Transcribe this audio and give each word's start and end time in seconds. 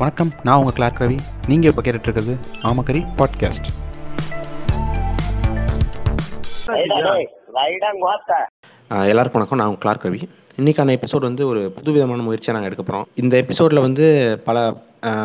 வணக்கம் 0.00 0.30
நான் 0.42 0.58
உங்கள் 0.58 0.74
கிளார்க் 0.74 1.00
ரவி 1.02 1.16
நீங்கள் 1.48 1.70
இப்போ 1.70 1.82
கேட்டுட்ருக்கிறது 1.82 2.34
ஆமக்கரி 2.62 3.00
பாட்காஸ்ட் 3.16 3.68
எல்லாருக்கும் 9.06 9.40
வணக்கம் 9.40 9.60
நான் 9.62 9.78
கிளார்க் 9.78 10.06
ரவி 10.06 10.20
இன்றைக்கான 10.58 10.94
எபிசோட் 10.96 11.20
வந்து 11.20 11.44
ஒரு 11.46 11.60
புதுவிதமான 11.70 12.22
முயற்சியாக 12.22 12.56
நாங்கள் 12.56 12.70
எடுக்க 12.70 12.84
போகிறோம் 12.84 13.08
இந்த 13.14 13.36
எபிசோடில் 13.36 13.80
வந்து 13.80 14.06
பல 14.44 14.56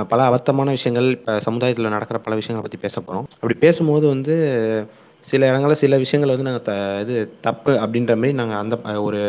பல 0.08 0.20
அபத்தமான 0.24 0.72
விஷயங்கள் 0.72 1.10
இப்போ 1.12 1.40
சமுதாயத்தில் 1.40 1.90
நடக்கிற 1.90 2.20
பல 2.20 2.36
விஷயங்களை 2.36 2.64
பற்றி 2.64 2.78
பேச 2.78 2.96
போகிறோம் 3.00 3.28
அப்படி 3.34 3.58
பேசும்போது 3.60 4.08
வந்து 4.08 4.36
சில 5.28 5.48
இடங்களில் 5.48 5.76
சில 5.76 5.98
விஷயங்கள் 5.98 6.34
வந்து 6.36 6.50
நாங்கள் 6.50 6.68
த 6.70 6.74
இது 7.02 7.18
தப்பு 7.42 7.74
அப்படின்ற 7.78 8.16
மாதிரி 8.16 8.34
நாங்கள் 8.34 8.58
அந்த 8.58 8.76
ஒரு 9.02 9.22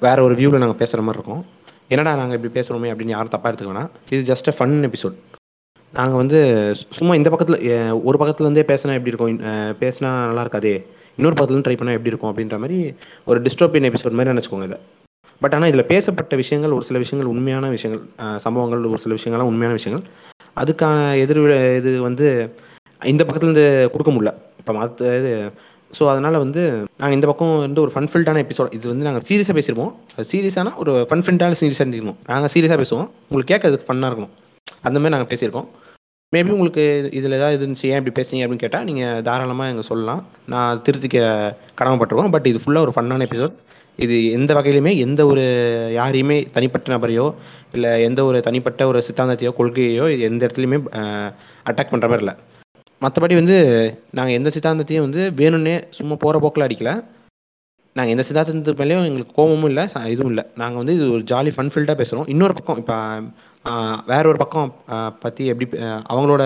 வேற 0.00 0.18
ஒரு 0.22 0.34
வியூவில் 0.34 0.58
நாங்கள் 0.58 0.78
பேசுகிற 0.78 1.02
மாதிரி 1.02 1.18
இருக்கோம். 1.18 1.42
என்னடா 1.94 2.10
நாங்கள் 2.18 2.36
இப்படி 2.38 2.52
பேசுகிறோமே 2.56 2.90
அப்படின்னு 2.92 3.14
யாரும் 3.14 3.32
தப்பாக 3.34 3.50
எடுத்துக்க 3.50 3.72
வேணாம். 3.72 3.90
இது 4.14 4.22
ஜஸ்ட் 4.30 4.50
அ 4.50 4.54
ஃபன் 4.58 4.74
எபிசோட் 4.88 5.16
நாங்கள் 5.94 6.20
வந்து 6.22 6.38
சும்மா 6.96 7.12
இந்த 7.18 7.28
பக்கத்தில் 7.32 7.58
ஒரு 8.08 8.16
பக்கத்துலேருந்தே 8.20 8.64
பேசினா 8.70 8.96
எப்படி 8.98 9.12
இருக்கும்? 9.12 9.38
பேசினா 9.82 10.10
நல்லா 10.28 10.42
இருக்காதே. 10.44 10.74
இன்னொரு 11.18 11.34
பக்கத்துலேருந்து 11.34 11.68
ட்ரை 11.68 11.76
பண்ணால் 11.78 11.96
எப்படி 11.98 12.12
இருக்கும் 12.12 12.30
அப்படின்ற 12.30 12.58
மாதிரி 12.64 12.78
ஒரு 13.30 13.38
டிஸ்டோபியன் 13.46 13.88
எபிசோட் 13.90 14.16
மாதிரி 14.18 14.32
நினச்சிக்கோங்க 14.34 14.68
இதை. 14.70 14.78
பட் 15.42 15.54
ஆனால் 15.56 15.70
இதில் 15.72 15.90
பேசப்பட்ட 15.92 16.34
விஷயங்கள் 16.42 16.76
ஒரு 16.78 16.84
சில 16.88 16.98
விஷயங்கள் 17.04 17.32
உண்மையான 17.32 17.68
விஷயங்கள் 17.76 18.02
சம்பவங்கள் 18.46 18.90
ஒரு 18.92 19.02
சில 19.04 19.14
விஷயங்கள்லாம் 19.18 19.50
உண்மையான 19.52 19.76
விஷயங்கள். 19.78 20.04
அதுக்கான 20.62 20.96
எதிர் 21.24 21.42
இது 21.80 21.90
வந்து 22.08 22.26
இந்த 23.12 23.22
பக்கத்துலேருந்து 23.24 23.66
கொடுக்க 23.92 24.10
முடியல. 24.14 24.32
இப்போ 24.60 24.72
மற்ற 24.78 25.12
இது 25.20 25.30
ஸோ 25.98 26.02
அதனால் 26.12 26.42
வந்து 26.44 26.62
நாங்கள் 27.00 27.16
இந்த 27.18 27.26
பக்கம் 27.30 27.52
வந்து 27.66 27.80
ஒரு 27.84 27.92
ஃபன்ஃபில்டான 27.94 28.40
எபிசோட் 28.44 28.74
இது 28.76 28.86
வந்து 28.92 29.06
நாங்கள் 29.08 29.24
சீரியஸாக 29.28 29.54
பேசியிருப்போம் 29.58 29.92
அது 30.16 30.26
சீரியஸான 30.32 30.72
ஒரு 30.82 30.92
ஃபன்ஃபில்டான 31.10 31.56
சீரியஸாக 31.60 31.84
இருந்திருக்கணும் 31.84 32.18
நாங்கள் 32.32 32.52
சீரியஸாக 32.54 32.78
பேசுவோம். 32.82 33.08
உங்களுக்கு 33.28 33.52
கேட்கறதுக்கு 33.52 33.88
ஃபன்னாக 33.88 34.10
இருக்கணும். 34.10 34.34
அந்த 34.86 34.96
மாதிரி 34.98 35.14
நாங்கள் 35.16 35.30
பேசியிருக்கோம். 35.32 35.68
மேபி 36.32 36.52
உங்களுக்கு 36.56 36.82
இதில் 37.18 37.36
ஏதாவது 37.38 37.58
இருந்துச்சு 37.60 37.88
ஏன் 37.90 37.98
இப்படி 38.00 38.14
பேசுறீங்க 38.18 38.44
அப்படின்னு 38.44 38.64
கேட்டால் 38.64 38.86
நீங்கள் 38.88 39.22
தாராளமாக 39.28 39.72
எங்கள் 39.72 39.88
சொல்லலாம். 39.90 40.20
நான் 40.52 40.82
திருத்திக்க 40.86 41.18
கடமைப்பட்டிருக்கோம். 41.80 42.32
பட் 42.34 42.46
இது 42.50 42.60
ஃபுல்லாக 42.64 42.86
ஒரு 42.86 42.94
ஃபன்னான 42.96 43.26
எபிசோட் 43.28 43.56
இது 43.98 44.16
எந்த 44.36 44.50
வகையிலுமே 44.56 44.92
எந்த 45.06 45.20
ஒரு 45.30 45.42
யாரையுமே 45.96 46.36
தனிப்பட்ட 46.54 46.92
நபரையோ 46.94 47.26
இல்லை 47.76 47.90
எந்த 48.08 48.20
ஒரு 48.28 48.38
தனிப்பட்ட 48.46 48.86
ஒரு 48.90 49.00
சித்தாந்தத்தையோ 49.08 49.52
கொள்கையோ 49.58 50.04
இது 50.14 50.22
எந்த 50.30 50.42
இடத்துலையுமே 50.46 50.78
அட்டாக் 51.70 51.92
பண்ணுற 51.92 52.08
மாதிரி 52.12 52.24
இல்லை. 52.24 52.36
மற்றபடி 53.00 53.34
வந்து 53.34 53.56
நாங்கள் 54.10 54.34
எந்த 54.34 54.50
சித்தாந்தத்தையும் 54.54 55.06
வந்து 55.06 55.22
வேணும்னே 55.36 55.74
சும்மா 55.90 56.14
போகிற 56.18 56.38
போக்கில் 56.38 56.66
அடிக்கல. 56.66 56.90
நாங்கள் 57.96 58.14
எந்த 58.16 58.24
சித்தாந்தத்து 58.28 58.72
மேலேயும் 58.80 59.06
எங்களுக்கு 59.08 59.34
கோபமும் 59.34 59.64
இல்லை 59.64 59.84
ச- 59.84 60.06
இதுவும் 60.06 60.32
இல்லை. 60.32 60.44
நாங்கள் 60.56 60.80
வந்து 60.82 60.94
இது 60.94 61.06
ஒரு 61.12 61.22
ஜாலி 61.30 61.50
ஃபன் 61.54 61.70
ஃபீல்டாக 61.72 61.98
பேசுகிறோம் 62.00 62.28
இன்னொரு 62.28 62.54
பக்கம் 62.58 62.78
இப்போ 62.82 62.96
வேற 64.06 64.22
ஒரு 64.28 64.38
பக்கம் 64.38 64.68
பற்றி 65.20 65.46
எப்படி 65.46 65.66
அவங்களோட 66.12 66.44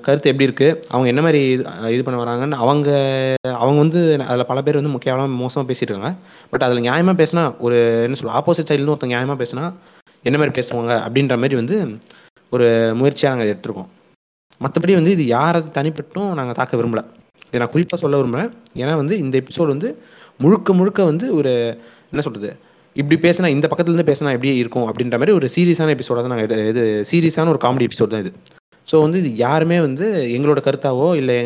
கருத்து 0.00 0.30
எப்படி 0.30 0.46
இருக்குது 0.48 0.82
அவங்க 0.88 1.08
என்ன 1.08 1.22
மாதிரி 1.22 1.40
இது 1.52 1.62
இது 1.94 2.02
பண்ண 2.06 2.16
வராங்கன்னு 2.22 2.58
அவங்க 2.64 2.88
அவங்க 3.62 3.78
வந்து 3.78 4.00
அதில் 4.24 4.50
பல 4.50 4.62
பேர் 4.62 4.74
வந்து 4.74 4.94
முக்கியமாக 4.94 5.28
மோசமாக 5.40 5.66
பேசிட்டு 5.70 5.90
இருக்காங்க. 5.90 6.10
பட் 6.50 6.62
அதில் 6.62 6.84
நியாயமாக 6.86 7.16
பேசினா 7.20 7.44
ஒரு 7.58 7.78
என்ன 8.02 8.16
சொல்லுவோம் 8.20 8.38
ஆப்போசிட் 8.40 8.68
சைட்லேருந்து 8.68 8.94
ஒருத்தன் 8.94 9.10
நியாயமாக 9.10 9.40
பேசினா 9.42 9.64
என்ன 10.24 10.36
மாதிரி 10.38 10.54
பேசுவாங்க 10.58 10.92
அப்படின்ற 11.06 11.36
மாதிரி 11.42 11.54
வந்து 11.54 11.76
ஒரு 12.50 12.66
முயற்சியாக 12.96 13.36
நாங்கள் 13.36 13.54
எடுத்திருக்கோம். 13.54 13.90
மற்றபடி 14.60 14.92
வந்து 14.98 15.14
இது 15.16 15.24
யாரை 15.36 15.60
தனிப்பட்டும் 15.78 16.30
நாங்கள் 16.38 16.58
தாக்க 16.60 16.74
விரும்பல. 16.80 17.02
இதை 17.48 17.58
நான் 17.62 17.72
குறிப்பாக 17.74 17.98
சொல்ல 18.02 18.18
விரும்புகிறேன் 18.20 18.50
ஏன்னா 18.82 18.94
வந்து 19.02 19.14
இந்த 19.24 19.34
எபிசோடு 19.42 19.70
வந்து 19.74 19.88
முழுக்க 20.40 20.72
முழுக்க 20.78 21.00
வந்து 21.10 21.26
ஒரு 21.38 21.52
என்ன 22.12 22.22
சொல்கிறது 22.26 22.50
இப்படி 22.96 23.16
பேசினா 23.26 23.48
இந்த 23.54 23.66
பக்கத்துலேருந்து 23.68 24.10
பேசினா 24.10 24.34
எப்படி 24.36 24.50
இருக்கும் 24.62 24.88
அப்படின்ற 24.90 25.16
மாதிரி 25.20 25.36
ஒரு 25.38 25.46
சீரியஸான 25.54 25.94
எபிசோடாக 25.96 26.22
தான் 26.24 26.34
நாங்கள் 26.34 26.68
இது 26.72 26.82
சீரியஸான 27.10 27.52
ஒரு 27.54 27.60
காமெடி 27.64 27.86
எபிசோட் 27.88 28.12
தான் 28.14 28.22
இது. 28.24 28.32
ஸோ 28.88 28.96
வந்து 29.04 29.18
இது 29.22 29.30
யாருமே 29.36 29.76
வந்து 29.86 30.06
எங்களோட 30.36 30.60
கருத்தாவோ 30.66 31.06
இல்லை 31.20 31.36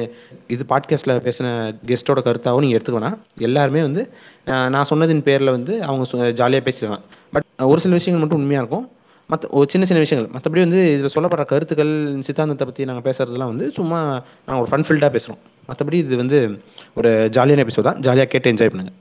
இது 0.54 0.62
பாட்காஸ்ட்டில் 0.72 1.22
பேசின 1.26 1.48
கெஸ்ட்டோட 1.90 2.20
கருத்தாவோ 2.28 2.60
நீங்கள் 2.64 2.78
எடுத்துக்கோனா 2.78 3.10
எல்லாருமே 3.48 3.82
வந்து 3.88 4.02
நான் 4.74 4.88
சொன்னதின் 4.92 5.26
பேரில் 5.28 5.54
வந்து 5.56 5.74
அவங்க 5.88 6.30
ஜாலியாக 6.40 6.64
பேசிடுவாங்க. 6.68 7.00
பட் 7.34 7.46
ஒரு 7.72 7.82
சில 7.84 7.98
விஷயங்கள் 7.98 8.22
மட்டும் 8.24 8.40
உண்மையாக 8.42 8.64
இருக்கும். 8.64 8.86
மற்ற 9.30 9.48
ஒரு 9.58 9.66
சின்ன 9.72 9.86
சின்ன 9.88 10.00
விஷயங்கள். 10.02 10.30
மற்றபடி 10.34 10.62
வந்து 10.64 10.80
இதில் 10.92 11.14
சொல்லப்படுற 11.14 11.44
கருத்துக்கள் 11.50 11.92
சித்தாந்தத்தை 12.26 12.66
பற்றி 12.68 12.86
நாங்கள் 12.90 13.06
பேசுறதுலாம் 13.08 13.50
வந்து 13.52 13.66
சும்மா 13.78 13.98
நாங்கள் 14.46 14.62
ஒரு 14.62 14.70
ஃபன் 14.70 14.86
ஃபீல்டாக 14.86 15.10
பேசுகிறோம் 15.16 15.40
மற்றபடி 15.68 15.96
இது 16.04 16.16
வந்து 16.22 16.38
ஒரு 16.98 17.10
ஜாலியான 17.36 17.64
எபிசோட் 17.64 17.88
தான். 17.88 18.00
ஜாலியாக 18.06 18.30
கேட்டு 18.32 18.52
என்ஜாய் 18.52 18.72
பண்ணுங்க. 18.72 18.92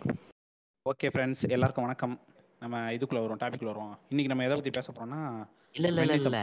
ஓகே 0.86 1.10
ஃப்ரெண்ட்ஸ் 1.14 1.44
எல்லாருக்கும் 1.56 1.86
வணக்கம். 1.88 2.16
நம்ம 2.62 2.78
இதுக்குள்ள 2.96 3.22
வரும் 3.24 3.42
டாபிக்ல 3.44 3.70
வருவோம். 3.72 3.96
இன்னைக்கு 4.12 4.32
நம்ம 4.32 4.46
எதை 4.48 4.56
பற்றி 4.60 4.74
பேச 4.78 4.88
போறோம்னா 4.92 5.22
இல்ல 5.78 5.88
இல்ல 5.92 6.02
இல்ல. 6.06 6.16
இல்ல. 6.22 6.40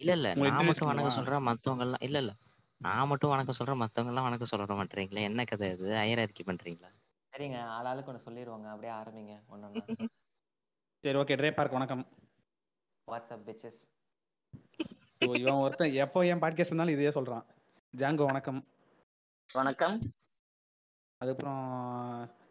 இல்ல 0.00 0.12
இல்ல. 0.18 0.28
நான் 0.50 0.66
மட்டும் 0.68 0.90
வணக்கம்? 0.90 1.16
சொல்றேன் 1.18 1.46
மத்தவங்க 1.48 1.84
எல்லாம் 1.86 2.04
இல்ல 2.06 2.18
இல்ல. 2.24 2.32
நான் 2.80 3.08
மட்டும் 3.10 3.32
வணக்கம் 3.32 3.58
சொல்றேன் 3.58 3.80
மத்தவங்க 3.82 4.12
எல்லாம் 4.12 4.26
வணக்கம் 4.28 4.50
சொல்ல 4.52 4.76
மாட்டீங்களா 4.78 5.22
என்ன 5.30 5.44
கதை 5.50 5.68
இது 5.76 5.90
ஐயரார்கி 6.04 6.44
பண்றீங்களா? 6.50 6.90
சரிங்க. 7.32 7.58
ஆளாளுக்கு 7.76 8.10
ஒன்று 8.12 8.26
சொல்லிடுவாங்க 8.26 8.68
அப்படியே 8.72 8.92
ஆரம்பிங்க. 9.00 9.34
ஒன்று 9.52 9.82
சரி 11.04 11.18
ஓகே 11.22 11.36
ட்ரே 11.40 11.50
பார்க் 11.58 11.76
வணக்கம். 11.78 12.02
வாட்ஸ்அப் 13.10 13.46
பிச்சஸ் 13.48 13.80
ஸோ 15.20 15.28
இவன் 15.38 15.62
ஒருத்தன் 15.64 15.92
எப்போ 16.04 16.26
என் 16.26 16.40
பாட்காஸ்ட் 16.40 16.70
இருந்தாலும் 16.70 16.94
இதே 16.94 17.10
சொல்கிறான் 17.10 17.44
ஜாங்கோ 17.94 18.24
வணக்கம். 18.24 18.60
வணக்கம். 19.50 19.96
அதுக்கப்புறம் 21.20 21.62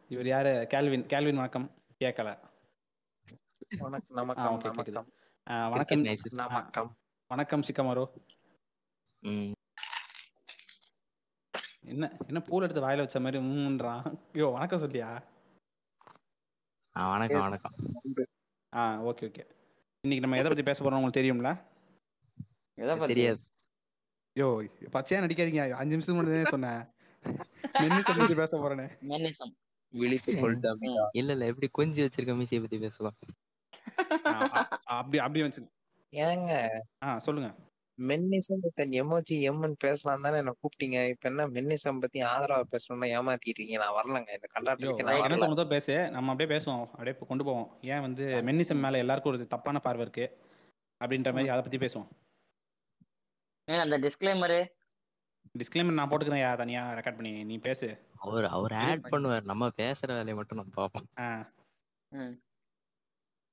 இவர் 0.09 0.28
யாரு? 0.28 0.52
கேல்வின். 0.72 1.06
கேல்வின் 1.12 1.42
வணக்கம். 1.42 1.68
கேட்கல 2.00 2.30
வணக்கம் 3.80 5.08
வணக்கம். 6.50 6.90
வணக்கம் 7.31 7.64
சிக்கமாரோ. 7.64 8.03
என்ன 11.86 12.06
என்ன 12.28 12.40
பூல் 12.42 12.64
எடுத்து 12.64 12.81
வாயில 12.81 13.03
வச்ச 13.03 13.19
மாதிரி 13.19 13.40
மூன்றான். 13.44 14.03
ஐயோ 14.34 14.48
வணக்கம் 14.48 14.81
சொல்லியா? 14.81 15.09
ஆ, 16.96 17.09
வணக்கம். 17.12 17.42
வணக்கம். 17.42 17.75
ஆ 18.74 18.81
ஓகே 19.03 19.25
ஓகே. 19.30 19.44
இன்னைக்கு 20.04 20.28
நம்ம 20.28 20.44
எதை 20.44 20.50
பத்தி 20.50 20.64
பேச 20.64 20.80
போறோம் 20.84 20.98
உங்களுக்கு 20.98 21.22
தெரியும்ல? 21.22 21.50
எதை 22.74 22.94
பத்தி? 22.98 23.14
தெரியாது. 23.14 23.40
ஐயோ 24.36 24.50
பச்சையா 24.94 25.20
நடிக்காதீங்க 25.24 25.72
அஞ்சு 25.82 25.94
நிமிஷத்துக்கு 25.94 26.22
முன்னாடி 26.22 26.30
தானே 26.30 26.44
சொன்னேன். 26.44 26.82
மென்னிசம் 27.80 28.20
பத்தி 28.20 28.36
பேச 28.36 28.52
போறேனே. 28.60 28.86
மென்னிசம். 29.10 29.54
இல்ல 31.12 31.32
இல்ல. 31.32 31.46
எப்படி 31.52 31.70
கொஞ்சி 31.78 32.00
வச்சிருக்க 32.06 32.36
மீசையை 32.36 32.68
பத்தி 32.68 32.80
பேசலாம். 32.86 33.18
அப்படி 34.84 35.20
அப்படி 35.20 35.42
வந்து 35.42 35.70
ஏங்க. 36.16 36.68
ஆ 37.04 37.20
சொல்லுங்க. 37.20 37.50
மென்னிசம் 38.08 38.62
தன் 38.80 38.94
எமோஜி 39.02 39.38
எம்னு 39.50 39.78
பேசலாம் 39.86 40.26
தானே 40.26 40.38
என்ன 40.42 40.54
கூப்பிட்டீங்க. 40.60 40.98
இப்ப 41.14 41.30
என்ன 41.30 41.48
மென்னிசம் 41.56 42.02
பத்தி 42.04 42.20
ஆதரவா 42.32 42.60
பேசணும்னா 42.74 43.08
ஏமாத்திட்டீங்க. 43.18 43.76
நான் 43.84 43.98
வரலங்க. 43.98 44.30
இந்த 44.38 44.50
கண்டாட்டத்துக்கு 44.56 45.08
நான் 45.08 45.44
தோணுதோ 45.44 45.66
பேசு? 45.74 45.96
நம்ம 46.16 46.32
அப்படியே 46.34 46.52
பேசுவோம். 46.54 46.86
அப்படியே 46.92 47.16
இப்ப 47.16 47.28
கொண்டு 47.32 47.48
போவோம். 47.50 47.70
ஏன் 47.94 48.06
வந்து 48.08 48.26
மென்னிசம் 48.50 48.84
மேல 48.86 49.04
எல்லாருக்கும் 49.04 49.34
ஒரு 49.34 49.52
தப்பான 49.56 49.82
பார்வை 49.88 50.06
இருக்கு? 50.08 50.28
அப்படின்ற 51.02 51.34
மாதிரி 51.36 51.54
அதை 51.56 51.62
பத்தி 51.66 51.82
பேசுவோம். 51.86 52.10
ஏங்க 53.68 53.86
அந்த 53.86 53.98
டிஸ்க்ளைமரு 54.06 54.60
டிஸ்க்ளைமர் 55.60 55.98
நான் 55.98 56.10
போட்டுக்கிறேன் 56.10 56.44
யா 56.46 56.50
தனியா 56.62 56.81
ரெக்கார்ட் 56.98 57.20
பண்ணி. 57.20 57.31
நீ 57.52 57.56
பேசு. 57.68 57.88
அவர் 58.26 58.46
அவர் 58.56 58.74
ஆட் 58.86 59.08
பண்ணுவார். 59.14 59.46
நம்ம 59.52 59.70
பேசுற 59.81 60.10
வேலையை 60.18 60.36
மட்டும் 60.40 60.60
நம்ம 60.62 60.74
பார்ப்போம். 60.80 61.08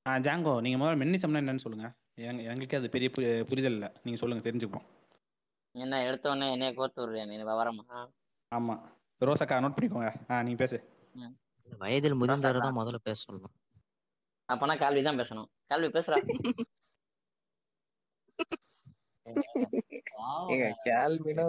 ஆ 0.06 0.12
ஜாங்கோ 0.26 0.52
நீங்க 0.64 0.78
முதல்ல 0.80 1.00
மென்னிசம்னா 1.02 1.40
என்னன்னு 1.42 1.64
சொல்லுங்க. 1.64 1.88
எங்களுக்கு 2.18 2.76
அது 2.76 2.88
பெரிய 2.90 3.08
பு- 3.10 3.46
புரிதல் 3.48 3.74
இல்லை. 3.74 3.88
நீங்க 4.04 4.18
சொல்லுங்க 4.20 4.44
தெரிஞ்சுப்போம். 4.44 4.86
என்ன 5.74 5.94
எடுத்த 6.04 6.30
உடனே 6.30 6.46
என்னைய 6.52 6.72
கோர்த்து 6.74 7.02
விடுறியா 7.02 7.24
நீ? 7.26 7.36
விவரமா 7.42 7.84
ஆமா. 8.52 8.74
ரோசக்கா 9.20 9.56
நோட் 9.60 9.76
பண்ணிக்கோங்க 9.76 10.08
ஆ 10.30 10.42
நீ 10.42 10.52
பேசு. 10.54 10.78
வயதில் 11.68 12.18
முதிர்ந்தவரை 12.20 12.60
தான் 12.60 12.78
முதல்ல 12.78 12.98
பேச 13.02 13.18
சொல்லணும் 13.22 13.54
அப்பனா 14.48 14.74
கேள்வி 14.78 15.00
தான் 15.02 15.20
பேசணும். 15.20 15.48
கேள்வி 15.70 15.88
பேசுறா 15.94 16.16
ஏங்க 20.52 20.66
கேள்வினா 20.84 21.44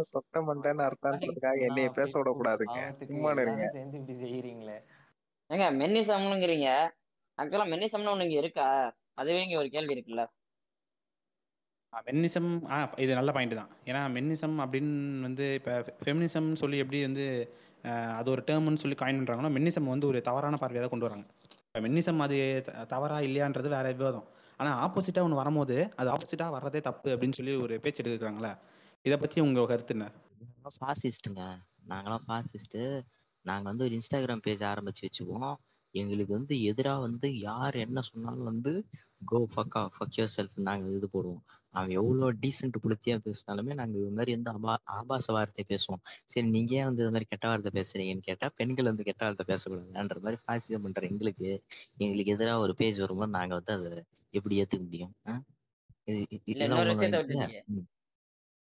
மண்டேன்னு 0.48 0.84
அர்த்தம்ன்றதுக்காக 0.86 1.58
என்னைய 1.68 1.90
பேச 1.98 2.12
விடக்கூடாதுங்க. 2.20 2.80
சும்மா 3.04 3.30
இருங்க. 3.36 3.66
சேர்ந்து 3.76 3.98
இப்படி 4.00 4.16
செய்யறீங்களே 4.24 4.78
ஏங்க 5.50 5.66
மென்னிசம்னுங்கிறீங்க 5.80 6.70
ஆக்சுவலா 7.38 7.68
மென்னிசம்னு 7.74 8.14
ஒண்ணு 8.14 8.28
இங்க 8.28 8.38
இருக்கா? 8.42 8.66
அதுவே 9.16 9.40
இங்க 9.44 9.58
ஒரு 9.58 9.70
கேள்வி 9.70 9.96
இருக்குல்ல. 9.96 10.24
மென்னிசம் 11.94 12.50
ஆ 12.70 12.94
இது 12.98 13.14
நல்ல 13.14 13.32
பாயிண்ட் 13.32 13.56
தான். 13.56 13.70
ஏன்னா 13.86 14.02
மென்னிசம் 14.16 14.56
அப்படின்னு 14.64 14.94
வந்து 15.22 15.54
இப்போ 15.54 15.74
ஃபெமினிசம் 16.04 16.56
சொல்லி 16.56 16.78
எப்படி 16.78 17.02
வந்து 17.02 17.26
அது 18.12 18.32
ஒரு 18.32 18.44
டேர்ம்னு 18.48 18.78
சொல்லி 18.78 18.98
காயின் 19.00 19.20
பண்ணுறாங்கன்னா 19.20 19.54
மென்னிசம் 19.58 19.92
வந்து 19.94 20.08
ஒரு 20.08 20.22
தவறான 20.22 20.56
பார்வையை 20.56 20.82
தான் 20.82 20.94
கொண்டு 20.94 21.08
வராங்க. 21.08 21.26
இப்போ 21.66 21.80
மென்னிசம் 21.80 22.18
அது 22.18 22.38
த- 22.66 22.86
தவறா 22.86 23.20
இல்லையான்றது 23.20 23.70
வேற 23.70 23.92
விவாதம் 23.92 24.28
ஆனால் 24.60 24.78
ஆப்போசிட்டாக 24.84 25.22
ஒன்று 25.22 25.36
வரும்போது 25.36 25.94
அது 25.96 26.10
ஆப்போசிட்டாக 26.10 26.56
வர்றதே 26.56 26.82
தப்பு 26.82 27.16
அப்படின்னு 27.16 27.34
சொல்லி 27.34 27.56
ஒரு 27.56 27.80
பேச்சு 27.80 28.04
எடுக்கிறாங்களே 28.04 28.52
இதை 29.06 29.18
பற்றி 29.18 29.42
உங்கள் 29.42 29.66
கருத்து 29.66 29.94
என்ன? 29.94 30.06
ஃபாசிஸ்ட்டுங்க 30.78 31.42
நாங்களாம் 31.90 32.26
ஃபாசிஸ்ட்டு 32.28 32.82
நாங்க 33.46 33.64
வந்து 33.64 33.84
ஒரு 33.84 33.94
இன்ஸ்டாகிராம் 33.94 34.42
பேஜ் 34.42 34.64
ஆரம்பிச்சு 34.64 35.04
வச்சுக்குவோம். 35.06 35.56
எங்களுக்கு 35.96 36.34
வந்து 36.34 36.56
எதிரா 36.70 37.00
வந்து 37.00 37.28
யார் 37.40 37.76
என்ன 37.76 38.02
சொன்னாலும் 38.02 38.44
வந்து 38.44 38.72
go 39.26 39.48
fuck 39.56 39.78
fuck 39.96 40.18
your 40.18 40.34
self 40.38 40.58
நாங்க 40.60 40.98
இது 40.98 41.08
போடுவோம். 41.14 41.44
அவன் 41.78 41.94
எவ்வளோ 42.00 42.28
டீசென்ட் 42.44 42.78
புளுத்தியா 42.84 43.16
பேசினாலுமே 43.26 43.74
நாங்க 43.74 43.96
இது 44.02 44.12
மாதிரி 44.12 44.32
வந்து 44.36 44.52
அபா 44.52 44.74
ஆபாச 44.98 45.28
வார்த்தை 45.38 45.66
பேசுவோம். 45.70 46.02
சரி 46.26 46.46
நீங்க 46.48 46.74
ஏன் 46.80 46.88
வந்து 46.90 47.04
இது 47.04 47.12
மாதிரி 47.12 47.30
கெட்ட 47.30 47.46
வார்த்தை 47.48 47.72
பேசுறீங்கன்னு 47.80 48.28
கேட்டா 48.30 48.50
பெண்கள் 48.60 48.90
வந்து 48.92 49.08
கெட்ட 49.10 49.24
வார்த்தை 49.26 49.46
பேசக்கூடாதுன்ற 49.52 50.20
மாதிரி 50.26 50.40
ஃபாசிசம் 50.44 50.86
பண்ற 50.86 51.04
எங்களுக்கு 51.12 51.48
எங்களுக்கு 52.04 52.36
எதிராக 52.38 52.66
ஒரு 52.66 52.76
பேஜ் 52.82 53.04
வரும்போது 53.06 53.36
நாங்க 53.38 53.54
வந்து 53.60 53.76
அதை 53.78 53.92
எப்படி 54.34 54.60
ஏத்துக்க 54.62 54.84
முடியும்? 54.86 55.14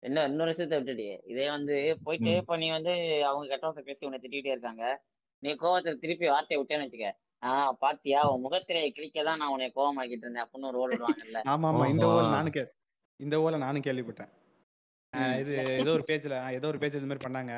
என்ன 0.03 0.23
இன்னொரு 0.27 0.51
விஷயத்த 0.51 0.77
விட்டுட்டியே 0.79 1.15
இதே 1.25 1.45
வந்து 1.49 1.75
போயிட்டு. 2.05 2.31
இப்ப 2.41 2.57
நீ 2.57 2.67
வந்து 2.71 2.93
அவங்க 3.29 3.45
கெட்ட 3.51 3.65
வார்த்தை 3.65 3.83
பேசி 3.83 4.05
உன்னை 4.07 4.19
திட்டிகிட்டே 4.19 4.53
இருக்காங்க. 4.55 4.83
நீ 5.43 5.49
கோவத்துல 5.63 5.97
திருப்பி 6.03 6.27
வார்த்தையை 6.27 6.59
விட்டேன்னு 6.59 6.85
வச்சுக்க. 6.85 7.09
ஆஹ் 7.43 7.73
பாத்தியா? 7.79 8.19
உன் 8.29 8.43
முகத்திரையை 8.45 8.89
கிழிக்க 8.91 9.23
தான் 9.23 9.39
நான் 9.41 9.53
உன்னை 9.55 9.67
கோவமாக்கிட்டு 9.75 10.25
இருந்தேன். 10.25 10.45
அப்படின்னு 10.45 10.69
ஒரு 10.69 10.79
ரோல் 10.79 10.93
விடுவாங்கல்ல. 10.93 11.41
ஆமா 11.53 11.69
ஆமா 11.71 11.85
இந்த 11.89 12.05
ஓல 12.11 12.23
நானும் 12.35 12.55
இந்த 13.19 13.35
ஓல 13.43 13.57
நானும் 13.57 13.85
கேள்விப்பட்டேன். 13.87 14.31
இது 15.41 15.51
ஏதோ 15.75 15.91
ஒரு 15.97 16.03
பேஜ்ல 16.09 16.35
ஏதோ 16.57 16.67
ஒரு 16.71 16.79
பேஜ் 16.81 16.97
இது 16.99 17.09
மாதிரி 17.09 17.25
பண்ணாங்க. 17.25 17.53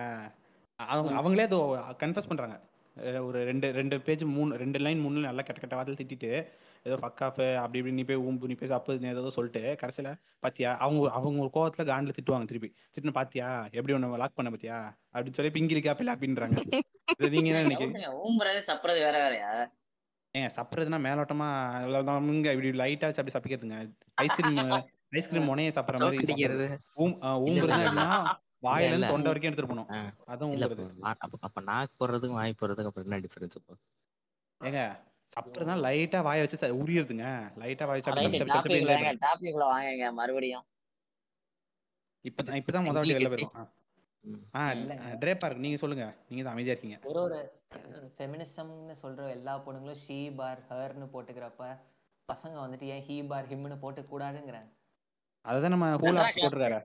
அவங்க 0.79 1.11
அவங்களே 1.19 1.47
ஏதோ 1.49 1.59
கன்ஃபஸ் 2.03 2.29
பண்றாங்க. 2.29 2.57
ஒரு 3.27 3.39
ரெண்டு 3.49 3.67
ரெண்டு 3.71 3.95
பேஜ் 4.05 4.23
மூணு 4.35 4.57
ரெண்டு 4.61 4.79
லைன் 4.85 5.03
மூணு 5.03 5.27
நல்லா 5.27 5.43
கெட்ட 5.43 5.59
கெட்ட 5.61 5.75
வார்த்தை 5.75 5.95
திட்டிட்டு 5.99 6.31
ஏதோ 6.85 6.95
ஃபக் 7.01 7.21
ஆஃப் 7.25 7.39
அப்படி 7.61 7.79
இப்படி 7.79 7.93
நீ 7.97 8.03
போய் 8.09 8.21
ஊம்பு 8.27 8.49
நீ 8.51 8.55
பேச 8.55 8.73
அப்போ 8.77 8.93
ஏதோ 9.11 9.31
சொல்லிட்டு 9.37 9.61
கடைசியில 9.81 10.09
பாத்தியா 10.43 10.69
அவங்க 10.83 11.09
அவங்க 11.17 11.43
ஒரு 11.45 11.51
கோவத்துல 11.55 11.85
காண்டில் 11.89 12.17
திட்டுவாங்க 12.17 12.47
திருப்பி. 12.51 12.69
திட்டுன்னு 12.93 13.17
பாத்தியா 13.19 13.47
எப்படி 13.73 13.95
ஒன்று 13.97 14.21
லாக் 14.23 14.37
பண்ண 14.37 14.51
பாத்தியா 14.55 14.77
அப்படின்னு 15.13 15.37
சொல்லி 15.39 15.53
பிங்கிலி 15.57 15.81
காப்பில் 15.81 16.13
அப்படின்றாங்க 16.15 16.57
இது 17.13 17.33
நீங்க 17.35 17.49
என்ன 17.51 17.65
நினைக்கிறீங்க? 17.67 17.99
ஊம்புறது 18.25 18.61
சப்புறது 18.69 18.99
வேற 19.05 19.15
வேறயா? 19.23 19.51
ஏங்க 20.35 20.49
சப்புறதுன்னா 20.57 20.99
மேலோட்டமா 21.07 21.49
இங்க 22.33 22.49
இப்படி 22.55 22.71
லைட்டா 22.81 23.09
அப்படி 23.13 23.35
சப்பிக்கிறதுங்க. 23.37 23.77
ஐஸ்கிரீம் 24.17 24.59
ஐஸ்கிரீம் 25.13 25.49
முனையை 25.49 25.71
சாப்பிட்ற 25.75 25.99
மாதிரி 26.01 26.27
சாப்பிடுறது 26.31 26.67
ஊம்புறதுன்னா 27.45 28.07
வாயில 28.65 28.89
இருந்து 28.89 29.11
தொண்டை 29.11 29.29
வரைக்கும் 29.29 29.49
எடுத்துட்டு 29.49 29.85
அதான் 30.31 30.51
இல்ல 30.55 30.65
ஊம்புறது. 30.65 30.85
அப்ப 31.23 31.37
அப்ப 31.47 31.61
நாக்கு 31.69 31.93
போடுறதுக்கும் 31.99 32.39
வாய் 32.39 32.59
போடுறதுக்கும் 32.61 32.91
அப்புறம் 32.91 33.07
என்ன 33.07 33.19
டிஃபரன்ஸ் 33.25 33.57
இப்போ? 33.59 33.73
ஏங்க 34.61 34.81
சப்புறதுனா 35.33 35.75
லைட்டா 35.85 36.19
வாயை 36.27 36.41
வச்சு 36.43 36.71
உரியுறதுங்க. 36.81 37.25
லைட்டா 37.61 37.85
வாய் 37.89 37.99
வச்சு 37.99 38.11
வாங்க 39.65 40.11
மறுபடியும். 40.19 40.65
இப்போ 42.25 42.41
இப்பதான் 42.59 42.85
முத 42.85 42.95
சங்கிலி 42.95 42.99
வாட்டி 42.99 43.17
வெளில 43.17 43.29
போயிடும் 43.29 43.67
இருக்கு 45.43 45.63
நீங்க 45.65 45.77
சொல்லுங்க. 45.83 46.05
நீங்க 46.29 46.41
தான் 46.43 46.55
அமைதியா 46.55 46.73
இருக்கீங்க. 46.73 46.97
ஒரு 47.11 47.19
ஒரு 47.25 47.37
ஃபெமினிசம்னு 48.17 48.95
சொல்ற 49.03 49.29
எல்லா 49.37 49.53
பொண்ணுங்களும் 49.65 50.01
ஷீ 50.03 50.19
பார் 50.39 50.61
ஹர்னு 50.69 51.07
போட்டுக்கிறப்ப 51.13 51.63
பசங்க 52.29 52.55
வந்துட்டு 52.63 52.89
ஏன் 52.95 53.05
ஹீ 53.07 53.15
பார் 53.31 53.49
ஹிம்னு 53.51 53.77
போட்டு 53.83 54.01
அதுதான் 55.45 55.73
நம்ம 55.73 55.87
ஹூல் 56.01 56.19
ஆப்ஸ் 56.21 56.41
போட்டிருக்காரு. 56.41 56.79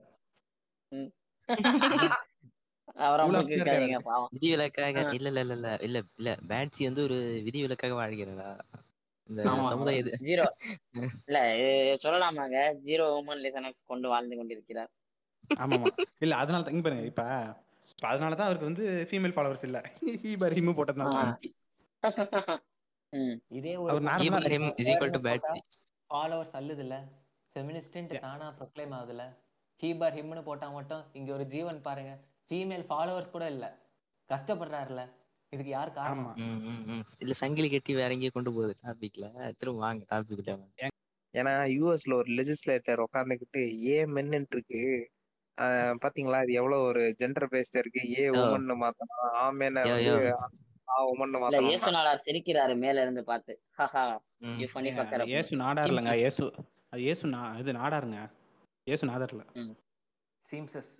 இல்ல 5.13 5.27
இல்ல 5.27 5.41
இல்ல 5.45 5.55
இல்ல 5.57 5.69
இல்ல 5.85 5.97
இல்ல 6.19 6.29
பேட்சி 6.49 6.81
வந்து 6.87 7.01
ஒரு 7.07 7.17
விதிவிலக்காக 7.47 7.93
வாழ்கிறதா 7.99 8.49
இந்த 9.29 9.41
ஆமா 9.49 9.69
சமுதாய 9.69 10.01
இது. 10.03 10.13
ஜீரோ 10.25 10.45
இல்ல 11.27 11.37
சொல்லலாமாங்க? 12.03 12.57
ஜீரோ 12.83 13.05
உமன் 13.17 13.43
லிசனர்ஸ் 13.45 13.81
கொண்டு 13.85 14.07
வாழ்ந்து 14.09 14.37
கொண்டிருக்கிறார். 14.37 14.91
ஆமாமா. 15.57 15.89
இல்ல 16.21 16.33
அதனால 16.41 16.63
தான் 16.63 16.73
இங்க 16.73 16.85
பாருங்க 16.85 17.05
இப்ப 17.11 17.23
இப்ப 17.93 18.05
அதனால 18.11 18.35
தான் 18.35 18.47
அவருக்கு 18.47 18.69
வந்து 18.69 18.85
ஃபீமேல் 19.09 19.35
ஃபாலோவர்ஸ் 19.35 19.67
இல்ல. 19.67 19.79
ஹீ 20.23 20.31
பார் 20.37 20.55
ஹிம் 20.57 20.77
போட்டதுனால 20.77 21.13
இதே 23.57 23.73
ஒரு 23.79 25.15
ஃபாலோவர்ஸ் 26.09 26.55
அல்லுதுல்ல 26.59 26.95
ஃபெமினிஸ்ட்ன்ட்டு 27.55 28.21
தானா 28.21 28.47
ப்ரொக்ளைம் 28.57 28.93
ஆகுதுல்ல? 28.93 29.25
ஹீ 29.81 29.89
பார் 29.93 30.15
ஹிம்னு 30.17 30.43
போட்டா 30.43 30.67
மட்டும் 30.71 31.03
இங்க 31.13 31.29
ஒரு 31.33 31.45
ஜீவன் 31.45 31.79
பாருங்க. 31.81 32.11
ஃபீமேல் 32.51 32.85
ஃபாலோவர்ஸ் 32.89 33.31
கூட 33.31 33.45
இல்ல. 33.49 33.65
கஷ்டப்படுறாருல 34.29 35.01
இதுக்கு 35.53 35.71
யார் 35.71 35.91
காரணம்? 35.93 36.23
ஆமா. 36.25 36.31
ம், 36.45 36.61
ம், 36.71 36.83
ம். 36.93 37.03
இல்ல 37.23 37.33
சங்கிலி 37.41 37.67
கட்டி 37.69 37.91
வேற 37.95 38.09
எங்கேயோ 38.15 38.33
கொண்டு 38.33 38.53
போகுது 38.53 38.73
டாபிக்ல 38.83 39.25
திரும்ப 39.59 39.83
வாங்க 39.85 40.03
டாபிக் 40.11 40.45
ஏன்னா 41.33 41.53
யூஎஸ்ல 41.73 42.13
ஒரு 42.13 42.29
லெஜிஸ்லேட்டர் 42.37 43.03
உட்காந்துக்கிட்டு 43.05 43.61
ஏ 43.87 43.95
மென்னு 44.09 44.39
இருக்கு 44.51 44.81
ஆஹ் 45.57 45.95
பாத்தீங்களா? 46.03 46.39
இது 46.43 46.53
எவ்வளவு 46.53 46.85
ஒரு 46.87 47.01
ஜெண்டர் 47.19 47.51
பேஸ்ட் 47.51 47.77
இருக்கு 47.81 48.01
ஏ 48.13 48.23
உமன் 48.39 48.65
மாத்தணும். 48.81 49.13
ஆமேன 49.43 49.83
வந்து 49.91 50.15
ஆ 50.87 50.97
உமன் 51.11 51.29
இல்ல 51.29 51.41
மாத்தணும்னா 51.43 51.69
இயேசுநாதர் 51.69 52.23
சிரிக்கிறாரு 52.25 52.73
மேல 52.83 53.01
இருந்து 53.01 53.23
பார்த்து. 53.23 53.53
ஹஹா. 53.79 54.05
யூ 54.59 54.67
ஃபனி 54.71 54.91
ஃபக்கர் 54.95 55.23
ஏசு 55.35 55.61
நாடார் 55.61 55.89
இல்லைங்க. 55.89 56.13
ஏசு 56.27 56.43
அது 56.95 57.03
ஏசு 57.03 57.27
நா 57.27 57.57
இது 57.57 57.71
நாடாருங்க. 57.71 58.29
ஏசு 58.83 59.07
நாடார்ல 59.07 59.43
ம். 59.53 59.73
சீம்சஸ் 60.51 60.91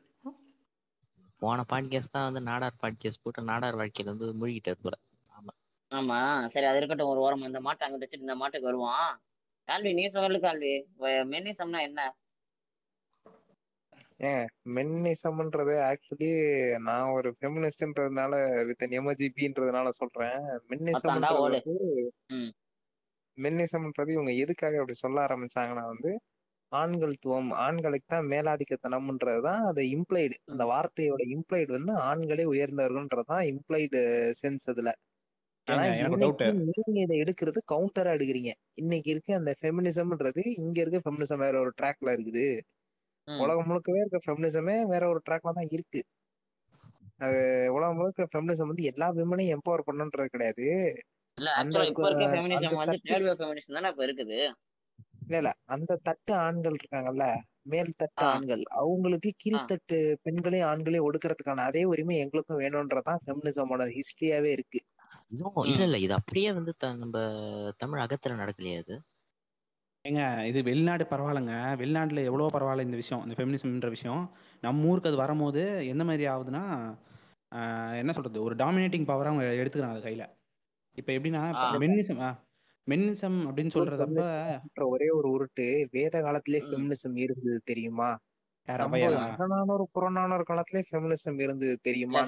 போன 1.42 1.66
பாட்காஸ்ட் 1.70 2.12
தான் 2.12 2.24
வந்து 2.24 2.42
நாடார் 2.42 2.80
பாட்காஸ்ட் 2.82 3.22
போட்டு 3.24 3.42
நாடார் 3.42 3.76
வாழ்க்கையில 3.76 4.04
வந்து 4.04 4.28
மூழ்கிட்டார் 4.34 4.82
போல. 4.82 4.96
ஆமா. 5.38 5.54
ஆமா. 5.92 6.46
சரி 6.46 6.66
அது 6.66 6.78
இருக்கட்டும் 6.78 7.08
ஒரு 7.08 7.20
ஓரம் 7.20 7.42
இந்த 7.42 7.60
மாட்டை 7.60 7.84
அங்கிட்டு 7.86 8.08
வச்சுட்டு 8.08 8.26
இந்த 8.28 8.36
மாட்டுக்கு 8.36 8.66
வருவான். 8.66 9.22
கால்வி 9.68 9.94
நீ 9.94 10.08
சொல்லு 10.08 10.40
கால்வி. 10.40 10.74
மென்னிசம்னா 11.32 11.82
என்ன? 11.82 12.14
ஏன் 14.18 14.46
மென்னிசம்ன்றது 14.76 15.74
ஆக்சுவலி 15.90 16.30
நான் 16.80 17.10
ஒரு 17.10 17.36
ஃபெமினிஸ்ட்ன்றதுனால 17.40 18.66
வித் 18.66 18.86
எமஜிபின்றதுனால 18.92 19.88
சொல்றேன். 19.90 20.40
மத்தாண்டா 20.70 21.32
மென்னிசம்ன்றது 23.38 24.12
இவங்க 24.18 24.32
எதுக்காக 24.44 24.80
அப்படி 24.82 24.96
சொல்ல 25.04 25.18
ஆரம்பிச்சாங்கன்னா 25.28 25.86
வந்து 25.94 26.12
ஆண்கள்துவம் 26.72 27.50
ஆண்களுக்கு 27.66 28.08
தான் 28.14 28.30
மேலாதிக்கத்தனம்ன்றது 28.34 29.42
தான் 29.48 29.62
அது 29.70 29.82
இம்ப்ளைடு 29.96 30.36
அந்த 30.54 30.64
வார்த்தையோட 30.74 31.22
இம்ப்ளைடு 31.36 31.72
வந்து 31.78 31.94
ஆண்களே 32.10 32.46
உயர்ந்தவர்கள்ன்றது 32.54 33.28
தான் 33.34 33.46
இம்ப்ளைடு 33.54 34.00
சென்ஸ் 34.42 34.68
அதுல. 34.74 34.92
ஆனா 35.68 35.84
நீங்க 36.14 36.26
இதை 37.06 37.16
எடுக்கிறது 37.24 37.60
கவுண்டரா 37.74 38.12
எடுக்கிறீங்க. 38.18 38.52
இன்னைக்கு 38.82 39.10
இருக்க 39.14 39.32
அந்த 39.40 39.52
ஃபெமினிசம்ன்றது 39.62 40.44
இங்க 40.62 40.78
இருக்க 40.84 41.00
ஃபெமினிசம் 41.06 41.44
வேற 41.46 41.56
ஒரு 41.64 41.72
ட்ராக்ல 41.80 42.10
இருக்குது. 42.18 42.46
உலகம் 43.28 43.70
முழுக்கவே 43.70 44.02
இருக்க 44.04 44.20
ஃபெமினிசமே 44.26 44.76
வேற 44.94 45.04
ஒரு 45.14 45.22
ட்ராக்ல 45.28 45.54
தான் 45.60 45.72
இருக்கு. 45.78 46.02
அது 47.20 47.40
உலகம் 47.78 47.98
முழுக்க 48.00 48.24
ஃபெமினிசம் 48.34 48.70
வந்து 48.72 48.86
எல்லா 48.92 49.08
விமனையும் 49.20 49.56
எம்பவர் 49.58 49.88
பண்ணுன்றது 49.90 50.30
கிடையாது. 50.36 50.68
இல்ல 51.38 51.50
அந்த 51.54 51.78
ஆக்சுவலா 51.80 51.90
இப்ப 51.92 52.10
இருக்க 52.10 52.28
ஃபெமினிசம் 52.34 52.76
வந்து 52.76 52.98
தேர்ட் 53.04 53.26
வேவ் 53.26 53.40
ஃபெமினிசம் 53.40 53.74
தானே 53.74 53.90
இப்ப 53.90 54.06
இருக்குது? 54.06 54.38
இல்ல 55.22 55.38
இல்ல. 55.38 55.52
அந்த 55.66 56.00
தட்டு 56.04 56.34
ஆண்கள் 56.38 56.76
இருக்காங்கல்ல 56.76 57.26
மேல் 57.66 57.98
தட்டு 57.98 58.26
ஆண்கள். 58.26 58.64
அவங்களுக்கு 58.76 59.34
கீழ்த்தட்டு 59.44 59.98
பெண்களையும் 60.22 60.70
ஆண்களையும் 60.70 61.06
ஒடுக்கறதுக்கான 61.08 61.64
அதே 61.64 61.84
உரிமை 61.84 62.18
எங்களுக்கும் 62.18 62.60
வேணும்ன்றதான் 62.60 63.22
ஃபெமினிசமோட 63.24 63.86
ஹிஸ்டரியாவே 63.92 64.52
இருக்கு. 64.52 64.80
இதுவும் 65.30 65.66
இல்ல 65.66 65.84
இல்ல. 65.84 65.98
இது 65.98 66.14
அப்படியே 66.14 66.54
வந்து 66.54 66.74
த- 66.78 66.96
நம்ம 66.96 67.18
தமிழ் 67.78 68.00
அகத்துல 68.00 68.36
நடக்கலையா 68.36 68.80
இது 68.80 68.96
ஏங்க 70.06 70.24
இது 70.46 70.64
வெளிநாடு 70.64 71.04
பரவாயில்லைங்க. 71.04 71.54
வெளிநாட்டுல 71.76 72.24
எவ்வளோ 72.24 72.50
பரவாயில்ல 72.54 72.82
இந்த 72.82 72.96
விஷயம் 72.96 73.24
இந்த 73.24 73.36
ஃபெமினிசம்ன்ற 73.38 73.90
விஷயம். 73.90 74.24
நம்ம 74.62 74.88
ஊருக்கு 74.88 75.10
அது 75.10 75.18
வரும்போது 75.18 75.62
எந்த 75.88 76.04
மாதிரி 76.04 76.28
ஆகுதுன்னா 76.28 76.64
என்ன 77.98 78.12
சொல்றது? 78.14 78.44
ஒரு 78.44 78.56
டாமினேட்டிங் 78.56 79.08
பவரா 79.08 79.32
அவங்க 79.32 79.44
எடுத்துக்கிறாங்க 79.56 79.96
அது 79.96 80.10
கையில. 80.10 80.26
இப்போ 80.98 81.12
எப்படின்னா 81.16 81.42
மென்னிசம் 81.84 82.22
மென்னிசம் 82.88 83.38
அப்படின்னு 83.48 83.74
சொல்றதப்ப 83.76 84.86
ஒரே 84.94 85.08
ஒரு 85.18 85.28
உருட்டு 85.36 85.66
வேத 85.96 86.16
காலத்திலே 86.26 86.60
ஃபெமினிசம் 86.66 87.16
இருந்தது 87.24 87.60
தெரியுமா? 87.72 88.10
அகநானூறு 88.68 89.86
புறநானூறு 89.96 90.44
காலத்திலே 90.50 90.82
ஃபெமினிசம் 90.90 91.40
இருந்தது 91.46 91.76
தெரியுமா? 91.88 92.22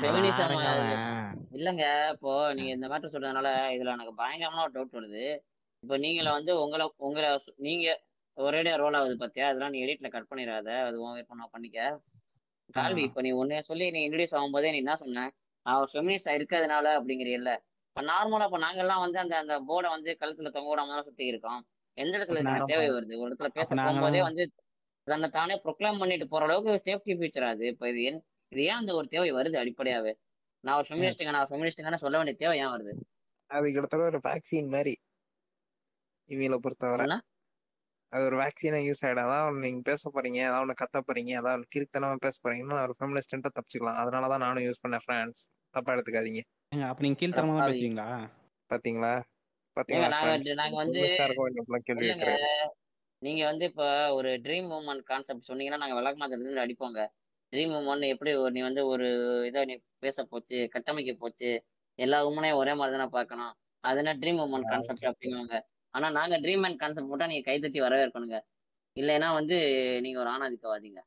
இல்லங்க 1.58 1.84
இப்போ 2.16 2.32
நீங்க 2.58 2.72
இந்த 2.78 2.88
மேட்டர் 2.92 3.14
சொல்றதுனால 3.14 3.50
இதுல 3.76 3.94
எனக்கு 3.98 4.14
பயங்கரமான 4.22 4.64
ஒரு 4.66 4.74
டவுட் 4.76 4.98
வருது. 5.00 5.26
இப்போ 5.84 5.96
நீங்கள 6.06 6.28
வந்து 6.38 6.52
உங்களை 6.64 6.86
உங்களை 7.08 7.30
நீங்க 7.68 7.88
ஒரேடியா 8.38 8.76
ரோல் 8.84 8.98
ஆகுது 9.00 9.16
பாத்தியா? 9.24 9.48
அதெல்லாம் 9.52 9.74
நீ 9.76 9.80
எடிட்ல 9.86 10.10
கட் 10.16 10.30
பண்ணிடாத. 10.32 10.70
அது 10.88 10.98
உன் 11.04 11.16
விருப்பம் 11.18 11.54
பண்ணிக்க. 11.56 11.80
கால்வி 12.70 13.04
இப்போ 13.10 13.22
நீ 13.26 13.32
ஒன்னே 13.42 13.60
சொல்லி 13.70 13.86
நீ 13.96 14.00
இன்ட்ரடியூஸ் 14.08 14.38
ஆகும்போதே 14.40 14.72
நீ 14.76 14.80
என்ன 14.84 14.96
சொன்ன? 15.04 15.26
நான் 15.66 15.80
ஒரு 15.84 15.90
ஃபெமினிஸ்டா 15.94 16.34
இருக்கிறதுனால 16.40 16.86
அப்படிங்கிறீல்ல 17.00 17.52
இப்போ 17.98 18.10
நார்மலா 18.10 18.46
இப்போ 18.48 18.58
நாங்கெல்லாம் 18.64 19.00
வந்து 19.04 19.18
அந்த 19.22 19.36
அந்த 19.44 19.54
போர்டை 19.68 19.90
வந்து 19.94 20.12
கழுத்துல 20.20 20.50
தொங்க 20.56 20.68
விடாம 20.72 20.92
தான் 20.96 21.06
சுத்தி 21.08 21.24
இருக்கோம். 21.32 21.62
எந்த 21.98 22.14
இடத்துல 22.18 22.42
தேவை 22.72 22.90
வருது? 22.96 23.14
ஒரு 23.22 23.30
இடத்துல 23.30 23.50
பேச 23.56 23.70
போகும்போதே 23.78 24.20
வந்து 24.28 24.44
தன்னை 25.08 25.28
தானே 25.38 25.56
ப்ரொக்ளைம் 25.64 25.98
பண்ணிட்டு 26.02 26.26
போற 26.34 26.44
அளவுக்கு 26.48 26.74
சேஃப்டி 26.86 27.14
ஃபீச்சர் 27.20 27.46
அது. 27.52 27.64
இப்போ 27.74 27.86
இது 27.92 28.02
ஏன் 28.10 28.20
இது 28.52 28.62
ஏன் 28.68 28.78
அந்த 28.82 28.92
ஒரு 29.00 29.08
தேவை 29.14 29.32
வருது 29.38 29.58
அடிப்படையாவே? 29.62 30.14
நான் 30.64 30.76
ஒரு 30.80 30.86
ஏங்க, 30.86 30.92
ஃபெமினிஸ்ட்டுங்க 30.92 31.34
நான் 31.38 31.50
ஃபெமினிஸ்ட்டுங்கன்னு 31.52 32.02
சொல்ல 32.04 32.20
வேண்டிய 32.20 32.38
தேவை 32.44 32.54
ஏன் 32.64 32.72
வருது? 32.76 32.94
அது 33.50 33.72
கிட்டத்தட்ட 33.76 34.12
ஒரு 34.12 34.22
வேக்சின் 34.28 34.70
மாதிரி. 34.76 34.94
இவங்களை 36.30 36.60
பொறுத்தவரை. 36.68 37.08
அது 38.14 38.24
ஒரு 38.30 38.38
வேக்சினா 38.44 38.82
யூஸ் 38.90 39.04
ஆயிடும். 39.06 39.24
அதான் 39.28 39.60
நீங்க 39.66 39.82
பேச 39.90 40.12
போறீங்க 40.18 40.40
ஏதாவது 40.48 40.64
ஒன்று 40.66 40.82
கத்த 40.84 41.02
போறீங்க 41.08 41.34
ஏதாவது 41.42 41.66
கிறுத்தனமா 41.76 42.20
பேச 42.28 42.38
போறீங்கன்னா 42.46 42.78
ஒரு 42.88 42.96
ஃபெமினிஸ்டன்ட்டா 43.00 43.52
தப்பிச்சுக்கலாம். 43.58 44.00
அதனாலதான் 44.04 44.46
நானும் 44.46 44.66
யூஸ் 44.68 44.84
பண்ணேன் 44.86 45.06
ஃப்ரெண்ட்ஸ் 45.06 45.44
தப்பா 45.74 45.92
எடுத்துக்காதீங்க. 45.98 46.44
ஏங்க 46.72 46.86
அப்ப 46.88 47.04
நீங்க 47.04 47.18
கீழ்த்தரமா 47.20 47.54
தான் 47.56 47.70
பேசுவீங்களா? 47.70 48.08
பாத்தீங்களா? 48.70 49.14
பாத்தீங்களா 49.76 50.10
நாங்க 50.16 50.32
நாங்க 50.62 50.78
வந்து 50.84 51.04
நீங்க 53.22 53.42
வந்து 53.46 53.64
இப்ப 53.66 53.84
ஒரு 54.14 54.30
ட்ரீம் 54.44 54.68
மூமெண்ட் 54.72 55.04
கான்செப்ட் 55.04 55.48
சொன்னீங்கன்னா 55.50 55.80
நாங்க 55.84 55.96
விளக்கமாத்திரத்துல 55.98 56.66
அடிப்போங்க. 56.66 57.00
ட்ரீம் 57.54 57.72
மூமெண்ட் 57.76 58.06
எப்படி 58.08 58.32
ஒரு 58.36 58.52
நீ 58.52 58.62
வந்து 58.62 58.82
ஒரு 58.88 59.08
இதை 59.48 59.62
நீ 59.66 59.76
பேச 60.00 60.26
போச்சு 60.26 60.58
கட்டமைக்க 60.76 61.14
போச்சு 61.18 61.50
எல்லா 62.00 62.18
உமனையும் 62.30 62.60
ஒரே 62.62 62.74
மாதிரி 62.74 62.96
தானே 62.96 63.08
பார்க்கணும். 63.12 63.54
அது 63.84 64.00
என்ன 64.00 64.14
ட்ரீம் 64.22 64.40
மூமெண்ட் 64.42 64.70
கான்செப்ட் 64.70 65.10
அப்படிங்குவாங்க 65.12 65.56
ஆனா 65.94 66.08
நாங்க 66.12 66.36
ட்ரீம் 66.40 66.66
அண்ட் 66.68 66.80
கான்செப்ட் 66.80 67.12
போட்டா 67.12 67.28
நீங்க 67.28 67.46
கைத்தட்டி 67.50 67.80
வரவேற்கணுங்க. 67.82 68.40
இல்லைன்னா 68.96 69.30
வந்து 69.34 69.58
நீங்க 70.06 70.18
ஒரு 70.20 70.30
ஆணாதிக்கவாதிங்க. 70.30 71.00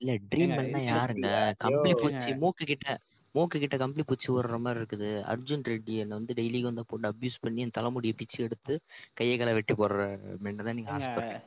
இல்ல 0.00 0.12
ட்ரீம் 0.30 0.54
பண்ணா 0.54 0.80
யாருங்க. 0.86 1.28
கம்பளி 1.62 1.94
பூச்சி. 1.96 2.30
மூக்கு 2.42 2.64
கிட்ட 2.64 2.86
மூக்கு 3.34 3.58
கிட்ட 3.58 3.76
கம்பளி 3.76 4.04
பூச்சி 4.06 4.32
விடுற 4.32 4.58
மாதிரி 4.58 4.80
இருக்குது. 4.80 5.10
அர்ஜுன் 5.32 5.64
ரெட்டி 5.68 5.94
என்ன 5.96 6.14
வந்து 6.14 6.34
டெய்லி 6.34 6.60
வந்து 6.60 6.86
போட்டு 6.86 7.08
அபியூஸ் 7.08 7.38
பண்ணி 7.40 7.60
என் 7.60 7.70
தலைமுடியை 7.70 8.14
பிச்சு 8.18 8.44
எடுத்து 8.44 8.74
கையை 9.14 9.38
காலை 9.38 9.52
வெட்டி 9.54 9.74
போடுற 9.74 10.00
மென்னு 10.44 10.62
தான் 10.62 10.74
நீங்க 10.74 10.90
ஏங்க, 10.90 10.96
ஆசைப்படுறீங்க? 10.96 11.40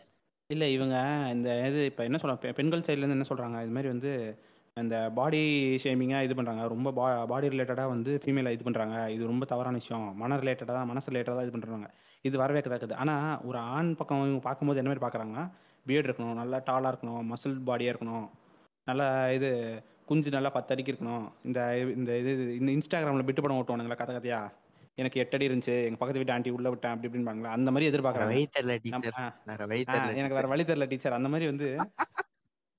இல்ல 0.49 0.69
இவங்க 0.69 0.95
இந்த 1.33 1.67
இது 1.67 1.85
இப்ப 1.85 2.03
என்ன 2.03 2.17
சொல்ல 2.17 2.37
பெ- 2.41 2.53
பெண்கள் 2.53 2.79
சைடுல 2.79 2.97
இருந்து 2.97 3.17
என்ன 3.17 3.27
சொல்றாங்க? 3.29 3.61
இது 3.61 3.71
மாதிரி 3.71 3.87
வந்து 3.87 4.11
இந்த 4.77 5.11
பாடி 5.15 5.41
ஷேமிங்கா 5.83 6.23
இது 6.23 6.35
பண்றாங்க. 6.35 6.67
ரொம்ப 6.67 6.89
பாடி 7.27 7.47
ரிலேட்டடா 7.47 7.87
வந்து 7.87 8.21
ஃபீமேல 8.25 8.51
இது 8.51 8.63
பண்றாங்க. 8.63 9.11
இது 9.11 9.25
ரொம்ப 9.25 9.45
தவறான 9.45 9.75
விஷயம். 9.75 10.15
மன 10.15 10.37
ரிலேட்டடா 10.37 10.85
மனசு 10.85 11.11
ரிலேட்டடா 11.11 11.41
இது 11.41 11.51
பண்றாங்க. 11.51 11.87
இது 12.21 12.39
வரவேற்கத்தக்கது. 12.39 12.93
ஆனா 12.93 13.15
ஒரு 13.41 13.57
ஆண் 13.57 13.95
பக்கம் 13.95 14.21
இவங்க 14.21 14.39
பார்க்கும்போது 14.39 14.79
என்ன 14.81 14.91
மாதிரி 14.91 15.05
பாக்குறாங்க 15.05 15.39
பியர்ட் 15.85 16.07
இருக்கணும் 16.07 16.33
நல்லா 16.33 16.57
டாலா 16.65 16.89
இருக்கணும் 16.93 17.23
மசில் 17.23 17.59
பாடியா 17.67 17.91
இருக்கணும். 17.93 18.27
நல்லா 18.87 19.07
இது 19.31 19.49
குஞ்சு 20.07 20.29
நல்லா 20.35 20.49
பத்து 20.55 20.73
அடிக்கு 20.73 20.91
இருக்கணும். 20.93 21.25
இந்த 21.47 21.59
இந்த 21.97 22.11
இது 22.21 22.31
இந்த 22.59 22.69
இன்ஸ்டாகிராம்ல 22.75 23.25
பிட்டு 23.27 23.43
படம் 23.43 23.59
ஓட்டுவானுங்களா 23.59 23.97
கதை 24.01 24.13
கதையா? 24.15 24.39
எனக்கு 25.01 25.19
எட்டு 25.21 25.35
அடி 25.37 25.47
இருந்துச்சு 25.49 25.75
எங்க 25.85 25.97
பக்கத்து 26.01 26.21
வீட்டு 26.21 26.33
ஆண்டி 26.35 26.51
உள்ள 26.57 26.67
விட்டேன் 26.73 26.93
அப்படி 26.93 27.09
இப்படின்னு 27.09 27.53
அந்த 27.55 27.71
மாதிரி 27.73 27.89
எதிர்பார்க்கறாங்க. 27.91 28.35
தெரியல 28.57 28.75
எனக்கு 30.21 30.37
வேற 30.39 30.47
வழி 30.53 30.65
தெரியல 30.69 30.87
டீச்சர். 30.91 31.17
அந்த 31.19 31.29
மாதிரி 31.33 31.47
வந்து 31.51 31.67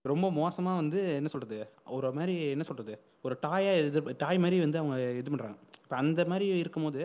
ரொம்ப 0.04 0.26
மோசமா 0.40 0.73
வந்து 0.80 0.99
என்ன 1.18 1.28
சொல்றது? 1.33 1.56
ஒரு 1.97 2.09
மாதிரி 2.18 2.35
என்ன 2.54 2.64
சொல்றது? 2.68 2.95
ஒரு 3.26 3.35
டாயா 3.45 3.71
இது 3.88 4.02
டாய் 4.23 4.42
மாதிரி 4.45 4.59
வந்து 4.64 4.78
அவங்க 4.83 4.97
இது 5.21 5.33
பண்றாங்க. 5.33 5.59
இப்போ 5.83 5.97
அந்த 6.02 6.21
மாதிரி 6.33 6.47
இருக்கும்போது 6.64 7.00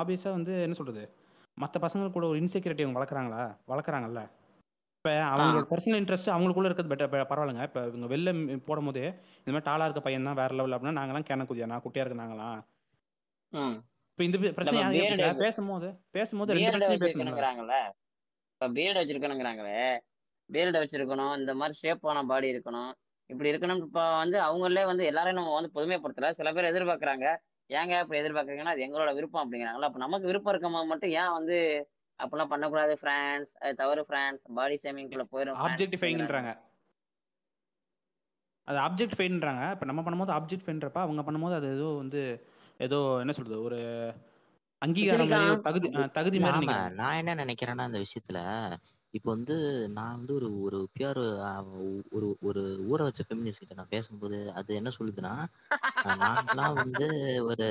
ஆப்வியஸா 0.00 0.30
வந்து 0.38 0.52
என்ன 0.66 0.76
சொல்றது? 0.80 1.04
மற்ற 1.58 1.76
பசங்க 1.84 2.10
கூட 2.16 2.26
ஒரு 2.32 2.40
இன்செக்யூரிட்டி 2.42 2.84
அவங்க 2.84 2.98
வளர்க்குறாங்களா? 3.00 3.42
வளர்க்குறாங்கல்ல? 3.72 4.22
இப்போ 5.06 5.18
அவங்களோட 5.32 5.66
பர்சனல் 5.70 5.98
இன்ட்ரெஸ்ட் 6.00 6.30
அவங்களுக்குள்ள 6.32 6.68
இருக்கிறது 6.68 6.90
பெட்டர் 6.92 7.28
பரவாயில்லைங்க. 7.30 7.64
இப்போ 7.68 7.80
இவங்க 7.90 8.06
வெளில 8.12 8.30
ம் 8.34 8.62
போடும் 8.68 8.88
போது 8.88 9.02
இந்த 9.38 9.50
மாதிரி 9.52 9.66
டாலா 9.68 9.84
இருக்க 9.84 10.00
பையன் 10.00 10.26
தான் 10.28 10.38
வேற 10.40 10.54
லெவல் 10.58 10.74
அப்படின்னா 10.76 10.98
நாங்களாம் 10.98 11.26
கேன 11.28 11.44
குதியா 11.50 11.66
நான் 11.72 11.82
குட்டியா 11.84 12.04
இருக்கு 12.04 12.18
ம். 13.52 13.76
இப்போ 14.10 14.22
இந்த 14.26 14.36
பிரச்சனை 14.56 14.80
நம்ம 14.80 14.98
ஏற்படுது? 15.00 15.40
பேசும்போது 15.44 15.88
பேசும்போது 16.10 16.52
ரெண்டு 16.52 16.62
பியர்டை 16.62 16.78
பிரச்சனையும் 16.78 17.04
பேசணும்ல 17.04 17.04
வச்சிருக்கணுங்கிறாங்கல்ல. 17.04 17.76
இப்ப 18.54 18.68
பியர்டு 18.76 19.00
வச்சிருக்கணுங்கிறாங்களே. 19.00 19.78
பியர்டு 20.50 20.78
வச்சிருக்கணும். 20.82 21.34
இந்த 21.40 21.54
மாதிரி 21.54 21.76
ஷேப்பான 21.82 22.24
பாடி 22.26 22.48
இருக்கணும். 22.54 22.90
இப்படி 23.30 23.50
இருக்கணும். 23.52 23.82
இப்ப 23.86 24.02
வந்து 24.18 24.38
அவங்களே 24.48 24.84
வந்து 24.90 25.04
எல்லாரையும் 25.10 25.40
நம்ம 25.40 25.54
வந்து 25.54 25.74
பொதுமைப்படுத்தல. 25.76 26.30
சில 26.40 26.52
பேர் 26.52 26.70
எதிர்பார்க்கறாங்க. 26.72 27.26
ஏங்க 27.70 27.94
இப்படி 28.02 28.20
எதிர்பார்க்கறீங்கன்னா 28.22 28.74
அது 28.74 28.86
எங்களோட 28.86 29.12
விருப்பம் 29.14 29.44
அப்படிங்கிறாங்களா? 29.44 29.88
அப்ப 29.90 30.00
நமக்கு 30.06 30.30
விருப்பம் 30.32 30.54
இருக்கும் 30.54 30.76
போது 30.76 30.90
மட்டும் 30.92 31.14
ஏன் 31.20 31.34
வந்து 31.38 31.58
அப்படிலாம் 32.20 32.52
பண்ணக்கூடாது 32.52 32.94
ஃப்ரான்ஸ் 33.00 33.50
அது 33.62 33.74
தவறு 33.74 34.02
ஃப்ரான்ஸ் 34.08 34.44
பாடி 34.54 34.76
ஷேமிங்குள்ள 34.84 35.26
போயிடும் 35.32 35.56
ஃப்ரான்ஸ் 35.56 35.74
ஆப்ஜெக்டிஃபைங்ன்றாங்க 35.74 36.52
அது 38.68 38.78
ஆப்ஜெக்ட் 38.78 39.18
ஃபைன்றாங்க 39.18 39.64
இப்போ 39.70 39.86
நம்ம 39.86 40.02
பண்ணும்போது 40.02 40.32
ஆப்ஜெக்ட் 40.32 40.64
ஃபைன்றப்ப 40.64 41.00
அவங்க 41.00 41.22
பண்ணும்போது 41.22 41.54
அது 41.54 41.68
ஏதோ 41.74 41.88
வந்து 41.94 42.22
ஏதோ 42.80 42.98
என்ன 43.20 43.32
சொல்றது 43.32 43.58
ஒரு 43.62 43.78
அங்கீகாரம் 44.82 45.62
தகுதி 45.62 45.88
தகுதி 46.12 46.38
மாதிரி 46.38 46.66
நான் 46.94 47.18
என்ன 47.18 47.34
நினைக்கிறேன்னா 47.34 47.86
அந்த 47.88 47.98
விஷயத்துல 47.98 48.40
இப்போ 49.14 49.28
வந்து 49.30 49.54
நான் 49.88 50.16
வந்து 50.16 50.32
ஒரு 50.34 50.48
ஒரு 50.60 50.78
பியூர் 50.94 51.20
ஒரு 52.12 52.28
ஒரு 52.42 52.62
ஊற 52.88 53.00
வச்ச 53.02 53.22
ஃபெமினிஸ்ட் 53.28 53.62
கிட்ட 53.62 53.76
நான் 53.76 53.94
பேசும்போது 53.94 54.38
அது 54.52 54.70
என்ன 54.74 54.90
சொல்லுதுன்னா 54.98 55.34
நாங்கெல்லாம் 56.20 56.74
வந்து 56.74 57.06
ஒரு 57.42 57.68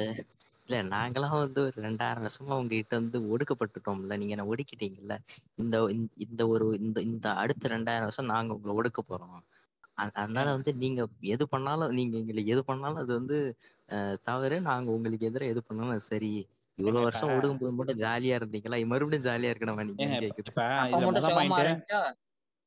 இல்ல 0.67 0.95
நாங்கெல்லாம் 0.95 1.29
வந்து 1.29 1.62
ஒரு 1.62 1.74
ரெண்டாயிரம் 1.75 2.22
வருஷமா 2.22 2.39
உங்ககிட்ட 2.39 2.95
வந்து 2.95 3.19
ஒடுக்கப்பட்டுட்டோம்ல. 3.19 3.98
நீங்க 3.98 4.25
என்ன 4.25 4.43
ஒடுக்கிட்டீங்கல்ல? 4.43 5.17
இந்த 5.55 5.88
இந்த- 5.91 6.13
இந்த 6.17 6.48
ஒரு 6.48 6.79
இந்த 6.79 7.01
இந்த 7.01 7.34
அடுத்த 7.34 7.69
ரெண்டாயிரம் 7.69 7.84
வருஷம் 7.84 8.25
நாங்க 8.25 8.53
உங்களை 8.53 8.77
ஒடுக்க 8.77 9.01
போறோம். 9.10 9.43
அதனால 9.93 10.51
வந்து 10.51 10.75
நீங்க 10.75 11.07
எது 11.22 11.48
பண்ணாலும் 11.48 11.89
நீங்க 11.89 12.17
எங்களுக்கு 12.17 12.51
எது 12.51 12.63
பண்ணாலும் 12.63 12.98
அது 12.98 13.13
வந்து 13.13 13.57
தவறு. 14.24 14.62
நாங்க 14.62 14.91
உங்களுக்கு 14.91 15.25
எதிராக 15.25 15.51
எது 15.51 15.63
பண்ணாலும் 15.63 16.00
சரி. 16.00 16.48
இவ்வளவு 16.75 17.03
வருஷம் 17.03 17.29
ஒடுக்கும் 17.29 17.57
போது 17.57 17.72
மட்டும் 17.72 17.98
ஜாலியா 17.98 18.39
இருந்தீங்களா? 18.39 18.88
மறுபடியும் 18.88 19.25
ஜாலியா 19.25 19.45
இருக்கணுமா 19.45 19.89
இப்ப- 19.89 20.03
கேக்குது 20.03 20.53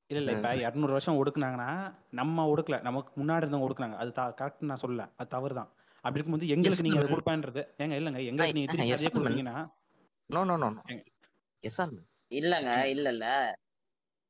இல்ல 0.07 0.17
இல்ல. 0.21 0.33
இப்ப 0.33 0.57
இருநூறு 0.57 0.93
வருஷம் 0.93 1.17
ஒடுக்குனாங்கன்னா 1.17 1.95
நம்ம 2.11 2.57
ஒடுக்கல. 2.57 2.81
நமக்கு 2.81 3.23
முன்னாடி 3.23 3.27
இருந்தவங்க 3.27 3.69
ஒடுக்குனாங்க. 3.69 3.97
அது 3.97 4.11
கரெக்ட் 4.11 4.61
நான் 4.61 4.81
சொல்லல. 4.81 5.09
அது 5.17 5.29
தவறு 5.29 5.55
தான் 5.55 5.73
அப்படி 6.05 6.19
இருக்கும்போது 6.19 6.53
எங்களுக்கு 6.55 6.85
நீங்க 6.87 7.01
அதை 7.01 7.09
கொடுப்பேன்றது. 7.09 7.63
ஏங்க 7.79 7.95
இல்லங்க. 8.01 8.21
எங்களுக்கு 8.31 8.59
நீங்க 8.59 8.71
திருப்பி 8.73 8.97
அதே 8.97 9.11
கொடுத்தீங்கன்னா 9.15 9.57
நோ 10.31 10.41
நோ 10.51 10.57
நோ 10.63 10.69
ஏங்க, 10.93 11.03
எஸ் 11.65 11.81
ஆர் 11.83 11.95
இல்லங்க 12.31 12.71
இல்ல 12.95 13.09
இல்ல 13.15 13.27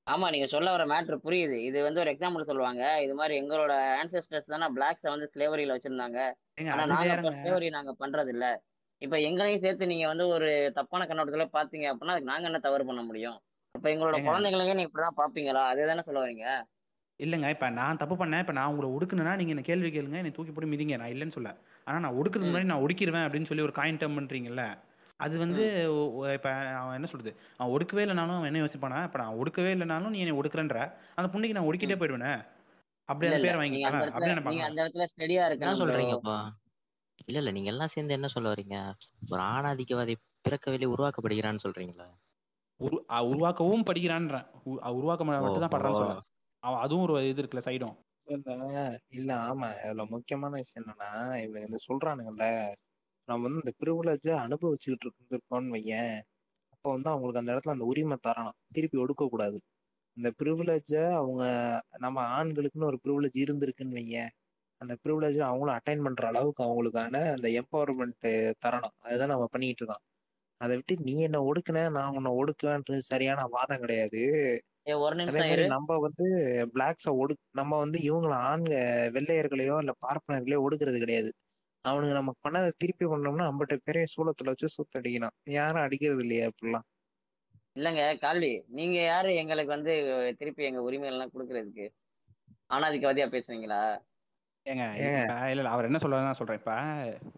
ஆமா 0.06 0.26
நீங்க 0.30 0.46
சொல்ல 0.52 0.68
வர 0.74 0.82
மேட்ரு 0.86 1.16
புரியுது. 1.24 1.56
இது 1.68 1.78
வந்து 1.86 2.00
ஒரு 2.00 2.10
எக்ஸாம்பிள் 2.12 2.48
சொல்லுவாங்க. 2.50 2.82
இது 3.04 3.14
மாதிரி 3.14 3.34
எங்களோட 3.40 3.72
ஆன்செஸ்டர்ஸ் 4.00 4.52
தானே 4.52 4.66
பிளாக்ஸை 4.76 5.10
வந்து 5.14 5.26
ஸ்லேவரியில 5.32 5.74
வச்சிருந்தாங்க. 5.76 6.18
ஆனா 6.72 6.84
நாங்க 6.92 7.10
இப்ப 7.16 7.32
ஸ்லேவரி 7.36 7.68
நாங்க 7.76 7.92
பண்றது 8.02 8.32
இல்ல 8.34 8.46
இப்ப 9.02 9.16
எங்களையும் 9.20 9.62
சேர்த்து 9.64 9.90
நீங்க 9.90 10.06
வந்து 10.06 10.24
ஒரு 10.28 10.48
தப்பான 10.74 11.04
கண்ணோட்டத்துல 11.06 11.44
பாத்தீங்க 11.52 11.86
அப்படின்னா 11.90 12.14
அதுக்கு 12.14 12.30
நாங்க 12.30 12.48
என்ன 12.50 12.60
தவறு 12.64 12.84
பண்ண 12.84 13.02
முடியும்? 13.02 13.36
அப்ப 13.74 13.86
எங்களோட 13.92 14.16
குழந்தைகளையும் 14.24 14.78
நீங்க 14.78 14.90
இப்படிதான் 14.90 15.18
பாப்பீங்களா? 15.20 15.62
அதே 15.72 15.84
தானே 15.86 16.02
சொல்ல 16.02 16.20
வரீங்க? 16.24 16.46
இல்லங்க 17.20 17.46
இப்ப 17.50 17.68
நான் 17.76 18.00
தப்பு 18.00 18.14
பண்ணேன் 18.16 18.42
இப்ப 18.42 18.54
நான் 18.56 18.70
உங்களை 18.70 18.88
ஒடுக்குனா 18.94 19.32
நீங்க 19.36 19.52
என்ன 19.54 19.64
கேள்வி 19.64 19.88
கேளுங்க 19.90 20.18
என்னை 20.20 20.32
தூக்கி 20.32 20.52
போட்டு 20.52 20.70
மிதிங்க 20.72 20.98
நான் 20.98 21.12
இல்லைன்னு 21.12 21.36
சொல்ல. 21.36 21.50
ஆனா 21.86 21.98
நான் 21.98 22.16
ஒடுக்குறதுக்கு 22.18 22.44
ம். 22.44 22.52
முன்னாடி 22.52 22.70
நான் 22.70 22.84
ஒடுக்கிடுவேன் 22.84 23.26
அப்படின்னு 23.26 23.48
சொல்லி 23.48 23.64
ஒரு 23.64 23.74
காயின் 23.74 23.98
டேர்ம் 24.00 24.18
பண்றீங்கல்ல 24.18 24.64
அது 25.20 25.34
வந்து 25.38 25.62
ம். 25.78 25.88
ஒ- 25.94 26.10
ஒ- 26.18 26.32
இப்ப 26.32 26.48
அவன் 26.76 26.96
என்ன 26.96 27.08
சொல்றது? 27.08 27.30
அவன் 27.56 27.72
ஒடுக்கவே 27.74 28.02
இல்லைனாலும் 28.04 28.36
அவன் 28.36 28.50
என்ன 28.50 28.60
யோசிப்பானா 28.62 28.98
இப்ப 29.04 29.18
நான் 29.18 29.38
ஒடுக்கவே 29.40 29.70
இல்லைனாலும் 29.76 30.12
நீ 30.14 30.20
என்னை 30.20 30.36
ஒடுக்குறன்ற. 30.38 30.78
அந்த 31.16 31.28
புண்ணிக்கு 31.32 31.56
நான் 31.56 31.68
ஒடுக்கிட்டே 31.68 31.96
ம். 31.96 32.00
போயிடுவேனே 32.00 32.32
அப்படி 33.08 33.26
இல்ல 33.26 33.32
அந்த 33.32 33.40
இல்ல 33.40 33.48
பேர் 33.48 33.62
நீங்க 33.64 33.76
வாங்கிக்கலாம் 33.76 33.96
அந்த 33.96 34.06
இடத்துல 34.06 34.12
அப்படி 34.12 34.28
நீங்க 34.28 34.34
நினைப்பாங்களா 34.36 34.68
அந்த 34.70 34.82
இடத்துல 34.84 35.06
ஸ்டெடியா 35.12 35.42
என்ன 35.42 35.50
இருக்கணும் 35.50 35.74
ப்ரோ 35.74 35.82
சொல்றீங்கப்பா? 35.82 36.38
இல்ல 37.24 37.38
இல்ல 37.38 37.50
நீங்க 37.50 37.70
எல்லாம் 37.70 37.92
சேர்ந்து 37.92 38.14
என்ன 38.14 38.28
சொல்ல 38.28 38.48
வரீங்க? 38.52 38.76
ஒரு 39.28 39.42
ஆணாதிக்கவாதி 39.48 40.14
பிறக்கவில்லை 40.44 40.88
உருவாக்கப்படுகிறான்னு 40.88 41.64
சொல்றீங்களா? 41.64 42.08
உரு 42.80 42.96
அ- 43.12 43.26
உருவாக்கவும் 43.28 43.86
படிக்கிறான்றேன் 43.86 44.44
உ- 44.66 44.80
அ- 44.82 44.94
உருவாக்க 44.94 45.22
மட்டும் 45.24 45.46
தான் 45.56 45.62
ஓஹோ 45.62 45.72
படுறான்னு 45.74 46.00
சொல்ல 46.00 46.16
அவன் 46.62 46.82
அதுவும் 46.84 47.04
ஒரு 47.06 47.22
இது 47.28 47.40
இருக்குல்ல 47.42 47.64
சைடும். 47.66 47.96
இல்ல 49.10 49.30
ஆமா. 49.44 49.68
அதுல 49.82 50.04
முக்கியமான 50.12 50.52
விஷயம் 50.56 50.84
என்னன்னா 50.84 51.10
இவங்க 51.42 51.60
இந்த 51.66 51.78
சொல்றானுங்கல்ல 51.86 52.46
நம்ம 53.28 53.42
வந்து 53.44 53.62
இந்த 53.62 53.74
ப்ரிவிலேஜ 53.80 54.26
அனுபவிச்சுக்கிட்டு 54.44 55.06
இருந்திருக்கோம்னு 55.10 55.74
வையேன். 55.76 56.14
அப்ப 56.74 56.86
வந்து 56.92 57.10
அவங்களுக்கு 57.10 57.42
அந்த 57.42 57.52
இடத்துல 57.54 57.76
அந்த 57.76 57.86
உரிமை 57.92 58.16
தரணும். 58.28 58.58
திருப்பி 58.72 58.98
ஒடுக்க 58.98 59.28
கூடாது. 59.28 59.58
இந்த 60.16 60.30
ப்ரிவிலேஜ 60.40 60.92
அவங்க 61.18 61.44
நம்ம 61.98 62.18
ஆண்களுக்குன்னு 62.36 62.90
ஒரு 62.92 63.00
ப்ரிவிலேஜ் 63.04 63.38
இருந்திருக்குன்னு 63.44 63.98
வையேன். 64.00 64.32
அந்த 64.80 64.94
ப்ரிவிலேஜ் 65.04 65.40
அவங்களும் 65.46 65.76
அட்டைன் 65.78 66.04
பண்ற 66.04 66.24
அளவுக்கு 66.28 66.62
அவங்களுக்கான 66.64 67.16
அந்த 67.36 67.48
எம்பவர்மெண்ட் 67.60 68.28
தரணும். 68.62 68.96
அதுதான் 69.06 69.32
நம்ம 69.34 69.48
பண்ணிட்டு 69.52 69.82
இருக்கோம். 69.82 70.04
அதை 70.60 70.74
விட்டு 70.76 70.94
நீ 71.02 71.14
என்ன 71.22 71.38
ஒடுக்குன 71.48 71.84
நான் 71.92 72.16
உன்னை 72.16 72.32
ஒடுக்குவேன்றது 72.40 73.02
சரியான 73.10 73.40
வாதம் 73.52 73.82
கிடையாது. 73.82 74.22
ஒரு 74.96 75.14
நிமிஷம் 75.14 75.66
நம்ம 75.66 75.98
வந்து 75.98 76.26
பிளாக்ஸ 76.74 77.10
ஒடு 77.10 77.36
நம்ம 77.50 77.78
வந்து 77.78 77.98
இவங்கள 78.00 78.32
ஆண்க 78.32 78.72
வெள்ளையர்களையோ 79.12 79.76
இல்ல 79.78 79.92
பார்ப்பனர்களையோ 80.06 80.62
ஒடுக்குறது 80.62 80.98
கிடையாது. 80.98 81.32
அவனுங்க 81.88 82.12
நமக்கு 82.12 82.50
பண்ணதை 82.50 82.70
திருப்பி 82.76 83.04
பண்ணோம்னா 83.04 83.44
அம்பட்ட 83.44 83.78
பேரையும் 83.84 84.12
சூளத்துல 84.16 84.44
வச்சு 84.44 84.68
சுத்தடிக்கணும். 84.76 85.34
யாரும் 85.44 85.82
அடிக்கிறது 85.82 86.20
இல்லையா 86.20 86.46
இப்படிலாம் 86.46 86.86
இல்லங்க 87.74 88.18
கால்வி 88.18 88.64
நீங்க 88.68 89.02
யாரு 89.02 89.34
எங்களுக்கு 89.34 89.70
வந்து 89.70 89.94
திருப்பி 90.38 90.64
எங்க 90.64 90.82
உரிமைகள் 90.82 91.12
எல்லாம் 91.12 91.30
கொடுக்கறதுக்கு? 91.34 91.88
ஆனாதிக்கவாதியா 92.70 93.26
பேசுறீங்களா? 93.28 94.00
ஏங்க 94.66 94.94
இல்ல 94.94 95.50
இல்ல 95.50 95.68
அவர் 95.68 95.84
என்ன 95.84 95.98
சொல்றாரு 96.02 96.22
நான் 96.22 96.32
சொல்றேன். 96.32 96.58
இப்ப 96.58 96.72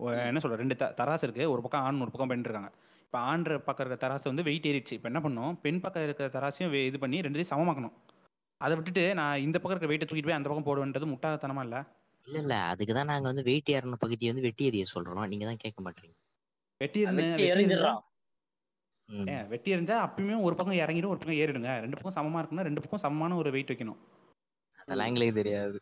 என்ன 0.05 0.41
சொல்ற 0.43 0.55
ரெண்டு 0.55 0.77
த- 0.77 0.95
தராசு 0.97 1.23
இருக்கு. 1.23 1.51
ஒரு 1.51 1.63
பக்கம் 1.63 1.81
ஆண் 1.81 2.01
ஒரு 2.01 2.11
பக்கம் 2.11 2.29
பெண் 2.29 2.39
இருக்காங்க. 2.39 2.71
இப்ப 3.11 3.21
ஆண் 3.29 3.45
பக்கம் 3.67 3.85
இருக்கிற 3.85 3.97
தராசு 4.03 4.31
வந்து 4.31 4.43
வெயிட் 4.49 4.67
ஏறிடுச்சு. 4.67 4.97
இப்ப 4.97 5.09
என்ன 5.09 5.21
பண்ணும்? 5.21 5.53
பெண் 5.63 5.81
பக்கம் 5.81 6.03
இருக்கிற 6.03 6.27
தராசையும் 6.35 6.75
இது 6.89 6.99
பண்ணி 6.99 7.21
ரெண்டையும் 7.21 7.49
சமமாக்கணும். 7.53 7.95
அதை 8.61 8.73
விட்டுட்டு 8.77 9.05
நான் 9.15 9.41
இந்த 9.41 9.57
பக்கம் 9.59 9.75
இருக்கிற 9.75 9.91
வெயிட்டை 9.93 10.07
தூக்கிட்டு 10.07 10.29
போய் 10.29 10.39
அந்த 10.39 10.49
பக்கம் 10.51 10.69
போடுவேன்றது 10.69 11.07
முட்டாள்தனமா 11.13 11.63
இல்ல? 11.67 11.79
இல்ல 12.27 12.39
இல்ல. 12.39 12.55
அதுக்குதான் 12.73 13.11
நாங்க 13.13 13.27
வந்து 13.29 13.43
வெயிட் 13.43 13.73
ஏறின 13.75 13.99
பகுதியை 14.05 14.31
வந்து 14.33 14.47
வெட்டி 14.47 14.69
எறிய 14.71 14.87
சொல்றோம். 14.93 15.27
நீங்க 15.33 15.45
தான் 15.45 15.61
கேட்க 15.65 15.79
மாட்டீங்க. 15.87 16.15
வெட்டி 16.81 17.01
ஏன்? 19.29 19.47
வெட்டி 19.49 19.71
இருந்தா 19.71 19.97
அப்பயுமே 20.07 20.37
ஒரு 20.47 20.55
பக்கம் 20.57 20.81
இறங்கிடும் 20.83 21.13
ஒரு 21.15 21.21
பக்கம் 21.21 21.41
ஏறிடுங்க. 21.43 21.71
ரெண்டு 21.85 21.97
பக்கம் 21.97 22.17
சமமா 22.19 22.41
இருக்குன்னா 22.41 22.69
ரெண்டு 22.69 22.83
பக்கம் 22.85 23.05
சமமான 23.05 23.37
ஒரு 23.37 23.51
வெயிட் 23.51 23.73
வைக்கணும். 23.73 24.01
அதெல்லாம் 24.79 25.11
எங்களுக்கு 25.13 25.39
தெரியாது. 25.41 25.79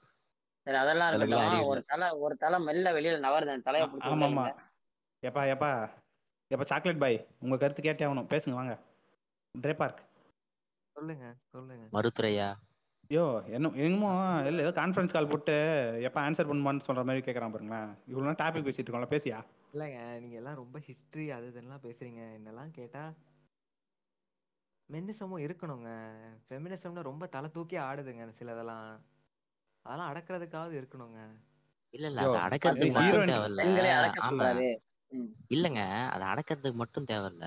சரி 0.66 0.78
அதெல்லாம் 0.84 1.66
ஒரு 1.72 1.82
தலை 1.92 2.08
ஒரு 2.24 2.34
தலை 2.36 2.58
மெல்ல 2.60 2.92
வெளியில 2.98 3.20
நவருது. 3.26 3.62
தலையை 3.68 3.86
ஆமா 4.10 4.28
ஆமா 4.30 4.46
எப்பா 5.22 5.42
எப்பா 5.54 5.70
எப்ப 6.50 6.64
சாக்லேட் 6.64 6.98
பாய் 6.98 7.16
உங்க 7.40 7.56
கருத்து 7.56 7.82
கேட்டே 7.82 8.06
ஆகணும். 8.06 8.30
பேசுங்க 8.30 8.54
வாங்க. 8.54 8.74
ட்ரே 9.54 9.72
பார்க் 9.74 10.00
சொல்லுங்க 10.96 11.26
சொல்லுங்க. 11.54 11.84
மருத்துரையா 11.92 12.48
ஐயோ 13.10 13.24
என்ன 13.46 13.70
என்னமோ 13.76 14.08
இல்லை 14.48 14.64
ஏதோ 14.64 14.72
கான்ஃபரன்ஸ் 14.80 15.12
கால் 15.12 15.28
போட்டு 15.28 15.54
எப்போ 16.02 16.18
ஆன்சர் 16.20 16.48
பண்ணுமான்னு 16.50 16.86
சொல்ற 16.88 17.02
மாதிரி 17.04 17.22
கேட்குறான் 17.26 17.52
பாருங்களேன். 17.52 17.90
இவ்வளோ 18.10 18.34
டாபிக் 18.42 18.66
பேசிட்டு 18.66 18.86
இருக்கோம்ல 18.88 19.10
பேசியா? 19.14 19.38
இல்லைங்க 19.72 20.00
நீங்க 20.20 20.36
எல்லாம் 20.36 20.54
ரொம்ப 20.54 20.78
ஹிஸ்டரி 20.78 21.26
அது 21.28 21.46
இதெல்லாம் 21.46 21.84
பேசுறீங்க. 21.86 22.22
என்னெல்லாம் 22.38 22.70
கேட்டா 22.70 23.02
மென்னிசமும் 24.88 25.44
இருக்கணுங்க. 25.46 25.88
ஃபெமினிசம்னு 26.44 27.02
ரொம்ப 27.02 27.24
தலை 27.26 27.48
தூக்கி 27.50 27.76
ஆடுதுங்க 27.78 28.26
சிலதெல்லாம். 28.38 28.90
அதெல்லாம் 29.86 30.10
அடக்கிறதுக்காவது 30.12 30.74
இருக்கணுங்க. 30.80 31.18
இல்ல 31.94 32.06
இல்ல 32.08 32.22
அதை 32.22 32.40
அடக்கிறதுக்கு 32.40 32.96
மட்டும் 32.96 33.30
தேவையில்ல. 33.32 33.62
ஆமா. 34.28 34.48
இல்லைங்க 35.50 35.82
அதை 36.12 36.24
அடக்கிறதுக்கு 36.28 36.80
மட்டும் 36.80 37.08
தேவையில்ல. 37.10 37.46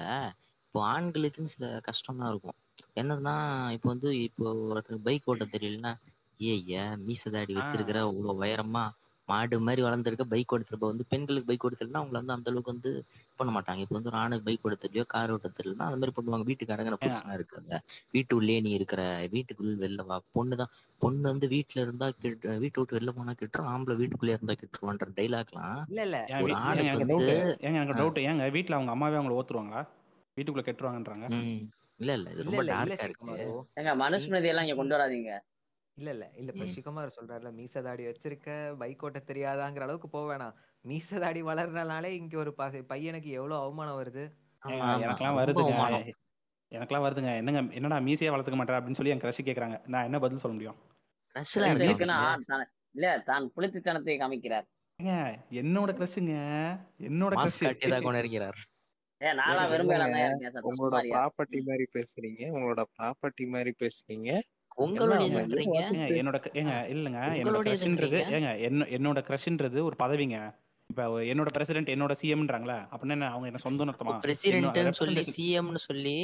இப்போ 0.65 0.80
ஆண்களுக்குன்னு 0.88 1.53
சில 1.53 1.68
கஷ்டம்லாம் 1.88 2.30
இருக்கும். 2.30 2.58
என்னதுன்னா 2.96 3.36
இப்போ 3.75 3.88
வந்து 3.89 4.10
இப்போ 4.22 4.46
ஒருத்தருக்கு 4.70 5.06
பைக் 5.08 5.27
ஓட்ட 5.27 5.46
தெரியலன்னா 5.56 5.91
ஏ 6.39 6.53
ஏன் 6.77 7.03
மீசதாடி 7.08 7.53
வச்சிருக்கிற? 7.56 7.98
இவ்வளோ 8.10 8.34
உயரமா 8.41 8.86
மாடு 9.31 9.57
மாதிரி 9.61 9.81
வளர்ந்துருக்க 9.81 10.25
பைக் 10.31 10.53
ஓடுறப்ப 10.53 10.85
வந்து 10.85 11.05
பெண்களுக்கு 11.11 11.50
பைக் 11.50 11.65
ஓட்ட 11.65 11.77
தெரியலனா 11.77 12.01
அவங்கள 12.01 12.19
வந்து 12.21 12.35
அந்த 12.35 12.50
அளவுக்கு 12.51 12.73
வந்து 12.73 12.91
பண்ண 13.39 13.50
மாட்டாங்க. 13.55 13.81
இப்போ 13.83 13.95
வந்து 13.97 14.11
ஒரு 14.11 14.19
ஆணுக்கு 14.21 14.47
பைக் 14.47 14.63
தெரியலையோ 14.77 15.05
கார் 15.13 15.33
ஓட்ட 15.33 15.50
தெரியலனா 15.53 15.88
அந்த 15.88 16.00
மாதிரி 16.00 16.15
பண்ணுவாங்க. 16.17 16.45
வீட்டுக்கு 16.50 16.75
அடங்கின 16.75 17.00
புருஷனா 17.03 17.35
இருக்காங்க. 17.39 17.71
வீட்டு 18.15 18.33
உள்ளே 18.39 18.57
நீ 18.59 18.71
இருக்கிற 18.79 19.01
வீட்டுக்குள்ள 19.35 19.75
வெளில 19.83 20.05
வா. 20.05 20.17
பொண்ணு 20.31 20.55
தான். 20.55 20.73
பொண்ணு 21.01 21.25
வந்து 21.29 21.47
வீட்டுல 21.53 21.83
இருந்தா 21.85 22.07
கிட்டு 22.15 22.29
வீட்டை 22.63 22.79
விட்டு 22.79 22.97
வெளில 22.97 23.13
போனா 23.13 23.35
கிட்டுரும். 23.35 23.71
ஆம்பளை 23.73 23.97
வீட்டுக்குள்ளே 24.01 24.35
இருந்தா 24.38 24.55
கிட்டுருவான்ற 24.61 25.07
டைலாக்லாம் 25.17 25.81
இல்ல 25.89 26.01
இல்ல. 26.07 26.17
ஒரு 26.41 26.53
ஆணுக்கு 26.63 26.97
எனக்கு 26.97 27.03
வந்து 27.03 27.17
டவுட் 27.17 27.31
ஏங்க 27.59 27.77
எனக்கு. 27.79 27.97
டவுட் 28.00 28.19
ஏங்க 28.23 28.45
வீட்டில் 28.55 28.77
அவங்க 28.77 28.93
அம்மாவே 28.93 29.17
அவங்கள 29.17 29.38
ஓத்துருவாங்களா? 29.39 29.81
வீட்டுக்குள்ள 30.38 30.63
கெட்டுருவாங்கன்றாங்க. 30.67 31.27
இல்ல 32.00 32.11
இல்ல. 32.17 32.27
இது 32.33 32.47
ரொம்ப 32.47 32.61
டார்க்கா 32.69 33.05
இருக்கு. 33.07 33.35
ஏங்க 33.77 33.91
மனுஸ்மிருதி 34.01 34.51
எல்லாம் 34.51 34.65
இங்க 34.65 34.77
கொண்டு 34.77 34.95
வராதீங்க. 34.95 35.31
இல்ல 35.98 36.10
இல்ல. 36.12 36.25
இல்ல 36.36 36.50
இப்ப. 36.53 36.65
சிவகுமார் 36.67 37.15
சொல்றாருல 37.15 37.50
மீசதாடி 37.53 38.03
வச்சிருக்க 38.05 38.50
பைக் 38.77 39.03
ஓட்ட 39.03 39.19
தெரியாதாங்கிற 39.27 39.79
அளவுக்கு 39.79 40.10
போக 40.10 40.25
வேணாம். 40.29 40.53
மீசதாடி 40.86 41.41
வளர்றனாலே 41.43 42.10
இங்க 42.19 42.38
ஒரு 42.38 42.51
பச- 42.57 42.86
பையனுக்கு 42.89 43.29
எவ்வளவு 43.31 43.62
அவமானம் 43.62 44.00
வருது? 44.00 44.24
ஆமா 44.63 44.74
ஏங்க 44.74 44.86
ஆமா. 44.88 45.03
எனக்கெல்லாம் 45.05 45.31
ரொம்ப 45.31 45.41
வருதுங்க. 45.43 45.74
அவமானம். 45.74 46.07
எனக்கெல்லாம் 46.71 47.05
வருதுங்க. 47.05 47.31
என்னங்க 47.38 47.62
என்னடா 47.74 47.98
மீசையே 48.00 48.31
வளர்த்துக்க 48.33 48.60
மாட்டேற 48.60 48.79
அப்படின்னு 48.79 48.95
சொல்லி 48.95 49.13
என் 49.13 49.24
கிரஷ் 49.24 49.41
கேட்குறாங்க 49.41 49.77
நான் 49.88 50.05
என்ன 50.05 50.19
பதில் 50.19 50.39
சொல்ல 50.39 50.53
முடியும்? 50.53 50.77
கிரஷ் 51.36 51.55
இருக்குன்னா 51.81 52.17
தான் 52.48 52.63
இல்ல 52.95 53.07
தான் 53.25 53.43
புளித்துத்தனத்தை 53.55 54.15
காமிக்கிறார். 54.17 54.65
ஏங்க 55.00 55.13
என்னோட 55.60 55.91
கிரஷுங்க 55.98 56.33
என்னோட 57.01 57.33
கிரஷ் 57.36 57.62
காட்டியதாக 57.62 58.03
கொண்டிருக்கிறார் 58.03 58.60
ஏன் 59.21 59.38
நானா 59.38 59.62
ஏங்க, 59.65 59.95
இருக்கேன் 60.29 60.67
உங்களோட 60.69 61.00
ப்ராப்பர்ட்டி 61.12 61.60
மாதிரி 61.63 61.86
பேசுறீங்க. 61.95 62.41
உங்களோட 62.55 62.83
ப்ராப்பர்ட்டி 62.95 63.45
மாதிரி 63.48 63.71
பேசுறீங்க. 63.79 64.29
என்னோட 64.78 65.13
ஏங்க 65.25 65.40
இல்லைங்க 65.48 65.80
என்னோட? 66.13 66.38
கிரஷ்ன்றது 67.66 68.20
ஏங்க 68.32 68.50
என்னோட 68.96 69.20
கிரஷ்ன்றது 69.30 69.80
ஒரு 69.82 69.96
பதவிங்க. 70.00 70.38
இப்ப 70.90 71.04
என்னோட 71.32 71.50
பிரசிடென்ட் 71.54 71.94
என்னோட 71.94 72.13
சிஎம்ன்றாங்களா 72.22 72.78
அப்படின்னா 72.92 73.28
அவங்க 73.30 73.48
என்ன 73.48 73.62
சொந்த 73.62 73.86
அர்த்தமா 73.86 74.18
பிரசிடென்ட்னு 74.22 74.94
சொல்லி 75.00 75.24
சிஎம்னு 75.32 75.82
சொல்லி 75.84 76.16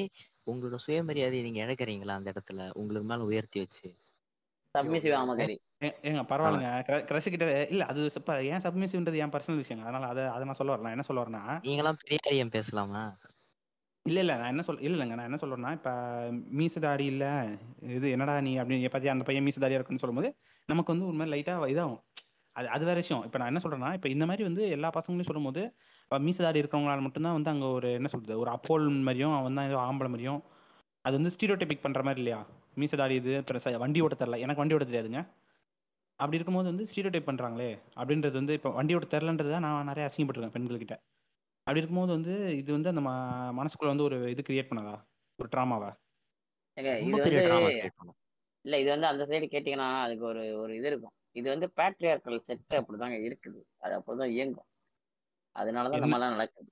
உங்களோட 0.48 0.78
சுயமரியாதையை 0.86 1.44
நீங்க 1.44 1.62
இழக்கிறீங்களா 1.66 2.18
அந்த 2.20 2.30
இடத்துல? 2.34 2.62
உங்களுக்கு 2.76 3.10
மேல 3.10 3.24
உயர்த்தி 3.24 3.60
வச்சு. 3.60 3.88
சப்மிசிவ் 4.76 5.16
ஆமகரி. 5.20 5.56
ஏங்க 6.08 6.22
பரவாயில்லைங்க. 6.30 6.70
கிரஷ் 7.10 7.32
கிட்ட 7.34 7.46
இல்ல 7.68 7.86
அது 7.86 8.02
ஏன் 8.48 8.64
சப்மிசிவ்ன்றது 8.66 9.24
என் 9.26 9.34
பர்சனல் 9.36 9.62
விஷயங்க. 9.64 9.86
அதனால 9.86 10.08
அதை 10.08 10.26
அதை 10.36 10.46
நான் 10.46 10.60
சொல்ல 10.62 10.76
வரல. 10.76 10.94
என்ன 10.96 11.08
சொல்ல 11.10 11.24
வரேன்னா 11.24 11.46
நீங்களாம் 11.64 12.00
பெரியாரியம் 12.04 12.54
பேசலாமா? 12.56 13.04
இல்ல 14.08 14.20
இல்ல. 14.20 14.34
நான் 14.38 14.48
என்ன 14.48 14.62
சொல் 14.62 14.82
இல்ல 14.82 14.96
இல்லைங்க. 14.96 15.16
நான் 15.16 15.30
என்ன 15.30 15.40
சொல்றேன்னா 15.42 15.72
இப்ப 15.74 15.92
மீசதாடி 16.52 17.06
இல்ல 17.06 17.26
இது 17.90 18.12
என்னடா 18.12 18.36
நீ 18.40 18.58
அப்படின்னு 18.58 18.90
பத்தி 18.90 19.08
அந்த 19.08 19.24
பையன் 19.24 19.46
மீசதாடியா 19.46 19.78
இருக்குன்னு 19.80 20.04
சொல்லும்போது 20.04 20.30
நமக்கு 20.70 20.94
வந்து 20.94 21.08
ஒரு 21.08 21.16
மாதிரி 21.16 21.34
லைட்டா 21.34 21.54
இதாகும். 21.68 22.02
அது 22.56 22.68
அது 22.70 22.86
வேற 22.86 22.98
விஷயம். 22.98 23.24
இப்ப 23.24 23.38
நான் 23.38 23.48
என்ன 23.48 23.62
சொல்றேன்னா 23.64 23.94
இப்ப 23.94 24.10
இந்த 24.10 24.26
மாதிரி 24.26 24.44
வந்து 24.44 24.70
எல்லா 24.70 24.90
பசங்களையும் 24.90 25.30
சொல்லும்போது 25.30 25.62
இப்ப 26.06 26.20
மீசதாடி 26.20 26.62
இருக்கிறவங்களால 26.62 27.00
மட்டும்தான் 27.00 27.34
வந்து 27.34 27.50
அங்க 27.50 27.66
ஒரு 27.72 27.94
என்ன 27.94 28.08
சொல்றது 28.08 28.40
ஒரு 28.40 28.50
அப்போல் 28.50 28.88
மாதிரியும் 29.02 29.36
அவன் 29.36 29.54
தான் 29.54 29.68
ஏதோ 29.68 29.80
ஆம்பளை 29.84 30.08
மாதிரியும் 30.08 30.40
அது 31.06 31.16
வந்து 31.16 31.32
ஸ்டீரியோடைபிக் 31.32 31.82
பண்ற 31.82 32.04
மாதிரி 32.04 32.20
இல்லையா? 32.20 32.40
மீசதாடி 32.76 33.16
இது 33.16 33.38
அப்புறம் 33.38 33.62
ச- 33.62 33.78
வண்டி 33.78 34.02
ஓட்ட 34.02 34.16
தெரில 34.20 34.38
எனக்கு 34.38 34.62
வண்டி 34.62 34.74
ஓட்ட 34.74 34.86
தெரியாதுங்க. 34.86 35.22
அப்படி 36.20 36.38
இருக்கும்போது 36.38 36.68
வந்து 36.68 36.88
ஸ்டீரியோடைப் 36.90 37.28
பண்றாங்களே 37.28 37.70
அப்படின்றது 37.96 38.32
வந்து 38.34 38.54
இப்போ 38.54 38.70
வண்டி 38.70 38.96
ஓட்ட 38.96 39.08
தெரிலன்றதை 39.12 39.60
நான் 39.60 39.86
நிறைய 39.86 40.10
அசிங்கப்பட்டிருக்கேன் 40.10 40.56
பெண்கள்கிட்ட. 40.56 40.96
அப்படி 41.68 41.80
இருக்கும்போது 41.80 42.12
வந்து 42.14 42.34
இது 42.58 42.72
வந்து 42.72 42.90
அந்த 42.90 43.02
ம- 43.02 43.58
மனசுக்குள்ள 43.60 43.86
வந்து 43.86 44.04
ஒரு 44.04 44.30
இது 44.30 44.44
கிரியேட் 44.50 44.70
பண்ணதா? 44.70 44.94
ஒரு 45.40 45.50
ட்ராமாவா 45.56 45.90
ஏங்க 46.78 46.92
இது 46.96 47.04
ரொம்ப 47.04 47.18
பெரிய 47.18 47.38
வந்து 47.38 47.48
டிராமா 47.48 47.68
கிரியேட் 47.68 47.96
பண்ணும். 47.96 48.18
இல்ல 48.66 48.80
இது 48.80 48.90
வந்து 48.90 49.08
அந்த 49.08 49.24
சைடு 49.26 49.46
கேட்டீங்கன்னா 49.48 50.02
அதுக்கு 50.02 50.26
ஒரு 50.26 50.58
ஒரு 50.58 50.76
இது 50.76 50.88
இருக்கும். 50.88 51.14
இது 51.32 51.50
வந்து 51.50 51.68
பேட்ரியார்கல் 51.76 52.38
செட் 52.38 52.72
அப்படிதாங்க 52.72 53.18
இருக்குது. 53.28 53.60
அது 53.78 53.94
அப்படிதான் 54.00 54.30
இயங்கும். 54.30 54.68
அதனாலதான் 55.56 55.92
என்ன- 55.92 56.00
நம்ம 56.00 56.16
எல்லாம் 56.16 56.32
நடக்குது 56.32 56.70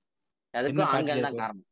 என்ன 0.54 0.60
அதுக்கும் 0.62 0.86
ஆண்கள் 0.86 1.20
தான்? 1.20 1.36
காரணம். 1.36 1.66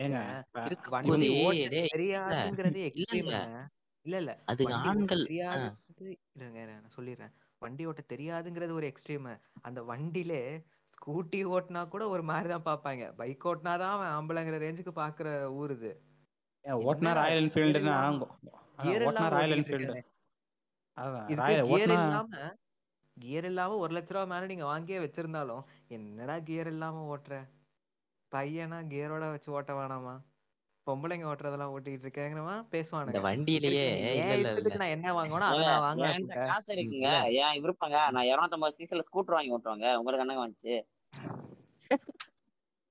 ஏங்க 0.00 0.18
இருக்கு 0.64 0.90
வண்டி 0.90 1.08
போதே, 1.10 1.44
ஓட்ட 1.44 1.68
டேய், 1.68 1.92
தெரியாதுங்கிறது 1.94 2.76
இல்ல, 2.76 2.78
இல்ல. 2.78 2.88
எக்ஸ்ட்ரீமுங்க 2.88 3.68
இல்ல. 4.04 4.16
இல்ல 4.18 4.30
அதுக்கு 4.44 4.72
வண்டி 4.72 4.88
ஓட்ட 4.88 4.88
ஆண்கள் 4.88 5.22
ஆ, 5.22 5.24
தெரியாதுங்கிறது 5.24 6.10
இருங்க 6.32 6.64
நான் 6.64 6.90
சொல்லிடுறேன். 6.96 7.32
வண்டி 7.58 7.86
ஓட்ட 7.86 8.02
தெரியாதுங்கிறது 8.08 8.72
ஒரு 8.72 8.86
எக்ஸ்ட்ரீம் 8.86 9.28
அந்த 9.62 9.82
வண்டியிலே 9.82 10.42
ஸ்கூட்டி 10.96 11.40
ஓட்டினா 11.54 11.80
கூட 11.94 12.04
ஒரு 12.14 12.22
மாதிரி 12.30 12.48
தான் 12.52 12.66
பார்ப்பாங்க. 12.68 13.04
பைக் 13.20 13.46
ஓட்டினாதான் 13.50 13.94
அவன் 13.96 14.12
ஆம்பளைங்கிற 14.16 14.58
ரேஞ்சுக்கு 14.64 14.92
பாக்குற 15.02 15.28
ஊர் 15.60 15.74
இது. 15.76 15.92
ஓட்டுனா 16.86 17.12
ராயல் 17.20 17.40
என்ஃபீல்டுனா 17.42 17.96
ஓட்டுனா 18.84 19.08
இல்லாம 19.08 19.28
ராயல் 19.34 19.54
என்ஃபீல்டு. 19.56 20.00
கியர் 21.30 21.64
ஓட்டுனா 21.72 21.98
இல்லாம 22.06 22.30
கியர் 23.16 23.46
இல்லாம 23.50 23.76
ஒரு 23.82 23.92
லட்ச 23.96 24.10
ரூபா 24.14 24.24
மேல 24.32 24.48
நீங்க 24.52 24.64
வாங்கியே 24.70 24.98
வச்சிருந்தாலும் 25.04 25.62
என்னடா 25.96 26.34
கியர் 26.48 26.70
இல்லாம 26.72 27.04
ஓட்டுற? 27.12 27.36
பையனா 28.32 28.78
கியரோட 28.92 29.24
வச்சு 29.34 29.48
ஓட்ட 29.58 29.72
வேணாமா? 29.78 30.14
பொம்பளைங்க 30.86 31.26
ஓட்டுறதெல்லாம் 31.26 31.72
ஓட்டிட்டு 31.72 32.06
இருக்கேங்கிறவா 32.06 32.54
இந்த 32.54 32.70
பேசுவானுங்க 32.74 33.22
வண்டியிலேயே 33.26 33.86
என் 34.12 34.30
இல்ல 34.30 34.48
இஷ்டத்துக்கு 34.48 34.82
நான் 34.82 34.94
என்ன 34.96 35.12
வாங்கணும் 35.12 35.48
அதை 35.48 35.62
நான் 35.66 35.84
வாங்குவேன். 35.86 36.26
காசு 36.48 36.70
இருக்குங்க. 36.74 37.10
ஏன் 37.40 37.62
விருப்பங்க? 37.64 37.98
நான் 38.10 38.28
இருநூத்தம்பது 38.30 38.78
சிசில 38.80 39.04
ஸ்கூட்டர் 39.08 39.36
வாங்கி 39.38 39.54
ஓட்டுவாங்க 39.56 39.96
உங்களுக்கு 39.96 40.24
என்னங்க 40.24 40.44
வந்துச்சு? 40.44 40.76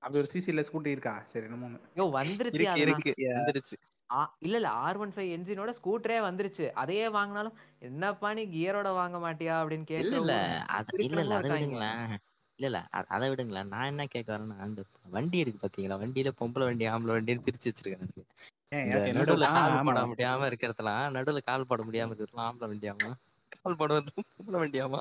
அப்படி 0.02 0.18
ஒரு 0.18 0.30
சிசில 0.32 0.62
ஸ்கூட்டி 0.62 0.90
இருக்கா? 0.90 1.14
சரி 1.28 1.46
நம்ம 1.48 1.66
ஒண்ணு. 1.66 1.78
யோ 1.96 2.04
வந்துருச்சு 2.12 2.62
இருக்கு 2.84 3.12
வந்துருச்சு. 3.30 3.76
ஆ, 4.10 4.18
இல்ல 4.38 4.56
இல்ல. 4.56 4.70
ஆர் 4.82 4.96
ஒன் 4.96 5.12
ஃபைவ் 5.14 5.30
என்ஜினோட 5.36 5.70
ஸ்கூட்டரே 5.78 6.18
வந்துருச்சு. 6.20 6.66
அதையே 6.74 7.06
வாங்கினாலும் 7.08 7.56
என்னப்பா 7.80 8.28
நீ 8.32 8.42
கியரோட 8.46 8.88
வாங்க 8.94 9.18
மாட்டியா? 9.18 9.54
அப்படின்னு 9.62 9.88
இல்ல 9.94 9.94
கேட்கிற 9.94 10.18
இல்ல 10.18 10.34
இல்ல. 11.64 11.86
இல்ல 12.58 12.66
இல்ல. 12.70 12.78
அதை 13.08 13.28
விடுங்களேன். 13.28 13.66
நான் 13.66 13.84
என்ன 13.84 14.06
கேட்க 14.06 14.36
வரேன்னா 14.36 14.58
அந்த 14.58 14.82
வண்டி 15.10 15.38
இருக்கு 15.38 15.60
பாத்தீங்களா? 15.62 15.96
வண்டியில 16.02 16.30
பொம்பளை 16.40 16.64
வண்டி 16.64 16.86
ஆம்பளை 16.86 17.14
வண்டின்னு 17.16 17.44
பிரிச்சு 17.46 17.70
என்ன 18.70 19.18
நடுவுல 19.18 19.46
கால் 19.48 19.84
போட 19.84 20.00
முடியாம 20.02 20.46
இருக்கிறதுலாம் 20.46 21.02
நடுவுல 21.16 21.38
கால் 21.44 21.66
போட 21.66 21.82
முடியாம 21.82 22.12
இருக்கிறதுலாம் 22.12 22.48
ஆம்பளை 22.48 22.68
வண்டியாமா 22.70 23.10
கால் 23.62 23.76
போடுவது 23.76 24.10
பொம்பளை 24.36 24.58
வண்டியாமா 24.62 24.98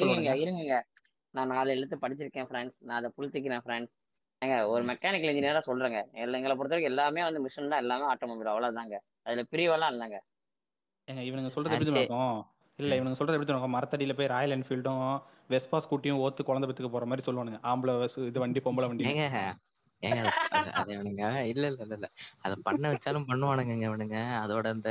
இருங்க 0.00 0.36
இருங்க 0.36 0.84
நான் 1.30 1.46
நாலு 1.46 1.70
எழுத்து 1.70 1.96
படிச்சிருக்கேன் 2.02 2.46
ஃப்ரெண்ட்ஸ் 2.50 2.78
நான் 2.80 2.98
அதை 2.98 3.10
புளுத்திக்கிறேன் 3.16 3.62
ஃப்ரெண்ட்ஸ் 3.66 3.96
ஏங்க 4.42 4.66
ஒரு 4.66 4.84
மெக்கானிக்கல் 4.84 5.30
இன்ஜினியரா 5.32 5.60
சொல்றேங்க. 5.66 5.98
எல்ல- 6.14 6.36
எங்களை 6.38 6.56
பொறுத்த 6.56 6.74
வரைக்கும் 6.74 6.90
எல்லாமே 6.90 7.22
வந்து 7.22 7.44
மிஷின் 7.44 7.68
தான். 7.68 7.78
எல்லாமே 7.78 8.04
ஆட்டோமொபைல் 8.04 8.52
அவ்வளவுதாங்க. 8.52 8.96
அதுல 9.22 9.44
பிரிவெல்லாம் 9.50 9.92
இல்லைங்க. 9.92 10.18
இவனுங்க 11.08 11.48
சொல்றது 11.48 12.06
இல்ல 12.78 12.94
இவனுங்க 12.94 13.14
சொல்றது 13.14 13.38
எப்படி 13.38 13.52
இருக்கும் 13.52 13.74
மரத்தடியில 13.74 14.16
போய் 14.16 14.26
ராயல் 14.26 14.54
என்ஃபீல்டும் 14.58 15.04
வெஸ்பா 15.50 15.80
ஸ்கூட்டியும் 15.84 16.20
ஓத்து 16.22 16.42
குழந்தை 16.42 16.70
பெத்துக்கு 16.70 16.88
போற 16.88 17.06
மாதிரி 17.06 17.32
சொல்லுவானுங்க. 17.32 17.58
ஆம்பளை 17.62 17.92
வசு- 18.02 18.26
இது 18.26 18.38
வண்டி 18.38 18.60
பொம்பளை 18.60 18.86
வண்டி. 18.86 19.04
ஏங்க 20.02 20.22
இல்ல 21.42 21.66
இல்ல 21.66 21.82
இல்ல 21.82 21.94
இல்ல. 21.94 22.08
அத 22.38 22.56
பண்ண 22.62 22.90
வச்சாலும் 22.92 23.28
பண்ணுவானுங்க 23.28 23.74
இவனுங்க. 23.88 24.16
அதோட 24.42 24.66
அந்த 24.66 24.88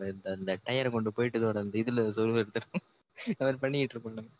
இந்த 0.00 0.36
இந்த 0.38 0.58
டயரை 0.64 0.90
கொண்டு 0.90 1.12
போயிட்டு 1.12 1.40
இதோட 1.40 1.58
அந்த 1.58 1.78
இதுல 1.78 2.04
சொருவு 2.16 2.34
எடுத்துட்டு 2.34 2.80
அவர் 3.38 3.58
பண்ணிட்டு 3.58 3.94
இருப்பானுங்க 3.94 4.30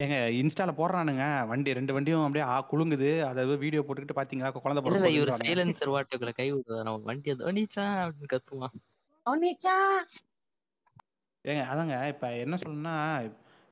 ஏங்க 0.00 0.16
இன்ஸ்டால 0.40 0.70
போடுறானுங்க. 0.72 1.46
வண்டி 1.46 1.72
ரெண்டு 1.72 1.92
வண்டியும் 1.92 2.20
அப்படியே 2.20 2.44
ஆ 2.44 2.66
குலுங்குது. 2.72 3.20
அதாவது 3.22 3.56
வீடியோ 3.56 3.82
போட்டுக்கிட்டு 3.82 4.16
பாத்தீங்களா? 4.16 4.52
குழந்தை 4.52 4.82
இல்ல 4.92 5.10
இவர் 5.10 5.28
சைலன்சர் 5.42 5.92
வாட்டுக்குள்ள 5.94 6.34
கை 6.34 6.52
விடுவார் 6.52 6.86
அவன் 6.86 7.02
வண்டி 7.02 7.30
அது 7.30 7.52
நீச்சா 7.52 7.84
அப்படின்னு 8.02 8.32
கத்துவான். 8.32 8.74
ஏங்க 11.44 11.64
அதாங்க. 11.72 12.08
இப்ப 12.08 12.36
என்ன 12.36 12.56
சொல்லணும்னா 12.56 12.94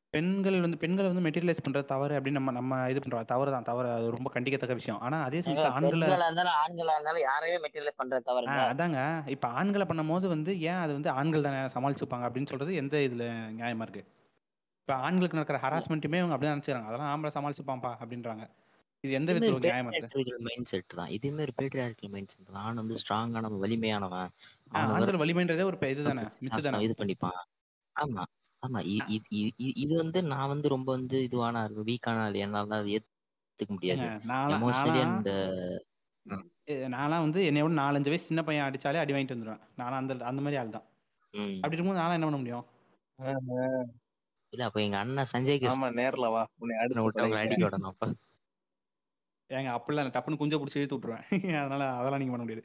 பெண்கள் 0.09 0.61
வந்து 0.61 0.77
பெண்களை 0.77 1.11
வந்து 1.11 1.29
மெட்டீரியலைஸ் 1.29 1.57
பண்றது 1.69 1.85
தவறு 1.85 2.19
அப்படின்னு 2.19 2.31
நம்ம 2.31 2.51
நம்ம 2.51 2.89
இது 2.89 2.99
பண்றோம். 2.99 3.25
தவறு 3.25 3.51
தான் 3.51 3.63
தவறு. 3.63 3.91
அது 3.91 4.11
ரொம்ப 4.11 4.31
கண்டிக்கத்தக்க 4.33 4.73
விஷயம். 4.73 4.99
ஆனா 4.99 5.23
அதே 5.23 5.39
ஏங்க, 5.39 5.43
சமயத்துல 5.43 5.63
ஆண்களை 5.63 6.07
பெண்களா 6.07 6.21
இருந்தாலும் 6.21 6.51
ஆண்களா 6.67 6.91
இருந்தாலும் 6.91 7.21
யாரையுமே 7.21 7.67
மெட்டீரியலைஸ் 7.67 8.01
பண்றது 8.03 8.21
ஆ, 8.27 8.33
தவறுங்க 8.33 8.75
அதாங்க. 8.75 9.27
இப்ப 9.27 9.47
ஆண்களை 9.47 9.87
பண்ணும்போது 9.87 10.27
வந்து 10.27 10.61
ஏன் 10.61 10.73
அது 10.73 10.93
வந்து 10.93 11.09
ஆண்கள் 11.09 11.41
தானே 11.41 11.57
சமாளிச்சுப்பாங்க 11.57 12.29
அப்படின்னு 12.29 12.47
சொல்றது 12.47 12.75
எந்த 12.75 12.97
இதுல 12.97 13.25
நியாயமா 13.57 13.81
இருக்கு? 13.81 14.05
இப்ப 14.79 14.93
ஆண்களுக்கு 14.93 15.37
நடக்கிற 15.37 15.59
ஹராஸ்மெண்ட்டுமே 15.59 16.17
இவங்க 16.17 16.37
அப்படிதான் 16.37 16.57
நினைச்சுக்கிறாங்க. 16.57 16.85
அதெல்லாம் 16.85 17.23
ஆம்பளை 17.23 17.27
சமாளிச்சுப்பான்பா 17.27 17.95
அப்படின்றாங்க. 18.05 18.49
இது 18.99 19.13
எந்த 19.13 19.33
இதுவுமே 19.33 19.35
விதத்துல 19.35 19.45
ஒரு 19.45 19.53
ஒரு 19.53 19.69
நியாயமா 19.69 19.93
இருக்கு? 19.93 20.19
பேட்ரியார்கல் 20.19 20.39
மைண்ட் 20.39 20.65
செட் 20.65 20.87
தான். 20.87 21.09
இதுவுமே 21.09 21.41
ஒரு 21.41 21.53
பேட்ரியார்கல் 21.61 22.09
மைண்ட் 22.09 22.27
செட் 22.27 22.53
தான். 22.53 22.63
ஆண் 22.63 22.75
வந்து 22.75 22.95
ஸ்ட்ராங்கானவன் 22.95 23.69
வலிமையானவன். 23.69 24.27
அவனை 24.71 24.95
ஆண்கள் 24.95 25.15
வலிமைன்றதே 25.15 25.63
ஒரு 25.63 25.77
பெ- 25.79 25.89
இதுதானே. 25.89 26.21
மித்து 26.21 26.57
தானே. 26.57 26.83
இது 26.83 26.95
பண்ணிப்பான். 26.97 27.39
ஆமா 27.95 28.23
ஆமா. 28.63 28.79
இ- 28.87 29.05
இ- 29.07 29.27
இ- 29.35 29.53
இ- 29.59 29.75
இது 29.75 29.93
வந்து 29.95 30.19
நான் 30.23 30.47
வந்து 30.47 30.67
ரொம்ப 30.69 30.89
வந்து 30.91 31.17
இதுவான 31.27 31.55
வீக்கான 31.87 32.19
ஆள். 32.25 32.41
என்னால 32.43 32.75
அதை 32.77 32.91
ஏத்துக்க 32.95 33.71
முடியாது. 33.75 34.05
நான்லாம் 34.31 34.57
எமோஷனலி 34.57 34.99
நான்லாம் 34.99 35.07
அண்ட் 35.07 35.29
எ- 36.67 36.87
நான்லாம் 36.95 37.23
வந்து 37.25 37.39
என்னைய 37.45 37.63
விட 37.65 37.75
நாலஞ்சு 37.81 38.11
வயசு 38.11 38.25
சின்ன 38.25 38.41
பையன் 38.43 38.67
அடிச்சாலே 38.67 38.99
அடி 38.99 39.13
வாங்கிட்டு 39.13 39.35
வந்துடுவேன் 39.35 39.63
நானும் 39.75 39.99
அந்த 40.01 40.25
அந்த 40.25 40.41
மாதிரி 40.41 40.59
ஆள் 40.61 40.75
தான். 40.75 40.85
அப்படி 41.55 41.75
இருக்கும்போது 41.75 42.01
நான்லாம் 42.01 42.17
என்ன 42.17 42.27
பண்ண 42.27 42.37
முடியும்? 42.37 42.65
இல்ல 44.53 44.65
அப்ப 44.65 44.81
எங்க 44.81 44.97
அண்ணன் 44.97 45.31
சஞ்சய் 45.33 45.57
ஆமா 45.57 45.63
கிருஷ்ணன் 45.63 45.97
நேர்ல 45.99 46.27
வா. 46.31 46.41
உன்னை 46.59 46.75
அடிச்சு 46.79 47.03
விட்டு 47.03 47.21
அவங்களை 47.21 47.25
பழகிட்டேன். 47.25 47.45
அடிக்க 47.45 47.67
விடணும் 47.67 47.91
அப்ப. 47.91 48.07
ஏங்க 49.49 49.69
அப்படிலாம் 49.75 50.03
இல்லை. 50.03 50.13
டப்புன்னு 50.15 50.37
குஞ்ச 50.37 50.55
பிடிச்சி 50.57 50.77
இழுத்து 50.77 50.97
விட்டுருவேன். 50.97 51.25
அதனால 51.63 51.83
அதெல்லாம் 51.91 52.21
நீங்க 52.21 52.33
பண்ண 52.33 52.43
முடியாது. 52.45 52.63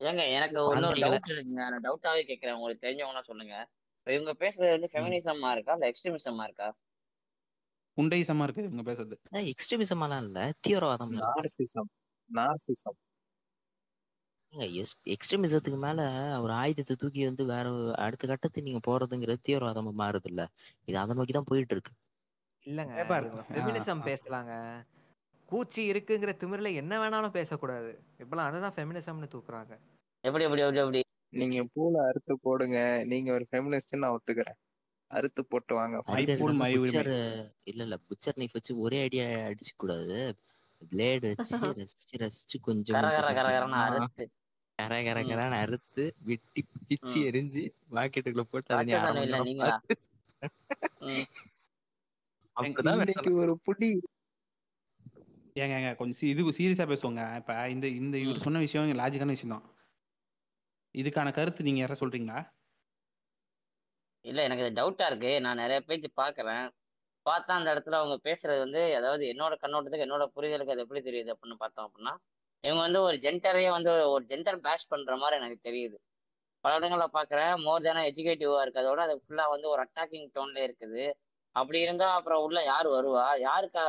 ஏங்க 0.00 0.22
எனக்கு 0.32 0.56
இன்னொரு 0.74 1.00
டவுட் 1.02 1.32
இருக்குங்க 1.32 1.62
நான் 1.64 1.84
டவுட்டாவே 1.86 2.22
கேட்கறேன். 2.30 2.56
உங்களுக்கு 2.58 2.84
தெரிஞ்சவங்கன்னா 2.86 3.22
சொல்லுங்க. 3.22 3.54
இவங்க 4.08 4.32
பேசுறது 4.38 4.70
வந்து 4.70 4.90
ஃபெமினிசமா 4.92 5.50
இருக்கா? 5.50 5.72
இல்ல 5.72 5.86
எக்ஸ்ட்ரீமிசமா 5.90 6.44
இருக்கா? 6.44 6.68
குண்டைசமா 7.98 8.42
இருக்கு 8.42 8.62
இவங்க 8.62 8.82
பேசுறது. 8.90 9.16
எக்ஸ்ட்ரீமிசம் 9.52 10.02
இல்ல. 10.18 10.52
தீவிரவாதம் 10.60 11.14
நார்சிசம் 11.18 11.90
நார்சிசம் 12.30 12.98
எக்ஸ்ட்ரீமிசத்துக்கு 15.04 15.78
மேல 15.78 16.00
ஒரு 16.40 16.52
ஆயுதத்தை 16.52 16.94
தூக்கி 16.96 17.24
வந்து 17.24 17.44
வேற 17.44 17.72
ஒரு 17.72 17.96
அடுத்த 17.96 18.26
கட்டத்துக்கு 18.26 18.66
நீங்க 18.68 18.80
போறதுங்கிறது 18.86 19.46
தீவிரவாதமா 19.48 19.92
மாறுது 20.02 20.24
இல்ல 20.24 20.42
இது 20.86 20.96
அதை 20.98 21.16
நோக்கி 21.16 21.32
தான் 21.32 21.44
போயிட்டு 21.44 21.74
இருக்கு 21.74 21.92
இல்லங்க 22.66 22.94
ஃபெமினிசம். 23.50 24.00
பேசலாங்க. 24.08 24.52
கூச்சி 25.48 25.82
இருக்குங்கிற 25.92 26.32
திமிர்ல 26.40 26.74
என்ன 26.74 26.94
வேணாலும் 26.98 27.36
பேசக்கூடாது. 27.36 27.90
இப்பெல்லாம் 28.18 28.48
அதை 28.48 28.58
தான் 28.60 28.74
ஃபெமினிசம்னு 28.76 29.32
தூக்குறாங்க. 29.34 29.74
எப்படி 30.24 30.44
எப்படி 30.44 30.62
எப்படி 30.62 30.80
எப்படி? 30.80 31.02
நீங்க 31.32 31.58
பூல 31.72 31.94
அறுத்து 32.08 32.34
போடுங்க. 32.40 32.78
நீங்க 33.04 33.28
ஒரு 33.32 33.44
ஃபெமினிஸ்ட் 33.50 34.02
நான் 34.02 34.16
ஒத்துக்கிறேன். 34.16 34.58
அறுத்து 35.10 35.42
போட்டு 35.46 35.72
வாங்க. 35.74 35.96
புச்சர் 36.70 37.10
இல்ல 37.70 37.80
இல்ல. 37.86 37.96
புச்சர் 38.08 38.38
நைஃப் 38.40 38.56
வச்சு 38.56 38.72
ஒரே 38.84 38.98
அடியா 39.06 39.26
அடிச்சு 39.50 39.72
கூடாது. 39.76 40.18
பிளேடு 40.82 41.28
வச்சு 41.30 41.54
ரசிச்சு 41.78 42.16
ரசிச்சு 42.22 42.56
கொஞ்சம் 42.66 42.98
அறுத்து. 42.98 44.24
கர 44.78 44.96
கர 45.06 45.18
கரன்னு 45.28 45.56
அறுத்து 45.62 46.04
வெட்டி 46.26 46.60
பிச்சு. 46.88 47.18
எரிஞ்சு 47.28 47.62
பாக்கெட்டுக்குள்ள 47.90 48.44
போட்டு 48.48 48.72
அதை. 48.74 48.98
ஒரு 53.38 53.54
புடி. 53.66 53.90
ஏங்க 55.56 55.74
ஏங்க 55.76 55.90
கொஞ்சம் 56.00 56.28
இது 56.32 56.52
சீரியஸா 56.58 56.86
பேசுவோங்க. 56.90 57.22
இப்ப 57.40 57.52
இந்த 57.74 57.86
இந்த 58.00 58.16
இவர் 58.24 58.44
சொன்ன 58.46 58.60
விஷயம் 58.64 59.00
லாஜிக்கான 59.00 59.34
விஷயம் 59.36 59.54
தான் 59.54 59.66
இதுக்கான 60.94 61.32
கருத்து 61.32 61.66
நீங்க 61.66 61.80
யார 61.82 61.94
சொல்றீங்களா? 62.00 62.38
இல்ல 64.24 64.40
எனக்கு 64.42 64.64
டவுட்டா 64.78 65.06
இருக்கு. 65.06 65.40
நான் 65.40 65.60
நிறைய 65.62 65.78
பேஜ் 65.80 66.06
பாக்குறேன் 66.16 66.66
பார்த்தா 67.26 67.52
அந்த 67.58 67.68
இடத்துல 67.74 67.98
அவங்க 68.00 68.16
பேசுறது 68.24 68.58
வந்து 68.58 68.82
அதாவது 68.96 69.24
என்னோட 69.32 69.54
கண்ணோட்டத்துக்கு 69.62 70.06
என்னோட 70.06 70.24
புரிதலுக்கு 70.36 70.74
அது 70.74 70.84
எப்படி 70.84 71.00
தெரியுது 71.00 71.32
அப்படின்னு 71.34 71.58
பார்த்தோம் 71.58 71.86
அப்படின்னா 71.88 72.14
இவங்க 72.64 72.82
வந்து 72.82 73.00
ஒரு 73.02 73.16
ஜென்டரையே 73.16 73.70
வந்து 73.70 73.92
ஒரு 74.14 74.24
ஜென்டர் 74.24 74.58
பேஷ் 74.60 74.88
பண்ற 74.88 75.16
மாதிரி 75.16 75.38
எனக்கு 75.40 75.58
தெரியுது. 75.68 75.96
பல 76.64 76.78
இடங்கள்ல 76.78 77.06
பாக்குறேன் 77.12 77.52
மோர் 77.64 77.84
தேனா 77.84 78.02
எஜுகேட்டிவா 78.10 78.62
இருக்கிறதோட 78.64 79.00
அது 79.06 79.14
ஃபுல்லா 79.22 79.44
வந்து 79.50 79.68
ஒரு 79.68 79.80
அட்டாக்கிங் 79.84 80.28
டோன்ல 80.36 80.58
இருக்குது. 80.68 81.04
அப்படி 81.56 81.78
இருந்தா 81.80 82.08
அப்புறம் 82.14 82.42
உள்ள 82.42 82.58
யார் 82.64 82.88
வருவா? 82.88 83.26
யாருக்கு 83.40 83.84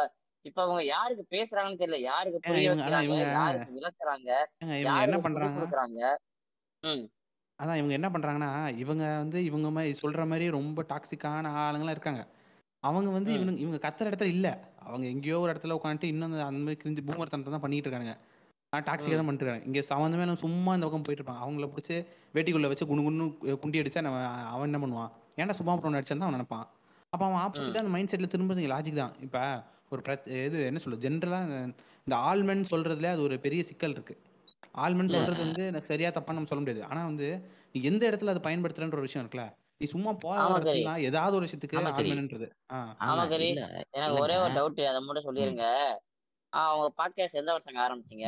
இப்ப 0.46 0.60
அவங்க 0.62 0.82
யாருக்கு 0.86 1.24
பேசுறாங்கன்னு 1.36 1.82
தெரியல. 1.82 2.00
யாருக்கு 2.12 2.40
புரிய 2.40 2.68
வைக்கிறாங்க? 2.72 3.16
யாருக்கு 3.40 3.78
விளக்குறாங்க? 3.80 4.30
யாருக்கு 4.90 5.32
கொடுக்குறாங்க? 5.58 6.02
ம். 6.84 7.04
அதான் 7.60 7.78
இவங்க 7.78 7.94
என்ன 7.94 8.10
பண்றாங்கன்னா 8.10 8.50
இவங்க 8.78 9.18
வந்து 9.18 9.40
இவங்க 9.44 9.70
மாதிரி 9.70 10.00
சொல்ற 10.02 10.28
மாதிரி 10.28 10.46
ரொம்ப 10.50 10.86
டாக்ஸிக்கான 10.90 11.50
ஆளுங்களாம் 11.62 11.90
இருக்காங்க. 11.90 12.22
அவங்க 12.84 13.10
வந்து 13.10 13.32
ம். 13.32 13.36
இவங்க 13.36 13.60
இவங்க 13.60 13.78
கத்துற 13.78 14.10
இடத்துல 14.10 14.30
இல்ல. 14.30 14.48
அவங்க 14.82 15.06
எங்கேயோ 15.08 15.40
ஒரு 15.40 15.52
இடத்துல 15.54 15.78
உட்காந்துட்டு 15.78 16.04
இன்னும் 16.06 16.36
அந்த- 16.42 16.62
மாதிரி 16.62 16.80
கிரிஞ்சு 16.82 17.02
பூமர்த்தனத்தை 17.08 17.52
தான் 17.52 17.66
பண்ணிட்டு 17.66 17.88
இருக்காங்க 17.88 18.14
டாக்ஸிக்காக 18.74 19.18
தான் 19.18 19.28
பண்ணிட்டு 19.28 19.46
இருக்காங்க 19.46 19.68
இங்க 19.68 19.80
சம்மந்தமே 19.90 20.24
இல்லாம 20.24 20.40
சும்மா 20.40 20.72
இந்த 20.74 20.86
பக்கம் 20.86 21.06
போயிட்டு 21.06 21.22
இருப்பாங்க 21.22 21.44
அவங்கள 21.44 21.68
பிடிச்சி 21.70 21.96
வேட்டிக்குள்ள 22.36 22.68
வச்சு 22.68 22.86
குண்டு 22.86 23.04
குண்டு 23.04 23.26
குண்டி 23.62 23.82
அடிச்சா 23.82 24.02
நம்ம 24.02 24.20
அவன் 24.50 24.68
என்ன 24.70 24.80
பண்ணுவான்? 24.84 25.12
ஏன்டா 25.38 25.52
சும்மா 25.52 25.74
போட்டு 25.76 26.00
அடிச்சான்னு 26.00 26.22
தான் 26.22 26.30
அவன் 26.30 26.38
நினைப்பான். 26.38 26.66
அப்ப 27.14 27.22
அவன் 27.26 27.42
ஆப்போசிட்டா 27.44 27.82
அந்த 27.84 27.90
மைண்ட் 27.90 28.12
செட்ல 28.12 28.28
திரும்புறது 28.28 28.72
லாஜிக் 28.72 29.02
தான். 29.02 29.14
இப்ப 29.20 29.38
ஒரு 29.90 30.02
பிரச்ச 30.02 30.26
இது 30.48 30.58
என்ன 30.66 30.80
சொல்ல 30.80 31.00
ஜென்ரலா 31.00 31.40
இந்த 32.08 32.16
ஆல்மென் 32.28 32.64
சொல்றதுல 32.72 33.10
அது 33.10 33.22
ஒரு 33.22 33.36
பெரிய 33.40 33.62
சிக்கல் 33.64 33.92
இருக்கு. 33.92 34.16
இல்ல. 34.74 35.18
சொல்றது 35.18 35.40
வந்து 35.40 35.66
எனக்கு 35.66 35.88
சரியா 35.88 36.10
தப்பா 36.10 36.34
நம்ம 36.34 36.48
சொல்ல 36.48 36.64
முடியாது. 36.64 36.92
ஆனா 36.92 37.06
வந்து 37.06 37.28
நீ 37.74 37.82
எந்த 37.82 38.10
இடத்துல 38.10 38.34
அதை 38.34 38.42
பயன்படுத்துறன்ற 38.48 38.94
ஒரு 38.94 39.02
விஷயம் 39.02 39.26
இருக்குல்ல? 39.26 39.46
நீ 39.78 39.86
சும்மா 39.88 40.14
போற 40.20 40.38
ஆமா, 40.42 40.52
வர 40.52 40.64
சரி. 40.64 40.80
இடத்துலலாம் 40.80 41.02
ஏதாவது 41.02 41.36
ஒரு 41.36 41.46
விஷயத்துக்கு 41.46 41.78
ஆமா, 41.80 41.92
சரி. 41.94 42.12
ஆல்மென்ன்றது 42.12 42.48
ஆ. 42.72 42.78
ஆமா 43.02 43.24
கரி 43.30 43.48
எனக்கு 43.92 44.18
ஒரே 44.20 44.38
ஒரு 44.38 44.54
டவுட் 44.54 44.82
அதை 44.86 45.02
மட்டும் 45.02 45.28
சொல்லிருங்க. 45.28 45.66
அவங்க 46.54 46.88
பாட்காஸ்ட் 47.00 47.40
எந்த 47.42 47.52
வருஷங்க 47.54 47.80
ஆரம்பிச்சீங்க? 47.86 48.28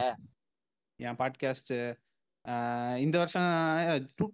என் 1.00 1.16
பாட்காஸ்ட் 1.16 1.74
இந்த 2.98 3.18
வருஷம் 3.18 3.50
டூ 4.16 4.26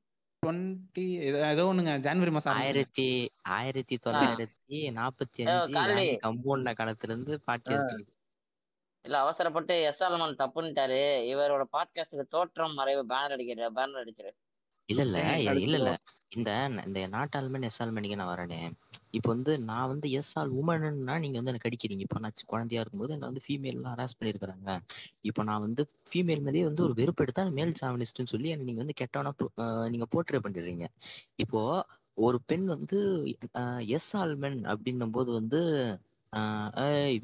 டுவெண்ட்டி 0.46 1.06
ஏதோ 1.52 1.63
ஒண்ணுங்க. 1.63 1.93
ஜனவரி 2.00 2.32
மாசம். 2.32 2.54
ஆயிரத்தி 2.54 3.08
ஆயிரத்தி 3.56 3.96
தொள்ளாயிரத்தி 4.06 4.80
நாற்பத்தி 4.98 5.41
அஞ்சு 5.46 5.74
கம்பவுண்ட 6.26 6.72
காலத்துல 6.80 7.12
இருந்து 7.12 7.36
பாட்காஸ்ட் 7.48 7.96
இல்ல 9.08 9.17
அவசரப்பட்டு 9.24 9.74
எஸ் 9.89 10.04
ஆல்மன் 10.06 10.39
தப்புன்ட்டாரு. 10.41 11.02
இவரோட 11.32 11.63
பாட்காஸ்டுக்கு 11.76 12.26
தோற்றம் 12.36 12.78
மறைவு 12.80 13.04
பேனர் 13.12 13.36
அடிக்கிற 13.36 13.70
பேனர் 13.78 14.02
அடிச்சிரு. 14.04 14.32
இல்ல 14.89 15.02
இல்ல 15.08 15.20
இல்ல 15.63 15.78
இல்ல. 15.80 15.91
இந்த 16.36 16.52
இந்த 16.88 17.00
நாட்டாளுமன் 17.13 17.65
எஸ் 17.67 17.80
ஆல்மனிக்கு 17.84 18.17
நான் 18.20 18.32
வரேனே. 18.32 18.58
இப்போ 19.17 19.30
வந்து 19.34 19.54
நான் 19.70 19.89
வந்து 19.91 20.08
எஸ் 20.20 20.32
ஆல் 20.39 20.52
உமன்னா 20.60 21.13
நீங்க 21.24 21.38
வந்து 21.39 21.52
எனக்கு 21.54 21.70
அடிக்கிறீங்க 21.70 22.04
இப்போ 22.06 22.20
நான் 22.24 22.36
குழந்தையா 22.54 22.82
இருக்கும்போது 22.82 23.13
என்ன 23.15 23.30
வந்து 23.30 23.43
ஃபீமேல்லாம் 23.46 23.93
ஹராஸ் 23.93 24.17
பண்ணியிருக்கிறாங்க. 24.17 24.74
இப்போ 25.30 25.43
நான் 25.50 25.63
வந்து 25.67 25.84
ஃபீமேல் 26.10 26.43
மேலேயே 26.48 26.65
வந்து 26.70 26.84
ஒரு 26.88 26.96
வெறுப்பு 27.00 27.24
எடுத்தா 27.26 27.46
மேல் 27.60 27.74
சாவனிஸ்ட்னு 27.82 28.34
சொல்லி 28.34 28.52
என்ன 28.56 28.67
நீங்க 28.70 28.84
வந்து 28.84 29.00
கெட்டவனா 29.02 29.32
நீங்க 29.93 30.08
போர்ட்ரே 30.15 30.41
பண்ணிடுறீங்க. 30.48 30.88
இப்போ 31.46 31.62
ஒரு 32.28 32.38
பெண் 32.50 32.67
வந்து 32.76 33.00
எஸ் 33.98 34.12
ஆல்மென் 34.24 34.60
அப்படின்னும் 34.74 35.15
போது 35.17 35.32
வந்து 35.39 35.62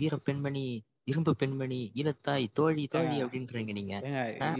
வீர 0.01 0.15
பெண்மணி 0.27 0.65
இரும்பு 1.07 1.31
பெண்மணி 1.41 1.79
ஈழத்தாய் 1.99 2.45
தோழி 2.57 2.83
தோழி 2.93 3.15
அப்படின்றீங்க 3.23 3.73
நீங்க. 3.79 3.93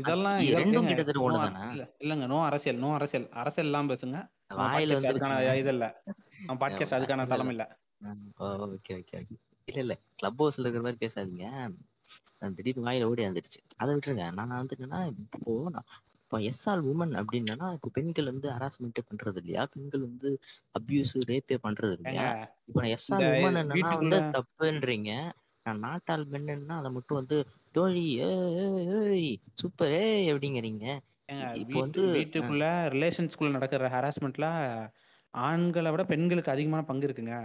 இதெல்லாம் 0.01 0.37
இது 0.39 0.47
இதெல்லாம் 0.47 0.61
ரெண்டும் 0.61 0.87
கிட்டத்தட்ட 0.89 1.21
ஒண்ணுதானே? 1.27 1.61
இல்லங்க 2.03 2.25
நோ 2.33 2.39
அரசியல் 2.49 2.81
நோ 2.83 2.89
அரசியல். 2.97 3.27
அரசியல் 3.41 3.69
எல்லாம் 3.69 3.89
பேசுங்க 3.91 4.19
வாயில 4.61 4.97
வந்துருச்சுங்க 4.97 5.55
இது 5.61 5.71
இல்ல 5.75 5.85
பாட்காஸ்ட் 6.63 6.97
அதுக்கான 6.97 7.27
தளம் 7.33 7.51
இல்ல. 7.53 7.63
Okay 8.75 8.93
okay 9.01 9.17
okay. 9.21 9.35
இல்ல 9.67 9.79
இல்ல 9.85 9.93
கிளப் 10.19 10.39
ஹவுஸ்ல 10.41 10.65
இருக்கிற 10.65 10.83
மாதிரி 10.87 11.01
பேசாதீங்க. 11.03 11.45
திடீர்னு 12.57 12.87
வாயில 12.87 13.07
ஓடி 13.11 13.23
வந்துடுச்சு 13.27 13.59
அதை 13.81 13.91
விட்டுருங்க. 13.95 14.25
நான் 14.39 14.59
வந்து 14.61 14.75
என்னன்னா 14.77 14.99
இப்போ 15.11 15.53
நான் 15.75 15.87
இப்போ 16.23 16.37
எஸ் 16.49 16.63
ஆல் 16.69 16.83
உமன் 16.91 17.13
அப்படின்னா 17.19 17.67
இப்போ 17.77 17.89
பெண்கள் 17.97 18.29
வந்து 18.31 18.47
ஹராஸ்மெண்ட் 18.53 18.99
பண்றது 19.09 19.39
இல்லையா? 19.41 19.63
பெண்கள் 19.73 20.03
வந்து 20.07 20.29
அபியூஸ் 20.79 21.13
ரேப்பே 21.31 21.57
பண்றது 21.65 21.95
இல்லையா? 21.97 22.25
இப்போ 22.67 22.79
நான் 22.83 22.93
எஸ் 22.97 23.07
ஆல் 23.13 23.25
உமன் 23.31 23.59
என்னன்னா 23.61 23.91
வந்து 24.01 24.19
தப்புன்றீங்க. 24.37 25.11
நாட்டால் 25.65 26.23
பெண்ணுன்னா 26.31 26.75
அதை 26.79 26.89
மட்டும் 26.91 27.19
வந்து 27.19 27.37
தோழி 27.75 28.03
ஏய், 28.25 29.29
சூப்பர் 29.61 29.93
ஏய் 29.99 30.29
அப்படிங்கிறீங்க. 30.31 30.85
ஏங்க 31.31 31.45
இப்போ 31.55 31.75
வீட்டு 31.75 31.83
வந்து 31.83 32.01
வீட்டுக்குள்ள 32.15 32.65
ரிலேஷன்ஸ்குள்ள 32.95 33.51
நடக்கிற 33.57 33.89
ஹராஸ்மெண்ட்ல 33.93 34.47
ஆண்களை 35.33 35.91
விட 35.93 36.03
பெண்களுக்கு 36.09 36.53
அதிகமான 36.53 36.81
பங்கு 36.89 37.07
இருக்குங்க. 37.07 37.35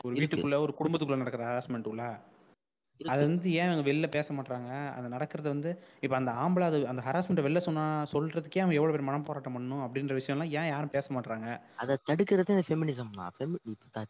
ஒரு. 0.00 0.14
வீட்டுக்குள்ள 0.16 0.56
ஒரு 0.64 0.72
குடும்பத்துக்குள்ள 0.78 1.22
நடக்கிற 1.22 1.44
ஹராஸ்மெண்ட் 1.48 1.90
உள்ள 1.92 2.02
அது. 3.00 3.20
வந்து 3.24 3.48
ஏன் 3.56 3.66
அவங்க 3.66 3.84
வெளில 3.88 4.06
பேச 4.12 4.28
மாட்டாங்க 4.36 4.68
அது 4.96 5.06
நடக்கிறது 5.14 5.48
வந்து 5.52 5.70
இப்ப 6.02 6.14
அந்த 6.18 6.30
ஆம்பளை 6.42 6.66
அது 6.70 6.78
அந்த 6.92 7.02
ஹராஸ்மெண்ட் 7.06 7.44
வெளில 7.46 7.60
சொன்னா 7.66 7.84
சொல்றதுக்கே 8.12 8.62
அவன் 8.62 8.78
எவ்வளவு 8.78 8.94
பேர் 8.94 9.08
மனம் 9.08 9.26
போராட்டம் 9.26 9.56
பண்ணணும் 9.56 9.84
அப்படின்ற 9.84 10.14
விஷயம்லாம் 10.18 10.52
ஏன் 10.58 10.70
யாரும் 10.70 10.94
பேச 10.94 11.06
மாட்டாங்க 11.16 11.48
அதை 11.82 11.96
தடுக்கிறதே 12.10 12.54
இந்த 12.56 12.66
ஃபெமினிசம் 12.68 13.12
தான். 13.18 13.34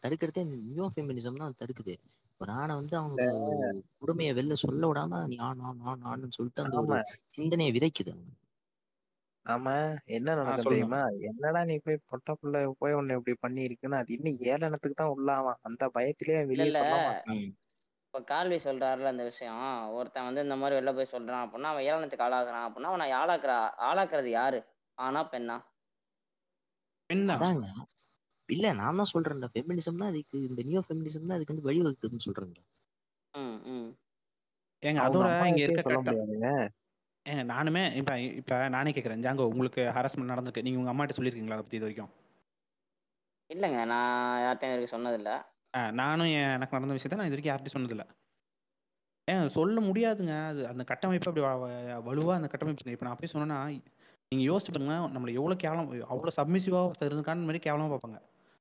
தடுக்கிறதே 0.04 0.44
இந்த 0.46 0.56
நியோ 0.66 0.86
ஃபெமினிசம் 0.94 1.42
தான் 1.42 1.58
தடுக்குது. 1.60 1.94
ஒரு 2.40 2.50
ஆணை 2.52 2.72
வந்து 2.74 2.94
அவங்க 2.96 3.22
உடமையை 4.02 4.32
வெளில 4.38 4.56
சொல்ல 4.62 4.88
விடாம 4.88 5.20
நீ 5.26 5.36
ஆண் 5.46 5.62
ஆண்னு 6.04 6.36
சொல்லிட்டு 6.36 6.64
அந்த 6.64 6.80
ஒரு 6.84 6.98
சிந்தனையை 7.36 7.70
விதைக்குது. 7.76 8.12
ஆமா. 9.46 9.74
என்ன 10.16 10.28
நடக்கும் 10.38 10.66
தெரியுமா? 10.66 11.00
என்னடா 11.28 11.60
நீ 11.64 11.74
போய் 11.78 12.04
பொட்ட 12.08 12.34
புள்ள 12.34 12.62
போய் 12.78 12.92
உன்னை 12.92 13.16
இப்படி 13.18 13.36
பண்ணி 13.40 13.62
இருக்குன்னு 13.62 14.00
அது 14.00 14.14
இன்னும் 14.16 14.40
ஏளனத்துக்கு 14.52 14.96
தான் 14.96 15.14
உள்ளாவான் 15.14 15.60
அந்த 15.62 15.90
பயத்திலேயே 15.96 16.40
வெளியே 16.50 16.70
சொல்ல. 16.72 16.96
இப்ப 18.04 18.20
கால்வி 18.28 18.58
சொல்றாருல 18.64 19.12
அந்த 19.12 19.24
விஷயம். 19.24 19.62
ஒருத்தன் 19.94 20.28
வந்து 20.28 20.44
இந்த 20.44 20.56
மாதிரி 20.56 20.78
வெளில 20.78 20.92
போய் 20.94 21.12
சொல்றான் 21.12 21.44
அப்படின்னா 21.44 21.72
அவன் 21.72 21.88
ஏளனத்துக்கு 21.88 22.26
ஆளாக்குறான் 22.26 22.66
அப்படின்னா 22.66 22.92
அவனை 22.92 23.08
ஆளாக்குற 23.20 23.54
ஆளாக்குறது 23.88 24.30
யாரு? 24.32 24.60
ஆனா 24.98 25.22
பெண்ணா? 25.32 25.56
பெண் 27.10 27.26
தான் 27.28 27.38
அதாங்க. 27.38 27.66
இல்ல 28.48 28.72
நான் 28.72 28.94
தான் 28.94 29.12
சொல்றேன்ல. 29.12 29.46
ஃபெமினிசம் 29.54 30.00
தான் 30.00 30.08
அதுக்கு 30.08 30.38
இந்த 30.48 30.62
நியோ 30.62 30.82
ஃபெமினிசம் 30.86 31.26
தான் 31.26 31.36
அதுக்கு 31.36 31.54
வந்து 31.54 31.68
வழிவகுக்குதுன்னு 31.68 32.26
சொல்றேன்ல. 32.26 32.60
ம் 33.34 33.56
ம். 33.72 33.88
ஏங்க 34.82 35.00
அதோட 35.00 35.26
அம்மா 35.30 35.46
இங்க 35.46 35.62
இருக்க 35.62 35.82
சொல்ல 35.82 36.00
முடியாதுங்க. 36.00 36.50
ஏங்க 37.26 37.42
நானுமே 37.52 37.82
இப்ப 37.94 38.20
இப்ப 38.40 38.68
நானே 38.68 38.90
கேக்குறேன். 38.90 39.22
ஜாங்கோ 39.24 39.46
உங்களுக்கு 39.52 39.82
ஹராஸ்மெண்ட் 39.96 40.32
நடந்திருக்கு. 40.32 40.62
நீங்க 40.62 40.78
உங்க 40.78 40.92
அம்மாட்ட 40.92 41.16
சொல்லியிருக்கீங்களா 41.16 41.56
அதை 41.56 41.62
பத்தி 41.62 41.76
இது 41.76 41.86
வரைக்கும்? 41.86 42.12
இல்லைங்க 43.50 43.80
நான் 43.84 44.14
யார்ட்டையும் 44.40 44.74
வரைக்கும் 44.74 44.94
சொன்னதில்ல. 44.94 45.32
நானும் 45.92 46.30
என் 46.36 46.52
எனக்கு 46.52 46.76
நடந்த 46.76 46.94
விஷயத்த 46.94 47.18
நான் 47.18 47.28
இது 47.28 47.34
வரைக்கும் 47.34 47.52
யார்கிட்டயும் 47.52 47.76
சொன்னதில்ல. 47.76 48.04
ஏன் 49.28 49.48
சொல்ல 49.48 49.80
முடியாதுங்க. 49.80 50.46
அது 50.46 50.60
அந்த 50.68 50.84
கட்டமைப்பு 50.84 51.30
அப்படி 51.30 51.44
வ- 51.46 51.60
வ- 51.62 52.00
வலுவா 52.06 52.34
அந்த 52.34 52.48
கட்டமைப்பு 52.48 52.90
இப்போ 52.90 53.06
நான் 53.06 53.14
அப்படியே 53.14 53.32
சொன்னேன்னா 53.34 53.58
நீங்க 54.32 54.44
யோசிச்சு 54.50 54.72
பாருங்க 54.72 54.94
நம்மள 55.14 55.32
எவ்வளவு 55.32 55.60
கேவலம் 55.60 55.88
அவ்வளவு 56.12 56.36
சப்மிசிவா 56.38 56.80
ஒருத்தர் 56.86 57.12
இருக்கான்னு 57.12 57.46
மாதிரி 57.48 57.60
கேவலமா 57.66 57.90
பார்ப்பாங்க. 57.92 58.18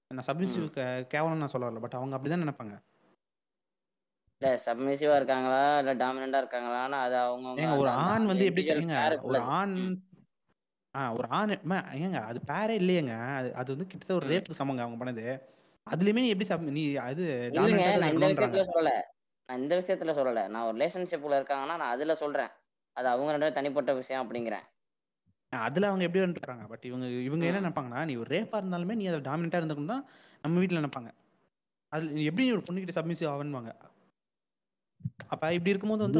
நான் 0.07 0.25
சப்மிசிவ் 0.27 1.05
கேவலம் 1.07 1.37
நான் 1.37 1.47
சொல்ல 1.47 1.69
வரல. 1.69 1.79
பட் 1.79 1.93
அவங்க 1.93 2.17
அப்படிதான் 2.17 2.41
நினைப்பாங்க. 2.43 2.75
இல்ல 4.37 4.61
சப்மிசிவா 4.65 5.15
இருக்காங்களா? 5.15 5.77
இல்ல 5.77 5.95
டாமினண்டா 5.95 6.43
இருக்காங்களான்னு 6.43 6.97
அது 7.05 7.17
அவங்க 7.17 7.77
ஒரு 7.77 7.89
ஆண் 7.89 8.25
வந்து 8.25 8.45
எப்படி 8.45 8.67
ஏங்க 8.69 9.21
ஒரு 9.21 9.39
ஆண் 9.39 9.97
ஆ 10.95 11.13
ஒரு 11.13 11.27
ஆண் 11.29 11.49
ஏங்க 11.49 12.21
அது 12.21 12.41
பேரே 12.47 12.81
இல்லையேங்க. 12.81 13.35
அது 13.35 13.55
அது 13.55 13.71
வந்து 13.71 13.87
கிட்டத்தட்ட 13.87 14.25
ஒரு. 14.25 14.35
ரேப்புக்கு 14.35 14.59
சமங்க 14.59 14.81
அவங்க 14.81 15.05
பண்ணது. 15.05 15.41
அதுலயுமே 15.89 16.21
நீ 16.21 16.27
எப்படி 16.27 16.49
sub- 16.49 16.71
நீ 16.77 16.95
அது 16.95 17.51
நான் 17.51 17.67
இந்த. 17.67 18.27
விஷயத்துல 18.27 18.65
சொல்லல. 18.73 18.91
நான் 19.45 19.61
இந்த 19.61 19.79
விஷயத்துல 19.79 20.15
சொல்லல. 20.19 20.47
நான் 20.47 20.65
ஒரு 20.65 20.77
ரிலேஷன்ஷிப்ல 20.77 21.35
இருக்காங்கன்னா 21.39 21.65
நான் 21.65 21.79
அதுல 21.79 22.15
சொல்றேன். 22.15 22.49
அது 22.93 23.07
அவங்க 23.07 23.31
ரெண்டு 23.31 23.53
தனிப்பட்ட 23.53 23.93
விஷயம் 23.93 24.31
அப்படிங்கிறேன். 24.31 24.65
அதுல 25.59 25.87
அவங்க 25.87 26.03
எப்படி 26.03 26.23
இருந்துறாங்க 26.23 26.67
பட் 26.67 26.83
இவங்க 26.83 27.05
இவங்க 27.27 27.45
என்ன. 27.45 27.59
நினைப்பாங்கன்னா 27.61 28.05
நீ 28.05 28.15
ஒரு 28.15 28.29
ரேப்பா 28.35 28.55
இருந்தாலுமே 28.55 28.95
நீ 28.95 29.05
அதை 29.05 29.19
டாமினண்டா 29.21 29.59
இருந்தக்கணும் 29.59 29.85
தான் 29.85 30.05
நம்ம 30.43 30.59
வீட்ல 30.59 30.79
நினைப்பாங்க. 30.79 31.11
அது 31.91 32.23
எப்படி 32.23 32.51
ஒரு 32.51 32.63
பொண்ணுகிட்ட 32.69 32.95
சப்மிசிவ் 32.95 33.31
ஆவன்னுவாங்க. 33.33 33.71
அப்ப 35.27 35.53
இப்படி 35.53 35.69
இருக்கும்போது 35.69 36.03
வந்து. 36.03 36.19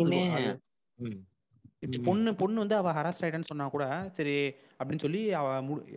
பொண்ணு 2.04 2.36
பொண்ணு 2.36 2.60
வந்து 2.60 2.76
அவ 2.76 2.92
ஹராஸ் 2.94 3.22
ஆயிட்டான்னு 3.22 3.46
சொன்னா 3.46 3.68
கூட 3.68 3.86
சரி 4.14 4.36
அப்படின்னு 4.80 5.00
சொல்லி 5.00 5.34
அவ 5.34 5.48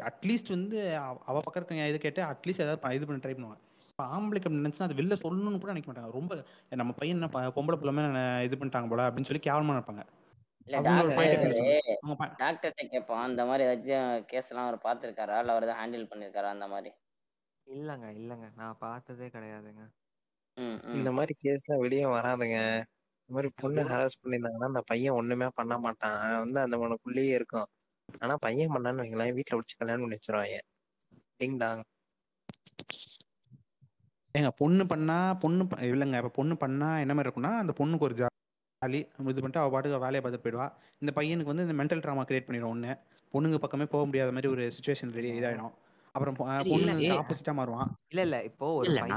அட்லீஸ்ட் 0.09 0.49
வந்து 0.49 0.79
அவ- 0.99 1.43
பக்கம் 1.43 1.55
இருக்க 1.57 1.89
இது 1.89 1.99
கேட்டு 1.99 2.23
அட்லீஸ்ட் 2.23 2.65
ஏதாவது 2.65 2.95
இது 2.97 3.07
பண்ண 3.07 3.21
ட்ரை 3.25 3.35
பண்ணுவாங்க 3.37 3.59
இப்போ 3.91 4.05
ஆம்பளைக்கு 4.17 4.51
நினைச்சுன்னா 4.57 4.83
அது 4.83 4.95
வெளில 4.95 5.15
சொல்லணும்னு 5.23 5.61
கூட 5.61 5.73
நினைக்க 5.73 5.93
மாட்டாங்க. 5.93 6.11
ரொம்ப 6.13 6.33
நம்ம 6.73 6.93
பையன் 6.93 7.17
என்ன 7.23 7.49
பொம்பளை 7.49 7.77
பிள்ளை 7.77 7.93
மேல 7.95 8.07
என்ன 8.07 8.23
இது 8.45 8.57
பண்ணிட்டாங்க 8.57 8.89
போல 8.89 9.11
அப்படின்னு 9.11 9.29
சொல்லி 9.31 9.43
கேவலமா 9.45 9.73
நினைப்பாங்க. 9.73 10.03
இல்ல 10.69 10.79
டாக்டர் 10.87 11.59
டாக்டர்கிட்ட 12.41 12.83
கேட்பான் 12.87 13.27
அந்த 13.29 13.43
மாதிரி 13.45 13.65
ஏதாச்சும் 13.67 14.25
கேஸ் 14.25 14.51
எல்லாம் 14.51 14.67
அவர் 14.67 14.85
பார்த்திருக்காரா? 14.85 15.37
இல்ல 15.39 15.53
அவர் 15.53 15.67
ஏதாவது 15.67 15.81
ஹேண்டில் 15.81 16.11
பண்ணிருக்காரா? 16.11 16.51
அந்த 16.51 16.67
மாதிரி. 16.67 16.91
இல்லங்க 17.67 18.07
இல்லங்க. 18.19 18.47
நான் 18.57 18.79
பார்த்ததே 18.79 19.27
கிடையாதுங்க. 19.27 19.83
இந்த 20.95 21.11
மாதிரி 21.13 21.33
கேஸ்லாம் 21.45 21.83
வெளியே 21.83 22.07
வராதுங்க. 22.15 22.59
இந்த 23.21 23.35
மாதிரி 23.35 23.49
பொண்ணு 23.63 23.81
ஹராஸ் 23.85 24.21
பண்ணியிருந்தாங்கன்னா 24.23 24.71
அந்த 24.73 24.83
பையன் 24.87 25.17
ஒண்ணுமே 25.17 25.49
பண்ண 25.55 25.79
மாட்டான். 25.79 26.17
வந்து 26.39 26.61
அந்த 26.61 26.77
மனுக்குள்ளேயே 26.77 27.35
இருக்கும். 27.35 27.69
ஆனா 28.23 28.35
பையன் 28.41 28.75
பண்ணான்னு 28.75 29.03
வைங்களேன் 29.03 29.37
வீட்டுல 29.39 29.57
பிடிச்சி 29.57 29.77
கல்யாணம் 29.77 30.05
பண்ணி 30.05 30.19
வச்சிருவாங்க. 30.19 30.59
டிங் 31.41 31.59
டாங் 31.59 31.83
ஏங்க 34.35 34.51
பொண்ணு 34.57 34.85
பண்ணா 34.87 35.15
பொண்ணு 35.35 35.63
இல்லைங்க 35.91 36.17
இப்போ 36.17 36.33
பொண்ணு 36.37 36.55
பண்ணா 36.57 36.89
என்ன 36.99 37.13
மாதிரி 37.15 37.29
இருக்கும்னா 37.29 37.53
அந்த 37.59 37.73
பொண்ணுக்கு 37.79 38.07
ஒரு 38.09 38.17
ஜாலி 38.83 38.99
இது 39.25 39.41
பண்ணிட்டு 39.41 39.61
அவ 39.61 39.71
பாட்டுக்கு 39.71 39.99
வேலையை 39.99 40.21
பார்த்துட்டு 40.23 40.45
போயிடுவா. 40.45 40.67
இந்த 41.03 41.13
பையனுக்கு 41.13 41.53
வந்து 41.53 41.65
இந்த 41.67 41.77
மென்டல் 41.79 42.03
ட்ராமா 42.03 42.23
கிரியேட் 42.27 42.47
பண்ணிடும் 42.47 42.73
ஒன்று 42.73 42.93
பொண்ணுங்க 43.35 43.59
பக்கமே 43.59 43.87
போக 43.87 44.05
முடியாத 44.07 44.33
மாதிரி 44.33 44.49
ஒரு 44.49 44.65
சுச்சுவேஷன் 44.75 45.15
ரெடி 45.17 45.31
இதாயிடும் 45.35 45.73
அப்புறம் 46.15 46.37
பொ- 46.37 46.47
சரி, 46.51 46.71
பொண்ணுங்களுக்கு 46.71 47.09
ஏய், 47.09 47.19
ஆப்போசிட்டா 47.21 47.53
மாறுவான் 47.57 47.91
இல்ல 48.11 48.21
இல்ல. 48.27 48.37
இப்போ 48.45 48.67
ஒரு 48.77 48.87
பையன் 49.03 49.11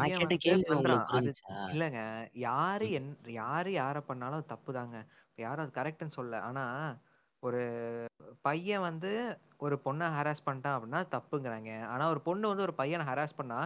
இல்லங்க. 1.72 2.00
யாரு 2.44 2.88
என் 2.92 3.12
யாரு 3.38 3.72
யார 3.76 4.00
பண்ணாலும் 4.06 4.38
அது 4.38 4.52
தப்பு 4.52 4.72
தாங்க 4.74 4.98
யாரும் 5.38 5.64
அது 5.66 5.78
கரெக்ட்னு 5.78 6.18
சொல்ல. 6.18 6.42
ஆனா 6.42 6.66
ஒரு 7.44 7.62
பையன் 8.42 8.82
வந்து 8.82 9.12
ஒரு 9.60 9.76
பொண்ணை 9.86 10.08
ஹராஸ் 10.16 10.46
பண்ணிட்டான் 10.46 10.76
அப்படின்னா 10.76 11.02
தப்புங்கிறாங்க. 11.14 11.72
ஆனா 11.88 12.04
ஒரு 12.10 12.22
பொண்ணு 12.22 12.48
வந்து 12.48 12.64
ஒரு 12.64 12.76
பையனை 12.76 13.06
ஹராஸ் 13.08 13.38
பண்ணா 13.38 13.60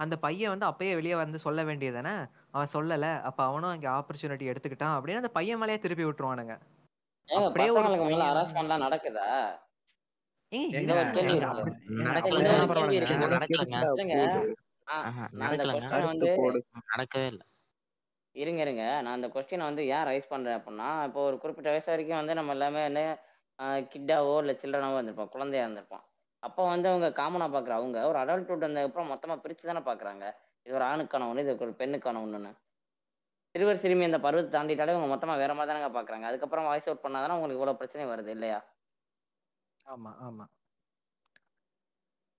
அந்த 0.00 0.14
பையன் 0.24 0.52
வந்து 0.52 0.66
அப்பயே 0.68 0.92
வெளியே 0.98 1.16
வந்து 1.22 1.38
சொல்ல 1.44 1.60
வேண்டியதானே 1.68 2.14
அவன் 2.54 2.72
சொல்லல. 2.74 3.06
அப்ப 3.28 3.40
அவனும் 3.48 3.72
அங்க 3.74 3.88
ஆப்பர்ச்சுனிட்டி 3.96 4.50
எடுத்துக்கிட்டான் 4.52 4.96
அப்படின்னு 4.96 5.22
அந்த 5.22 5.32
பையன் 5.38 5.60
மேலேயே 5.62 5.80
திருப்பி 5.84 6.06
விட்டுருவானுங்க. 6.06 6.54
அப்படியே 7.28 7.70
ஒரு 7.70 7.88
ஹராஸ்மெண்ட்லாம் 8.28 8.84
நடக்குதா? 8.86 9.26
நடக்கவே 16.90 17.26
இல்லை. 17.32 17.44
இருங்க 18.34 18.60
இருங்க. 18.64 18.84
நான் 19.02 19.16
அந்த 19.16 19.28
கொஸ்டினை 19.34 19.64
வந்து 19.68 19.82
ஏன் 19.96 20.06
ரைஸ் 20.08 20.32
பண்றேன் 20.32 20.58
அப்படின்னா 20.58 20.88
இப்போ 21.08 21.20
ஒரு 21.28 21.36
குறிப்பிட்ட 21.38 21.70
வயசு 21.70 21.90
வரைக்கும் 21.92 22.20
வந்து 22.20 22.38
நம்ம 22.38 22.54
எல்லாமே 22.56 22.82
என்ன 22.90 23.00
கிட்டாவோ 23.94 24.34
இல்லை 24.42 24.54
சில்ட்ரனாவோ 24.62 24.98
இருந்திருப்போம் 24.98 25.34
குழந்தையா 25.34 25.64
இருந்திருப்போம். 25.66 26.04
அப்போ 26.42 26.62
வந்து 26.72 26.88
அவங்க 26.90 27.08
காமனா 27.18 27.46
பாக்குற 27.54 27.72
அவங்க 27.78 27.98
ஒரு 28.10 28.18
அடல்ட்ஹுட் 28.22 28.66
வந்ததுக்கப்புறம் 28.66 29.10
மொத்தமா 29.12 29.34
பிரிச்சு 29.42 29.64
தானே 29.70 29.82
பாக்குறாங்க. 29.88 30.24
இது 30.66 30.76
ஒரு 30.78 30.86
ஆணுக்கான 30.90 31.28
ஒண்ணு 31.30 31.44
இது 31.44 31.54
ஒரு 31.66 31.74
பெண்ணுக்கான 31.80 32.22
ஒண்ணுன்னு. 32.24 32.52
சிறுவர் 33.54 33.82
சிறுமி 33.82 34.04
இந்த 34.08 34.18
பருவத்தை 34.24 34.50
தாண்டிட்டாலே 34.54 34.94
அவங்க 34.94 35.08
மொத்தமா 35.12 35.34
வேற 35.42 35.52
மாதிரி 35.58 35.70
தானங்க 35.72 35.90
பாக்குறாங்க. 35.96 36.26
அதுக்கப்புறம் 36.30 36.68
வாய்ஸ் 36.70 36.88
அவுட் 36.90 37.04
பண்ணாதானே 37.04 37.36
உங்களுக்கு 37.36 37.58
இவ்வளவு 37.58 37.80
பிரச்சனை 37.80 38.04
வருது 38.12 38.32
இல்லையா? 38.36 38.58
ஆமா 39.86 40.10
ஆமா. 40.26 40.44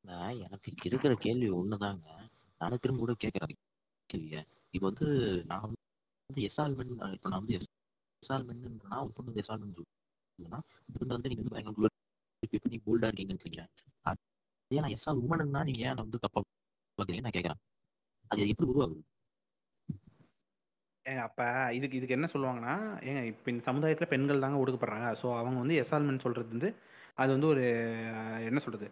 நான் 0.05 0.39
எனக்கு 0.45 0.69
இருக்கிற 0.89 1.13
கேள்வி 1.25 1.49
ஒண்ணுதாங்க. 1.59 2.05
நானும் 2.61 2.81
திரும்ப 2.83 3.01
கூட 3.03 3.13
கேட்கறேன் 3.23 3.59
கேள்விய. 4.09 4.39
இப்போ 4.73 4.85
வந்து 4.89 5.07
நான் 5.49 5.65
வந்து 5.65 6.43
எஸ்ஆல்மெண்ட் 6.49 6.93
இப்போ 7.17 7.29
நான் 7.31 7.41
வந்து 7.41 7.55
எஸ்ஆல்மெண்ட் 7.59 8.65
நான் 8.91 9.03
ஒரு 9.03 9.13
பொண்ணு 9.15 9.31
வந்து 9.31 9.43
எஸ்ஆல்மெண்ட் 9.43 9.79
சொல்லுன்னா 10.39 10.59
பொண்ணு 10.95 11.15
வந்து 11.17 11.29
நீங்க 11.31 11.43
வந்து 11.43 11.55
பயங்கர 11.55 11.89
இப்போ 12.43 12.79
போல்டா 12.87 13.07
இருக்கீங்கன்றீங்க. 13.09 13.61
அதே 14.71 14.81
நான் 14.83 14.93
எஸ்ஆல் 14.95 15.21
உமன்னா 15.21 15.61
நீங்க 15.67 15.81
ஏன் 15.87 15.97
வந்து 16.01 16.17
தப்பா 16.23 16.39
பார்க்குறீங்க 16.97 17.23
நான் 17.25 17.33
கேட்கறேன். 17.37 17.59
அது 18.31 18.43
எப்படி 18.51 18.67
உருவாகுது? 18.71 19.01
ஏங்க 21.05 21.21
அப்ப 21.25 21.41
இதுக்கு 21.77 21.97
இதுக்கு 21.99 22.15
என்ன 22.17 22.27
சொல்லுவாங்கன்னா 22.33 22.73
ஏங்க 23.07 23.21
இப்ப 23.31 23.51
இந்த 23.53 23.63
சமுதாயத்துல 23.69 24.07
பெண்கள் 24.13 24.43
தாங்க 24.45 24.61
ஒடுக்கப்படுறாங்க. 24.61 25.07
ஸோ 25.21 25.27
அவங்க 25.39 25.57
வந்து 25.63 25.79
எஸ்ஆல்மெண்ட் 25.81 26.25
சொல்றது 26.25 26.47
வந்து 26.55 26.69
அது 27.17 27.29
வந்து 27.35 27.49
ஒரு 27.53 27.63
என்ன 28.49 28.61
சொல்றது? 28.65 28.87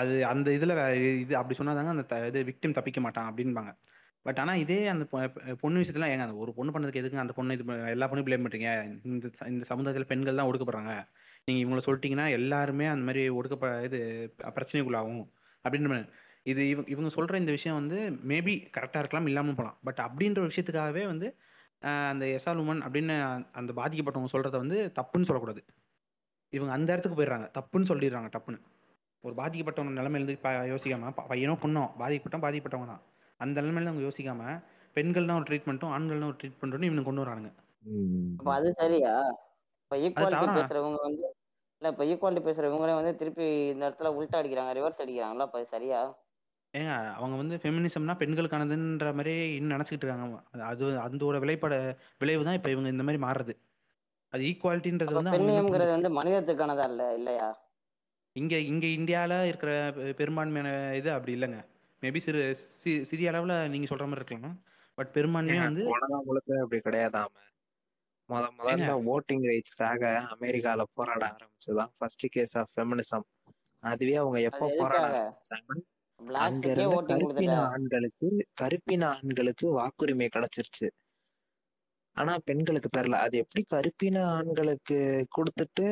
அது 0.00 0.12
அந்த 0.32 0.48
இதுல 0.58 0.74
இது 1.22 1.34
அப்படி 1.40 1.58
சொன்னாதாங்க 1.60 1.94
அந்த 1.94 2.04
இது 2.30 2.42
விக்டிம் 2.50 2.76
தப்பிக்க 2.78 3.00
மாட்டான் 3.06 3.28
அப்படின்பாங்க. 3.30 3.72
பட் 4.26 4.40
ஆனா 4.42 4.54
இதே 4.64 4.80
அந்த 4.94 5.04
பொண்ணு 5.62 5.82
விஷயத்துல 5.82 6.10
ஏங்க 6.12 6.26
அந்த 6.28 6.38
ஒரு 6.44 6.52
பொண்ணு 6.58 6.74
பண்ணதுக்கு 6.74 7.02
எதுக்கு 7.02 7.24
அந்த 7.24 7.36
பொண்ணு 7.38 7.56
இது 7.58 7.64
எல்லா 7.94 8.08
பொண்ணும் 8.10 8.28
பிளேம் 8.28 8.44
பண்றீங்க? 8.46 8.70
இந்த 9.10 9.26
இந்த 9.52 9.64
சமுதாயத்துல 9.72 10.10
பெண்கள் 10.12 10.40
தான் 10.40 10.50
ஒடுக்கப்படுறாங்க. 10.50 10.94
நீங்க 11.50 11.62
இவங்களை 11.64 11.78
சொல்லிட்டீங்கன்னா 11.78 12.30
எல்லாருமே 12.30 12.86
அந்த 12.86 13.04
மாதிரி 13.04 13.30
ஒடுக்கப்ப 13.30 13.84
இது 13.84 14.00
பிரச்சனைக்குள்ளாகும். 14.38 15.28
அப்படின்னு 15.64 15.88
மாதிரி. 15.88 16.08
இது 16.42 16.68
இவங்க 16.68 16.90
இவங்க 16.90 17.10
சொல்ற 17.16 17.34
இந்த 17.34 17.50
விஷயம் 17.50 17.78
வந்து 17.78 17.98
மேபி 18.28 18.52
கரெக்டா 18.76 18.98
இருக்கலாம் 18.98 19.26
இல்லாம 19.26 19.48
போகலாம். 19.48 19.78
பட் 19.84 20.00
அப்படின்ற 20.02 20.50
விஷயத்துக்காகவே 20.50 21.06
வந்து 21.06 21.36
ஆஹ் 21.82 22.08
அந்த 22.08 22.26
எஸ்ஆல் 22.26 22.60
உமன் 22.62 22.82
அப்படின்னு 22.86 23.44
அந்த 23.52 23.72
பாதிக்கப்பட்டவங்க 23.72 24.28
சொல்றத 24.32 24.50
வந்து 24.50 24.92
தப்புன்னு 24.94 25.24
சொல்லக்கூடாது. 25.24 25.64
இவங்க 26.48 26.72
அந்த 26.72 26.92
இடத்துக்கு 26.92 27.22
போயிடுறாங்க. 27.22 27.48
தப்புன்னு 27.58 27.90
சொல்லிடுறாங்க 27.90 28.28
டப்புன்னு. 28.36 28.60
ஒரு 29.20 29.34
பாதிக்கப்பட்டவங்க 29.34 29.94
நிலைமையில 29.98 30.14
இருந்து 30.14 30.36
ப- 30.36 30.50
யோசிக்காம 30.50 31.12
பையனோ 31.28 31.54
பொண்ணோ 31.62 31.82
பாதிக்கப்பட்டோம் 31.98 32.42
பாதிக்கப்பட்டவங்க 32.42 32.86
தான். 32.86 33.02
அந்த 33.36 33.62
நிலைமையில 33.62 33.86
அவங்க 33.86 34.02
யோசிக்காம 34.02 34.62
பெண்கள் 34.92 35.26
தான் 35.26 35.40
ஒரு 35.40 35.56
ட்ரீட்மெண்ட்டும் 35.56 35.88
ஆண்கள் 35.88 36.18
தான் 36.18 36.28
ஒரு 36.28 36.36
ட்ரீட்மெண்ட்டும் 36.42 36.82
இவங்க 36.82 37.02
கொண்டு 37.02 37.24
வரானுங்க. 37.24 37.50
அப்ப 38.38 38.54
அது 38.54 38.72
சரியா? 38.72 39.20
இப்ப 39.82 39.96
ஈக்குவாலிட்டி? 39.96 40.58
பேசுறவங்க 40.58 40.96
வந்து 41.02 41.34
இல்ல 41.82 41.90
இப்ப 41.90 42.04
ஈக்குவாலிட்டி 42.04 42.42
பேசுறவங்களே 42.46 42.94
வந்து 42.94 43.16
திருப்பி 43.16 43.44
இந்த 43.68 43.88
இடத்துல 43.88 44.08
உல்ட்டா 44.16 44.40
அடிக்கிறாங்க 44.40 44.72
ரிவர்ஸ் 44.72 45.02
அடிக்கிறாங்களா 45.02 45.38
அப்ப 45.40 45.58
அது 45.58 45.66
சரியா? 45.66 46.00
ஏங்க 46.74 46.90
அவங்க 47.14 47.36
வந்து 47.36 47.56
ஃபெமினிசம்னா 47.56 48.14
பெண்களுக்கானதுன்ற 48.18 49.14
மாதிரி 49.14 49.54
இன்னும் 49.54 49.74
நினச்சிக்கிட்டு 49.74 50.06
இருக்காங்க. 50.06 50.38
அது- 50.52 50.66
அது 50.66 50.84
அதோட 51.06 51.38
விளைப்பட 51.38 51.74
விளைவு 52.18 52.44
தான் 52.44 52.54
இப்போ 52.54 52.70
இவங்க 52.70 52.88
இந்த 52.88 53.02
மாதிரி 53.02 53.22
மாறுறது. 53.22 53.54
அது 54.32 54.42
ஈக்குவாலிட்டின்றது 54.42 55.08
அப்ப 55.08 55.18
வந்து 55.18 55.30
அவங்க 55.30 55.38
பெண்ணியம்ங்கிறது 55.38 55.90
வந்து 55.90 56.10
மனிதத்துக்கானதா 56.10 56.84
இல்ல 56.88 57.14
இல்லையா? 57.14 57.48
இங்க 58.36 58.58
இங்க 58.66 58.86
இந்தியால 58.98 59.46
இருக்கிற 59.46 59.70
பெ- 59.96 60.14
பெரும்பான்மையான 60.14 60.68
இது 60.96 61.12
அப்படி 61.12 61.34
இல்லைங்க. 61.36 61.60
மேபி 62.02 62.24
சிறு 62.24 62.42
சி- 62.84 63.02
சிறிய 63.04 63.30
அளவுல 63.30 63.68
நீங்க 63.68 63.86
சொல்ற 63.86 64.04
மாதிரி 64.04 64.20
இருக்கலாம். 64.20 64.58
பட் 64.98 65.10
பெரும்பான்மையா 65.14 65.62
வந்து 65.62 65.84
உலகம் 65.86 66.24
முழுக்க 66.24 66.60
அப்படி 66.62 66.80
கிடையாதாம. 66.80 67.32
முத 68.30 68.44
முதல்ல 68.58 68.90
ஓட்டிங் 69.12 69.44
ரைட்ஸ்க்காக 69.50 70.02
அமெரிக்கால 70.34 70.82
போராட 70.94 71.22
ஆரம்பிச்சதுதான் 71.30 71.92
ஃபர்ஸ்ட் 71.98 72.26
கேஸ் 72.30 72.54
ஆஃப் 72.58 72.72
ஃபெமினிசம் 72.74 73.26
அதுவே 73.82 74.14
அவங்க 74.14 74.38
எப்போ 74.40 74.66
போராட? 74.78 75.04
ஆரம்பிச்சாங்க 75.10 75.78
அங்க 76.40 76.66
இருந்த 76.70 76.96
கருப்பின 77.10 77.52
ஆண்களுக்கு 77.66 78.28
கருப்பின 78.54 79.02
ஆண்களுக்கு 79.14 79.66
வாக்குரிமை 79.78 80.28
கிடைச்சிருச்சு. 80.36 80.88
ஆனா 82.16 82.32
பெண்களுக்கு 82.44 82.88
தரல 82.96 83.18
அது 83.18 83.36
எப்படி 83.38 83.62
கருப்பின 83.64 84.24
ஆண்களுக்கு 84.28 84.98
கொடுத்துட்டு 85.36 85.86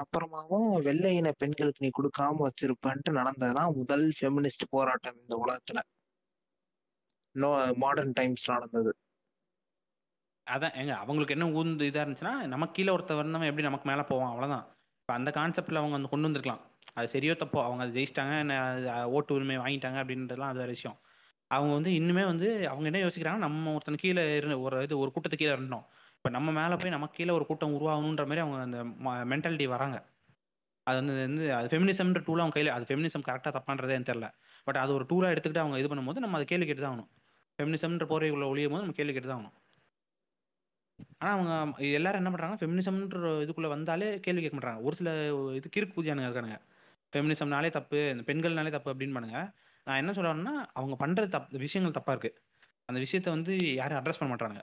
அப்புறமாவும் 0.00 0.68
வெள்ளை 0.82 1.12
இன 1.16 1.28
பெண்களுக்கு 1.32 1.84
நீ 1.84 1.90
கொடுக்காம 1.98 2.44
வச்சிருப்பன்ட்டு 2.46 3.16
நடந்ததுதான் 3.20 3.74
முதல் 3.74 4.06
ஃபெமினிஸ்ட் 4.18 4.66
போராட்டம் 4.70 5.18
இந்த 5.20 5.36
உலகத்துல. 5.44 5.80
நோ 7.34 7.50
மாடர்ன் 7.76 8.12
டைம்ஸ் 8.12 8.46
நடந்தது. 8.50 8.92
அதான் 10.54 10.74
ஏங்க 10.80 10.94
அவங்களுக்கு 11.02 11.34
என்ன 11.36 11.46
ஊந்து 11.60 11.88
இதா 11.90 12.02
இருந்துச்சுன்னா 12.04 12.34
நமக்கு 12.54 12.76
கீழே 12.78 12.90
ஒருத்தர் 12.94 13.20
வந்தவன் 13.20 13.48
எப்படி 13.50 13.66
நமக்கு 13.68 13.88
மேல 13.90 14.02
போவான்? 14.10 14.32
அவ்வளவுதான். 14.32 14.64
இப்போ 15.02 15.12
அந்த 15.18 15.30
கான்செப்ட்ல 15.38 15.80
அவங்க 15.82 15.94
வந்து 15.98 16.10
கொண்டு 16.12 16.28
வந்திருக்கலாம். 16.28 16.62
அது 16.98 17.06
சரியோ 17.14 17.34
தப்போ 17.42 17.58
அவங்க 17.66 17.82
அதை 17.84 17.92
ஜெயிச்சிட்டாங்க 17.96 18.34
என்ன 18.44 18.54
ஓட்டு 19.16 19.34
உரிமை 19.36 19.56
வாங்கிட்டாங்க 19.64 19.98
அப்படின்றதுலாம் 20.02 20.52
அது 20.52 20.62
வேற 20.62 20.70
விஷயம். 20.76 20.96
அவங்க 21.50 21.72
வந்து 21.78 21.90
இன்னுமே 21.98 22.24
வந்து 22.32 22.48
அவங்க 22.72 22.86
என்ன 22.90 23.00
யோசிக்கிறாங்க 23.04 23.40
நம்ம 23.46 23.72
ஒருத்தன் 23.76 24.02
கீழே 24.02 24.24
இருந்து 24.38 24.56
ஒரு 24.66 24.76
இது 24.86 24.94
ஒரு 25.02 25.10
கூட்டத்துக்கு 25.14 25.44
கீழே 25.44 25.54
இருந்தோம் 25.58 25.84
இப்போ 26.16 26.30
நம்ம 26.36 26.48
மேலே 26.58 26.74
போய் 26.80 26.94
நமக்கு 26.96 27.16
கீழே 27.18 27.32
ஒரு 27.38 27.44
கூட்டம் 27.50 27.74
உருவாகணுன்ற 27.78 28.24
மாதிரி 28.30 28.42
அவங்க 28.44 28.58
அந்த 28.68 28.80
மென்டாலிட்டி 29.32 29.66
வராங்க. 29.74 29.98
அது 30.86 30.96
வந்து 31.00 31.14
வந்து 31.26 31.44
அது 31.58 31.66
ஃபெமினிசம்ன்ற 31.72 32.20
டூலாக 32.26 32.44
அவங்க 32.44 32.56
கையில் 32.56 32.74
அது 32.76 32.84
ஃபெமினிசம் 32.88 33.24
கரெக்டாக 33.28 33.52
தப்பான்றதே 33.56 33.96
எனக்கு 33.96 34.10
தெரில 34.12 34.28
பட் 34.66 34.78
அது 34.82 34.90
ஒரு 34.98 35.04
டூலாக 35.10 35.34
எடுத்துக்கிட்டு 35.34 35.64
அவங்க 35.64 35.78
இது 35.82 35.88
பண்ணும்போது 35.90 36.22
நம்ம 36.24 36.36
அதை 36.38 36.46
கேள்வி 36.52 36.66
கேட்டு 36.68 36.82
தான் 36.84 36.92
ஆகணும் 36.94 37.10
ஃபெமினிசம்ன்ற 37.58 38.06
போர்வைக்குள்ளே 38.12 38.48
ஒழியும் 38.52 38.72
போது 38.74 38.84
நம்ம 38.84 38.96
கேள்வி 38.98 39.14
கேட்டு 39.14 39.30
தான் 39.32 39.38
ஆகணும். 39.40 39.56
ஆனால் 41.20 41.34
அவங்க 41.34 41.52
எல்லாரும் 41.98 42.20
என்ன 42.22 42.30
பண்ணுறாங்க 42.30 42.56
ஃபெமினிசம்ன்ற 42.60 43.30
இதுக்குள்ளே 43.44 43.70
வந்தாலே 43.74 44.08
கேள்வி 44.20 44.42
கேட்க 44.42 44.56
மாட்டாங்க 44.58 44.82
ஒரு 44.88 44.96
சில 45.00 45.10
இது 45.58 45.68
கிறுக்கு 45.76 45.96
பூஜையானுங்க 45.96 46.28
இருக்கானுங்க. 46.28 46.58
ஃபெமினிசம்னாலே 47.12 47.70
தப்பு 47.70 48.00
இந்த 48.14 48.24
பெண்கள்னாலே 48.28 48.70
தப்பு 48.70 48.92
அப்படின்னு 48.92 49.16
பண்ணுங்க 49.18 49.38
நான் 49.86 50.00
என்ன 50.02 50.12
சொல்றேன்னா 50.12 50.54
அவங்க 50.72 50.96
பண்ற 50.96 51.26
தப்பு 51.28 51.58
விஷயங்கள் 51.64 51.98
தப்பா 51.98 52.12
இருக்கு. 52.14 52.30
அந்த 52.88 52.98
விஷயத்த 53.04 53.28
வந்து 53.28 53.52
யாரும் 53.74 53.98
அட்ரஸ் 53.98 54.20
பண்ண 54.20 54.30
மாட்டாங்க 54.32 54.60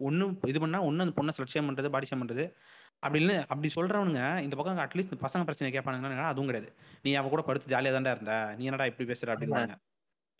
ஒன்று 0.00 0.26
இது 0.46 0.58
பண்ணா 0.60 0.78
ஒன்று 0.80 1.04
அந்த 1.06 1.14
பொண்ணை 1.18 1.32
ஸ்லட்சியம் 1.36 1.68
பண்றது 1.70 1.94
பாடி 1.94 2.08
ஷேம் 2.10 2.22
பண்றது. 2.22 2.44
அப்படி 3.02 3.20
இல்லை 3.22 3.36
அப்படி 3.44 3.68
சொல்றவனுங்க 3.74 4.22
இந்த 4.46 4.56
பக்கம் 4.56 4.84
அட்லீஸ்ட் 4.86 5.22
பசங்க 5.24 5.44
பிரச்சனை 5.44 5.70
கேட்பானுங்கன்னா 5.76 6.30
அதுவும் 6.32 6.50
கிடையாது. 6.50 6.70
நீ 7.02 7.12
அவ 7.14 7.28
கூட 7.28 7.42
படுத்து 7.42 7.72
ஜாலியாக 7.74 7.96
தான்டா 7.96 8.14
இருந்த. 8.16 8.34
நீ 8.58 8.64
என்னடா 8.64 8.88
இப்படி 8.92 9.08
பேசுற 9.12 9.34
அப்படின்னு 9.34 9.62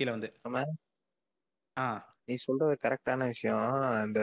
கீழே 0.01 0.11
வந்து. 0.11 0.31
ஆமா. 0.49 0.63
ஆ. 1.77 1.85
நீ 2.31 2.35
சொல்றது 2.47 2.75
கரெக்டான 2.85 3.27
விஷயம். 3.27 3.69
இந்த 4.07 4.21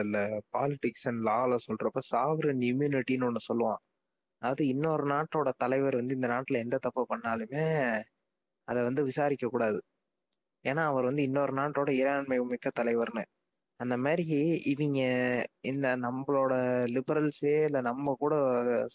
பாலிடிக்ஸ் 0.56 1.06
அண்ட் 1.10 1.22
லால 1.28 1.56
சொல்றப்ப 1.66 2.00
சாவரன் 2.12 2.62
இம்யூனிட்டின்னு 2.70 3.28
ஒண்ணு 3.30 3.42
சொல்லுவான். 3.50 3.80
அதாவது 4.42 4.64
இன்னொரு 4.68 5.04
நாட்டோட 5.12 5.48
தலைவர் 5.56 5.96
வந்து 5.96 6.16
இந்த 6.18 6.28
நாட்டுல 6.28 6.58
எந்த 6.66 6.76
தப்பு 6.86 7.02
பண்ணாலுமே 7.12 7.64
அதை 8.68 8.80
வந்து 8.82 9.02
விசாரிக்க 9.04 9.46
கூடாது. 9.48 9.78
ஏன்னா 10.64 10.82
அவர் 10.90 11.04
வந்து 11.04 11.22
இன்னொரு 11.22 11.52
நாட்டோட 11.60 11.90
இறையாண்மை 12.00 12.38
மிக்க 12.52 12.70
தலைவர்னு. 12.80 13.24
அந்த 13.80 13.96
மாதிரி 14.04 14.24
இவங்க 14.72 15.00
இந்த 15.70 15.86
நம்மளோட 15.96 16.52
லிபரல்ஸே 16.94 17.54
இல்லை 17.68 17.80
நம்ம 17.80 18.14
கூட 18.20 18.34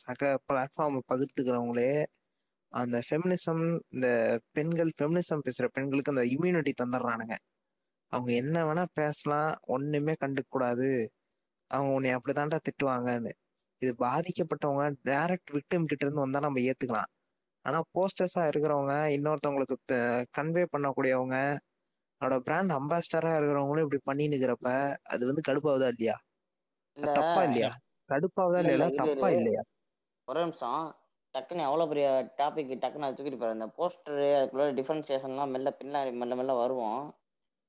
சக 0.03 0.21
பிளாட்ஃபார்ம் 0.49 0.99
பகிர்ந்துக்கிறவங்களே 1.11 1.91
அந்த 2.73 2.97
ஃபெமினிசம் 3.07 3.63
இந்த 3.89 4.07
பெண்கள் 4.51 4.91
ஃபெமினிசம் 4.97 5.45
பேசுகிற 5.47 5.67
பெண்களுக்கு 5.77 6.13
அந்த 6.15 6.25
இம்யூனிட்டி 6.35 6.73
தந்துடுறானுங்க 6.81 7.35
அவங்க 8.13 8.31
என்ன 8.41 8.57
வேணா 8.67 8.83
பேசலாம் 8.93 9.51
ஒண்ணுமே 9.67 10.13
கண்டுக்க 10.23 10.49
கூடாது. 10.49 10.89
அவங்க 11.71 11.91
உன்னை 11.93 12.11
அப்படிதான்டா 12.15 12.59
திட்டுவாங்கன்னு. 12.67 13.31
இது 13.81 13.91
பாதிக்கப்பட்டவங்க 14.03 14.83
டைரக்ட் 15.09 15.53
விக்டிம் 15.55 15.89
கிட்ட 15.89 16.05
இருந்து 16.05 16.25
வந்தா 16.25 16.39
நம்ம 16.39 16.61
ஏத்துக்கலாம். 16.69 17.09
ஆனா 17.65 17.77
போஸ்டர்ஸா 17.95 18.43
இருக்கிறவங்க 18.51 18.93
இன்னொருத்தவங்களுக்கு 19.15 19.97
கன்வே 20.37 20.63
பண்ணக்கூடியவங்க 20.73 21.37
அவனோட 22.21 22.35
பிராண்ட் 22.47 22.71
அம்பாசிடரா 22.71 23.31
இருக்கிறவங்களும் 23.37 23.85
இப்படி 23.85 24.01
பண்ணினுக்கிறப்ப 24.09 24.67
அது 25.13 25.23
வந்து 25.29 25.41
கடுப்பாவதா 25.47 25.87
இல்லையா? 25.93 26.15
தப்பா 26.97 27.41
இல்லையா? 27.47 27.71
கடுப்பாவதா 28.09 28.59
இல்ல 28.61 28.73
இல்ல 28.73 28.85
இல்லையா 28.85 29.01
தப்பா 29.03 29.29
இல்லையா? 29.37 29.61
ஒரு 30.27 30.39
நிமிஷம். 30.43 30.83
டக்குன்னு 31.35 31.67
எவ்வளவு 31.67 31.89
பெரிய 31.91 32.07
டாபிக் 32.39 32.71
டக்குன்னு 32.81 33.07
அதை 33.07 33.15
தூக்கிட்டு 33.17 33.39
போயிரு 33.41 33.57
இந்த 33.57 33.67
போஸ்டர் 33.77 34.21
அதுக்குள்ள 34.37 34.67
டிஃபரன்சியேஷன்லாம் 34.79 35.53
மெல்ல 35.55 35.69
பின்னாடி 35.79 36.11
மெல்ல 36.21 36.35
மெல்ல 36.35 36.53
வருவோம். 36.53 37.01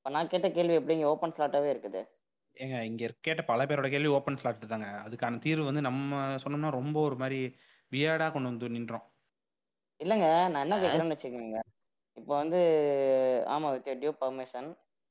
இப்ப 0.06 0.12
நான் 0.12 0.30
கேட்ட 0.30 0.48
கேள்வி 0.50 0.74
எப்படிங்க 0.76 1.04
ஓப்பன் 1.10 1.34
ஸ்லாட்டாவே 1.34 1.68
இருக்குது? 1.72 2.02
ஏங்க 2.56 2.76
இங்க 2.86 3.08
கேட்ட 3.18 3.42
பல 3.48 3.64
பேரோட 3.64 3.88
கேள்வி 3.90 4.10
ஓப்பன் 4.12 4.38
ஸ்லாட் 4.40 4.64
தாங்க. 4.66 4.88
அதுக்கான 5.04 5.40
தீர்வு 5.40 5.68
வந்து 5.68 5.86
நம்ம 5.88 6.12
சொன்னோம்னா 6.44 6.70
ரொம்ப 6.76 6.96
ஒரு 7.02 7.18
மாதிரி 7.22 7.40
வியர்டா 7.92 8.28
கொண்டு 8.30 8.50
வந்து 8.50 8.74
நின்றோம். 8.76 9.06
இல்லைங்க 10.00 10.26
நான் 10.50 10.64
என்ன 10.64 10.76
கேட்குறேன்னு 10.80 11.14
வச்சுக்கோங்க. 11.14 11.58
இப்போ 12.16 12.32
வந்து 12.36 12.60
ஆமா 13.54 13.68
வித் 13.74 13.90
டியூ 14.00 14.12
பர்மிஷன் 14.20 14.68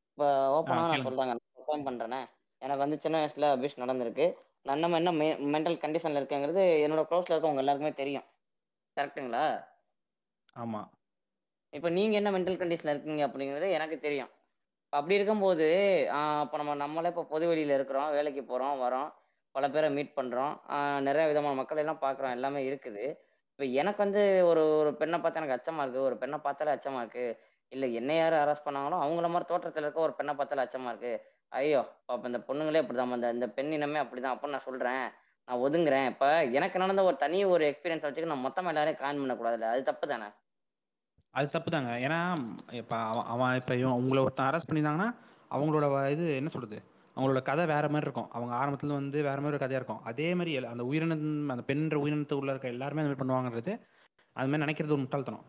இப்போ 0.10 0.28
ஓப்பனாக 0.58 0.90
நான் 0.90 1.06
சொல்றாங்க 1.06 1.34
நான் 1.36 1.88
பண்றேனே. 1.88 2.22
எனக்கு 2.62 2.86
வந்து 2.86 3.02
சின்ன 3.04 3.18
வயசுல 3.22 3.52
அபியூஸ் 3.56 3.82
நடந்திருக்கு. 3.84 4.28
நான் 4.66 4.84
நம்ம 4.84 5.00
என்ன 5.02 5.14
மென்டல் 5.56 5.82
கண்டிஷன்ல 5.84 6.22
இருக்கேங்கிறது 6.22 6.64
என்னோட 6.86 7.04
க்ளோஸ்ல 7.10 7.36
இருக்கவங்க 7.36 7.64
எல்லாருக்குமே 7.64 7.94
தெரியும். 8.02 8.28
கரெக்ட்டுங்களா 8.98 9.46
ஆமா. 10.56 10.82
இப்போ 11.74 11.90
நீங்க 11.90 12.16
என்ன 12.16 12.30
மென்டல் 12.32 12.60
கண்டிஷன்ல 12.60 12.94
இருக்கீங்க 12.94 13.22
அப்படிங்கிறது 13.28 13.68
எனக்கு 13.72 13.98
தெரியும். 14.00 14.32
அப்படி 14.94 15.16
இருக்கும்போது 15.16 15.68
ஆஹ் 16.18 16.40
அப்போ 16.44 16.56
நம்ம 16.58 16.74
நம்மளே 16.82 17.12
இப்போ 17.12 17.24
பொது 17.32 17.46
வெளியில 17.52 17.78
இருக்கிறோம் 17.78 18.10
வேலைக்கு 18.12 18.42
போறோம் 18.44 18.76
வரோம் 18.84 19.10
பல 19.56 19.66
பேரை 19.70 19.90
மீட் 19.96 20.18
பண்றோம் 20.18 20.54
ஆஹ் 20.76 21.00
நிறைய 21.08 21.26
விதமான 21.28 21.54
மக்கள் 21.60 21.82
எல்லாம் 21.84 22.04
பார்க்குறோம் 22.04 22.36
எல்லாமே 22.38 22.62
இருக்குது. 22.70 23.04
இப்போ 23.52 23.66
எனக்கு 23.82 24.00
வந்து 24.06 24.22
ஒரு 24.50 24.62
ஒரு 24.80 24.92
பெண்ணை 25.02 25.18
பார்த்தா 25.20 25.42
எனக்கு 25.42 25.58
அச்சமா 25.58 25.84
இருக்கு 25.84 26.00
ஒரு 26.02 26.16
பெண்ணை 26.22 26.38
பார்த்தாலே 26.46 26.72
அச்சமா 26.76 27.02
இருக்கு. 27.04 27.26
இல்லை 27.72 27.88
என்ன 28.00 28.12
யார் 28.16 28.36
அரெஸ்ட் 28.44 28.66
பண்ணாங்களோ 28.68 28.98
அவங்கள 29.04 29.28
மாதிரி 29.34 29.50
தோற்றத்தில் 29.52 29.86
இருக்க 29.86 30.08
ஒரு 30.08 30.16
பெண்ணை 30.20 30.34
பார்த்தாலே 30.36 30.64
அச்சமா 30.66 30.90
இருக்கு. 30.94 31.14
ஐயோ 31.52 31.82
அப்போ 32.12 32.26
இந்த 32.32 32.40
பொண்ணுங்களே 32.48 32.82
அப்படிதான் 32.84 33.18
அந்த 33.18 33.30
இந்த 33.38 33.48
பெண் 33.58 33.74
இனமே 33.78 34.00
அப்படிதான் 34.04 34.36
அப்போ 34.36 34.48
நான் 34.54 34.68
சொல்றேன் 34.70 35.04
நான் 35.48 35.62
ஒதுங்குறேன். 35.66 36.08
இப்போ 36.14 36.28
எனக்கு 36.58 36.82
நடந்த 36.84 37.04
ஒரு 37.04 37.18
தனி 37.18 37.40
ஒரு 37.56 37.64
எக்ஸ்பீரியன்ஸ் 37.72 38.06
வச்சுக்க 38.08 38.34
நான் 38.34 38.46
மொத்தமா 38.48 38.72
எல்லாரையும் 38.74 39.02
காயின் 39.02 39.22
பண்ணக்கூடாதுல்ல 39.24 39.72
அது 39.74 39.84
தப்பு 39.84 40.06
தானே? 40.08 40.28
அது 41.36 41.48
தப்பு 41.48 41.72
தாங்க 41.72 41.92
ஏன்னா 42.00 42.18
இப்போ 42.72 42.96
அவன் 43.04 43.26
அவன் 43.26 43.56
இப்போ 43.56 43.76
இவன் 43.76 43.92
உங்களை 43.92 44.24
ஒருத்தன் 44.24 44.50
அரெஸ்ட் 44.50 44.70
பண்ணியிருந்தாங்கன்னா 44.70 45.10
அவங்களோட 45.52 45.86
வ- 45.92 46.10
இது 46.10 46.36
என்ன 46.36 46.50
சொல்றது? 46.50 46.78
அவங்களோட 47.18 47.42
கதை 47.42 47.66
வேற 47.66 47.86
மாதிரி 47.88 48.08
இருக்கும். 48.08 48.30
அவங்க 48.32 48.54
ஆரம்பத்துல 48.56 48.94
வந்து 48.94 49.22
வேற 49.22 49.42
மாதிரி 49.42 49.52
ஒரு 49.52 49.66
கதையா 49.66 49.80
இருக்கும். 49.82 50.02
அதே 50.04 50.34
மாதிரி 50.34 50.66
அந்த 50.66 50.84
உயிரினம் 50.84 51.24
அந்த 51.50 51.64
பெண்ன்ற 51.68 51.96
உயிரினத்துக்குள்ள 51.96 52.50
இருக்க 52.50 52.68
எல்லாருமே 52.68 53.02
அந்த 53.02 53.10
மாதிரி 53.10 53.22
பண்ணுவாங்கன்றது 53.22 53.74
அது 54.36 54.48
மாதிரி 54.48 54.64
நினைக்கிறது 54.64 54.92
ஒரு 54.92 55.02
முட்டாள்தனம். 55.02 55.44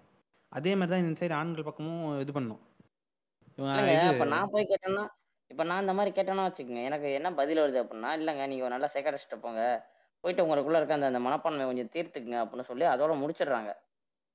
அதே 0.52 0.74
மாதிரி 0.74 0.90
தான் 0.90 1.04
இந்த 1.04 1.20
சைடு 1.20 1.32
ஆண்கள் 1.32 1.64
பக்கமும் 1.64 2.20
இது 2.20 2.32
பண்ணும். 2.32 2.60
இவங்க 3.58 3.72
இல்லைங்க 3.74 3.94
இது 3.98 4.12
அப்ப 4.12 4.24
நான் 4.24 4.50
போய் 4.50 4.70
கேட்டேன்னா 4.70 5.04
இப்ப 5.50 5.64
நான் 5.64 5.80
இந்த 5.80 5.92
மாதிரி 5.92 6.12
கேட்டேன்னா 6.16 6.44
வச்சுக்கோங்க 6.44 6.84
எனக்கு 6.84 7.12
என்ன 7.12 7.32
பதில் 7.32 7.58
வருது 7.58 7.82
அப்படின்னா 7.82 8.10
இல்லைங்க 8.18 8.46
நீங்க 8.46 8.64
ஒரு 8.64 8.72
நல்ல 8.72 8.90
சைக்காட்டிஸ்ட் 8.94 9.40
போங்க 9.40 9.62
போயிட்டு 10.24 10.44
உங்களுக்குள்ள 10.44 10.76
இருக்க 10.76 10.94
அந்த 10.94 11.06
அந்த 11.06 11.20
மனப்பான்மை 11.20 11.66
கொஞ்சம் 11.66 11.90
தீர்த்துக்குங்க 11.94 12.38
அப்படின்னு 12.42 12.62
சொல்லி 12.62 12.84
அதோட 12.84 13.12
முடிச்சிடுறாங்க. 13.22 13.70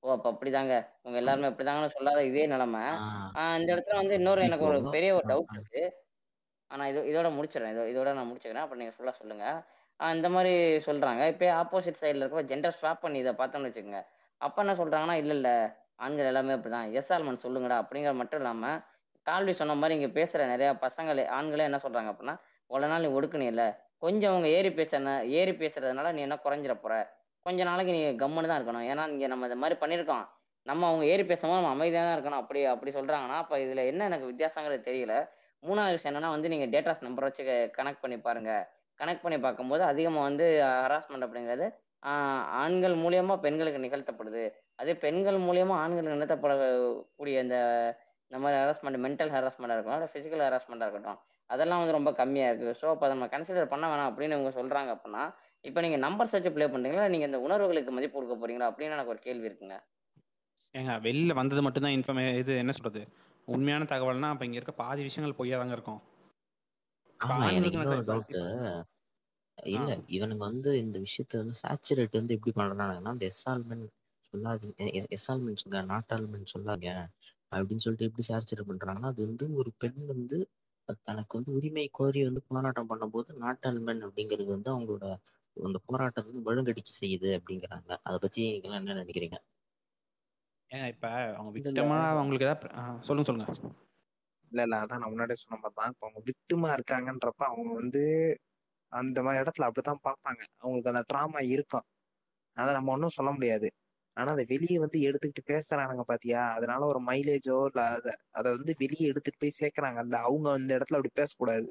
ஓ 0.02 0.10
அப்ப 0.12 0.26
அப்படிதாங்க. 0.32 0.74
உங்க 1.02 1.16
எல்லாருமே 1.18 1.48
அப்படிதாங்கன்னு 1.48 1.94
சொல்லாத 1.96 2.20
இதே 2.24 2.44
நிலைமை. 2.46 2.82
ஆஹ் 3.34 3.56
இந்த 3.58 3.70
இடத்துல 3.74 3.98
வந்து 3.98 4.14
இன்னொரு 4.14 4.40
எனக்கு 4.42 4.64
இப்போ 4.64 4.74
ஒரு 4.74 4.94
பெரிய 4.94 5.10
ஒரு 5.16 5.26
டவுட் 5.30 5.52
இருக்கு. 5.56 5.82
ஆனா 6.70 6.84
இது 6.88 7.00
இதோட 7.10 7.28
முடிச்சிடறேன். 7.36 7.74
இதோ 7.74 7.84
இதோட 7.92 8.10
நான் 8.14 8.28
முடிச்சுக்கிறேன். 8.30 8.64
அப்புறம் 8.64 8.82
நீங்க 8.82 8.94
ஃபுல்லா 8.96 9.14
சொல்லுங்க. 9.20 9.46
ஆஹ் 10.00 10.14
இந்த 10.16 10.28
மாதிரி 10.30 10.54
சொல்றாங்க. 10.86 11.22
இப்போ 11.32 11.46
ஆப்போசிட் 11.58 12.00
சைடுல 12.02 12.24
இருக்க 12.24 12.44
ஜெண்டர் 12.52 12.78
ஸ்வாப் 12.78 13.04
பண்ணி 13.04 13.18
இதை 13.20 13.34
பார்த்தோம்னு 13.34 13.70
வச்சுக்கோங்க. 13.70 14.02
அப்ப 14.40 14.58
என்ன 14.64 14.74
சொல்றாங்கன்னா 14.80 15.16
இல்ல 15.22 15.34
இல்ல. 15.38 15.50
ஆண்கள் 15.98 16.30
எல்லாமே 16.30 16.54
அப்படிதான். 16.56 16.88
எஸ் 16.98 17.12
ஆல்மன் 17.14 17.42
சொல்லுங்கடா. 17.44 17.78
அப்படிங்கிற 17.82 18.14
மட்டும் 18.20 18.40
இல்லாம 18.42 18.64
கால்வி 19.26 19.52
சொன்ன 19.56 19.76
மாதிரி 19.76 19.94
இங்க 19.98 20.10
பேசுற 20.16 20.46
நிறைய 20.46 20.70
பசங்களே 20.82 21.24
ஆண்களே 21.36 21.66
என்ன 21.68 21.80
சொல்றாங்க 21.82 22.10
அப்படின்னா 22.12 22.36
இவ்வளவு 22.70 22.92
நாள் 22.92 23.04
நீ 23.04 23.10
ஒடுக்குனி 23.16 23.46
இல்ல 23.46 23.64
கொஞ்சம் 24.02 24.32
அவங்க 24.32 24.48
ஏறி 24.56 24.70
பேச 24.74 24.92
ஏறி 25.38 25.52
பேசுறதுனால 25.56 26.12
நீ 26.12 26.22
என்ன 26.22 26.36
குறைஞ்சிட 26.44 26.74
போற? 26.76 26.94
கொஞ்ச 27.46 27.60
நாளைக்கு 27.70 27.92
நீ 27.96 28.00
கம்முன்னு 28.22 28.50
தான் 28.50 28.60
இருக்கணும். 28.60 28.86
ஏன்னா 28.90 29.04
இங்க 29.12 29.26
நம்ம 29.32 29.46
இந்த 29.48 29.58
மாதிரி 29.62 29.76
பண்ணியிருக்கோம். 29.82 30.24
நம்ம 30.66 30.86
அவங்க 30.90 31.04
ஏறி 31.12 31.24
பேசும்போது 31.30 31.58
நம்ம 31.60 31.72
அமைதியாக 31.76 32.06
தான் 32.08 32.16
இருக்கணும். 32.16 32.40
அப்படி 32.42 32.60
அப்படி 32.72 32.90
சொல்றாங்கன்னா 32.98 33.36
அப்ப 33.42 33.60
இதுல 33.64 33.84
என்ன 33.92 34.08
எனக்கு 34.10 34.26
வித்தியாசங்கிறது 34.30 34.82
தெரியல. 34.88 35.14
மூணாவது 35.62 35.96
விஷயம் 35.96 36.12
என்னன்னா 36.12 36.32
வந்து 36.34 36.50
நீங்க 36.52 36.66
டேட்டாஸ் 36.74 37.06
நம்பர் 37.06 37.26
வச்சு 37.28 37.44
கனெக்ட் 37.78 38.02
பண்ணி 38.04 38.18
பாருங்க. 38.26 38.52
கனெக்ட் 39.00 39.24
பண்ணி 39.24 39.38
பார்க்கும்போது 39.46 39.82
அதிகமாக 39.92 40.26
வந்து 40.28 40.46
ஹராஸ்மெண்ட் 40.84 41.26
அப்படிங்கிறது 41.26 41.66
ஆண்கள் 42.62 42.94
மூலியமா 43.04 43.34
பெண்களுக்கு 43.44 43.84
நிகழ்த்தப்படுது. 43.86 44.44
அதே 44.80 44.92
பெண்கள் 45.04 45.38
மூலியமா 45.48 45.74
ஆண்களுக்கு 45.82 46.14
நிகழ்த்தப்படக்கூடிய 46.14 47.36
இந்த 47.46 47.56
இந்த 48.30 48.38
மாதிரி 48.42 48.56
ஹராஸ்மெண்ட் 48.62 48.98
மென்டல் 49.04 49.32
ஹராஸ்மெண்டாக 49.34 49.76
இருக்கட்டும் 49.76 49.98
இல்லை 49.98 50.10
ஃபிசிக்கல் 50.12 50.44
ஹராஸ்மெண்டாக 50.46 50.86
இருக்கட்டும் 50.88 51.18
அதெல்லாம் 51.50 51.80
வந்து 51.82 51.96
ரொம்ப 51.96 52.10
கம்மியாக 52.20 52.50
இருக்குது 52.50 52.74
ஸோ 52.80 52.86
அப்போ 52.94 53.06
நம்ம 53.12 53.24
கன்சிடர் 53.32 53.72
பண்ண 53.72 53.84
வேணாம் 53.92 54.10
அப்படின்னு 54.10 54.36
இவங்க 54.36 54.52
சொல்கிறாங்க 54.58 54.90
அப்படின்னா 54.96 55.22
இப்போ 55.64 55.80
நீங்கள் 55.84 56.02
நம்பர்ஸ் 56.04 56.34
வச்சு 56.36 56.50
ப்ளே 56.54 56.66
பண்ணுறீங்களா 56.72 57.06
நீங்கள் 57.12 57.28
இந்த 57.30 57.38
உணர்வுகளுக்கு 57.46 57.96
மதிப்பு 57.96 58.16
கொடுக்க 58.16 58.36
போறீங்களா? 58.36 58.68
அப்படின்னு 58.70 58.96
எனக்கு 58.96 59.12
ஒரு 59.14 59.20
கேள்வி 59.26 59.48
இருக்குங்க. 59.48 59.76
ஏங்க 60.74 60.92
வெளியில 61.06 61.32
வந்தது 61.40 61.60
மட்டும்தான் 61.66 61.96
இன்ஃபர்மே 61.96 62.24
இது 62.42 62.52
என்ன 62.62 62.72
சொல்றது? 62.76 63.00
உண்மையான 63.48 63.86
தகவல்னா 63.92 64.28
அப்ப 64.32 64.44
இங்க 64.48 64.58
இருக்க 64.58 64.74
பாதி 64.82 65.02
விஷயங்கள் 65.08 65.38
பொய்யா 65.38 65.56
தாங்க 65.60 65.76
இருக்கும். 65.78 66.00
எனக்கு 67.56 67.78
இன்னொரு 67.78 68.04
டவுட் 68.10 68.36
இல்ல. 69.70 69.94
இவனுங்க 70.16 70.44
வந்து 70.48 70.70
இந்த 70.82 70.96
விஷயத்த 71.06 71.40
வந்து 71.40 71.56
சேச்சுரேட் 71.62 72.18
வந்து 72.20 72.36
எப்படி 72.36 72.52
பண்றானுங்கன்னா 72.58 73.12
இந்த 73.16 73.26
எஸ்ஆல்மென் 73.32 73.82
சொல்லாதீங்க 74.28 74.84
எஸ்ஆல்மென் 75.16 75.60
சொல்லுங்க 75.62 75.82
நாட்டால்மென் 75.90 76.52
சொல்லாங்க 76.52 76.88
அப்படின்னு 77.52 77.84
சொல்லிட்டு 77.84 78.08
எப்படி 78.08 78.24
சேச்சுரேட் 78.28 78.70
பண்றாங்கன்னா 78.70 79.10
அது 79.12 79.20
வந்து 79.26 79.46
ஒரு 79.60 79.70
பெண் 79.82 80.00
வந்து 80.12 80.38
தனக்கு 81.06 81.32
வந்து 81.38 81.50
உரிமை 81.58 81.84
கோரி 81.98 82.20
வந்து 82.28 82.42
போராட்டம் 82.46 82.90
பண்ணும்போது 82.92 83.30
நாட்டாண்மன் 83.42 84.02
அப்படிங்கிறது 84.06 84.50
வந்து 84.56 84.70
அவங்களோட 84.74 85.04
அந்த 85.56 85.78
போராட்டம் 85.86 86.26
வந்து 86.26 86.42
மழுங்கடிக்க 86.46 86.90
செய்யுது 86.96 87.30
அப்படிங்கிறாங்க. 87.38 87.90
அதை 88.04 88.18
பத்தி 88.18 88.42
நீங்க 88.56 88.76
என்ன 88.76 88.96
நினைக்கிறீங்க? 88.96 89.38
ஏங்க 90.70 90.88
இப்ப 90.88 91.06
அவங்க 91.30 91.50
இல்ல, 91.56 91.68
இல்ல. 91.70 91.80
விக்டமா 91.80 91.98
அவங்களுக்கு 92.12 92.46
ஏதாவது 92.46 92.68
சொல்லுங்க 93.02 93.28
சொல்லுங்க. 93.28 93.48
இல்ல 94.52 94.60
இல்ல. 94.66 94.76
அதான் 94.82 95.00
நான் 95.02 95.12
முன்னாடியே 95.12 95.40
சொன்ன 95.42 95.58
மாதிரி 95.58 95.76
தான். 95.76 95.92
இப்போ 95.92 96.06
அவங்க 96.06 96.20
விக்டிமா 96.28 96.68
இருக்காங்கன்றப்ப 96.76 97.42
அவங்க 97.50 97.72
வந்து 97.80 98.02
அந்த 98.92 99.18
மாதிரி 99.22 99.42
இடத்துல 99.42 99.66
அப்படித்தான் 99.68 100.02
பார்ப்பாங்க. 100.06 100.42
அவங்களுக்கு 100.62 100.92
அந்த 100.92 101.02
ட்ராமா 101.10 101.40
இருக்கும். 101.50 101.86
அதை 102.56 102.70
நம்ம 102.74 102.92
ஒன்றும் 102.92 103.16
சொல்ல 103.18 103.30
முடியாது. 103.32 103.68
ஆனா 104.16 104.30
அதை 104.32 104.44
வெளியே 104.48 104.78
வந்து 104.78 104.98
எடுத்துக்கிட்டு 105.08 105.44
பேசுறானுங்க 105.52 106.04
பாத்தியா? 106.04 106.42
அதனால 106.56 106.82
ஒரு 106.86 107.00
மைலேஜோ 107.06 107.58
இல்ல 107.70 107.82
அதை 107.96 108.12
அதை 108.32 108.48
வந்து 108.56 108.72
வெளியே 108.78 109.06
எடுத்துட்டு 109.08 109.42
போய் 109.44 109.58
சேர்க்கறாங்கல்ல 109.60 110.16
அவங்க 110.28 110.48
அந்த 110.52 110.70
இடத்துல 110.78 110.98
அப்படி 110.98 111.12
பேசக்கூடாது. 111.14 111.68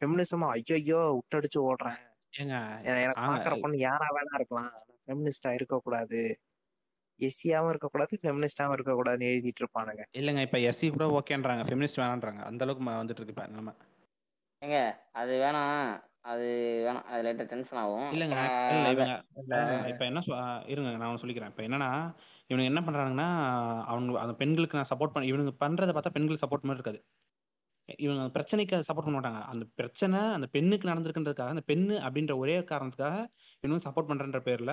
ஃபெமினிசமா 0.00 0.62
ஐயோ 0.74 1.22
விட்டடிச்சு 1.22 1.58
ஓடுறேன். 1.58 1.98
எனக்கு. 2.82 3.20
பாக்குற 3.20 3.60
பொண்ணு 3.60 3.78
யாரா 3.78 4.06
வேணா 4.14 4.34
இருக்கலாம். 4.34 4.70
ஃபெமினிஸ்டா 5.06 5.52
இருக்கக்கூடாது. 5.52 6.40
எஸ்சியாவும் 7.18 7.68
இருக்கக்கூடாது 7.68 8.18
ஃபெமினிஸ்டாவும் 8.22 8.78
இருக்கக்கூடாதுன்னு 8.78 9.26
எழுதிட்டு 9.26 9.64
இருப்பானுங்க. 9.64 10.02
இல்லைங்க 10.18 10.40
இப்ப 10.40 10.58
எஸ்சி 10.58 10.90
கூட 10.90 11.22
ஓகேன்றாங்க 11.22 11.60
ஃபெமினிஸ்ட் 11.60 11.96
வேணான்றாங்க. 11.96 12.42
அந்த 12.42 12.64
அளவுக்கு 12.64 12.90
ம- 12.90 12.94
வந்துட்டு 12.94 13.20
இருக்கு 13.20 13.48
நம்ம. 13.48 13.74
ஏங்க 14.64 14.94
அது 15.12 15.32
வேணாம். 15.32 16.09
அது 16.22 16.46
வேணாம். 16.86 17.02
அது 17.02 17.22
லைட்டா 17.22 17.46
டென்ஷன் 17.46 17.78
ஆகும். 17.78 18.10
இல்லைங்க 18.12 18.38
இப்ப 18.38 18.70
இல்ல 18.70 18.88
அத- 18.88 18.90
இவங்க 18.90 19.20
இல்ல 19.34 19.88
இப்ப 19.88 20.04
என்ன 20.04 20.20
சொ- 20.26 20.68
இருங்க 20.68 20.96
நான் 20.96 21.16
ஒண்ணு 21.16 21.20
சொல்லிக்கிறேன். 21.20 21.46
இப்ப 21.46 21.62
என்னன்னா 21.62 21.90
இவனுங்க 22.48 22.64
என்ன 22.64 22.80
பண்றாங்கன்னா 22.80 23.28
அவங்க 23.84 24.20
அந்த 24.20 24.32
பெண்களுக்கு 24.32 24.76
நான் 24.76 24.90
சப்போர்ட் 24.94 25.12
பண்ண 25.12 25.28
இவனுங்க 25.28 25.54
பண்றதை 25.60 25.92
பார்த்தா 25.92 26.10
பெண்களுக்கு 26.10 26.46
சப்போர்ட் 26.46 26.62
மாதிரி 26.62 26.72
இருக்காது. 26.72 27.00
இவங்க 27.98 28.22
அந்த 28.22 28.32
பிரச்சனைக்கு 28.34 28.76
சப்போர்ட் 28.80 29.04
பண்ண 29.04 29.20
மாட்டாங்க. 29.20 29.42
அந்த 29.44 29.66
பிரச்சனை 29.74 30.18
அந்த 30.18 30.46
பெண்ணுக்கு 30.46 30.88
நடந்திருக்குன்றதுக்காக 30.88 31.54
அந்த 31.54 31.62
பெண்ணு 31.66 31.94
அப்படின்ற 32.08 32.36
ஒரே 32.36 32.58
காரணத்துக்காக 32.60 33.16
இவனுங்க 33.62 33.80
சப்போர்ட் 33.86 34.10
பண்றன்ற 34.10 34.40
பேர்ல 34.40 34.72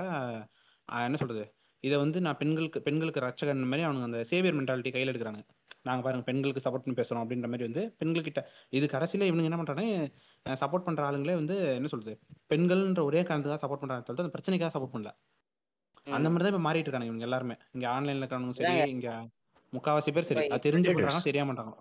என்ன 1.03 1.17
சொல்றது? 1.17 1.45
இதை 1.83 1.97
வந்து 1.97 2.21
நான் 2.21 2.37
பெண்களுக்கு 2.37 2.81
பெண்களுக்கு 2.81 3.19
ரட்சகன் 3.19 3.63
மாதிரி 3.63 3.87
அவனுங்க 3.87 4.03
அந்த 4.03 4.23
சேவியர் 4.23 4.55
மென்டாலிட்டி 4.55 4.91
கையில் 4.91 5.11
எடுக்கிறாங்க. 5.11 5.41
நாங்க 5.81 6.01
பாருங்க 6.03 6.25
பெண்களுக்கு 6.25 6.61
சப்போர்ட் 6.61 6.85
பண்ணி 6.85 6.99
பேசுறோம் 6.99 7.23
அப்படின்ற 7.23 7.45
மாதிரி 7.45 7.63
வந்து 7.67 7.95
பெண்கள்கிட்ட 7.99 8.39
இது 8.69 8.85
கடைசியில 8.85 9.27
இவனுங்க 9.29 9.43
என்ன 9.43 9.55
பண்றாங்க 9.55 10.09
சப்போர்ட் 10.55 10.83
பண்ற 10.83 11.11
ஆளுங்களே 11.11 11.33
வந்து 11.33 11.73
என்ன 11.75 11.87
சொல்றது? 11.87 12.13
பெண்கள்ன்ற 12.49 13.03
ஒரே 13.03 13.21
காரணத்துக்காக 13.21 13.61
சப்போர்ட் 13.63 13.79
பண்றாங்க 13.79 14.03
தவிர்த்து 14.03 14.23
அந்த 14.23 14.33
பிரச்சனைக்காக 14.35 14.71
சப்போர்ட் 14.73 14.95
பண்ணல 14.95 15.13
அந்த 16.07 16.29
மாதிரி 16.29 16.43
தான் 16.43 16.53
இப்ப 16.53 16.69
மாறிட்டு 16.69 16.87
இருக்காங்க 16.87 17.05
இவங்க 17.05 17.23
எல்லாருமே. 17.23 17.55
இங்க 17.71 17.87
ஆன்லைன்ல 17.87 18.21
இருக்கிறவங்க 18.21 18.51
சரி. 18.51 18.89
இங்க 18.89 19.09
முக்காவாசி 19.73 20.11
பேர் 20.11 20.23
சரி. 20.23 20.47
அது 20.47 20.65
தெரிஞ்சு. 20.69 20.91
பண்றாங்க 20.91 21.21
தெரியாம 21.23 21.47
பண்றாங்க. 21.47 21.73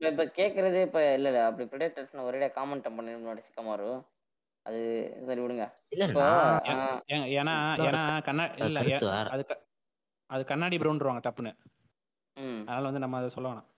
இப்ப 0.00 0.08
இப்ப 0.10 0.24
கேக்குறது 0.36 0.82
இப்ப 0.82 1.14
இல்ல 1.14 1.28
இல்ல. 1.28 1.44
அப்படி 1.44 1.68
ப்ரிடேட்டர்ஸ் 1.68 2.22
ஒரே 2.22 2.46
காமெண்ட் 2.46 2.96
பண்ணி 2.96 3.42
சிக்கமாரு. 3.42 3.88
அது 4.66 4.80
சரி 5.26 5.40
விடுங்க. 5.40 5.64
ஏன்னா 7.36 7.54
ஏன்னா 7.78 8.02
கண்ணா 8.22 8.44
இல்ல 8.56 8.80
அது 9.28 9.44
க- 9.46 9.62
அது 10.30 10.44
கண்ணாடி 10.44 10.76
ப்ரௌன்ருவாங்க 10.78 11.22
டப்புன்னு. 11.22 11.52
ம். 12.36 12.60
அதனால 12.60 12.82
வந்து 12.82 12.98
நம்ம 12.98 13.16
அதை 13.16 13.28
சொல்ல 13.28 13.48
வேணாம். 13.48 13.68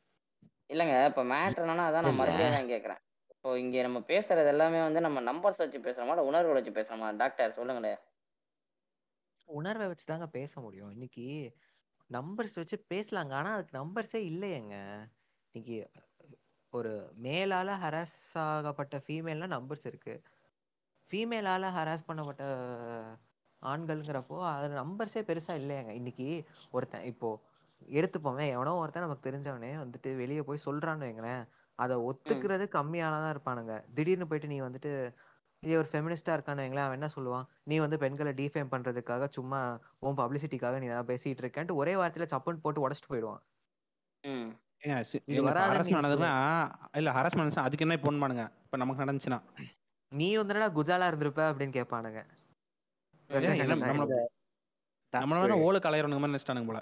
இல்லங்க 0.70 1.06
இப்ப 1.06 1.22
என்னன்னா 1.24 1.86
அதான் 1.88 2.02
நான். 2.02 2.14
மறுபடியும் 2.14 2.52
தான் 2.52 2.68
கேக்குறேன். 2.68 3.00
இப்போ 3.44 3.52
இங்க 3.58 3.82
நம்ம 3.82 3.98
பேசுறது 4.08 4.50
எல்லாமே 4.52 4.80
வந்து 4.82 5.00
நம்ம 5.00 5.22
நம்பர்ஸ் 5.28 5.62
வச்சு 5.62 5.78
பேசுறோமா? 5.80 6.14
இல்ல 6.14 6.28
உணர்வு 6.30 6.52
வச்சு 6.52 6.72
பேசுறோமா? 6.72 7.08
டாக்டர் 7.16 7.56
சொல்லுங்களேன். 7.58 8.00
உணர்வை 9.48 9.86
வச்சு 9.88 10.06
தாங்க 10.06 10.26
பேச 10.30 10.52
முடியும். 10.60 10.90
இன்னைக்கு 10.90 11.24
நம்பர்ஸ் 12.10 12.56
வச்சு 12.60 12.76
பேசலாங்க. 12.92 13.32
ஆனா 13.32 13.50
அதுக்கு 13.56 13.78
நம்பர்ஸே 13.78 14.20
இல்லையேங்க. 14.30 14.76
இன்னைக்கு 15.54 15.76
ஒரு 16.72 16.92
மேலால 17.26 17.70
ஹராஸ் 17.82 18.16
ஆகப்பட்ட 18.44 18.96
ஃபீமேல்னா 19.06 19.48
நம்பர்ஸ் 19.54 19.86
இருக்கு. 19.86 20.14
ஃபீமேலால 21.10 21.70
ஹராஸ் 21.76 22.08
பண்ணப்பட்ட 22.08 22.44
ஆண்கள்ங்கிறப்போ 23.62 24.36
அது 24.50 24.74
நம்பர்ஸே 24.80 25.22
பெருசா 25.28 25.54
இல்லையாங்க. 25.60 25.92
இன்னைக்கு 26.00 26.26
ஒருத்தன் 26.72 27.08
இப்போ 27.12 27.28
எடுத்துப்போமே 27.96 28.46
எவனோ 28.54 28.72
ஒருத்தன் 28.80 29.06
நமக்கு 29.06 29.26
தெரிஞ்சவனே 29.28 29.70
வந்துட்டு 29.82 30.10
வெளியே 30.16 30.42
போய் 30.42 30.64
சொல்றான்னு 30.66 31.06
வைங்களேன். 31.06 31.42
அதை 31.80 31.96
ஒத்துக்கிறது 32.08 32.64
கம்மியானதான் 32.76 33.34
இருப்பானுங்க. 33.34 33.74
திடீர்னு 33.94 34.26
போயிட்டு 34.26 34.52
நீ 34.52 34.58
வந்துட்டு 34.60 34.92
இதே 35.62 35.74
ஒரு 35.76 35.88
ஃபெமினிஸ்டா 35.92 36.34
இருக்கான்னு 36.34 36.62
வைங்களேன் 36.62 36.86
அவன் 36.86 36.98
என்ன 36.98 37.08
சொல்லுவான்? 37.16 37.46
நீ 37.64 37.76
வந்து 37.78 37.96
பெண்களை 37.98 38.32
டிஃபேம் 38.32 38.72
பண்றதுக்காக 38.74 39.26
சும்மா 39.28 39.60
உன் 39.98 40.16
பப்ளிசிட்டிக்காக 40.16 40.78
நீ 40.78 40.86
ஏதாவது 40.86 41.08
பேசிட்டு 41.10 41.42
இருக்கேன்ட்டு 41.44 41.74
ஒரே 41.74 41.94
வார்த்தையில 41.94 42.26
சப்புன்னு 42.34 42.62
போட்டு 42.62 42.84
உடச்சிட்டு 42.84 43.10
போயிடுவான். 43.12 43.42
இல்ல 46.98 47.10
ஹராஸ்மெண்ட் 47.12 47.64
அதுக்கு 47.64 47.86
என்ன 47.86 47.98
போன் 48.06 48.22
பண்ணுங்க? 48.22 48.44
இப்ப 48.64 48.76
நமக்கு 48.76 49.04
நடந்துச்சுன்னா. 49.04 49.40
நீ 50.12 50.28
வந்து 50.36 50.54
குஜாலா 50.78 51.08
இருந்திருப்ப? 51.10 51.42
அப்படின்னு 51.50 51.76
கேட்பானுங்க. 51.78 52.22
ஏங்க, 53.30 53.34
வெக்க 53.34 53.64
என்ன 53.64 53.74
கெட்டதா 53.74 53.90
நம்மள 53.90 54.16
டாக்டர் 55.12 55.22
நம்மள 55.22 55.42
வேணா 55.42 55.62
ஓலை 55.66 55.80
கலையறவனுங்க 55.80 56.22
மாதிரி 56.22 56.34
நினைச்சிட்டானுங்க 56.34 56.70
போல. 56.70 56.80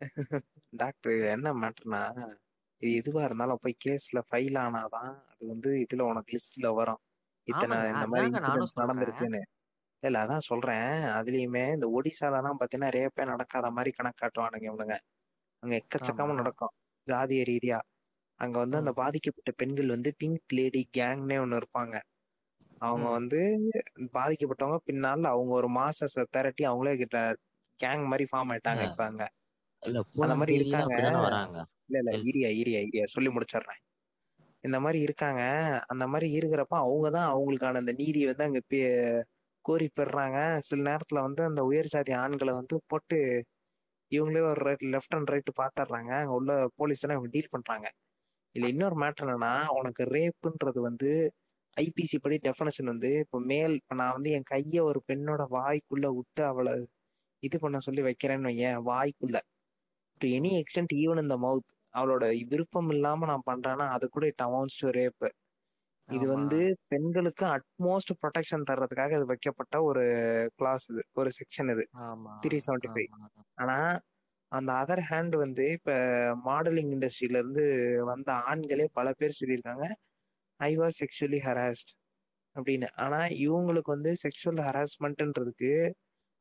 டாக்டர் 0.82 1.16
என்ன 1.34 1.52
மேட்டர்னா 1.54 2.02
இது 2.82 2.90
எதுவா 3.00 3.22
இருந்தாலும் 3.24 3.60
போய் 3.62 3.80
கேஸ்ல 3.84 4.18
ஃபைல் 4.28 4.58
ஆனாதான் 4.64 5.10
அது 5.32 5.44
வந்து 5.46 5.70
இதுல 5.84 6.02
உனக்கு 6.10 6.30
லிஸ்ட்ல 6.36 6.68
வரும். 6.74 7.00
இத்தனை 7.48 7.76
இந்த 7.92 8.06
மாதிரி 8.06 8.26
இன்சிடென்ட்ஸ் 8.32 8.78
நடந்திருக்குன்னு. 8.82 9.40
இல்ல 10.02 10.18
அதான் 10.24 10.46
சொல்றேன். 10.48 10.88
அதுலயுமே 11.18 11.64
இந்த 11.74 11.86
ஒடிசாலலாம் 11.96 12.58
பாத்தீங்கன்னா 12.60 12.90
ரேப்பே 12.98 13.24
நடக்காத 13.24 13.70
மாதிரி 13.70 13.90
கணக்கு 13.92 14.20
காட்டுவானுங்க 14.22 14.66
இவனுங்க. 14.70 14.96
அங்க 15.62 15.74
எக்கச்சக்கமா 15.80 16.34
நடக்கும். 16.40 16.72
ஜாதிய 17.06 17.42
ரீதியா. 17.50 17.78
அங்க 18.40 18.56
வந்து 18.58 18.76
அந்த 18.76 18.92
பாதிக்கப்பட்ட 18.94 19.50
பெண்கள் 19.60 19.94
வந்து 19.96 20.10
பிங்க் 20.18 20.54
லேடி 20.54 20.82
கேங்னே 20.98 21.36
ஒண்ணு 21.44 21.58
இருப்பாங்க. 21.62 21.94
அவங்க 22.82 23.06
வந்து 23.10 23.38
பாதிக்கப்பட்டவங்க 24.16 24.80
பின்னால 24.88 25.30
அவங்க 25.34 25.52
ஒரு 25.60 25.68
மாச 25.78 25.98
திரட்டி 26.34 26.64
அவங்களே 26.64 26.94
கேங் 27.78 28.04
மாதிரி 28.10 28.24
ஃபார்ம் 28.30 28.50
ஆயிட்டாங்க 28.52 28.82
இப்ப 28.90 29.02
அங்க. 29.04 29.24
இல்ல 29.82 29.98
அந்த 30.24 30.36
மாதிரி 30.40 30.54
இருக்காங்க. 30.60 30.94
வராங்க. 31.26 31.58
இல்ல 31.88 31.98
இல்ல 32.04 32.12
இரியா 32.30 32.48
இரியா 32.62 32.80
இரியா 32.88 33.04
சொல்லி 33.14 33.30
முடிச்சிடுறேன். 33.30 33.80
இந்த 34.64 34.78
மாதிரி 34.84 34.98
இருக்காங்க. 35.02 35.42
அந்த 35.92 36.04
மாதிரி 36.12 36.28
இருக்கிறப்ப 36.38 36.74
அவங்க 36.84 37.08
தான் 37.10 37.28
அவங்களுக்கான 37.32 37.80
அந்த 37.82 37.92
நீதியை 38.00 38.28
வந்து 38.30 38.46
அங்க 38.48 38.60
கோரி 39.64 39.86
பெறுறாங்க. 39.98 40.38
சில 40.68 40.80
நேரத்துல 40.90 41.22
வந்து 41.26 41.42
அந்த 41.44 41.62
உயர் 41.70 41.92
ஜாதி 41.94 42.12
ஆண்களை 42.22 42.52
வந்து 42.52 42.76
போட்டு 42.88 43.18
இவங்களே 44.12 44.42
ஒரு 44.50 44.60
ரைட் 44.66 44.84
லெஃப்ட் 44.94 45.16
அண்ட் 45.16 45.30
ரைட் 45.32 45.50
பாத்துடுறாங்க. 45.60 46.10
அங்க 46.20 46.34
உள்ள 46.34 46.52
போலீஸ் 46.76 47.02
எல்லாம் 47.04 47.18
இவங்க 47.18 47.32
டீல் 47.34 47.54
பண்றாங்க. 47.56 47.86
இதுல 48.54 48.70
இன்னொரு 48.74 48.96
மேட்டர் 49.02 49.26
என்னன்னா 49.26 49.50
உனக்கு 49.78 50.02
ரேப்புன்றது 50.14 50.80
வந்து 50.88 51.10
ஐபிசி 51.76 52.18
படி 52.18 52.36
டெஃபனேஷன் 52.46 52.90
வந்து 52.92 53.10
இப்போ 53.24 53.38
மேல் 53.50 53.74
இப்போ 53.80 53.94
நான் 53.94 54.14
வந்து 54.14 54.30
என் 54.30 54.48
கையை 54.52 54.80
ஒரு 54.90 55.00
பெண்ணோட 55.08 55.42
வாய்க்குள்ள 55.56 56.06
விட்டு 56.16 56.42
அவளை 56.44 56.74
இது 57.42 57.56
பண்ண 57.60 57.78
சொல்லி 57.86 58.02
வைக்கிறேன்னு 58.02 58.50
வையேன். 58.50 58.78
வாய்க்குள்ள. 58.88 59.38
டு 60.20 60.28
எனி 60.38 60.50
எக்ஸ்டென்ட் 60.60 60.94
ஈவன் 61.02 61.20
இந்த 61.24 61.36
மவுத் 61.44 61.70
அவளோட 61.94 62.24
விருப்பம் 62.52 62.90
இல்லாம 62.94 63.26
நான் 63.26 63.46
பண்றேன்னா 63.50 63.86
அது 63.96 64.06
கூட 64.08 64.24
இட் 64.32 64.44
அமௌண்ட்ஸ் 64.46 64.80
டு 64.82 64.88
ரேப் 64.98 65.26
இது 66.08 66.26
வந்து 66.34 66.58
பெண்களுக்கு 66.92 67.44
அட்மோஸ்ட் 67.54 68.12
ப்ரொடெக்ஷன் 68.22 68.66
தர்றதுக்காக 68.70 69.16
இது 69.18 69.26
வைக்கப்பட்ட 69.32 69.76
ஒரு 69.88 70.04
கிளாஸ் 70.58 70.84
இது 70.92 71.02
ஒரு 71.20 71.30
செக்ஷன் 71.38 71.70
இது. 71.74 71.84
த்ரீ 72.44 72.58
செவன்டி 72.66 72.88
ஃபைவ் 72.94 73.10
ஆனா 73.62 73.76
அந்த 74.52 74.70
அதர் 74.82 75.02
ஹேண்ட் 75.10 75.34
வந்து 75.44 75.64
இப்ப 75.78 75.92
மாடலிங் 76.46 76.92
இண்டஸ்ட்ரியில 76.96 77.40
இருந்து 77.42 77.64
வந்த 78.10 78.30
ஆண்களே 78.50 78.86
பல 78.98 79.08
பேர் 79.20 79.38
சொல்லியிருக்காங்க 79.40 79.86
ஐ 80.60 80.72
வாஸ் 80.76 80.98
செக்ஷுவலி 81.02 81.40
ஹராஸ்ட் 81.48 81.92
அப்படின்னு. 82.56 82.88
ஆனா 83.04 83.20
இவங்களுக்கு 83.46 83.90
வந்து 83.96 84.12
செக்ஷுவல் 84.24 84.62
ஹராஸ்மெண்ட்ன்றதுக்கு 84.68 85.72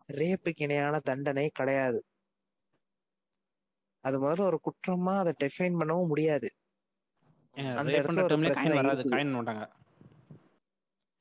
ரேப்புக்கு 0.09 0.63
இணையான 0.67 0.95
தண்டனை 1.09 1.47
கிடையாது. 1.59 1.99
அது 4.07 4.15
முதல்ல 4.23 4.47
ஒரு 4.51 4.59
குற்றமா 4.67 5.13
அதை 5.21 5.33
டெஃபைன் 5.43 5.77
பண்ணவும் 5.79 6.11
முடியாது. 6.11 6.49
அந்த 7.79 7.91
இடத்துல 7.97 8.23
ஒரு 8.27 8.37
பிரச்சனை 8.43 8.75
வராது 8.79 9.03
காயின் 9.13 9.35
மாட்டாங்க. 9.35 9.63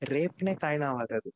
ரேப்னே 0.01 0.53
காயின் 0.63 0.87
ஆகாது. 0.89 1.15
அது 1.19 1.31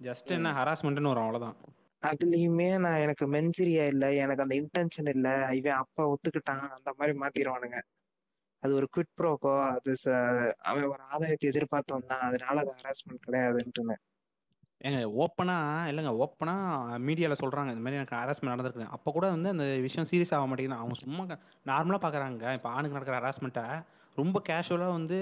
ஜஸ்ட் 0.00 0.30
என்ன 0.36 0.48
ஹராஸ்மெண்ட்னு 0.58 1.12
வரும் 1.12 1.24
அவ்வளவுதான். 1.24 1.56
அதுலயுமே 2.02 2.68
நான் 2.78 3.02
எனக்கு 3.04 3.24
மென்சிரியா 3.26 3.84
இல்ல 3.92 4.04
எனக்கு 4.24 4.44
அந்த 4.44 4.54
இன்டென்ஷன் 4.54 5.10
இல்ல 5.14 5.28
இவன் 5.58 5.80
அப்ப 5.82 6.04
ஒத்துக்கிட்டான் 6.12 6.66
அந்த 6.76 6.90
மாதிரி 6.98 7.14
மாத்திடுவானுங்க 7.22 7.78
அது 8.62 8.72
ஒரு 8.74 8.86
குவிட் 8.94 9.16
ப்ரோக்கோ 9.18 9.54
அது 9.72 9.92
அவன் 10.68 10.86
ஒரு 10.92 11.02
ஆதாயத்தை 11.12 11.48
எதிர்பார்த்து 11.52 11.96
வந்தான் 11.96 12.24
அதனால 12.28 12.62
அது 12.64 12.72
ஹராஸ்மெண்ட் 12.78 13.26
கிடையாதுன்ட்டுன்னு. 13.26 13.96
ஏங்க 14.80 14.98
ஓப்பனா 15.22 15.54
இல்லைங்க 15.90 16.10
ஓப்பனா 16.24 16.52
மீடியால 17.06 17.36
சொல்றாங்க 17.40 17.70
இந்த 17.74 17.82
மாதிரி 17.84 17.98
எனக்கு 18.00 18.16
ஹராஸ்மெண்ட் 18.16 18.52
நடந்திருக்கு 18.52 18.94
அப்போ 18.96 19.12
கூட 19.12 19.26
வந்து 19.28 19.48
அந்த 19.48 19.64
விஷயம் 19.86 20.08
சீரியஸ் 20.10 20.34
ஆக 20.34 20.46
மாட்டேங்குது. 20.46 20.80
அவங்க 20.80 20.94
சும்மா 20.94 21.22
நார்மலா 21.66 21.98
பாக்குறாங்க. 22.04 22.52
இப்போ 22.52 22.68
ஆணுக்கு 22.68 22.96
நடக்கிற 22.96 23.16
ஹராஸ்மெண்ட்டை 23.20 23.64
ரொம்ப 24.16 24.42
கேஷுவலா 24.48 24.88
வந்து 24.90 25.18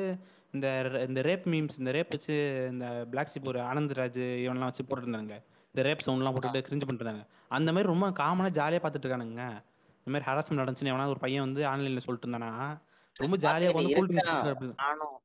இந்த 0.54 0.66
இந்த 1.08 1.20
ரேப் 1.22 1.46
மீம்ஸ் 1.52 1.78
இந்த 1.78 1.90
ரேப் 1.92 2.08
வச்சு 2.08 2.34
இந்த 2.72 3.06
பிளாக் 3.10 3.26
சிப் 3.26 3.48
ஒரு 3.48 3.60
ஆனந்த் 3.60 3.96
ராஜ் 4.00 4.22
இவன்லாம் 4.44 4.70
வச்சு 4.70 4.86
போட்டுருந்தாங்க. 4.88 5.34
இந்த 5.74 5.82
ரேப் 5.82 6.04
சவுண்ட்லாம் 6.06 6.34
போட்டுட்டு 6.34 6.66
கிரிஞ்சு 6.66 6.86
பண்ணிட்டு 6.86 7.04
இருந்தாங்க 7.04 7.24
அந்த 7.48 7.72
மாதிரி 7.72 7.88
ரொம்ப 7.88 8.06
காமனாக 8.20 8.50
ஜாலியாக 8.50 8.82
பார்த்துட்டு 8.84 9.06
இருக்கானுங்க 9.06 9.42
இந்த 10.06 10.10
மாதிரி 10.12 10.26
ஹராஸ்மெண்ட் 10.30 10.62
நடந்துச்சுன்னு 10.62 10.92
எவனா 10.92 11.08
ஒரு 11.08 11.18
பையன் 11.18 11.40
வந்து 11.40 11.66
ஆன்லைனில் 11.66 12.04
சொல்லிட்டு 12.04 12.28
இருந்தானா? 12.28 12.50
ரொம்ப 13.16 13.36
ஜாலியாக 13.36 13.72
பார்த்துக்கிட்டு 13.72 13.82
உட்காந்து 13.82 13.98
கூல் 13.98 14.08
ட்ரிங்க்ஸ் 14.08 14.30
இருக்கான். 14.30 14.54
அப்படி 14.54 14.72
நானும். 14.76 15.16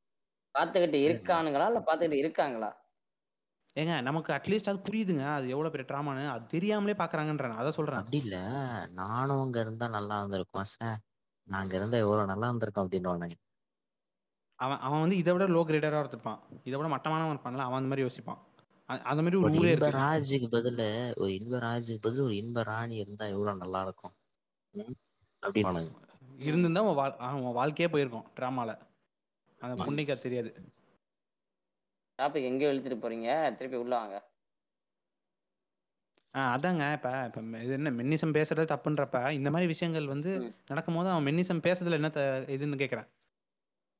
பாத்துக்கிட்டு 0.55 0.99
இருக்கானுங்களா? 1.07 1.65
இல்ல 1.67 1.81
பாத்துக்கிட்டு 1.87 2.23
இருக்காங்களா? 2.23 2.69
ஏங்க 3.75 3.93
நமக்கு 4.01 4.31
அட்லீஸ்ட் 4.33 4.69
அது 4.71 4.79
புரியுதுங்க. 4.87 5.25
அது 5.35 5.45
எவ்வளோ 5.49 5.69
பெரிய 5.69 5.85
ட்ராமான்னு 5.89 6.23
அது 6.29 6.43
தெரியாமலே 6.47 6.93
பார்க்குறாங்கன்றேன் 6.93 7.59
அதை 7.61 7.69
சொல்கிறேன் 7.71 8.01
அப்படி 8.01 8.19
இல்ல. 8.23 8.37
நானும் 8.93 9.43
அங்க 9.43 9.59
இருந்தா 9.59 9.87
நல்லா 9.89 10.17
இருந்திருக்கும் 10.19 10.69
சார் 10.73 10.97
நான் 11.47 11.61
அங்க 11.61 11.75
இருந்தா 11.75 11.97
எவ்வளவு 11.97 12.31
நல்லா 12.33 12.47
இருந்திருக்கும் 12.47 12.85
அப்படின்னு 12.85 13.37
அவன் 14.59 14.79
அவன் 14.79 15.01
வந்து 15.01 15.17
இதை 15.17 15.31
விட 15.33 15.45
லோ 15.47 15.61
கிரேடராக 15.67 16.09
இருப்பான் 16.09 16.39
இதை 16.63 16.73
விட 16.77 16.87
மட்டமானவன் 16.87 17.33
இருப்பான்ல. 17.35 17.63
அவன் 17.67 17.79
அந்த 17.79 17.89
மாதிரி 17.91 18.05
யோசிப்பான். 18.07 18.41
அந்த 19.09 19.21
மாதிரி 19.21 19.37
ஒரு 19.39 19.53
ஊரே 19.59 19.71
இருக்கு. 19.71 19.97
ராஜுக்கு 20.01 20.47
பதிலு 20.51 20.87
ஒரு 21.15 21.31
இன்ப 21.33 21.59
ராஜுக்கு 21.59 22.01
பதில் 22.01 22.23
ஒரு 22.23 22.35
இன்ப 22.35 22.63
ராணி 22.63 22.95
இருந்தா 22.95 23.25
எவ்வளவு 23.25 23.61
நல்லா 23.63 23.81
இருக்கும்? 23.81 24.13
அப்படின்னு 25.43 25.81
இருந்திருந்தா 26.47 26.81
உன் 26.81 26.95
வாழ் 26.95 27.17
அவன் 27.27 27.57
வாழ்க்கையே 27.59 27.89
போயிருக்கும் 27.89 28.27
ட்ராமால 28.37 28.71
அந்த. 29.61 29.73
புண்ணிக்கு 29.79 30.15
தெரியாது. 30.19 30.51
டாபிக் 32.21 32.49
எங்கேயோ 32.49 32.71
இழுத்துட்டு 32.71 33.03
போறீங்க 33.03 33.29
திருப்பி 33.57 33.77
உள்ள 33.77 33.93
வாங்க. 33.97 34.17
ஆ 36.35 36.41
அதாங்க 36.51 36.83
இப்ப 36.95 37.07
இப்ப 37.29 37.39
இது 37.63 37.73
என்ன 37.77 37.89
மென்னிசம் 37.95 38.35
பேசுறது 38.35 38.65
தப்புன்றப்ப 38.69 39.17
இந்த 39.37 39.49
மாதிரி 39.53 39.67
விஷயங்கள் 39.71 40.05
வந்து 40.07 40.29
ம். 40.37 40.51
நடக்கும்போது 40.69 41.09
அவன் 41.09 41.25
மென்னிசம் 41.27 41.65
பேசுறதுல 41.65 41.97
என்ன 41.99 42.09
த- 42.15 42.23
இதுன்னு 42.55 42.77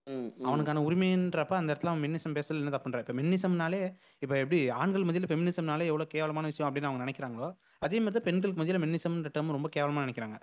ம், 0.07 0.29
ம். 0.33 0.45
அவனுக்கான 0.47 0.83
உரிமைன்றப்ப 0.85 1.53
அந்த 1.57 1.71
இடத்துல 1.71 1.91
அவன் 1.91 2.03
மென்னிசம் 2.05 2.35
பேசுறதுல 2.37 2.63
என்ன 2.63 2.73
தப்புன்ற 2.75 3.01
இப்ப 3.03 3.15
மென்னிசம்னாலே 3.19 3.81
இப்ப 4.21 4.33
எப்படி 4.41 4.59
ஆண்கள் 4.77 5.05
மத்தியில 5.07 5.29
ஃபெமினிசம்னாலே 5.29 5.87
எவ்வளவு 5.87 6.13
கேவலமான 6.13 6.49
விஷயம் 6.51 6.69
அப்படின்னு 6.69 6.89
அவங்க 6.89 7.03
நினைக்கிறாங்களோ 7.03 7.49
அதே 7.81 7.99
மாதிரி 7.99 8.15
தான் 8.17 8.27
பெண்களுக்கு 8.27 8.61
மத்தியில 8.61 8.81
மென்னிசம்ன்ற 8.83 9.31
டேர்ம் 9.35 9.55
ரொம்ப 9.57 9.69
கேவலமா 9.75 10.03
நினைக்கிறாங்க. 10.05 10.37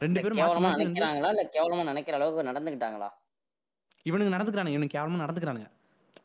ரெண்டு 0.00 0.12
இல்ல, 0.12 0.24
பேரும் 0.24 0.40
கேவலமா 0.40 0.68
வந்து 0.68 0.84
நினைக்கிறாங்களா 0.84 1.30
இல்ல 1.34 1.44
கேவலமா 1.54 1.82
நினைக்கிற 1.88 2.16
அளவுக்கு 2.18 2.48
நடந்துக்கிட்டாங்களா 2.50 3.10
இவனுங்க 4.06 4.34
நடந்துக்கிறானுங்க 4.36 4.76
இவனுக்கு 4.76 4.96
கேவலமா 4.96 5.22
நடந்துக்கிறானுங்க. 5.24 5.68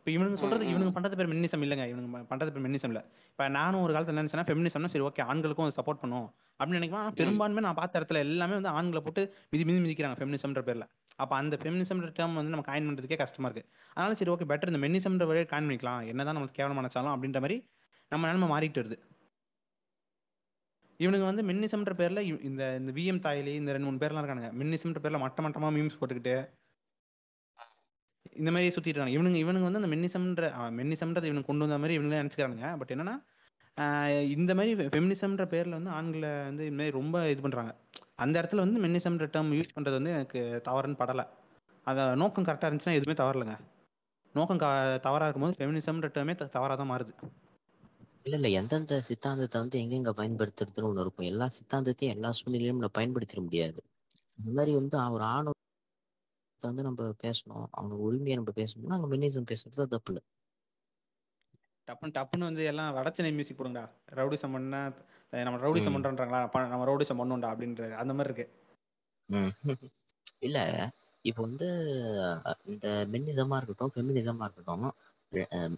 இப்போ 0.07 0.25
இவனுங்க 0.25 0.37
சொல்றது. 0.37 0.65
இவனுங்க 0.65 0.93
பண்றது 0.93 1.15
பேர் 1.15 1.35
மென்னிசம் 1.35 1.63
இல்லைங்க. 1.63 1.81
இவனுங்க 1.81 2.25
ப- 2.25 2.35
பண்றது 2.35 2.51
பேர் 2.51 2.61
மென்னிசம் 2.61 2.85
இல்ல. 2.85 3.05
இப்போ 3.29 3.47
நானும் 3.47 3.81
ஒரு 3.81 3.93
காலத்துல 3.93 3.97
நினைச்சேன்னா 3.97 4.45
ஃபெமினிசம்னா 4.47 4.85
சரி 4.85 5.05
ஓகே 5.05 5.21
ஆண்களுக்கும் 5.21 5.71
சப்போர்ட் 5.81 5.99
பண்ணும். 6.01 6.33
அப்படின்னு 6.59 6.67
நினைக்கிறேன் 6.67 7.05
ஆனா 7.05 7.09
பெரும்பான்மை 7.09 7.63
நான் 7.63 7.73
பார்த்த 7.73 7.99
இடத்துல 7.99 8.15
எல்லாமே 8.15 8.53
வந்து 8.53 8.69
ஆண்களை 8.69 9.01
போட்டு 9.01 9.33
மிதி 9.49 9.71
மிதி 9.71 9.79
மிதிக்கிறாங்க 9.79 10.07
ஃபெமினிசம்ன்ற 10.07 10.61
பேர்ல. 10.61 10.81
அப்ப 11.15 11.35
அந்த 11.35 11.57
ஃபெமினிசம்ன்ற 11.61 12.11
டேர்ம் 12.19 12.33
வந்து 12.33 12.49
நம்ம 12.49 12.59
காயின் 12.59 12.93
பண்றதுக்கே 12.93 13.17
கஷ்டமா 13.17 13.49
இருக்கு. 13.49 13.71
அதனால 13.93 14.15
சரி 14.15 14.31
ஓகே 14.31 14.47
பெட்டர் 14.47 14.71
இந்த 14.71 14.87
மென்னிசம்ன்ற 14.87 15.27
வழியை 15.27 15.45
காயின் 15.49 15.63
பண்ணிக்கலாம். 15.63 16.07
என்னதான் 16.07 16.33
நமக்கு 16.33 16.63
கேவலமா 16.63 16.71
நினைச்சாலும் 16.71 17.07
அப்படின்ற 17.07 17.33
மாதிரி 17.33 17.69
நம்ம 18.09 18.31
நிலைமை 18.31 18.49
மாறிட்டு 18.49 18.77
வருது. 18.77 18.99
இவனுங்க 20.99 21.23
வந்து 21.23 21.43
மின்னிசம்ன்ற 21.43 21.95
பேர்ல 21.97 22.43
இந்த 22.43 22.75
இந்த 22.75 22.91
விஎம் 22.91 23.19
தாயிலி 23.19 23.55
இந்த 23.55 23.71
ரெண்டு 23.71 23.87
மூணு 23.87 23.97
பேர்லாம் 23.97 24.23
இருக்கானுங்க. 24.23 24.63
மின்னிசம்ன்ற 24.63 24.97
பேர்ல 25.03 25.19
மட்ட 25.19 25.41
மட்டமா 25.41 25.71
மீம்ஸ் 25.77 25.97
போட்டுக்கிட்டு 26.01 26.56
இந்த 28.37 28.51
மாதிரி 28.51 28.75
சுத்திட்டு 28.75 28.87
இருக்காங்க 28.87 29.13
இவனுங்க 29.17 29.41
இவனுங்க 29.41 29.69
வந்து 29.69 29.81
அந்த 29.81 29.95
மென்னிசம்ன்ற 29.95 30.45
மென்னிசம்ன்றது 30.53 31.27
இவனுக்கு 31.29 31.45
கொண்டு 31.45 31.67
வந்த 31.67 31.77
மாதிரி 31.77 31.97
இவனுங்களே 31.97 32.19
நினைச்சுக்கிறானுங்க. 32.21 32.77
பட் 32.77 32.91
என்னன்னா 32.91 33.15
இந்த 34.29 34.55
மாதிரி 34.55 34.85
ஃபெமினிசம்ன்ற 34.85 35.43
பேர்ல 35.53 35.69
வந்து 35.69 35.89
ஆண்களை 35.89 36.29
வந்து 36.29 36.63
இந்த 36.63 36.75
மாதிரி 36.75 36.97
ரொம்ப 36.97 37.29
இது 37.29 37.41
பண்றாங்க. 37.41 37.75
அந்த 38.15 38.41
இடத்துல 38.41 38.55
வந்து 38.55 38.81
மென்னிசம்ன்ற 38.81 39.27
டேர்ம் 39.27 39.53
யூஸ் 39.55 39.75
பண்றது 39.75 39.91
வந்து 39.91 40.11
எனக்கு 40.11 40.61
தவறுன்னு 40.65 40.99
படலை. 40.99 41.25
அத 41.83 42.15
நோக்கம் 42.15 42.43
கரெக்டா 42.43 42.67
இருந்துச்சுன்னா 42.67 42.93
எதுவுமே 42.93 43.15
தவறலைங்க 43.15 43.57
நோக்கம் 44.33 44.57
க- 44.57 44.99
தவறா 45.01 45.27
இருக்கும்போது 45.27 45.57
ஃபெமினிசம்ன்ற 45.59 46.11
டேர்மே 46.11 46.49
தவறா 46.49 46.75
தான் 46.75 46.89
மாறுது. 46.91 47.13
இல்ல 48.23 48.35
இல்ல 48.35 48.47
எந்தெந்த 48.47 49.01
சித்தாந்தத்தை 49.01 49.61
வந்து 49.61 49.79
எங்கெங்க 49.79 50.15
பயன்படுத்துறதுன்னு 50.17 50.87
ஒண்ணு 50.87 50.99
இருக்கும். 50.99 51.25
எல்லா 51.25 51.49
சித்தாந்தத்தையும் 51.57 52.13
எல்லா 52.15 52.31
சூழ்நிலையிலும் 52.31 52.79
நம்ம 52.79 52.89
பயன்படுத்திட 52.97 53.41
முடியாது. 53.41 53.83
இந்த 54.39 54.51
மாதிரி 54.53 54.75
வந்து 54.75 54.97
ஒரு 55.11 55.23
ஆணும் 55.23 55.53
வந்து 56.63 56.83
நம்ம 56.83 57.11
பேசணும். 57.23 57.65
அவங்க 57.71 57.95
உரிமையை 58.05 58.35
நம்ம 58.35 58.53
பேசணும்னா 58.55 58.97
அங்க 58.97 59.09
மினிசம் 59.13 59.49
பேசுறது 59.51 59.87
தப்பு 59.87 60.11
இல்லை. 60.11 60.23
டப்புன்னு 61.87 62.15
டப்புன்னு 62.15 62.49
வந்து 62.49 62.63
எல்லாம் 62.63 62.95
வடச்சனை 62.95 63.29
மியூசிக் 63.31 63.59
போடுங்கடா. 63.59 63.83
ரவுடிசம் 64.17 64.55
பண்ணா 64.55 64.79
அஹ் 65.33 65.45
நம்ம. 65.45 65.57
பண்றோன்றாங்களா 65.95 66.39
அப்ப 66.47 66.65
நம்ம 66.67 66.87
ரவுடிசம் 66.89 67.19
பண்ணோம்டா 67.21 67.49
அப்படின்ற 67.53 67.83
அந்த 68.01 68.13
மாதிரி 68.13 68.29
இருக்கு. 68.31 68.47
இல்ல 70.45 70.57
இப்போ 71.25 71.41
வந்து 71.43 71.67
இந்த 72.65 72.87
மென்னிசமா 73.11 73.55
இருக்கட்டும் 73.57 73.91
ஃபெமினிசமா 73.93 74.45
இருக்கட்டும் 74.45 74.85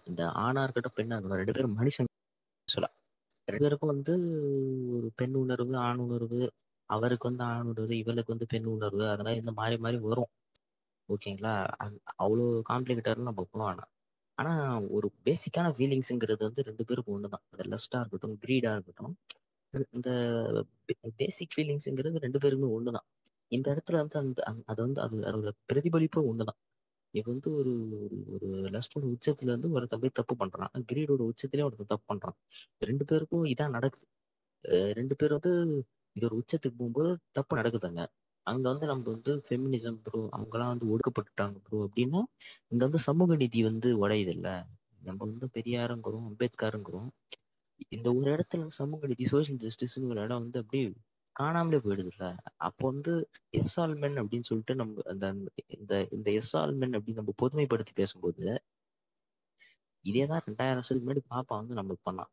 இந்த 0.08 0.22
ஆணா 0.42 0.62
இருக்கட்டும் 0.62 0.96
பெண்ணா 0.96 1.14
இருக்கட்டும் 1.14 1.40
ரெண்டு 1.40 1.54
பேரும் 1.56 1.76
மனுஷன் 1.78 2.10
சொல்லலாம் 2.68 2.96
ரெண்டு 3.48 3.62
பேருக்கும் 3.64 3.92
வந்து 3.92 4.14
ஒரு 4.96 5.08
பெண் 5.16 5.34
உணர்வு 5.34 5.74
ஆண் 5.86 6.02
உணர்வு 6.06 6.40
அவருக்கு 6.90 7.28
வந்து 7.28 7.44
ஆண் 7.48 7.68
உணர்வு 7.68 7.94
இவளுக்கு 7.98 8.34
வந்து 8.34 8.46
பெண் 8.46 8.68
உணர்வு 8.74 9.04
அதெல்லாம் 9.10 9.38
இந்த 9.40 9.52
மாறி 9.52 9.76
மாறி 9.78 9.98
வரும். 10.04 10.30
ஓகேங்களா? 11.10 11.68
அவ்வளோ 12.18 12.62
காம்ப்ளிகேட்டர்லாம் 12.68 13.22
நம்ம 13.22 13.46
போக 13.50 13.72
வேணாம். 13.72 13.90
ஆனா 14.34 14.80
ஒரு 14.80 15.12
பேசிக்கான 15.24 15.72
ஃபீலிங்ஸுங்கிறது 15.72 16.38
வந்து 16.38 16.62
ரெண்டு 16.62 16.84
பேருக்கும் 16.84 17.16
ஒண்ணுதான். 17.16 17.42
அந்த 17.50 17.76
லஸ்டா 17.76 17.98
இருக்கட்டும் 17.98 18.38
கிரீடா 18.46 18.72
இருக்கட்டும் 18.72 19.16
இந்த 19.90 20.64
பேசிக் 21.16 21.48
ஃபீலிங்ஸுங்கிறது 21.56 22.16
ரெண்டு 22.16 22.38
பேருக்குமே 22.38 22.90
தான் 22.90 23.04
இந்த 23.48 23.74
இடத்துல 23.74 23.92
வந்து 23.92 24.18
அந்த 24.18 24.42
அது 24.64 24.82
வந்து 24.82 25.00
அது 25.00 25.16
அதோட 25.16 25.50
பிரதிபலிப்பு 25.66 26.34
தான் 26.36 26.56
இது 27.10 27.30
வந்து 27.30 27.52
ஒரு 27.52 27.70
ஒரு- 28.40 28.78
லஸ்டோட 28.78 29.16
உச்சத்துல 29.16 29.42
இருந்து 29.42 29.70
ஒருத்தன் 29.70 30.00
போய் 30.00 30.10
தப்பு 30.12 30.46
பண்றான். 30.46 30.84
கிரீடோட 30.92 31.30
உச்சத்திலே 31.30 31.64
ஒருத்தன் 31.64 31.86
தப்பு 31.86 32.14
பண்றான். 32.14 32.34
ரெண்டு 32.78 33.04
பேருக்கும் 33.04 33.44
இதான் 33.44 33.70
நடக்குது. 33.70 34.06
ரெண்டு 34.92 35.16
பேரும் 35.16 35.38
வந்து 35.42 35.84
இது 36.12 36.26
ஒரு 36.26 36.36
உச்சத்துக்கு 36.38 36.74
போகும்போது 36.76 37.18
தப்பு 37.30 37.56
நடக்குதுங்க. 37.56 38.06
அங்க 38.46 38.64
வந்து 38.68 38.86
நம்ம 38.86 39.10
வந்து 39.10 39.32
ஃபெமினிசம் 39.48 39.98
ப்ரோ 40.02 40.20
அவங்கலாம் 40.32 40.72
வந்து 40.74 40.86
ஒடுக்கப்பட்டுட்டாங்க 40.90 41.58
ப்ரோ 41.58 41.78
அப்படின்னா 41.86 42.20
இங்க 42.68 42.82
வந்து 42.84 42.98
சமூக 42.98 43.36
நீதி 43.36 43.62
வந்து 43.62 43.88
உடையுது 43.98 44.28
இல்ல 44.28 44.48
நம்ம 45.00 45.18
வந்து 45.24 45.46
பெரியாருங்கிறோம் 45.54 46.26
அம்பேத்கருங்கிறோம் 46.30 47.10
இந்த 47.88 48.08
ஒரு 48.14 48.28
இடத்துல 48.30 48.66
சமூக 48.72 49.06
நீதி 49.06 49.26
சோசியல் 49.32 49.62
ஜஸ்டிஸ்ங்கிற 49.62 50.24
இடம் 50.24 50.42
வந்து 50.42 50.58
அப்படியே 50.58 50.86
காணாமலே 51.36 51.78
போயிடுது 51.78 52.10
இல்ல 52.10 52.24
அப்போ 52.58 52.84
வந்து 52.88 53.12
எஸ் 53.50 53.76
ஆல் 53.80 53.94
மென் 53.94 54.18
அப்படின்னு 54.18 54.42
சொல்லிட்டு 54.42 54.74
நம்ம 54.74 55.02
அந்த 55.04 55.26
இந்த 55.76 55.94
இந்த 56.10 56.28
எஸ் 56.32 56.52
ஆல் 56.56 56.74
மென் 56.74 56.96
அப்படின்னு 56.96 57.14
நம்ம 57.14 57.34
பொதுமைப்படுத்தி 57.42 57.94
பேசும்போது 57.94 58.44
இதேதான் 60.04 60.44
ரெண்டாயிரம் 60.46 60.78
வருஷத்துக்கு 60.78 61.06
முன்னாடி 61.06 61.22
பாப்பா 61.30 61.54
வந்து 61.60 61.74
நம்மளுக்கு 61.74 62.06
பண்ணான் 62.10 62.30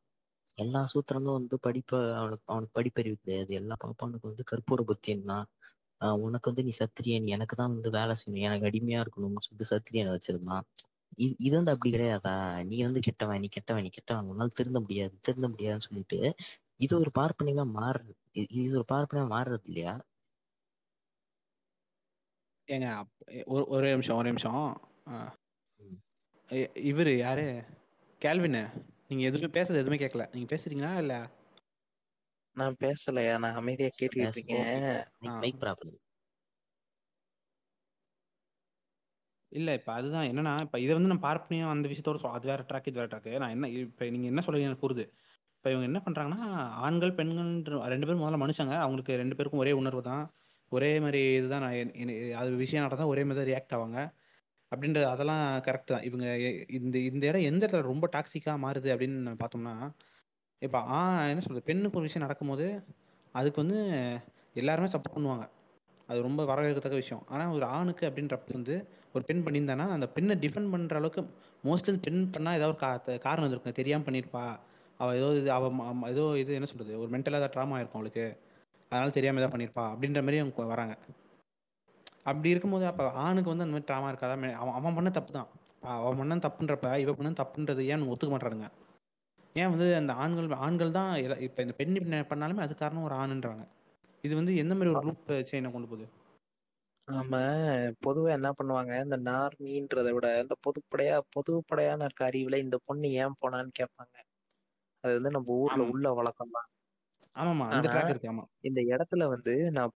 எல்லா 0.58 0.88
சூத்திரங்களும் 0.94 1.38
வந்து 1.40 1.56
படிப்ப 1.68 1.92
அவனுக்கு 2.16 2.46
அவனுக்கு 2.46 2.76
படிப்பறிவு 2.80 3.16
கிடையாது. 3.16 3.52
எல்லா 3.54 3.76
பாப்பானுக்கு 3.84 4.30
வந்து 4.30 4.44
கற்பூர 4.52 4.82
புத்தின்னா 4.88 5.38
உனக்கு 6.22 6.50
வந்து 6.52 6.64
நீ 6.64 6.74
சத்திரியன் 6.80 7.28
எனக்கு 7.28 7.56
தான் 7.56 7.74
வந்து 7.74 7.90
வேலை 7.92 8.14
செய்யணும். 8.20 8.46
எனக்கு 8.48 8.68
அடிமையா 8.70 9.00
இருக்கணும்னு 9.04 9.46
சொல்லிட்டு 9.46 9.72
சத்திரியனை 9.72 10.12
வச்சிருந்தான். 10.16 10.66
இது 11.18 11.34
இது 11.40 11.56
வந்து 11.56 11.74
அப்படி 11.74 11.92
கிடையாதா? 11.94 12.34
நீ 12.64 12.78
வந்து 12.84 13.00
கெட்டவன் 13.00 13.42
நீ 13.42 13.48
கெட்டவன் 13.48 13.84
நீ 13.84 13.92
கெட்டவன். 13.92 14.30
உன்னால 14.32 14.58
திருந்த 14.60 14.80
முடியாது 14.80 15.16
திருந்த 15.22 15.48
முடியாதுன்னு 15.48 15.88
சொல்லிட்டு 15.88 16.20
இது 16.80 16.94
ஒரு 17.00 17.12
பார்ப்பனியமா 17.20 17.66
மாறுறது 17.78 18.14
இது 18.60 18.76
ஒரு 18.80 18.88
பார்ப்பனியமா 18.94 19.30
மாறுறது 19.36 19.66
இல்லையா? 19.66 19.94
ஏங்க 22.68 22.88
ஒரு 23.48 23.64
ஒரே 23.76 23.90
நிமிஷம் 23.92 24.18
ஒரே 24.18 24.30
நிமிஷம். 24.30 24.62
ஆஹ் 25.12 25.34
இவரு 26.90 27.18
யாரு? 27.18 27.46
கேல்வின். 28.22 28.62
நீங்க 29.10 29.24
எதுவுமே 29.24 29.50
பேசுறது 29.58 29.82
எதுவுமே 29.82 30.00
கேட்கல 30.04 30.26
நீங்க 30.34 30.48
பேசுறீங்களா 30.54 30.92
இல்ல? 30.98 31.16
நான் 32.58 32.76
பேசலையா? 32.84 33.38
நான் 33.38 33.54
அமைதியா 33.54 33.90
கேட்டுக்கிட்டு 34.00 34.28
இருக்கேன். 34.36 34.84
ஆ. 35.28 35.38
மைக் 35.38 35.58
ப்ராப்ளம் 35.60 35.96
இல்ல 39.52 39.74
இப்ப 39.74 39.94
அதுதான். 39.94 40.28
என்னன்னா 40.28 40.62
இப்ப 40.62 40.80
இதை 40.80 40.94
வந்து 40.94 41.10
நம்ம 41.10 41.24
பார்ப்பனியம் 41.28 41.70
அந்த 41.70 41.90
விஷயத்தோட 41.90 42.20
அது 42.32 42.48
வேற 42.48 42.64
ட்ராக் 42.64 42.88
இது 42.88 43.00
வேற 43.00 43.18
ட்ராக் 43.18 43.38
நான் 43.38 43.50
என்ன 43.50 43.70
இப்ப 43.70 44.10
நீங்க 44.10 44.28
என்ன 44.28 44.42
சொல்றீங்க 44.46 44.62
எனக்கு 44.62 44.90
புரியுது. 44.90 45.06
இப்ப 45.58 45.72
இவங்க 45.72 45.86
என்ன 45.86 46.02
பண்றாங்கன்னா 46.06 46.52
ஆண்கள் 46.86 47.14
பெண்கள் 47.14 47.80
ரெண்டு 47.88 48.08
பேரும் 48.08 48.22
முதல்ல 48.22 48.44
மனுஷங்க. 48.44 48.76
அவங்களுக்கு 48.78 49.16
ரெண்டு 49.16 49.36
பேருக்கும் 49.36 49.60
ஒரே 49.60 49.72
உணர்வு 49.72 50.02
தான். 50.02 50.24
ஒரே 50.72 51.00
மாதிரி 51.00 51.34
இதுதான் 51.34 51.62
நான் 51.62 51.72
என்- 51.72 51.94
என்- 51.96 52.32
அது 52.32 52.50
விஷயம் 52.56 52.84
நடந்தா 52.84 53.08
ஒரே 53.08 53.24
மாதிரி 53.24 53.52
ரியாக்ட் 53.52 53.74
ஆவாங்க. 53.74 54.00
அப்படின்றது 54.72 55.04
அதெல்லாம் 55.06 55.62
கரெக்ட் 55.62 55.92
தான். 55.92 56.02
இவங்க 56.02 56.26
இந்த 56.70 56.98
இந்த 57.00 57.26
இடம் 57.28 57.42
எந்த 57.42 57.68
இடத்துல 57.68 57.82
ரொம்ப 57.82 58.10
டாக்ஸிக்கா 58.14 58.54
மாறுது 58.64 58.90
அப்படின்னு 58.94 59.38
பார்த்தோம்னா 59.44 59.76
இப்ப 60.60 60.78
ஆ 60.78 61.26
என்ன 61.26 61.40
சொல்றது? 61.40 61.62
பெண்ணுக்கு 61.62 61.98
ஒரு 61.98 62.06
விஷயம் 62.06 62.28
நடக்கும்போது 62.28 62.84
அதுக்கு 63.32 63.66
வந்து 63.66 64.18
எல்லாருமே 64.54 64.88
சப்போர்ட் 64.88 65.16
பண்ணுவாங்க. 65.16 65.50
அது 66.08 66.22
ரொம்ப 66.22 66.44
வரவேற்கத்தக்க 66.44 66.94
விஷயம். 66.94 67.24
ஆனா 67.28 67.52
ஒரு 67.52 67.66
ஆணுக்கு 67.66 68.10
அப்படின்றப்ப 68.10 68.54
வந்து 68.54 68.88
ஒரு 69.14 69.26
பெண் 69.26 69.44
பண்ணியிருந்தானா 69.46 69.90
அந்த 69.90 70.08
பெண்ணை 70.08 70.36
டிஃபெண்ட் 70.36 70.72
பண்ற 70.72 70.96
அளவுக்கு 70.96 71.34
மோஸ்ட்லி 71.64 72.00
பெண் 72.02 72.30
பண்ணா 72.30 72.56
ஏதாவது 72.56 72.88
ஒரு 72.88 73.18
கா- 73.18 73.20
காரணம் 73.20 73.50
இருக்கும் 73.50 73.74
தெரியாம 73.74 74.04
பண்ணியிருப்பா. 74.04 74.60
அவ 74.98 75.16
ஏதோ 75.16 75.36
இது 75.36 75.52
அவ 75.52 75.68
ம- 75.68 75.96
ம- 76.04 76.08
ஏதோ 76.08 76.38
இது 76.38 76.54
என்ன 76.54 76.66
சொல்றது? 76.66 77.00
ஒரு 77.00 77.10
மென்டலாக 77.10 77.28
ஏதாவது 77.28 77.62
ட்ராமா 77.62 77.76
இருக்கும் 77.76 77.94
அவளுக்கு. 77.94 78.38
அதனால 78.90 79.12
தெரியாம 79.12 79.40
ஏதாவது 79.40 79.58
பண்ணியிருப்பா. 79.58 79.84
அப்படின்ற 79.84 80.20
மாதிரி 80.20 80.38
அவங்க 80.38 80.64
வராங்க. 80.64 80.98
அப்படி 82.24 82.50
இருக்கும்போது 82.50 82.86
அப்ப 82.86 83.12
ஆணுக்கு 83.12 83.56
வந்து 83.56 83.64
அந்த 83.64 83.80
மாதிரி 83.80 83.94
ட்ராமா 83.94 84.20
இருக்காதா? 84.20 84.34
மே- 84.34 84.54
அவன் 84.54 84.74
அவன் 84.74 84.94
பண்ண 84.94 85.10
தப்பு 85.10 85.32
தான். 85.32 85.48
அவன் 85.82 86.18
பண்ண 86.18 86.36
தப்புன்றப்ப 86.36 86.98
இவ 86.98 87.14
பண்ண 87.14 87.32
தப்புன்றது 87.32 87.82
ஏன் 87.82 88.02
ஒத்துக்க 88.02 88.38
மாட்டானுங்க? 88.38 88.70
ஏன் 89.56 89.70
வந்து 89.70 89.96
அந்த 89.96 90.14
ஆண்கள் 90.14 90.52
ஆண்கள் 90.58 90.92
தான் 90.92 91.16
எல- 91.16 91.40
இப்ப 91.40 91.62
இந்த 91.62 91.74
பெண் 91.74 91.96
இப்படி 91.96 92.18
பண்ணாலுமே 92.32 92.60
அது 92.60 92.76
காரணம் 92.76 93.04
ஒரு 93.04 93.16
ஆணுன்றாங்க. 93.16 93.64
இது 94.24 94.36
வந்து 94.36 94.56
எந்த 94.56 94.76
மாதிரி 94.76 94.96
ஒரு 94.96 95.06
லூப் 95.06 95.48
செயினை 95.48 95.72
கொண்டு 95.72 95.88
போகுது? 95.88 96.08
ஆமா 97.08 97.40
பொதுவா 98.08 98.30
என்ன 98.30 98.54
பண்ணுவாங்க? 98.54 99.04
இந்த 99.04 99.18
நார்மின்றதை 99.18 100.14
விட 100.14 100.42
இந்த 100.42 100.56
பொதுப்படையா 100.62 101.22
பொதுப்படையான 101.36 102.04
இருக்க 102.04 102.30
அறிவுல 102.30 102.58
இந்த 102.58 102.80
பொண்ணு 102.86 103.12
ஏன் 103.12 103.36
போனான்னு 103.42 103.72
கேட்பாங்க. 103.80 104.16
அது 105.04 105.14
வந்து 105.14 105.32
நம்ம 105.32 105.54
ஊர்ல 105.54 105.84
ஆமா. 105.84 105.90
உள்ள 105.90 106.14
வழக்கம் 106.14 106.50
தான். 106.52 106.68
ஆமாமா 107.36 107.66
அந்த 107.70 107.90
ஆனா, 107.90 107.94
ட்ராக் 107.94 108.10
இருக்கு 108.10 108.32
ஆமா. 108.32 108.44
இந்த 108.62 108.82
இடத்துல 108.82 109.28
வந்து 109.28 109.72
நான் 109.72 109.94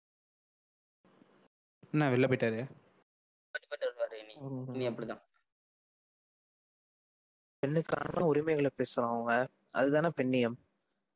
என்ன 1.93 2.11
வெளில 2.11 2.27
போயிட்டாரு? 2.27 2.61
பட்டு 3.55 3.69
பட்டு 3.69 3.87
வருவாரு 3.87 4.17
இனி. 4.23 4.35
இனி 4.75 4.89
அப்படிதான். 4.89 5.23
பெண்ணுக்கான 7.63 8.23
உரிமைகளை 8.23 8.71
பேசுறவங்க 8.77 9.33
அதுதானே 9.73 10.11
பெண்ணியம். 10.21 10.57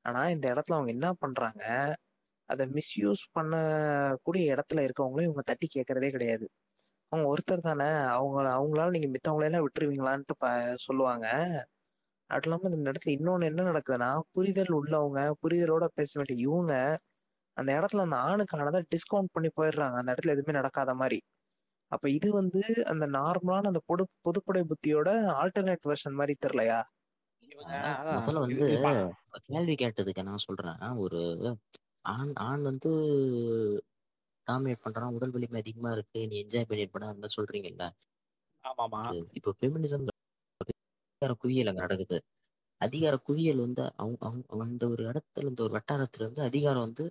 ஆனா 0.04 0.22
இந்த 0.28 0.46
இடத்துல 0.54 0.76
அவங்க 0.76 0.90
என்ன 0.90 1.08
பண்றாங்க? 1.14 1.62
அதை 2.48 2.64
மிஸ்யூஸ் 2.68 3.22
பண்ணக்கூடிய 3.36 4.44
இடத்துல 4.54 4.84
இருக்கவங்களும் 4.86 5.26
இவங்க 5.28 5.42
தட்டி 5.42 5.68
கேட்கறதே 5.74 6.10
கிடையாது. 6.10 6.46
அவங்க 7.08 7.26
ஒருத்தர் 7.32 7.60
தானே. 7.60 7.88
அவங்க 8.14 8.38
அவங்களால 8.58 8.94
நீங்க 8.96 9.08
மித்தவங்களெல்லாம் 9.08 9.64
விட்டுருவீங்களான்ட்டு 9.66 10.36
ப 10.38 10.46
சொல்லுவாங்க. 10.86 11.26
அது 12.30 12.42
இல்லாமல் 12.44 12.72
இந்த 12.72 12.88
இடத்துல 12.92 13.10
இன்னொன்று 13.10 13.46
என்ன 13.46 13.62
நடக்குதுன்னா 13.62 14.10
புரிதல் 14.32 14.72
உள்ளவங்க 14.80 15.20
புரிதலோட 15.42 15.86
பேச 15.94 16.12
வேண்டிய 16.16 16.38
இவங்க 16.48 16.74
அந்த 17.56 17.70
இடத்துல 17.78 18.04
அந்த 18.06 18.18
ஆணுக்கானதை 18.26 18.80
டிஸ்கவுண்ட் 18.92 19.32
பண்ணி 19.32 19.50
போயிடுறாங்க. 19.58 19.96
அந்த 20.00 20.10
இடத்துல 20.14 20.34
எதுவுமே 20.36 20.58
நடக்காத 20.60 20.94
மாதிரி. 20.94 21.18
அப்ப 21.92 22.06
இது 22.10 22.28
வந்து 22.32 22.60
அந்த 22.86 23.04
நார்மலான 23.10 23.66
அந்த 23.66 23.80
பொது 23.86 24.04
பொதுப்படை 24.26 24.62
புத்தியோட 24.70 25.08
ஆல்டர்னேட் 25.40 25.88
வெர்ஷன் 25.90 26.18
மாதிரி 26.18 26.34
தெரியலையா? 26.44 26.80
முதல்ல 28.16 28.42
வந்து 28.44 28.66
கேள்வி 29.48 29.74
கேட்டதுக்கு 29.74 30.22
நான் 30.22 30.44
சொல்றேன். 30.44 30.80
ஒரு 31.04 31.20
ஆண் 32.12 32.32
ஆண் 32.44 32.62
வந்து 32.62 32.90
டாமினேட் 34.46 34.84
பண்றான் 34.84 35.14
உடல் 35.16 35.34
வலிமை 35.34 35.60
அதிகமா 35.62 35.90
இருக்கு 35.92 36.20
நீ 36.30 36.36
என்ஜாய் 36.42 36.68
பண்ணிட்டு 36.70 36.98
அந்த 37.02 37.20
மாதிரி 37.20 37.36
சொல்றீங்கல்ல? 37.38 37.84
ஆமாமா 38.64 39.00
இப்போ 39.38 39.50
ஃபெமினிசம் 39.58 40.04
அதிகார 40.60 41.34
குவியல் 41.42 41.70
அங்க 41.70 41.82
நடக்குது. 41.82 42.18
அதிகார 42.80 43.14
குவியல் 43.26 43.64
வந்து 43.66 43.82
அவங்க 43.98 44.20
அவங்க 44.26 44.64
அந்த 44.66 44.84
ஒரு 44.94 45.02
இடத்துல 45.10 45.50
இந்த 45.50 45.62
ஒரு 45.66 45.74
வட்டாரத்துல 45.78 46.24
இருந்து 46.24 46.42
அதிகாரம் 46.42 46.86
வந்து 46.86 47.04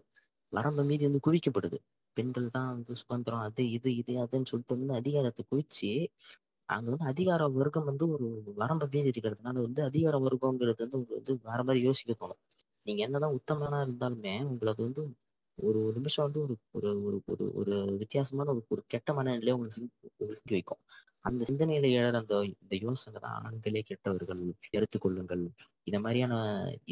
வரம்பு 0.53 0.83
மீறி 0.83 1.05
வந்து 1.09 1.25
குவிக்கப்படுது. 1.27 1.77
பெண்கள் 2.17 2.47
தான் 2.49 2.69
வந்து 2.73 2.93
சுதந்திரம் 3.01 3.43
அது 3.47 3.63
இது 3.77 3.89
இது 4.01 4.13
அதுன்னு 4.23 4.49
சொல்லிட்டு 4.51 4.75
வந்து 4.77 4.99
அதிகாரத்தை 5.01 5.43
குவிச்சு 5.51 5.91
அங்க 6.69 6.87
வந்து 6.91 7.09
அதிகார 7.11 7.47
வர்க்கம் 7.57 7.89
வந்து 7.91 8.05
ஒரு 8.15 8.27
வரம்பை 8.57 8.87
மீறி 8.93 9.11
இருக்கிறதுனால 9.11 9.55
வந்து 9.65 9.81
அதிகார 9.89 10.15
வர்க்கங்கிறது 10.25 10.83
வந்து 10.85 10.97
உங்களுக்கு 10.99 11.19
வந்து 11.21 11.33
வேற 11.49 11.59
மாதிரி 11.63 11.81
யோசிக்க 11.87 12.13
தோணும். 12.13 12.41
நீங்க 12.85 13.01
என்னதான் 13.07 13.35
உத்தமனா 13.39 13.79
இருந்தாலுமே 13.85 14.33
உங்களுக்கு 14.51 14.87
வந்து 14.87 15.03
ஒரு 15.57 15.79
ஒரு 15.79 15.95
நிமிஷம் 15.97 16.25
வந்து 16.27 16.41
ஒரு 16.43 16.53
ஒரு 16.77 16.89
ஒரு 17.07 17.17
ஒரு 17.31 17.45
ஒரு 17.59 17.73
வித்தியாசமான 18.01 18.51
ஒரு 18.53 18.63
ஒரு 18.75 18.81
கெட்ட 18.93 19.09
மனநிலையை 19.17 19.55
உங்களுக்கு 19.57 19.81
உங்களுக்கு 20.21 20.55
வைக்கும். 20.57 20.81
அந்த 21.25 21.41
சிந்தனையில 21.49 21.89
எழற 21.97 22.15
அந்த 22.21 22.35
இந்த 22.53 22.75
யோசனை 22.85 23.19
தான் 23.25 23.37
ஆண்களே 23.41 23.83
கெட்டவர்கள் 23.89 24.41
எடுத்துக்கொள்ளுங்கள். 24.77 25.43
இந்த 25.87 25.99
மாதிரியான 26.05 26.33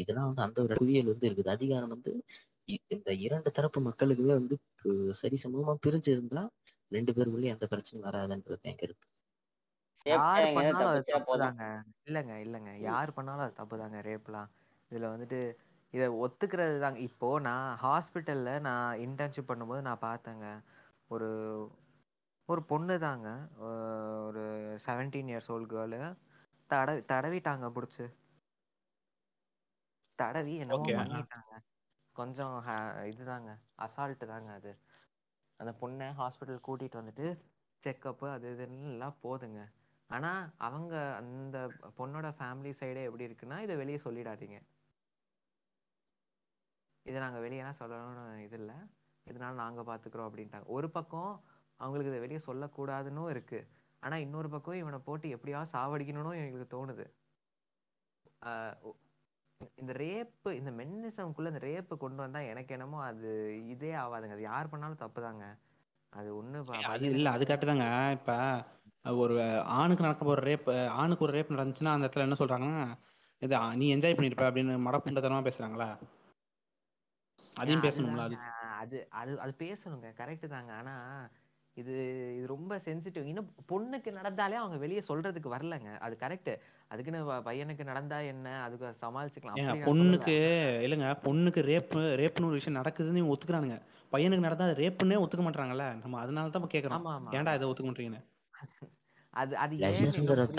இதெல்லாம் 0.02 0.28
வந்து 0.30 0.46
அந்த 0.48 0.58
ஒரு 0.66 0.76
குவியல் 0.80 1.12
வந்து 1.12 1.28
இருக்குது. 1.28 1.54
அதிகாரம் 1.56 1.94
வந்து 1.96 2.12
இந்த 2.64 3.14
இரண்டு 3.14 3.50
தரப்பு 3.50 3.80
மக்களுக்குமே 3.80 4.26
வந்து 4.26 4.58
பு- 4.84 5.12
சரிசமமா 5.22 5.76
பிரிஞ்சு 5.86 6.10
இருந்தா 6.10 6.50
ரெண்டு 6.88 7.12
பேருக்குள்ளேயும் 7.12 7.54
எந்த 7.54 7.68
பிரச்சனையும் 7.70 8.06
வராதுன்றது 8.08 8.60
என் 8.60 8.76
கருத்து. 8.76 9.08
யார் 10.04 10.54
பண்ணாலும் 10.54 10.86
அது 10.86 11.12
தப்புதாங்க. 11.12 11.82
இல்லைங்க 12.04 12.36
இல்லைங்க. 12.44 12.80
யார் 12.80 13.12
பண்ணாலும் 13.12 13.54
அது 13.54 13.54
தப்புதாங்க 13.60 14.00
ரேப்லாம். 14.02 14.48
இதுல 14.90 15.10
வந்துட்டு 15.14 15.54
இதை 15.90 16.08
ஒத்துக்கிறது 16.08 16.80
தாங்க 16.80 16.98
இப்போ 16.98 17.38
நான் 17.38 17.78
ஹாஸ்பிட்டல்ல 17.80 18.60
நான் 18.60 18.98
இன்டர்ன்ஷிப் 18.98 19.48
பண்ணும்போது 19.48 19.80
நான் 19.80 19.98
பார்த்தேங்க. 20.00 20.62
ஒரு 21.08 21.28
ஒரு 22.46 22.62
பொண்ணு 22.62 22.98
தாங்க 22.98 23.48
ஒரு 24.26 24.42
செவன்டீன் 24.86 25.28
இயர்ஸ் 25.32 25.50
ஓல்டு 25.50 25.66
கேர்ளு 25.70 26.16
தட 26.70 27.04
தடவிட்டாங்க 27.08 27.66
பிடிச்சி. 27.68 28.12
தடவி 30.14 30.56
என்னமோ 30.56 30.84
பண்ணிட்டாங்க. 30.84 31.58
கொஞ்சம் 32.12 32.60
ஹ- 32.60 33.06
இதுதாங்க 33.06 33.58
அசால்ட்டு 33.78 34.26
தாங்க 34.26 34.52
அது. 34.52 34.78
அந்த 35.56 35.74
பொண்ணை 35.80 36.10
ஹாஸ்பிட்டல் 36.20 36.60
கூட்டிட்டு 36.66 37.00
வந்துட்டு 37.02 37.40
செக்கப்பு 37.76 38.30
அது 38.30 38.48
இதுன்னு 38.50 38.82
எல்லாம் 38.82 39.16
போதுங்க. 39.22 39.72
ஆனா 40.08 40.52
அவங்க 40.58 41.14
அந்த 41.16 41.58
பொண்ணோட 41.98 42.28
ஃபேமிலி 42.38 42.72
சைடே 42.80 43.04
எப்படி 43.04 43.26
இருக்குன்னா 43.26 43.58
இதை 43.58 43.76
வெளியே 43.76 43.96
சொல்லிடாதீங்க. 43.96 44.62
இதை 47.02 47.20
நாங்க 47.20 47.38
வெளியேலாம் 47.38 47.82
சொல்லணும்னு 47.82 48.36
இது 48.38 48.56
இல்லை. 48.56 48.74
இதனால 49.26 49.52
நாங்க 49.52 49.82
பாத்துக்கிறோம் 49.82 50.28
அப்படின்ட்டாங்க. 50.28 50.64
ஒரு 50.66 50.90
பக்கம் 50.90 51.44
அவங்களுக்கு 51.76 52.12
இதை 52.12 52.28
வெளியே 52.28 52.40
சொல்லக்கூடாதுன்னும் 52.46 53.30
இருக்கு. 53.30 53.68
ஆனா 54.00 54.16
இன்னொரு 54.16 54.48
பக்கம் 54.48 54.74
இவனை 54.74 54.98
போட்டு 54.98 55.28
எப்படியாவது 55.28 55.70
சாவடிக்கணும்னு 55.70 56.46
எங்களுக்கு 56.46 56.76
தோணுது. 56.76 57.06
ஆஹ் 58.42 58.92
இந்த 59.76 59.92
ரேப்பு 60.00 60.50
இந்த 60.56 60.70
மென்னிசம்குள்ள 60.78 61.48
இந்த 61.48 61.62
ரேப்பு 61.64 61.94
கொண்டு 61.96 62.20
வந்தா 62.22 62.40
எனக்கு 62.50 62.74
என்னமோ 62.74 62.98
அது 63.04 63.30
இதே 63.74 63.92
ஆகாதுங்க 64.00 64.36
அது 64.36 64.44
யார் 64.44 64.70
பண்ணாலும் 64.70 65.02
தப்புதாங்க. 65.02 65.44
அது 66.12 66.28
ஒண்ணு 66.36 66.58
அது 66.88 67.04
இல்ல 67.10 67.30
அது 67.30 67.44
கரெக்ட் 67.44 67.70
தாங்க. 67.70 67.86
இப்ப 68.16 68.32
ஒரு 69.18 69.36
ஆணுக்கு 69.76 70.04
நடக்க 70.04 70.24
போற 70.24 70.40
ரேப் 70.44 70.68
ஆணுக்கு 70.96 71.24
ஒரு 71.24 71.36
ரேப் 71.36 71.54
நடந்துச்சுன்னா 71.54 71.94
அந்த 71.94 72.06
இடத்துல 72.06 72.26
என்ன 72.26 72.38
சொல்றாங்கன்னா 72.40 72.82
இது 73.42 73.54
நீ 73.76 73.86
என்ஜாய் 73.94 74.16
பண்ணிருப்ப 74.16 74.48
அப்படின்னு 74.48 74.74
மடப்புண்டத்தனமா 74.86 75.46
பேசுறாங்களா? 75.46 75.88
அதையும் 77.56 77.84
பேசணும்ல 77.84 78.22
அது 78.82 78.98
அது 79.14 79.32
அது 79.38 79.52
பேசணுங்க. 79.58 80.08
கரெக்ட் 80.20 80.46
தாங்க. 80.48 80.72
ஆனா 80.74 80.94
இது 81.76 81.92
இது 82.36 82.46
ரொம்ப 82.48 82.72
சென்சிட்டிவ் 82.84 83.28
இன்னும் 83.30 83.48
பொண்ணுக்கு 83.70 84.10
நடந்தாலே 84.18 84.56
அவங்க 84.58 84.76
வெளியே 84.82 85.02
சொல்றதுக்கு 85.08 85.54
வரலங்க. 85.54 85.90
அது 86.04 86.14
கரெக்ட் 86.18 86.50
அதுக்குன்னு 86.90 87.20
பையனுக்கு 87.48 87.84
நடந்தா 87.90 88.18
என்ன? 88.32 88.48
அதுக்கு 88.66 88.88
சமாளிச்சுக்கலாம். 89.02 89.62
பொண்ணுக்கு 89.84 90.34
இல்லைங்க 90.84 91.08
பொண்ணுக்கு 91.24 91.60
ரேப் 91.68 91.92
ரேப்னு 92.20 92.48
ஒரு 92.50 92.58
விஷயம் 92.58 92.78
நடக்குதுன்னு 92.80 93.20
இவங்க 93.20 93.34
ஒத்துக்கிறானுங்க. 93.34 93.78
பையனுக்கு 94.12 94.46
நடந்தா 94.46 94.68
அது 94.68 94.80
ரேப்புன்னே 94.80 95.18
ஒத்துக்க 95.22 95.44
மாட்டாங்கல்ல 95.46 95.86
நம்ம 96.02 96.20
அதனால 96.22 96.50
தான் 96.50 96.64
ஆமா 96.94 97.12
ஏன்டா 97.32 97.54
இதை 97.56 97.68
ஒத்துக்க 97.68 97.88
மாட்டீங்கன்னு? 97.88 98.22
அது 99.34 99.54
அது 99.56 99.74
பிளஷருங்கிறத 99.76 100.58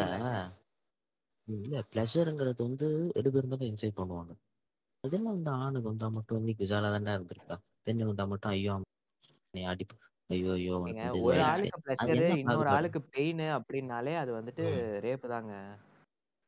இல்ல 1.48 1.82
பிளஷருங்கிறது 1.90 2.62
வந்து 2.66 2.88
ரெண்டு 3.16 3.34
பேருமே 3.34 3.56
தான் 3.56 3.70
என்ஜாய் 3.70 3.98
பண்ணுவாங்க. 3.98 4.32
அதெல்லாம் 5.04 5.36
வந்து 5.36 5.52
ஆணுக்கு 5.58 5.90
வந்தா 5.90 6.08
மட்டும் 6.16 6.38
வந்து 6.38 6.56
குஜாலா 6.60 6.90
தானே 6.96 7.14
இருந்திருக்கா? 7.16 7.56
பெண்ணு 7.86 8.10
வந்தா 8.10 8.26
மட்டும் 8.32 8.54
ஐயோ 8.54 8.76
நீ 9.54 9.62
அடி 9.72 9.86
ஐயோ 10.34 10.52
ஐயோ 10.56 10.74
ஏங்க 10.84 10.84
உனக்கு 10.84 11.06
வந்து 11.10 11.26
ஒரு 11.26 11.40
இதுவாயிடுச்சு 11.40 11.50
ஆளுக்கு 11.50 11.78
அது 12.00 12.14
ப்ளஷரு 12.14 12.18
என்ன 12.18 12.34
இன்னொரு 12.38 12.70
பாகுபாடு 12.70 12.76
ஆளுக்கு 12.76 13.00
பெயின் 13.14 13.44
அப்படின்னாலே 13.58 14.14
அது 14.20 14.32
வந்துட்டு 14.34 14.64
ம். 14.64 14.84
ரேப்பு 15.06 15.28
தாங்க. 15.30 15.54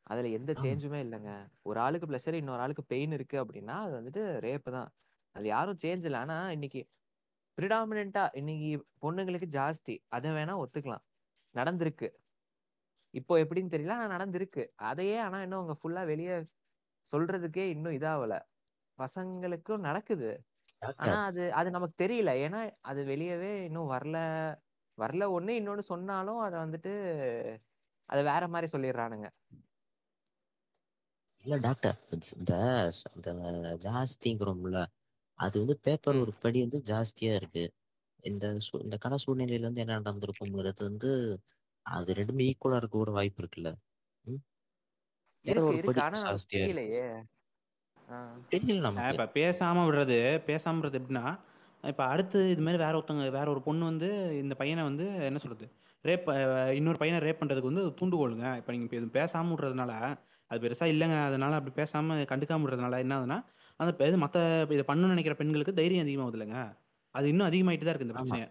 அதுல 0.08 0.30
எந்த 0.38 0.52
ஆமா 0.56 0.64
சேஞ்சுமே 0.64 1.00
இல்லைங்க. 1.06 1.32
ஒரு 1.66 1.80
ஆளுக்கு 1.80 2.08
ப்ளஷர் 2.08 2.36
இன்னொரு 2.36 2.62
ஆளுக்கு 2.62 2.84
பெயின் 2.92 3.14
இருக்கு 3.18 3.38
அப்படின்னா 3.44 3.76
அது 3.86 3.94
வந்துட்டு 4.00 4.24
ரேப்பு 4.46 4.70
தான். 4.72 4.90
அது 5.36 5.46
யாரும் 5.50 5.82
சேஞ்ச் 5.84 6.06
இல்லை. 6.08 6.20
ஆனா 6.24 6.38
இன்னைக்கு 6.56 6.82
ப்ரிடாமினா 7.58 8.04
இன்னைக்கு 8.36 8.72
பொண்ணுங்களுக்கு 9.04 9.50
ஜாஸ்தி. 9.54 9.96
அதை 10.12 10.32
வேணா 10.32 10.56
ஒத்துக்கலாம். 10.64 11.04
நடந்திருக்கு. 11.56 12.08
இப்போ 13.14 13.34
எப்படின்னு 13.44 13.74
தெரியல. 13.74 13.96
ஆனா 13.98 14.08
நடந்திருக்கு. 14.16 14.64
அதையே 14.90 15.18
ஆனா 15.20 15.38
இன்னும் 15.44 15.60
அவங்க 15.60 15.76
ஃபுல்லா 15.80 16.04
வெளியே 16.12 16.36
சொல்றதுக்கே 17.08 17.66
இன்னும் 17.74 17.98
இதாகல 17.98 18.36
பசங்களுக்கும் 19.00 19.86
நடக்குது. 19.88 20.32
ஆனா 21.00 21.18
அது 21.26 21.44
அது 21.54 21.70
நமக்கு 21.72 21.96
தெரியல. 22.04 22.32
ஏன்னா 22.44 22.60
அது 22.84 23.02
வெளியவே 23.06 23.52
இன்னும் 23.66 23.92
வரல. 23.92 24.18
வரல 24.98 25.24
ஒண்ணு 25.38 25.54
இன்னொன்னு 25.60 25.86
சொன்னாலும் 25.92 26.42
அதை 26.42 26.58
வந்துட்டு 26.62 26.94
அதை 28.10 28.22
வேற 28.24 28.44
மாதிரி 28.48 28.68
சொல்லிடுறானுங்க. 28.74 29.28
இல்ல 31.46 31.56
டாக்டர் 31.60 31.98
இந்த 32.34 32.54
ஜாஸ்திங்கிறோம்ல 33.84 34.80
அது 35.40 35.56
வந்து 35.62 35.76
பேப்பர் 35.84 36.22
ஒரு 36.22 36.34
படி 36.42 36.60
வந்து 36.62 36.80
ஜாஸ்தியா 36.88 37.34
இருக்கு. 37.36 37.66
இந்த 38.24 38.46
இந்த 38.84 38.98
கட 39.00 39.16
சூழ்நிலையில 39.24 39.66
இருந்து 39.66 39.84
என்ன 39.84 40.00
நடந்திருக்குங்கிறது 40.00 40.82
வந்து 40.84 41.12
அது 41.86 42.20
ரெண்டுமே 42.20 42.48
ஈக்குவலா 42.50 42.80
இருக்க 42.80 42.98
கூட 42.98 43.14
வாய்ப்பு 43.14 43.42
இருக்குல்ல. 43.44 43.72
இருக்கு 45.46 45.74
இருக்கு. 45.76 46.00
ஆனா 46.02 46.18
நமக்கு 46.22 46.46
தெரியலையே. 46.54 47.06
தெரியல 48.52 48.80
ஆஹ் 48.80 48.86
நமக்கு. 48.88 49.14
இப்ப 49.14 49.28
பேசாம 49.38 49.84
விடுறது 49.88 50.18
பேசாம 50.48 50.78
விடுறது 50.78 51.00
எப்படின்னா 51.00 51.26
இப்ப 51.84 52.04
அடுத்து 52.12 52.40
இது 52.52 52.62
மாதிரி 52.62 52.80
வேற 52.84 52.94
ஒருத்தவங்க 52.98 53.26
வேற 53.36 53.48
ஒரு 53.52 53.62
பொண்ணு 53.66 53.84
வந்து 53.90 54.08
இந்த 54.42 54.54
பையனை 54.62 54.84
வந்து 54.84 55.06
என்ன 55.28 55.40
சொல்றது 55.44 55.66
ரேப் 56.06 56.28
இன்னொரு 56.78 57.00
பையனை 57.02 57.20
ரேப் 57.26 57.42
பண்றதுக்கு 57.42 57.72
வந்து 57.72 57.84
தூண்டுகோலுங்க 58.00 58.48
இப்ப 58.60 58.72
நீங்க 58.74 58.88
இப்ப 58.88 58.98
இது 58.98 59.10
பேசாம 59.18 59.52
விடுறதுனால 59.54 59.94
அது 60.52 60.60
பெருசா 60.64 60.86
இல்லைங்க. 60.94 61.18
அதனால 61.30 61.54
அப்படி 61.60 61.74
பேசாம 61.80 62.18
கண்டுக்காம 62.32 62.64
விடுறதுனால 62.66 63.00
என்ன 63.04 63.16
ஆகுதுன்னா 63.18 63.40
அந்த 63.80 64.08
இது 64.10 64.18
மத்த 64.24 64.38
இதை 64.72 64.84
பண்ணணும்னு 64.90 65.16
நினைக்கிற 65.16 65.36
பெண்களுக்கு 65.40 65.80
தைரியம் 65.80 66.06
அதிகமாகுது 66.06 66.38
இல்லைங்க. 66.38 66.60
அது 67.16 67.26
இன்னும் 67.32 67.48
அதிகமாயிட்டு 67.50 67.86
தான் 67.86 67.94
இருக்கு 67.94 68.08
இந்த 68.08 68.16
ஆமா 68.16 68.24
பிரச்சனையை. 68.24 68.50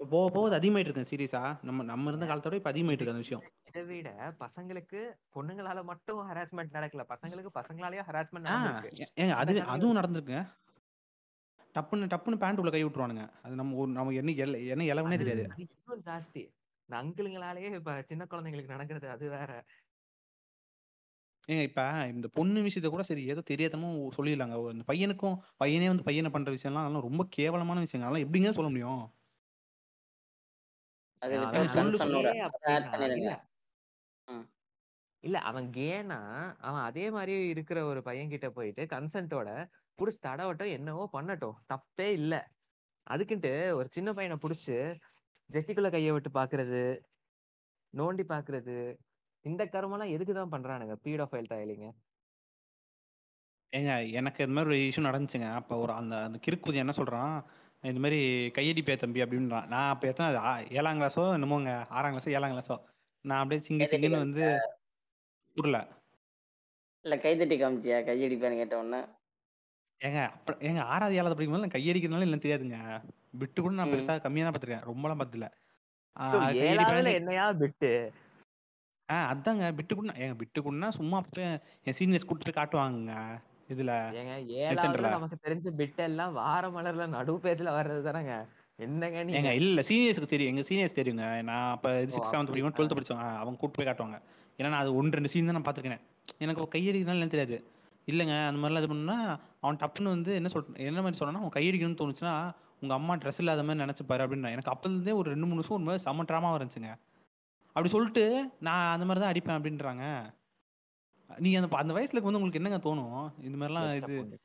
போக 0.00 0.24
போக 0.30 0.46
அது 0.48 0.58
அதிகமாயிட்டு 0.58 0.90
இருக்கு 0.90 1.10
சீரியஸா 1.10 1.40
நம்ம 1.62 1.84
நம்ம 1.84 2.10
இருந்த 2.10 2.26
காலத்தோட 2.26 2.58
இப்ப 2.58 2.70
அதிகமாயிட்டு 2.72 3.02
இருக்கு 3.02 3.14
அந்த 3.14 3.24
விஷயம். 3.24 3.44
இதை 3.68 3.82
விட 3.84 4.10
பசங்களுக்கு 4.40 5.00
பொண்ணுங்களால 5.36 5.82
மட்டும் 5.84 6.20
ஹராஸ்மெண்ட் 6.28 6.76
நடக்கல. 6.76 7.04
பசங்களுக்கு 7.12 7.52
பசங்களாலேயே 7.58 8.04
ஹராஸ்மெண்ட் 8.08 8.50
ஏங்க 9.22 9.34
அது 9.42 9.54
அதுவும் 9.74 9.98
நடந்திருக்குங்க 10.00 10.42
டப்புன்னு 11.74 12.10
டப்புன்னு 12.12 12.42
பேண்ட் 12.42 12.60
உள்ள 12.60 12.70
கை 12.72 12.82
விட்டுருவானுங்க. 12.84 13.24
அது 13.42 13.54
நம்ம 13.54 13.76
ஒரு 13.76 13.90
நம்ம 13.96 14.12
என்ன 14.20 14.34
என்ன 14.74 14.84
இலவனே 14.92 15.16
தெரியாது. 15.22 15.42
இன்னும் 15.64 16.04
ஜாஸ்தி. 16.06 16.42
இந்த 16.88 16.96
அங்கிளுங்களாலேயே 17.00 17.70
இப்ப 17.80 17.94
சின்ன 18.10 18.22
குழந்தைங்களுக்கு 18.30 18.74
நடக்கிறது 18.74 19.08
அது 19.14 19.26
வேற. 19.36 19.50
ஏங்க 21.48 21.62
இப்ப 21.62 21.82
இந்த 22.12 22.28
பொண்ணு 22.36 22.60
விஷயத்த 22.60 22.88
கூட 22.92 23.02
சரி 23.02 23.24
ஏதோ 23.32 23.42
தெரியாதமோ 23.50 23.88
சொல்லிடலாங்க. 24.16 24.56
இந்த 24.74 24.84
பையனுக்கும் 24.88 25.36
பையனே 25.62 25.88
வந்து 25.88 26.06
பையனை 26.08 26.30
பண்ற 26.30 26.50
விஷயம்லாம் 26.52 26.84
அதெல்லாம் 26.84 27.06
ரொம்ப 27.08 27.24
கேவலமான 27.36 27.84
விஷயங்க. 27.84 28.06
அதெல்லாம் 28.06 28.24
எப்படிங்க 28.26 28.52
சொல்ல 28.58 28.70
முடியும்? 28.70 29.02
இல்ல. 35.24 35.38
அவன் 35.40 35.68
கேனா 35.70 36.18
அவன் 36.60 36.82
அதே 36.82 37.10
மாதிரி 37.10 37.48
இருக்கிற 37.48 37.84
ஒரு 37.84 38.02
பையன் 38.02 38.28
கிட்ட 38.28 38.50
போயிட்டு 38.50 38.82
கன்சென்ட்டோட 38.84 39.48
புடிச்சு 39.98 40.20
தடவட்டும் 40.22 40.70
என்னவோ 40.70 41.04
பண்ணட்டும். 41.12 41.56
தப்பே 41.72 42.08
இல்ல. 42.12 42.34
அதுக்குன்ட்டு 43.06 43.52
ஒரு 43.72 43.88
சின்ன 43.88 44.12
பையனை 44.12 44.36
புடிச்சு 44.42 44.76
ஜெட்டிக்குள்ள 45.50 45.90
கைய 45.90 46.12
விட்டு 46.12 46.30
பாக்குறது 46.30 46.82
நோண்டி 47.94 48.24
பாக்குறது 48.28 48.76
இந்த 49.44 49.64
கருமெல்லாம் 49.64 50.14
எதுக்குதான் 50.14 50.52
பண்றானுங்க 50.52 50.94
பீடோஃபைல் 51.04 51.50
டைலிங்க? 51.52 51.88
ஏங்க 53.72 53.92
எனக்கு 54.12 54.44
இந்த 54.44 54.54
மாதிரி 54.54 54.70
ஒரு 54.70 54.80
இஷ்யூ 54.82 55.06
நடந்துச்சுங்க. 55.08 55.48
அப்ப 55.54 55.76
ஒரு 55.76 55.92
அந்த 55.92 56.14
அந்த 56.22 56.38
கிறுக்குதி 56.46 56.74
என்ன 56.74 56.92
சொல்றான்? 56.96 57.34
இந்த 57.84 58.00
மாதிரி 58.00 58.20
கையடிப்பே 58.56 58.94
தம்பி 58.96 59.22
அப்படின்றான் 59.24 59.68
நான் 59.68 59.90
அப்ப 59.90 60.08
எத்தனை 60.08 60.28
ஆ- 60.44 60.68
ஏழாம் 60.72 61.00
கிளாஸோ 61.00 61.24
என்னமோங்க 61.36 61.72
ஆறாம் 61.90 62.14
கிளாஸோ 62.14 62.30
ஏழாம் 62.32 62.54
கிளாஸோ 62.54 62.76
நான் 63.24 63.40
அப்படியே 63.40 63.60
சிங்கு 63.66 63.88
சிங்குன்னு 63.92 64.24
வந்து 64.24 64.44
புரியல 65.56 65.78
இல்ல 67.04 67.16
கைதட்டி 67.22 67.56
காமிச்சியா? 67.56 67.98
கையடிப்பேன்னு 68.06 68.56
கேட்ட 68.56 68.76
உடனே? 68.78 69.00
ஏங்க 70.00 70.20
அப்ப 70.30 70.54
ஏங்க 70.62 70.80
ஆறாவது 70.86 71.16
ஏழாவது 71.16 71.36
படிக்கும் 71.36 71.54
போது 71.54 71.64
நான் 71.64 71.74
கையடிக்கிறதுனால 71.74 72.26
இல்லை 72.26 72.38
தெரியாதுங்க. 72.38 72.78
விட்டு 73.34 73.58
கூட 73.58 73.72
நான் 73.74 73.88
ம். 73.88 73.92
பெருசா 73.92 74.14
கம்மியா 74.18 74.44
தான் 74.44 74.54
பார்த்திருக்கேன். 74.54 74.88
ரொம்பலாம் 74.88 75.20
பார்த்ததில்ல 75.20 75.48
So, 76.16 76.36
கையடிப்பேன் 76.42 76.68
ஏழாவதுல 76.72 77.10
என்னையா 77.14 77.46
பிட்டு? 77.58 77.90
ஆ 79.08 79.16
அதாங்க 79.30 79.64
பிட்டு 79.78 79.94
கூட 79.94 80.12
ஏங்க 80.18 80.36
பிட்டு 80.38 80.58
கூடனா 80.60 80.88
சும்மா 80.94 81.18
போய் 81.26 81.46
என் 81.86 81.96
சீனியர்ஸ் 81.98 82.28
போய் 82.30 82.56
காட்டுவாங்க 82.56 83.12
இதுல 83.68 83.92
ஏழாவதுல 84.64 85.10
நமக்கு 85.10 85.36
தெரிஞ்ச 85.46 85.72
பிட் 85.80 86.00
எல்லாம் 86.04 86.32
வார 86.32 86.68
மலர்ல 86.68 87.06
நடு 87.06 87.34
பேஜ்ல 87.44 87.70
வர்றது 87.78 88.02
தானேங்க. 88.08 88.34
என்னங்க 88.78 89.20
நீங்க? 89.24 89.52
இல்ல 89.54 89.80
சீனியர்ஸ்க்கு 89.80 90.32
தெரியும் 90.32 90.52
எங்க 90.52 90.64
சீனியர்ஸ் 90.68 90.98
தெரியுங்க. 90.98 91.26
நான் 91.42 91.70
அப்ப 91.70 91.92
சிக்ஸ் 92.14 92.32
செவன்த் 92.32 92.50
படிக்கும் 92.50 92.76
டுவெல்த் 92.78 92.96
படிச்சவங்க. 92.98 93.28
அவங்க 93.42 93.58
கூட்டு 93.60 93.76
போய் 93.78 93.88
காட்டுவாங்க. 93.88 94.18
ஏன்னா 94.58 94.68
நான் 94.72 94.82
அது 94.82 94.92
ஒன்று 94.94 95.16
ரெண்டு 95.18 95.30
சீன் 95.32 95.48
தான் 95.50 95.56
நான் 95.58 95.66
பார்த்துருக்கேன். 95.68 96.02
எனக்கு 96.38 96.68
கையடிக்கிறதுனால 96.74 97.20
என்ன 97.20 97.34
தெரியாது. 97.34 97.58
இல்லைங்க 98.08 98.34
அந்த 98.48 98.58
மாதிரிலாம் 98.60 98.82
இது 98.84 98.88
பண்ணா 98.88 99.16
அவன் 99.60 99.78
டப்புன்னு 99.82 100.14
வந்து 100.16 100.32
என்ன 100.34 100.48
சொல் 100.48 100.68
என்ன 100.88 101.00
மாதிரி 101.00 101.18
சொன்னா 101.20 101.40
அவன் 101.40 101.56
கையடிக்கணும்னு 101.56 102.00
தோணுச்சுன்னா 102.02 102.34
உங்க 102.80 102.94
அம்மா 102.94 103.12
ட்ரெஸ் 103.16 103.40
இல்லாத 103.42 103.62
மாதிரி 103.62 103.82
நினைச்சுப்பாரு 103.84 104.22
அப்படின்னு 104.24 104.54
எனக்கு 104.54 104.72
அப்போதுலேருந்தே 104.72 105.14
ஒரு 105.20 105.28
ரெண்டு 105.30 105.46
மூணு 105.46 105.60
வருஷம் 105.60 105.76
ஒரு 105.78 105.86
மாதிரி 105.88 106.04
செம்ம 106.06 106.26
ட்ராமா 106.30 106.50
இருந்துச்சுங்க 106.58 106.90
அப்படி 107.76 107.88
சொல்லிட்டு 107.88 108.24
நான் 108.58 108.92
அந்த 108.92 109.04
மாதிரி 109.04 109.20
தான் 109.22 109.32
அடிப்பேன் 109.32 109.56
அப்படின்றாங்க. 109.58 110.04
நீங்க 111.30 111.56
அந்த 111.60 111.76
அந்த 111.82 111.94
வயசுல 111.94 112.22
வந்து 112.22 112.38
உங்களுக்கு 112.40 112.60
என்னங்க 112.60 112.80
தோணும்? 112.84 113.14
இந்த 113.46 113.56
மாதிரிலாம் 113.58 113.86
எச்ச 113.98 114.10
இது 114.14 114.38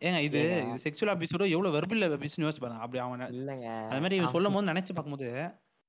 ஏங்க 0.00 0.18
இது 0.26 0.40
ஏங்க. 0.40 0.72
இது 0.72 0.82
செக்ஷுவல் 0.84 1.12
அபியூஸோட 1.12 1.44
எவ்வளவு 1.54 1.74
வெர்பல் 1.76 2.06
அபியூஸ்னு 2.08 2.44
யோசிச்சு 2.46 2.64
பாருங்க. 2.64 2.82
அப்படி 2.84 3.00
அவன் 3.04 3.22
இல்லங்க. 3.36 3.68
அந்த 3.90 4.00
மாதிரி 4.04 4.18
அவன் 4.20 4.34
சொல்லும் 4.36 4.56
போது 4.56 4.70
நினைச்சு 4.72 4.92
பார்க்கும்போது 4.92 5.28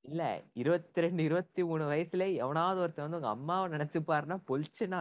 இல்ல 0.06 0.24
இருபத்தி 0.62 1.04
ரெண்டு 1.06 1.22
இருபத்தி 1.28 1.62
மூணு 1.64 1.84
வயசுல 1.92 2.26
எவனாவது 2.44 2.80
ஒருத்தன் 2.84 3.06
வந்து 3.06 3.20
உங்க 3.20 3.32
அம்மாவை 3.38 3.66
நினைச்சு 3.74 4.00
பாருன்னா 4.12 4.38
பொழிச்சுன்னா 4.50 5.00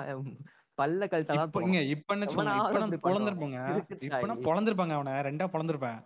பல்ல 0.79 1.07
கழுத்தெல்லாம் 1.13 1.49
இப்ப 1.49 1.61
இங்க 1.67 1.79
தோணும் 1.79 1.93
இப்ப 1.95 2.15
என்ன 2.15 2.25
வச்சுக்கோங்க 2.25 2.55
எவனாவது 2.55 2.73
இப்ப 2.73 2.81
நான் 2.81 2.89
அப்படி 2.89 3.03
பண்ணுவான். 3.05 3.69
பொழந்திருப்போங்க 4.09 4.47
பொழந்திருப்பாங்க 4.49 4.95
அவனை. 4.99 5.13
ரெண்டா 5.29 5.47
பொழந்திருப்பேன். 5.55 6.01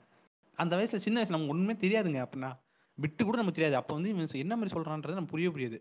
அந்த 0.59 0.73
வயசுல 0.79 1.01
சின்ன 1.07 1.17
வயசுல 1.21 1.37
நமக்கு 1.37 1.55
ஒண்ணுமே 1.55 1.75
தெரியாதுங்க. 1.85 2.21
அப்படின்னா 2.27 2.51
விட்டு 2.99 3.23
கூட 3.25 3.37
நமக்கு 3.41 3.59
தெரியாது. 3.59 3.79
அப்ப 3.81 3.93
வந்து 3.97 4.13
இவன் 4.13 4.43
என்ன 4.45 4.57
மாதிரி 4.57 4.75
சொல்றான்றது 4.77 5.19
நம்ம 5.19 5.33
புரிய 5.35 5.51
புரியுது. 5.57 5.79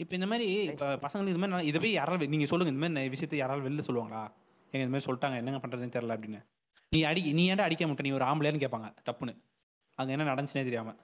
இப்ப 0.00 0.14
இந்த 0.14 0.26
மாதிரி 0.26 0.46
இப்ப 0.64 0.86
பசங்களுக்கு 0.96 1.28
இது 1.28 1.38
மாதிரி 1.38 1.46
நான் 1.46 1.64
இதை 1.64 1.80
போய் 1.80 1.92
யாராவது 1.92 2.28
நீங்க 2.28 2.46
சொல்லுங்க 2.46 2.72
இந்த 2.72 2.86
மாதிரி 2.86 3.06
நெ- 3.06 3.10
விஷயத்தை 3.10 3.38
யாராவது 3.38 3.68
வெளில 3.68 3.72
சொல்லுவாங்களா? 3.72 4.22
எங்க 4.74 4.86
இந்த 4.86 4.92
மாதிரி 4.92 5.06
சொல்லிட்டாங்க 5.06 5.36
என்னங்க 5.36 5.60
பண்றதுன்னு 5.66 5.94
தெரியல 5.96 6.16
அப்படின்னு. 6.16 6.40
நீ 6.92 7.02
அடி 7.02 7.32
நீ 7.32 7.52
ஏன்டா 7.52 7.60
அடிக்க 7.60 7.86
மாட்ட? 7.86 8.00
நீ 8.00 8.10
ஒரு 8.10 8.24
ஆம்பளைன்னு 8.24 8.62
கேட்பாங்க 8.62 8.88
டப்புன்னு. 9.04 9.34
அங்க 9.98 10.12
என்ன 10.12 10.34
நடந்துச்சுனே 10.34 10.62
தெரியாம. 10.68 10.94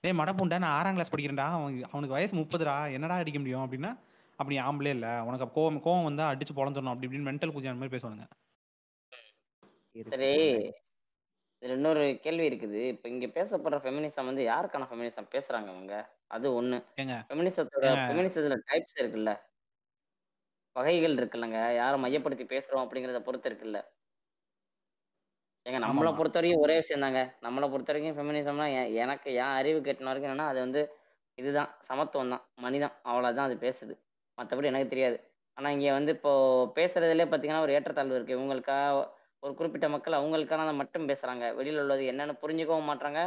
டேய் 0.00 0.12
மடப்புண்டா 0.12 0.58
நான் 0.58 0.76
ஆறாம் 0.78 0.92
கிளாஸ் 0.92 1.12
படிக்கிறேன்டா. 1.12 1.46
அவன் 1.48 1.82
அவனுக்கு 1.82 2.14
வயசு 2.14 2.36
முப்பதுடா. 2.36 2.92
என்னடா 2.92 3.14
அடிக்க 3.14 3.38
முடியும் 3.38 3.64
அப்படின்னா 3.64 3.90
அப்படி 4.38 4.58
ஆம்பளே 4.58 4.90
இல்ல. 4.90 5.24
உனக்கு 5.24 5.60
கோவம் 5.60 5.84
கோவம் 5.84 6.04
வந்தா 6.04 6.30
அடிச்சு 6.30 6.52
பொழந்துடணும். 6.56 6.88
அப்படி 6.88 7.06
இப்படின்னு 7.06 7.30
மென்டல் 7.30 7.54
குஜான் 7.54 7.76
மாதிரி 7.76 7.96
பேசுவானுங்க. 7.96 8.26
சரி. 10.04 10.26
இதுல 10.26 10.72
இன்னொரு 11.62 12.04
கேள்வி 12.20 12.44
இருக்குது. 12.48 12.80
இப்ப 12.92 13.08
இங்க 13.08 13.26
பேசப்படுற 13.36 13.78
ஃபெமினிசம் 13.82 14.28
வந்து 14.30 14.44
யாருக்கான 14.46 14.88
ஃபெமினிசம் 14.90 15.32
பேசுறாங்க 15.34 15.68
அவங்க 15.70 15.94
அது 16.30 16.46
ஒண்ணு. 16.54 16.78
ஏங்க. 16.96 17.14
ஃபெமினிசத்தோட 17.28 17.86
ஏங்க. 17.86 18.00
ஃபெமினிசத்துல 18.02 18.56
டைப்ஸ் 18.68 18.98
இருக்குல்ல? 19.02 19.32
வகைகள் 20.76 21.14
இருக்குல்லங்க. 21.14 21.58
யாரை 21.76 21.96
மையப்படுத்தி 22.00 22.44
பேசுறோம் 22.48 22.84
அப்படிங்கிறத 22.84 23.20
பொறுத்து 23.22 23.48
இருக்குல்ல? 23.50 23.78
ஏங்க 25.66 25.78
நம்மளை 25.84 26.10
ஆமாமா 26.10 26.18
பொறுத்த 26.18 26.36
வரைக்கும் 26.38 26.62
ஒரே 26.62 26.76
விஷயம் 26.78 27.04
தாங்க 27.04 27.20
நம்மளை 27.44 27.66
பொறுத்த 27.70 27.90
வரைக்கும் 27.92 28.16
ஃபெமினிசம்னா 28.16 28.66
எனக்கு 29.02 29.28
என் 29.38 29.56
அறிவு 29.58 29.78
கெட்டின 29.80 30.10
வரைக்கும் 30.10 30.30
என்னன்னா 30.30 30.48
அது 30.48 30.60
வந்து 30.60 30.80
இதுதான். 31.38 31.70
சமத்துவம் 31.88 32.32
தான். 32.34 32.44
மனிதம். 32.58 32.94
அவ்வளவுதான் 33.04 33.48
அது 33.48 33.56
பேசுது. 33.62 33.94
மற்றபடி 34.38 34.70
எனக்கு 34.70 34.88
தெரியாது. 34.88 35.16
ஆனா 35.56 35.68
இங்க 35.70 35.88
வந்து 35.92 36.12
இப்போ 36.16 36.32
பேசுறதுல 36.76 37.26
பாத்தீங்கன்னா 37.30 37.64
ஒரு 37.66 37.74
ஏற்றத்தாழ்வு 37.76 38.18
இருக்கு. 38.18 38.36
இவங்களுக்கா 38.38 38.78
ஒரு 39.42 39.52
குறிப்பிட்ட 39.58 39.86
மக்கள் 39.88 40.18
அவங்களுக்கானதை 40.18 40.74
மட்டும் 40.80 41.08
பேசுறாங்க. 41.08 41.44
வெளியில 41.58 41.82
உள்ளது 41.84 42.02
என்னன்னு 42.12 42.34
புரிஞ்சுக்கவும் 42.42 42.90
மாட்றாங்க. 42.90 43.20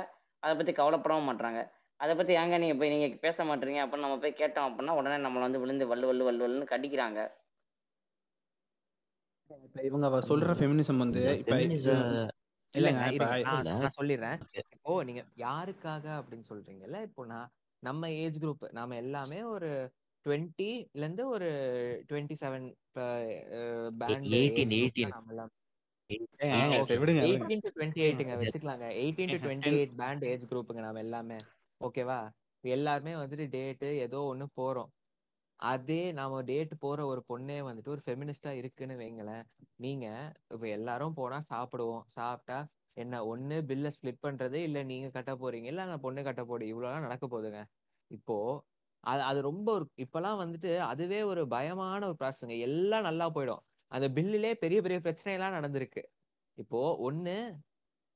அதை 0.44 0.54
பத்தி 0.58 0.74
கவலைப்படவும் 0.82 1.28
மாட்றாங்க. 1.30 1.62
அதை 2.00 2.14
பத்தி 2.16 2.34
ஏங்க 2.42 2.56
நீங்க 2.62 2.76
போய் 2.80 2.94
நீங்க 2.94 3.08
பேச 3.26 3.38
மாட்டீங்க 3.44 3.82
அப்படின்னு 3.84 4.06
நம்ம 4.08 4.20
போய் 4.20 4.40
கேட்டோம் 4.42 4.68
அப்படின்னா 4.70 4.96
உடனே 5.00 5.18
நம்மளை 5.26 5.44
வந்து 5.48 5.62
விழுந்து 5.64 5.86
வள்ளு 5.92 6.08
வள்ளு 6.08 6.24
வள்ளு 6.28 6.44
வள்ளுன்னு 6.46 6.72
கடிக்கிறாங்க. 6.74 7.20
இப்ப 9.68 9.82
இவங்க 9.82 10.08
சொல்ற 10.32 10.54
ஃபெமினிசம் 10.60 11.02
வந்து 11.04 11.22
நான் 11.50 12.34
இல்ல 12.74 12.90
நான் 12.92 13.98
சொல்லிடுறேன். 14.00 14.40
இப்போ 14.76 14.94
நீங்க 15.04 15.22
யாருக்காக 15.44 16.06
அப்படின்னு 16.20 16.48
சொல்றீங்கல்ல 16.50 17.02
இப்போ 17.02 17.26
நான் 17.26 17.52
நம்ம 17.84 18.10
ஏஜ் 18.24 18.40
குரூப் 18.44 18.66
நாம 18.72 18.96
எல்லாமே 18.96 19.40
ஒரு 19.44 19.70
டுவெண்ட்டில 20.26 21.02
இருந்து 21.02 21.24
ஒரு 21.28 21.50
twenty 22.10 22.36
seven 22.44 22.68
band 24.02 24.28
eighteen 27.22 27.64
to 27.64 27.70
twenty 27.76 28.02
எயிட்டுங்க 28.06 28.36
வச்சுக்கலாங்க. 28.42 28.86
Eighteen 29.02 29.34
to 29.34 29.38
twenty 29.44 29.72
eight 29.74 29.96
band 29.98 30.26
age 30.26 30.44
குரூப்புங்க 30.46 30.82
நாம 30.82 31.00
எல்லாமே. 31.00 31.40
ஓகேவா? 31.82 32.20
எல்லாருமே 32.64 33.14
வந்துட்டு 33.22 33.46
டேட்டு 33.56 33.90
ஏதோ 34.06 34.20
ஒண்ணு 34.32 34.46
போறோம். 34.58 34.92
அதே 35.60 36.02
நாம 36.12 36.42
டேட் 36.44 36.74
போற 36.80 37.00
ஒரு 37.06 37.22
பொண்ணே 37.30 37.58
வந்துட்டு 37.68 37.94
ஒரு 37.94 38.02
ஃபெமினிஸ்டா 38.06 38.52
இருக்குன்னு 38.62 38.96
வைங்களேன். 38.98 39.44
நீங்க 39.78 40.06
இப்ப 40.54 40.66
எல்லாரும் 40.70 41.16
போனா 41.16 41.40
சாப்பிடுவோம். 41.52 42.04
சாப்பிட்டா 42.12 42.58
என்ன 42.98 43.16
ஒண்ணு 43.26 43.58
பில்ல 43.70 43.88
ஸ்ப்ளிட் 43.96 44.24
பண்றது 44.24 44.58
இல்ல 44.68 44.80
நீங்க 44.84 45.08
கட்ட 45.12 45.32
போறீங்க. 45.36 45.68
இல்ல 45.68 45.86
அந்த 45.88 45.98
பொண்ணு 46.00 46.22
கட்ட 46.24 46.44
போடு 46.46 46.66
இவ்வளவுதான் 46.68 47.06
நடக்க 47.08 47.26
போகுதுங்க. 47.28 47.62
இப்போ 48.12 48.38
அது 49.04 49.22
அது 49.24 49.40
ரொம்ப 49.42 49.68
ஒரு 49.74 49.86
இப்பெல்லாம் 50.04 50.40
வந்துட்டு 50.44 50.72
அதுவே 50.86 51.20
ஒரு 51.24 51.42
பயமான 51.50 52.02
ஒரு 52.06 52.18
ப்ராசஸ்ங்க 52.22 52.56
எல்லாம் 52.68 53.08
நல்லா 53.08 53.26
போயிடும். 53.36 53.64
அந்த 53.92 54.08
பில்லுலே 54.16 54.52
பெரிய 54.64 54.80
பெரிய 54.82 55.00
பிரச்சனை 55.00 55.34
எல்லாம் 55.38 55.56
நடந்திருக்கு. 55.58 56.02
இப்போ 56.58 56.80
ஒண்ணு 57.08 57.36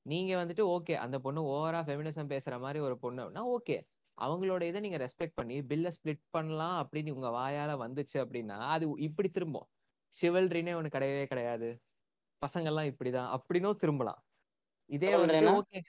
நீங்க 0.06 0.32
வந்துட்டு 0.40 0.64
ஓகே 0.76 0.94
அந்த 1.04 1.16
பொண்ணு 1.18 1.40
ஓவரா 1.54 1.80
ஃபெமினிசம் 1.86 2.30
பேசுற 2.34 2.54
மாதிரி 2.60 2.78
ஒரு 2.78 2.96
பொண்ணுனா 3.02 3.42
ஓகே. 3.56 3.76
அவங்களோட 4.18 4.62
இதை 4.62 4.78
நீங்க 4.80 4.98
ரெஸ்பெக்ட் 5.04 5.38
பண்ணி 5.40 5.56
பில்ல 5.70 5.90
ஸ்ப்ளிட் 5.96 6.22
பண்ணலாம் 6.30 6.76
அப்படின்னு 6.82 7.10
உங்க 7.10 7.28
வாயால 7.36 7.76
வந்துச்சு 7.84 8.16
அப்படின்னா 8.22 8.58
அது 8.74 8.86
இப்படி 9.08 9.28
திரும்பும். 9.28 9.68
சிவல்ரினே 10.14 10.72
ஒண்ணு 10.78 10.94
கிடையவே 10.96 11.24
கிடையாது. 11.26 11.68
பசங்கெல்லாம் 12.42 12.90
இப்படிதான் 12.92 13.30
அப்படின்னும் 13.36 13.80
திரும்பலாம். 13.82 14.20
இதே 14.90 15.10
ஓகே 15.56 15.80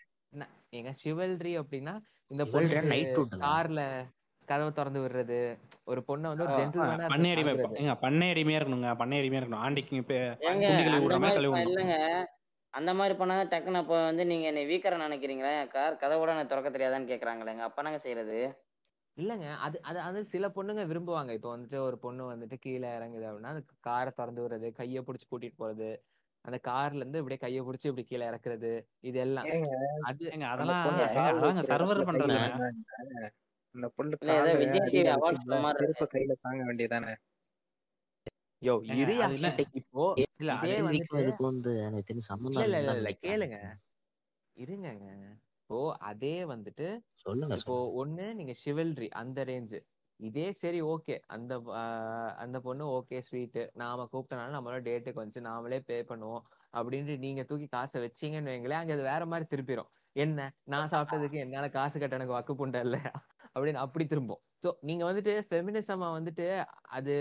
ஏங்க 0.78 0.92
சிவல்ரி 1.04 1.54
அப்படின்னா 1.62 1.94
இந்த 2.32 2.44
வுட்டுங்க 2.52 3.38
கார்ல 3.46 3.82
கதவை 4.52 4.72
திறந்து 4.72 5.02
விடுறது. 5.04 5.40
ஒரு 5.92 6.02
பொண்ணை 6.10 6.28
வந்து 6.32 6.46
ஒரு 6.46 6.56
ஜென்டில்மேனா 6.60 7.08
பண்ணை 7.14 7.30
தாங்குறது. 7.32 7.80
ஏங்க 7.82 7.96
பண்ணை 8.06 8.28
அடிமையா 8.34 8.60
இருக்கணுங்க 8.60 8.92
பண்ணை 9.02 9.20
அடிமையா 9.22 9.42
இருக்கணும். 9.42 9.64
ஆண்டிக்கு 9.66 10.00
அந்த 10.52 11.64
இல்லைங்க 11.68 11.98
அந்த 12.74 12.92
மாதிரி 12.98 13.16
பண்ணா 13.20 13.36
டக்குன்னு 13.54 13.80
அப்போ 13.80 13.96
வந்து 14.10 14.24
நீங்க 14.30 14.46
என்னை 14.50 14.62
வீக்கரை 14.70 14.98
நினைக்கிறீங்களே? 15.00 15.56
கார் 15.74 16.02
கதை 16.04 16.18
கூட 16.20 16.36
எனக்கு 16.36 16.52
திறக்க 16.52 16.70
தெரியாதான்னு 16.76 17.10
கேக்குறாங்களேங்க. 17.10 17.64
அப்ப 17.68 17.84
நாங்க 17.88 18.00
செய்யறது? 18.06 18.38
இல்லங்க 19.18 19.48
அது 19.66 19.78
அது 19.90 20.00
அது 20.00 20.20
சில 20.34 20.48
பொண்ணுங்க 20.56 20.84
விரும்புவாங்க. 20.92 21.32
இப்போ 21.38 21.50
வந்துட்டு 21.54 21.78
ஒரு 21.88 21.98
பொண்ணு 22.06 22.30
வந்துட்டு 22.30 22.58
கீழே 22.66 22.90
இறங்குது 22.98 23.28
அப்படின்னா 23.30 23.54
அது 23.56 23.64
காரை 23.90 24.12
திறந்து 24.20 24.44
விடுறது 24.44 24.70
கையை 24.80 25.02
பிடிச்சி 25.08 25.28
கூட்டிட்டு 25.28 25.62
போறது 25.64 25.90
அந்த 26.46 26.58
கார்ல 26.68 27.02
இருந்து 27.02 27.20
இப்படியே 27.22 27.42
கையை 27.44 27.62
பிடிச்சி 27.66 27.90
இப்படி 27.90 28.06
கீழே 28.06 28.30
இறக்குறது 28.30 28.72
இது 29.02 29.18
எல்லாம் 29.26 29.50
அது 30.10 30.32
அந்த 30.36 30.48
அதெல்லாம் 30.54 31.70
சர்வர் 31.72 32.02
வைக்கிறாங்க 32.02 33.28
அந்த 33.76 33.88
பொண்ணு 33.98 34.16
கால 34.22 34.46
செருப்ப 35.76 36.06
கையில 36.14 36.34
தாங்க 36.42 36.62
வேண்டியதானே? 36.70 37.14
யோ 38.62 38.74
அது 39.26 39.38
இப்போ 39.82 40.04
இல்ல 40.40 40.52
வந்துட்டு 40.82 41.22
இதுக்கும் 41.22 41.50
வந்து 41.50 41.72
எனக்கு 41.86 42.08
தெரிஞ்சு 42.08 42.26
இல்ல 42.26 42.32
சம்மந்தம் 42.32 42.66
இல்ல 42.66 42.78
இல்ல 42.78 42.82
இல்லைன்னு 42.82 42.90
தான் 42.90 43.00
இல்ல 43.00 43.04
நினைக்கிறேன். 43.04 43.24
கேளுங்க. 43.28 43.58
இருங்கங்க. 44.58 45.08
இப்போ 45.62 45.80
அதே 46.10 46.36
வந்துட்டு 46.52 46.88
சொல்லுங்க 47.24 47.56
இப்போ 47.58 47.76
ஒண்ணு 48.02 48.26
நீங்க 48.40 48.54
சிவல்ரி 48.62 49.08
அந்த 49.22 49.44
ரேஞ்சு 49.44 49.80
இதே 50.20 50.48
சரி 50.54 50.80
ஓகே 50.90 51.16
அந்த 51.36 51.54
ஆஹ் 51.76 52.34
அந்த 52.44 52.58
பொண்ணு 52.62 52.84
ஓகே 52.98 53.20
ஸ்வீட் 53.28 53.60
நாம 53.76 54.06
கூப்பிட்டனால 54.12 54.56
நம்மளோட 54.58 54.82
டேட்டுக்கு 54.88 55.22
வந்துச்சு. 55.22 55.48
நாமளே 55.48 55.80
பே 55.88 55.98
பண்ணுவோம். 56.12 56.44
அப்படின்ட்டு 56.74 57.16
நீங்க 57.20 57.44
தூக்கி 57.46 57.68
காசை 57.70 58.00
வச்சீங்கன்னு 58.04 58.54
வைங்களேன் 58.54 58.82
அங்க 58.82 58.94
அது 58.94 59.06
வேற 59.10 59.24
மாதிரி 59.26 59.48
திருப்பிடும் 59.48 59.90
என்ன? 60.16 60.40
நான் 60.72 60.92
சாப்பிட்டதுக்கு 60.94 61.44
என்னால 61.44 61.68
காசு 61.72 61.96
கட்ட 61.98 62.20
எனக்கு 62.20 62.38
வக்கு 62.38 62.54
புண்டை 62.56 62.82
இல்லையா? 62.86 63.12
அப்படின்னு 63.56 63.74
அப்படி 63.74 64.06
திரும்பும். 64.06 64.42
சோ 64.64 64.72
நீங்க 64.82 65.14
வந்துட்டு 65.14 65.42
ஃபெமினிசமா 65.50 66.08
வந்துட்டு 66.12 66.66
அது 66.90 67.16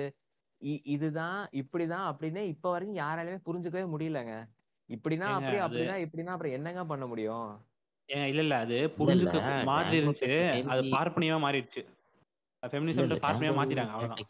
இ- 0.63 0.83
இதுதான் 0.85 1.49
இப்படிதான் 1.53 2.07
அப்படின்னு 2.11 2.41
இப்ப 2.47 2.71
வரைக்கும் 2.71 2.99
யாராலையுமே 2.99 3.41
புரிஞ்சுக்கவே 3.47 3.85
முடியலங்க. 3.89 4.35
இப்படின்னா 4.89 5.29
அப்படி 5.31 5.57
அப்படின்னா 5.59 5.97
இப்படின்னா 6.05 6.27
அப்புறம் 6.27 6.53
என்னங்க 6.53 6.85
பண்ண 6.85 7.07
முடியும்? 7.07 7.51
ஏங்க 8.09 8.25
இல்ல 8.25 8.43
இல்ல 8.43 8.55
அது 8.59 8.77
புரிஞ்சுக்க 8.99 9.65
மாறி 9.65 9.99
இருந்துச்சு 9.99 10.31
அது 10.69 10.83
பார்ப்பனியமா 10.89 11.39
மாறிடுச்சு. 11.41 11.83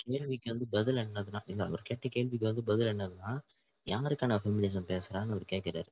கேள்விக்கு 0.07 0.51
வந்து 0.51 0.67
பதில் 0.71 0.97
என்னதுன்னா 0.97 1.41
அவர் 1.61 1.83
கேட்ட 1.83 2.09
கேள்விக்கு 2.09 2.47
வந்து 2.47 2.65
பதில் 2.65 2.97
என்னதுன்னா 2.97 3.33
யாருக்கான 3.87 4.39
ஃபெமினிசம் 4.45 4.89
பேசுறான்னு 4.89 5.31
அவர் 5.31 5.53
கேக்குறாரு. 5.53 5.91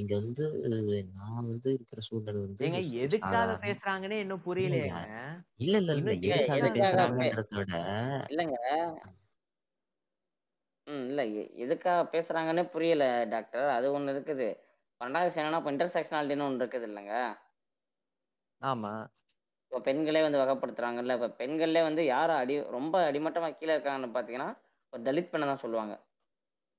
இங்க 0.00 0.14
வந்து 0.20 0.44
நான் 1.12 1.46
வந்து 1.46 1.68
இருக்கிற 1.76 2.00
சூழ்நிலை 2.06 2.40
வந்து 2.40 2.64
ஏங்க 2.66 2.80
எதுக்காக 3.04 3.54
பேசுறாங்கன்னே 3.64 4.18
இன்னும் 4.24 4.44
புரியலையேங்க 4.46 5.16
இல்ல 5.60 5.74
இல்ல 5.82 5.92
இல்ல. 5.94 6.12
எதுக்காக 6.28 6.68
பேசுறாங்கன்றத 6.78 7.56
விட 7.60 7.74
இல்லைங்க. 8.32 8.58
ம். 10.86 11.04
இல்ல. 11.08 11.22
எதுக்காக 11.64 12.00
பேசுறாங்கன்னே 12.12 12.64
புரியல 12.72 13.04
டாக்டர். 13.32 13.68
அது 13.76 13.86
ஒண்ணு 13.96 14.14
இருக்குது. 14.14 14.48
ரெண்டாவது 15.00 15.28
விஷயம் 15.28 15.44
என்னன்னா 15.44 15.60
இப்போ 15.60 15.72
இன்டர்செக்ஷனாலிட்டின்னு 15.74 16.46
ஒன்று 16.46 16.62
இருக்குது 16.62 16.88
இல்லைங்க. 16.88 17.14
ஆமா. 18.62 18.92
இப்போ 19.72 19.80
பெண்களே 19.86 20.20
வந்து 20.22 20.40
வகைப்படுத்துறாங்கல்ல. 20.40 21.16
இப்போ 21.18 21.28
பெண்கள்லே 21.40 21.82
வந்து 21.84 22.02
யார் 22.06 22.32
அடி 22.36 22.54
ரொம்ப 22.76 22.94
அடிமட்டமாக 23.08 23.56
கீழே 23.58 23.74
இருக்காங்கன்னு 23.76 24.14
பார்த்தீங்கன்னா 24.14 24.48
ஒரு 24.92 25.02
தலித் 25.02 25.32
பெண்ணை 25.32 25.46
தான் 25.46 25.62
சொல்லுவாங்க. 25.64 25.94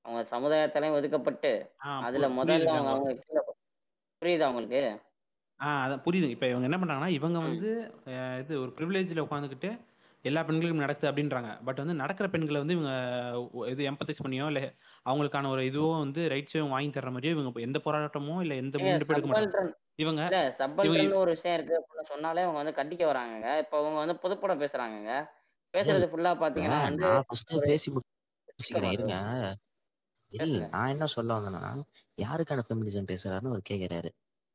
அவங்க 0.06 0.22
சமுதாயத்திலையும் 0.32 0.98
ஒதுக்கப்பட்டு 0.98 1.52
ஆ 1.84 1.92
அதுல 2.08 2.28
பு- 2.28 2.38
முதல்ல 2.38 2.70
அவங்க 2.70 2.80
ஜாங்கோ 2.80 2.94
அவங்க 2.96 3.12
கீழே 3.22 3.42
புரியுதா 4.22 4.50
உங்களுக்கு? 4.52 4.82
ஆ 5.60 5.70
அதான் 5.84 6.04
புரியுது. 6.06 6.28
இப்போ 6.30 6.46
இவங்க 6.48 6.68
என்ன 6.68 6.78
பண்றாங்கன்னா 6.78 7.12
இவங்க 7.16 7.40
வந்து 7.46 7.70
அஹ், 8.12 8.38
இது 8.40 8.54
ஒரு 8.62 8.72
ப்ரிவிலேஜில் 8.78 9.24
உட்காந்துக்கிட்டு 9.24 9.70
எல்லா 10.26 10.42
பெண்களுக்கும் 10.44 10.84
நடக்குது 10.84 11.10
அப்படின்றாங்க. 11.10 11.52
பட் 11.64 11.80
வந்து 11.80 11.94
நடக்கிற 11.96 12.26
பெண்களை 12.30 12.60
வந்து 12.60 12.74
இவங்க 12.74 12.92
ஒ- 13.54 13.68
இது 13.68 13.88
எம்பத்தைஸ் 13.90 14.24
பண்ணியோ 14.24 14.48
இல்லை 14.48 14.64
அவங்களுக்கான 15.06 15.50
ஒரு 15.50 15.62
இதுவோ 15.70 15.92
வந்து 16.00 16.22
ரைட்ஸோ 16.30 16.64
வாங்கி 16.70 16.92
தர்ற 16.92 17.12
மாதிரியோ 17.12 17.36
இவங்க 17.36 17.62
எந்த 17.62 17.80
போராட்டமோ 17.86 18.36
இல்லை 18.42 18.58
எந்த 18.58 18.76
முன்னெடுப்பு 18.80 19.16
எடுக்க 19.16 19.30
மாட்டாங்க. 19.32 19.72
இவங்க 19.98 20.22
இல்ல 20.26 20.42
இவங்க 21.00 21.18
ஒரு 21.18 21.32
விஷயம் 21.32 21.58
இருக்கு 21.58 21.76
அப்படின்னு 21.80 22.10
சொன்னாலே 22.10 22.44
அவங்க 22.44 22.60
வந்து 22.60 22.78
கண்டிக்க 22.78 23.04
வராங்கங்க. 23.08 23.50
இப்போ 23.64 23.78
அவங்க 23.80 24.00
வந்து 24.00 24.18
பொதுப்படம் 24.24 24.62
பேசுறாங்கங்க. 24.62 25.14
பேசுறது 25.74 26.08
ஃபுல்லா 26.08 26.32
இப்ப 26.32 26.44
பாத்தீங்கன்னா 26.44 26.80
வந்து 26.88 27.06
நான் 27.08 27.28
ஃபர்ஸ்ட் 27.28 27.54
ஒரு 27.54 27.68
பேசி 27.68 27.90
முடிச்சுக்கிறேன் 27.92 28.96
இருங்க. 28.96 29.18
இல்ல 30.32 30.44
நான் 30.74 30.92
என்ன 30.94 31.06
சொல்ல 31.14 31.36
வந்தேன்னா 31.38 31.62
யாருக்கான 32.18 32.64
ஃபெமினிசம் 32.68 33.10
பேசுறாருன்னு 33.10 33.52
அவர் 33.52 33.64
கேக்குறாரு. 33.70 34.10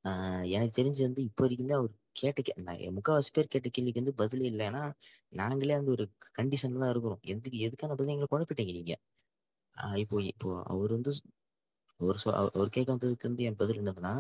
ஆஹ் 0.05 0.45
எனக்கு 0.55 0.75
தெரிஞ்சு 0.79 1.03
வந்து 1.07 1.23
இப்போ 1.29 1.43
வரைக்குமே 1.45 1.75
அவர் 1.79 1.91
கேட்ட 2.21 2.41
கே 2.43 2.53
நான் 2.67 2.83
முக்கால்வாசி 2.97 3.31
பேர் 3.37 3.53
கேட்ட 3.55 3.69
கேள்விக்கு 3.71 4.03
வந்து 4.03 4.15
பதில் 4.23 4.45
இல்லைன்னா 4.51 4.83
நாங்களே 5.33 5.77
வந்து 5.79 5.95
ஒரு 5.97 6.05
கண்டிஷன்ல 6.39 6.83
தான் 6.83 6.93
இருக்கிறோம். 6.95 7.21
எதுக்கு 7.33 7.59
எதுக்கான 7.67 7.95
பதில் 7.95 8.15
எங்களை 8.15 8.31
குழப்பிட்டீங்க 8.33 8.75
நீங்க? 8.79 8.95
இப்போ 10.03 10.17
இப்போ 10.31 10.51
அவர் 10.73 10.95
வந்து 10.97 11.13
ஒரு 12.01 12.19
சொ 12.19 12.29
அவர் 12.35 12.53
அவர் 12.57 12.75
கேட்க 12.75 12.91
வந்ததுக்கு 12.93 13.29
வந்து 13.29 13.45
என் 13.49 13.61
பதில் 13.61 13.81
என்னதுன்னா 13.81 14.15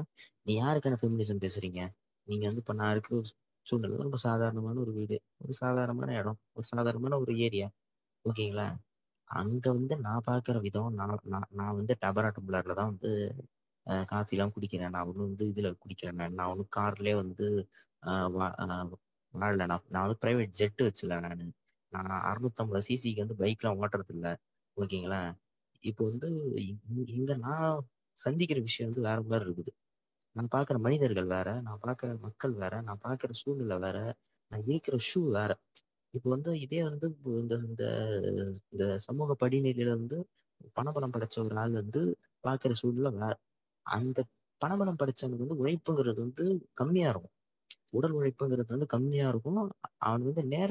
நீ 0.47 0.53
யாருக்கான 0.59 0.99
ஃபெமினிசம் 1.01 1.43
பேசுறீங்க? 1.45 1.81
நீங்க 2.29 2.45
வந்து 2.49 2.63
இப்ப 2.65 2.75
நான் 2.81 2.93
இருக்கிற 2.93 3.15
ஒரு 3.19 3.31
சூழ்நிலை 3.67 3.99
ரொம்ப 4.03 4.19
சாதாரணமான 4.27 4.81
ஒரு 4.85 4.93
வீடு 4.99 5.17
ஒரு 5.45 5.55
சாதாரணமான 5.63 6.11
இடம் 6.21 6.41
ஒரு 6.57 6.67
சாதாரணமான 6.73 7.19
ஒரு 7.25 7.35
ஏரியா 7.47 7.69
ஓகேங்களா? 8.25 8.69
அங்க 9.31 9.66
வந்து 9.72 9.95
நான் 10.01 10.27
பாக்குற 10.27 10.57
விதம் 10.61 10.91
நான் 10.95 11.12
நான் 11.27 11.49
நான் 11.53 11.77
வந்து 11.79 11.95
டபரா 12.03 12.29
டம்ளர்ல 12.37 12.74
தான் 12.74 12.91
வந்து 12.93 13.11
காஃபி 14.07 14.35
எல்லாம் 14.37 14.55
குடிக்கிறேன். 14.55 14.93
நான் 14.95 15.09
ஒன்றும் 15.09 15.29
வந்து 15.29 15.45
இதுல 15.53 15.68
குடிக்கிறேன். 15.83 16.35
நான் 16.37 16.51
ஒன்றும் 16.53 16.72
கார்லயே 16.77 17.14
வந்து 17.16 17.47
ஆஹ் 18.03 18.31
வா- 18.35 18.55
ஆஹ் 18.64 18.91
வாழல 19.35 19.66
நான் 19.66 19.87
நான் 19.89 20.05
வந்து 20.07 20.20
பிரைவேட் 20.24 20.57
ஜெட் 20.61 20.81
வச்சல 20.83 21.18
நான். 21.27 21.43
நான் 21.93 22.11
அறுநூத்தம்பது 22.31 22.87
சிசிக்கு 22.89 23.24
வந்து 23.24 23.39
பைக்லாம் 23.43 23.81
ஓட்டுறது 23.81 24.12
இல்லை 24.16 24.33
ஓகேங்களா? 24.77 25.20
இப்போ 25.85 26.03
வந்து 26.11 26.29
இங்க 26.64 27.11
இங்க 27.14 27.33
நான் 27.47 27.77
சந்திக்கிற 28.18 28.61
விஷயம் 28.61 28.89
வந்து 28.91 29.07
வேற 29.09 29.18
மாதிரி 29.24 29.47
இருக்குது. 29.47 29.72
நான் 30.37 30.53
பார்க்குற 30.53 30.77
மனிதர்கள் 30.81 31.29
வேற 31.29 31.49
நான் 31.66 31.83
பார்க்குற 31.83 32.11
மக்கள் 32.20 32.55
வேற 32.55 32.74
நான் 32.83 33.03
பார்க்குற 33.05 33.33
சூழ்நிலை 33.43 33.79
வேற 33.79 33.99
நான் 34.51 34.64
இருக்கிற 34.68 34.97
ஷூ 35.09 35.20
வேற. 35.31 35.53
இப்போ 36.17 36.29
வந்து 36.35 36.51
இதே 36.64 36.81
வந்து 36.89 37.07
இப்போ 37.14 37.31
இந்த 37.43 37.55
இந்த 37.69 37.85
இந்த 38.73 38.85
சமூக 39.07 39.37
படிநிலையில 39.43 39.91
வந்து 39.97 40.19
பணபலம் 40.77 41.14
படைச்ச 41.14 41.37
ஒரு 41.45 41.57
ஆள் 41.62 41.75
வந்து 41.81 42.01
பார்க்குற 42.45 42.73
சூழ்நிலை 42.81 43.11
வேற. 43.19 43.33
அந்த 43.87 44.19
பணபலம் 44.61 45.01
படைச்சவனுக்கு 45.01 45.47
வந்து 45.47 45.61
உழைப்புங்கிறது 45.62 46.21
வந்து 46.27 46.45
கம்மியா 46.75 47.09
இருக்கும். 47.12 47.35
உடல் 47.93 48.17
உழைப்புங்கிறது 48.19 48.75
வந்து 48.77 48.89
கம்மியா 48.95 49.27
இருக்கும். 49.33 49.59
அவனுக்கு 50.07 50.33
வந்து 50.33 50.45
நேர 50.55 50.71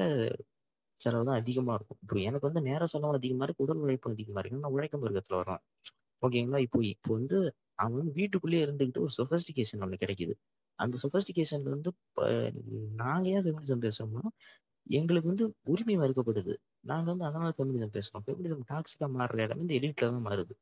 செலவு 1.00 1.26
தான் 1.28 1.40
அதிகமா 1.42 1.72
இருக்கும். 1.78 1.98
இப்போ 2.04 2.16
எனக்கு 2.28 2.48
வந்து 2.50 2.62
நேர 2.68 2.82
செலவு 2.92 3.18
அதிகமா 3.20 3.44
இருக்கு 3.46 3.64
உடல் 3.66 3.82
உழைப்பு 3.84 4.12
அதிகமா 4.14 4.40
இருக்கு. 4.42 4.62
நான் 4.64 4.76
உழைக்கும் 4.76 5.04
வர்க்கத்துல 5.06 5.40
வரேன் 5.42 5.62
ஓகேங்களா? 6.22 6.60
இப்போ 6.66 6.78
இப்போ 6.94 7.10
வந்து 7.18 7.38
அவன் 7.78 7.98
வந்து 8.00 8.14
வீட்டுக்குள்ளேயே 8.20 8.62
இருந்துகிட்டு 8.66 9.02
ஒரு 9.06 9.12
சொஃபஸ்டிகேஷன் 9.18 9.82
அவனுக்கு 9.82 10.04
கிடைக்குது. 10.06 10.34
அந்த 10.78 10.96
சொஃபஸ்டிகேஷன்ல 11.04 11.70
வந்து 11.76 11.90
நாங்க 13.02 13.26
ஏன் 13.34 13.44
ஃபெமினிசம் 13.46 13.84
பேசுறோம்னா 13.86 14.24
எங்களுக்கு 14.86 15.30
வந்து 15.32 15.44
உரிமை 15.66 15.96
மறுக்கப்படுது. 15.98 16.54
நாங்க 16.84 17.08
வந்து 17.12 17.26
அதனால 17.28 17.50
ஃபெமினிசம் 17.56 17.94
பேசுறோம். 17.96 18.24
ஃபெமினிசம் 18.26 18.62
டாக்ஸிக்கா 18.70 19.06
மாறுற 19.16 19.38
இடம் 19.46 19.60
வந்து 19.62 19.76
எலிட்ல 19.78 20.08
தான் 20.08 20.26
மாறுது. 20.28 20.54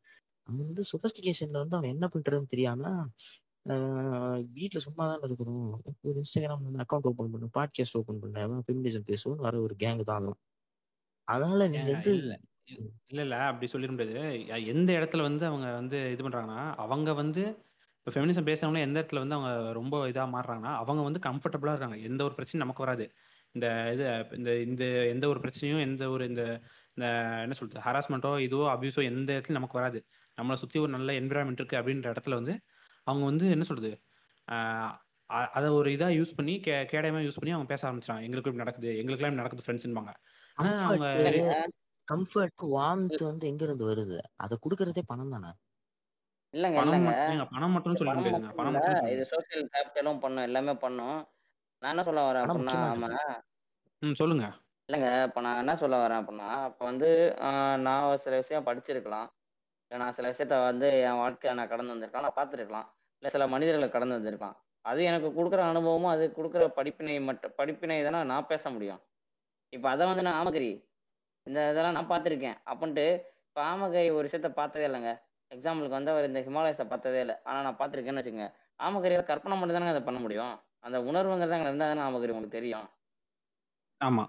அவன் 0.48 0.62
வந்து 0.62 0.84
சொபஸ்டிகேஷன்ல 0.92 1.58
வந்து 1.64 1.76
அவன் 1.78 1.92
என்ன 1.94 2.06
பண்றதுன்னு 2.14 2.52
தெரியாம 2.54 2.82
வீட்ல 4.56 4.78
சும்மா 4.86 5.04
தான் 5.10 5.22
இருக்கணும். 5.26 5.68
ஒரு 6.06 6.16
இன்ஸ்டாகிராம் 6.22 6.64
அக்கௌண்ட் 6.84 7.06
ஓபன் 7.10 7.30
பண்ணு 7.34 7.46
பாட்காஸ்ட் 7.58 7.98
ஓபன் 8.00 8.20
பண்ண 8.24 8.62
ஃபெமினிசம் 8.66 9.06
பேசுவோம்னு 9.10 9.46
வர 9.48 9.60
ஒரு 9.66 9.76
கேங் 9.82 10.02
தான். 10.10 10.26
அதனால 11.28 11.68
நீங்க 11.74 11.90
வந்து 11.92 12.12
இல்ல 12.16 12.34
இல்ல 13.10 13.20
இல்ல 13.24 13.36
அப்படி 13.48 13.66
சொல்லிட 13.72 13.92
முடியாது. 13.92 14.20
எந்த 14.74 14.90
இடத்துல 14.98 15.22
வந்து 15.28 15.44
அவங்க 15.50 15.68
வந்து 15.80 15.98
இது 16.14 16.22
பண்றாங்கன்னா 16.26 16.60
அவங்க 16.84 17.12
வந்து 17.22 17.42
இப்போ 17.98 18.12
ஃபெமினிசம் 18.14 18.48
பேசுறவங்க 18.48 18.80
எந்த 18.86 18.96
இடத்துல 19.00 19.22
வந்து 19.22 19.36
அவங்க 19.36 19.50
ரொம்ப 19.78 20.00
இதா 20.10 20.24
மாறுறாங்கன்னா 20.34 20.72
அவங்க 20.82 21.02
வந்து 21.08 21.20
கம்ஃபர்டபுளா 21.26 21.74
இருக்காங்க. 21.74 21.98
எந்த 22.08 22.20
ஒரு 22.28 22.34
பிரச்சனையும் 22.36 22.64
நமக்கு 22.64 22.84
வராது. 22.84 23.04
இந்த 23.54 23.66
இது 23.92 24.04
இந்த 24.36 24.50
இந்த 24.64 24.84
எந்த 25.08 25.28
ஒரு 25.28 25.40
பிரச்சனையும் 25.40 25.80
எந்த 25.80 26.10
ஒரு 26.10 26.24
இந்த 26.26 26.42
இந்த 26.96 27.06
என்ன 27.42 27.54
சொல்றது 27.54 27.84
ஹராஸ்மெண்ட்டோ 27.86 28.30
இதுவோ 28.46 28.66
அபியூஸோ 28.70 29.02
எந்த 29.04 29.28
இடத்துலயும் 29.32 29.52
நமக்கு 29.52 29.78
வராது. 29.78 29.98
நம்மளை 30.38 30.54
சுத்தி 30.54 30.78
ஒரு 30.78 30.90
நல்ல 30.90 31.12
என்விரான்மெண்ட் 31.12 31.60
இருக்கு 31.60 31.76
அப்படின்ற 31.76 32.06
இடத்துல 32.10 32.34
வந்து 32.34 32.54
அவங்க 33.06 33.24
வந்து 33.24 33.50
என்ன 33.50 33.64
சொல்றது 33.64 33.90
ஆஹ் 34.48 34.92
அ- 35.30 35.50
அதை 35.52 35.68
ஒரு 35.70 35.90
இதா 35.90 36.08
யூஸ் 36.14 36.34
பண்ணி 36.34 36.60
கே 36.60 36.74
கேடயமா 36.84 37.20
யூஸ் 37.22 37.36
பண்ணி 37.36 37.50
அவங்க 37.50 37.68
பேச 37.68 37.82
ஆரம்பிச்சிட்டாங்க 37.88 38.22
எங்களுக்கு 38.22 38.50
இப்படி 38.50 38.62
நடக்குது 38.62 38.90
எங்களுக்குலாம் 38.94 39.32
நடக்குது 39.32 39.64
ஃப்ரெண்ட்ஸ்பாங்க 39.64 40.12
ஆனா 40.58 40.70
அவங்க 40.84 41.06
கம்ஃபர்ட் 42.08 42.64
வார்ம்த் 42.72 43.22
வந்து 43.22 43.46
எங்க 43.46 43.64
இருந்து 43.64 43.84
வருது? 43.90 44.16
அதை 44.36 44.58
கொடுக்கறதே 44.60 45.02
பணம் 45.06 45.28
தானே? 45.28 45.50
இல்லைங்க 46.54 46.78
பணம் 46.80 47.06
இல்லைங்க. 47.06 47.46
பணம் 47.50 47.70
மட்டும் 47.70 47.96
சொல்ல 47.96 48.14
மட்டும் 48.14 48.56
பணம் 48.56 48.74
இது 48.74 48.82
முடியாது. 48.96 49.24
சோசியல் 49.30 49.64
கேபிட்டலும் 49.72 50.18
பண்ணும் 50.18 50.44
எல்லாமே 50.44 50.74
பண்ணும். 50.76 51.16
நான் 51.82 51.92
என்ன 51.92 52.04
சொல்ல 52.04 52.20
வரேன் 52.26 52.44
அப்படின்னா 52.44 52.76
ஆமா 52.86 53.08
ம் 54.02 54.18
சொல்லுங்க. 54.20 54.46
இல்லைங்க 54.88 55.08
இப்போ 55.26 55.40
நான் 55.40 55.60
என்ன 55.60 55.74
சொல்ல 55.82 55.96
வரேன் 56.00 56.20
அப்படின்னா 56.20 56.48
இப்போ 56.70 56.84
வந்து 56.84 57.08
ஆஹ், 57.46 57.78
நான் 57.84 58.06
ஒரு 58.08 58.18
சில 58.24 58.34
விஷயம் 58.40 58.66
படிச்சிருக்கலாம். 58.66 59.28
இல்லை 59.84 59.98
நான் 60.02 60.16
சில 60.16 60.26
விஷயத்த 60.32 60.56
வந்து 60.62 60.88
என் 61.06 61.20
வாழ்க்கையை 61.20 61.52
நான் 61.54 61.70
கடந்து 61.70 61.94
வந்திருக்கலாம் 61.94 62.26
நான் 62.26 62.38
பார்த்துருக்கலாம். 62.38 62.88
இல்லை 63.22 63.30
சில 63.34 63.44
மனிதர்களை 63.48 63.88
கடந்து 63.90 64.16
வந்திருக்கலாம். 64.18 64.56
அது 64.84 65.00
எனக்கு 65.04 65.28
கொடுக்குற 65.36 65.60
அனுபவமும் 65.66 66.12
அது 66.12 66.24
கொடுக்குற 66.32 66.64
படிப்பினை 66.78 67.14
மட்டும் 67.28 67.54
படிப்பினை 67.58 67.96
தானே 68.02 68.20
நான் 68.32 68.50
பேச 68.50 68.70
முடியும். 68.70 69.00
இப்போ 69.72 69.88
அதை 69.90 70.04
வந்து 70.10 70.26
நான் 70.26 70.38
ஆமகிரி. 70.40 70.70
இந்த 71.46 71.60
இதெல்லாம் 71.70 71.96
நான் 71.98 72.10
பார்த்துருக்கேன். 72.10 72.58
அப்படின்ட்டு 72.70 73.06
இப்போ 73.46 73.62
ஆமகை 73.70 74.04
ஒரு 74.16 74.24
விஷயத்த 74.28 74.50
பார்த்ததே 74.54 74.86
இல்லைங்க. 74.88 75.10
எக்ஸாம்பிளுக்கு 75.50 75.98
வந்து 75.98 76.12
அவர் 76.12 76.28
இந்த 76.28 76.40
ஹிமாலயஸை 76.46 76.86
பார்த்ததே 76.86 77.20
இல்லை. 77.24 77.36
ஆனால் 77.46 77.64
நான் 77.66 77.78
பார்த்துருக்கேன்னு 77.80 78.20
வச்சுக்கோங்க. 78.20 78.48
ஆமகரியால் 78.80 79.28
கற்பனை 79.28 79.56
மட்டும் 79.56 79.78
தானே 79.78 79.92
அதை 79.92 80.02
பண்ண 80.02 80.20
முடியும். 80.20 80.54
அந்த 80.84 80.98
உணர்வுங்கிறது 81.08 81.56
அங்கே 81.56 81.68
இருந்தால் 81.68 81.92
தானே 81.92 82.02
ஆமகரி 82.06 82.32
உங்களுக்கு 82.32 82.58
தெரியும். 82.58 82.86
ஆமா. 84.00 84.24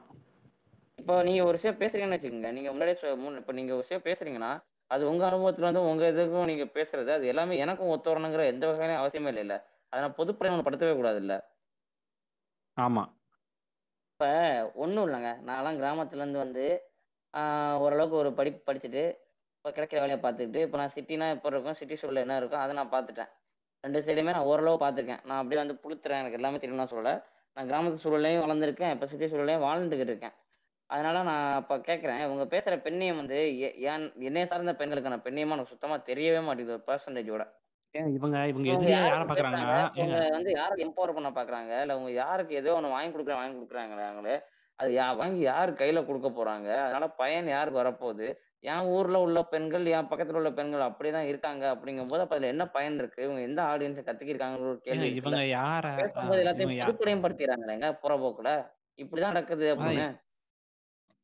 இப்போ 0.99 1.15
நீங்க 1.27 1.41
ஒரு 1.43 1.57
விஷயம் 1.57 1.79
பேசுறீங்கன்னு 1.81 2.17
வச்சுக்கோங்க. 2.17 2.51
நீங்க 2.57 2.69
முன்னாடியே 2.71 3.13
முன் 3.23 3.39
இப்போ 3.41 3.53
நீங்க 3.57 3.71
ஒரு 3.75 3.83
விஷயம் 3.85 4.05
பேசுறீங்கன்னா 4.07 4.51
அது 4.91 5.03
உங்க 5.11 5.23
அனுபவத்துல 5.29 5.67
வந்து 5.69 5.83
உங்க 5.89 6.03
இதுக்கும் 6.11 6.49
நீங்க 6.49 6.65
பேசுறது 6.75 7.11
அது 7.15 7.25
எல்லாமே 7.31 7.55
எனக்கும் 7.63 7.91
ஒத்து 7.93 8.11
வரணுங்கிற 8.11 8.43
எந்த 8.51 8.65
வகையிலும் 8.67 9.01
அவசியமே 9.01 9.31
இல்லைல்ல 9.33 9.55
அதை 9.93 9.99
நான் 10.03 10.17
பொதுப்படையாக 10.17 10.65
படுத்தவே 10.67 10.93
கூடாது 10.95 11.19
இல்ல 11.23 11.33
ஆமா. 12.77 13.03
இப்ப 14.09 14.25
ஒண்ணும் 14.83 15.05
இல்லைங்க. 15.07 15.31
நான்லாம் 15.47 15.79
கிராமத்துல 15.79 16.23
இருந்து 16.23 16.43
வந்து 16.43 16.65
ஓரளவுக்கு 17.79 18.15
ஒரு 18.15 18.29
படிப்பு 18.33 18.61
படிச்சுட்டு 18.67 19.03
இப்போ 19.55 19.69
கிடைக்கிற 19.71 19.99
வேலையை 20.01 20.19
பார்த்துக்கிட்டு 20.21 20.61
இப்போ 20.65 20.77
நான் 20.77 20.93
சிட்டினா 20.95 21.27
இப்போ 21.35 21.49
இருக்கும் 21.51 21.77
சிட்டி 21.79 21.95
சூழல் 21.95 22.23
என்ன 22.23 22.37
இருக்கும் 22.41 22.63
அதை 22.63 22.73
நான் 22.79 22.93
பார்த்துட்டேன். 22.93 23.31
ரெண்டு 23.85 23.99
சைடுமே 24.05 24.33
நான் 24.35 24.49
ஓரளவு 24.51 24.77
பார்த்துருக்கேன். 24.83 25.21
நான் 25.29 25.39
அப்படியே 25.41 25.59
வந்து 25.63 25.75
புளுத்துறேன் 25.83 26.21
எனக்கு 26.21 26.39
எல்லாமே 26.39 26.59
தெரியும்னு 26.61 26.91
சொல்லல. 26.93 27.11
நான் 27.57 27.67
கிராமத்து 27.69 28.03
சூழலையும் 28.03 28.43
வளர்ந்துருக்கேன். 28.45 28.93
இப்போ 28.95 29.07
சிட்டி 29.11 29.27
சூழலையும் 29.33 29.65
வாழ்ந்துகிட்டு 29.67 30.13
இருக்கேன். 30.13 30.35
அதனால 30.89 31.21
நான் 31.29 31.45
இப்போ 31.61 31.75
கேட்குறேன் 31.89 32.23
இவங்க 32.25 32.43
பேசுற 32.53 32.73
பெண்ணியம் 32.87 33.19
வந்து 33.21 33.37
ஏன் 33.91 34.03
என்னைய 34.29 34.45
சார்ந்த 34.51 34.73
பெண்களுக்கான 34.81 35.19
பெண்ணியமா 35.27 35.55
எனக்கு 35.55 35.73
சுத்தமா 35.73 35.95
தெரியவே 36.09 36.41
மாட்டேங்குது. 36.47 36.77
ஒரு 36.77 36.87
பர்சன்டேஜோட 36.89 37.45
இவங்க 38.15 38.37
இவங்க 38.51 38.89
யாரை 38.91 39.25
பாக்குறாங்க? 39.29 39.59
இவங்க 39.99 40.17
வந்து 40.37 40.51
யாரை 40.59 40.75
எம்பவர் 40.85 41.15
பண்ண 41.17 41.29
பாக்குறாங்க? 41.37 41.73
இல்ல 41.83 41.95
அவங்க 41.95 42.11
யாருக்கு 42.23 42.59
ஏதோ 42.61 42.73
ஒண்ணு 42.77 42.95
வாங்கி 42.95 43.11
கொடுக்குற 43.13 43.35
வாங்கி 43.39 43.55
கொடுக்குறாங்களே 43.57 44.35
அது 44.79 44.89
யா 44.97 45.05
வாங்கி 45.19 45.41
யாரு 45.51 45.71
கையில 45.81 45.99
கொடுக்க 46.07 46.29
போறாங்க? 46.39 46.69
அதனால 46.85 47.05
பயன் 47.21 47.47
யாருக்கு 47.53 47.81
வரப்போகுது? 47.81 48.27
என் 48.65 48.87
ஊர்ல 48.93 49.17
உள்ள 49.19 49.39
பெண்கள் 49.43 49.85
என் 49.95 50.09
பக்கத்துல 50.11 50.39
உள்ள 50.41 50.51
பெண்கள் 50.51 50.83
அப்படிதான் 50.87 51.29
இருக்காங்க 51.31 51.63
அப்படிங்கும் 51.73 52.11
போது 52.11 52.23
அப்ப 52.23 52.35
அதுல 52.35 52.51
என்ன 52.53 52.65
பயன் 52.67 52.97
இருக்கு? 52.97 53.19
இவங்க 53.23 53.41
எந்த 53.41 53.61
ஆடியன்ஸை 53.63 54.03
கத்துக்கிருக்காங்க 54.03 54.67
ஒரு 54.67 54.79
கேள்வி 54.79 55.09
இவங்க 55.21 55.41
யார 55.57 55.85
பேசும்போது 55.95 56.41
எல்லாத்தையும் 56.43 56.75
புதுப்படையும் 56.81 57.23
படுத்திடுறாங்களேங்க 57.25 57.89
புறப்போக்குல 58.03 58.51
இப்படிதான் 58.99 59.31
நடக்குது 59.31 59.67
அப்படின்னு. 59.75 60.07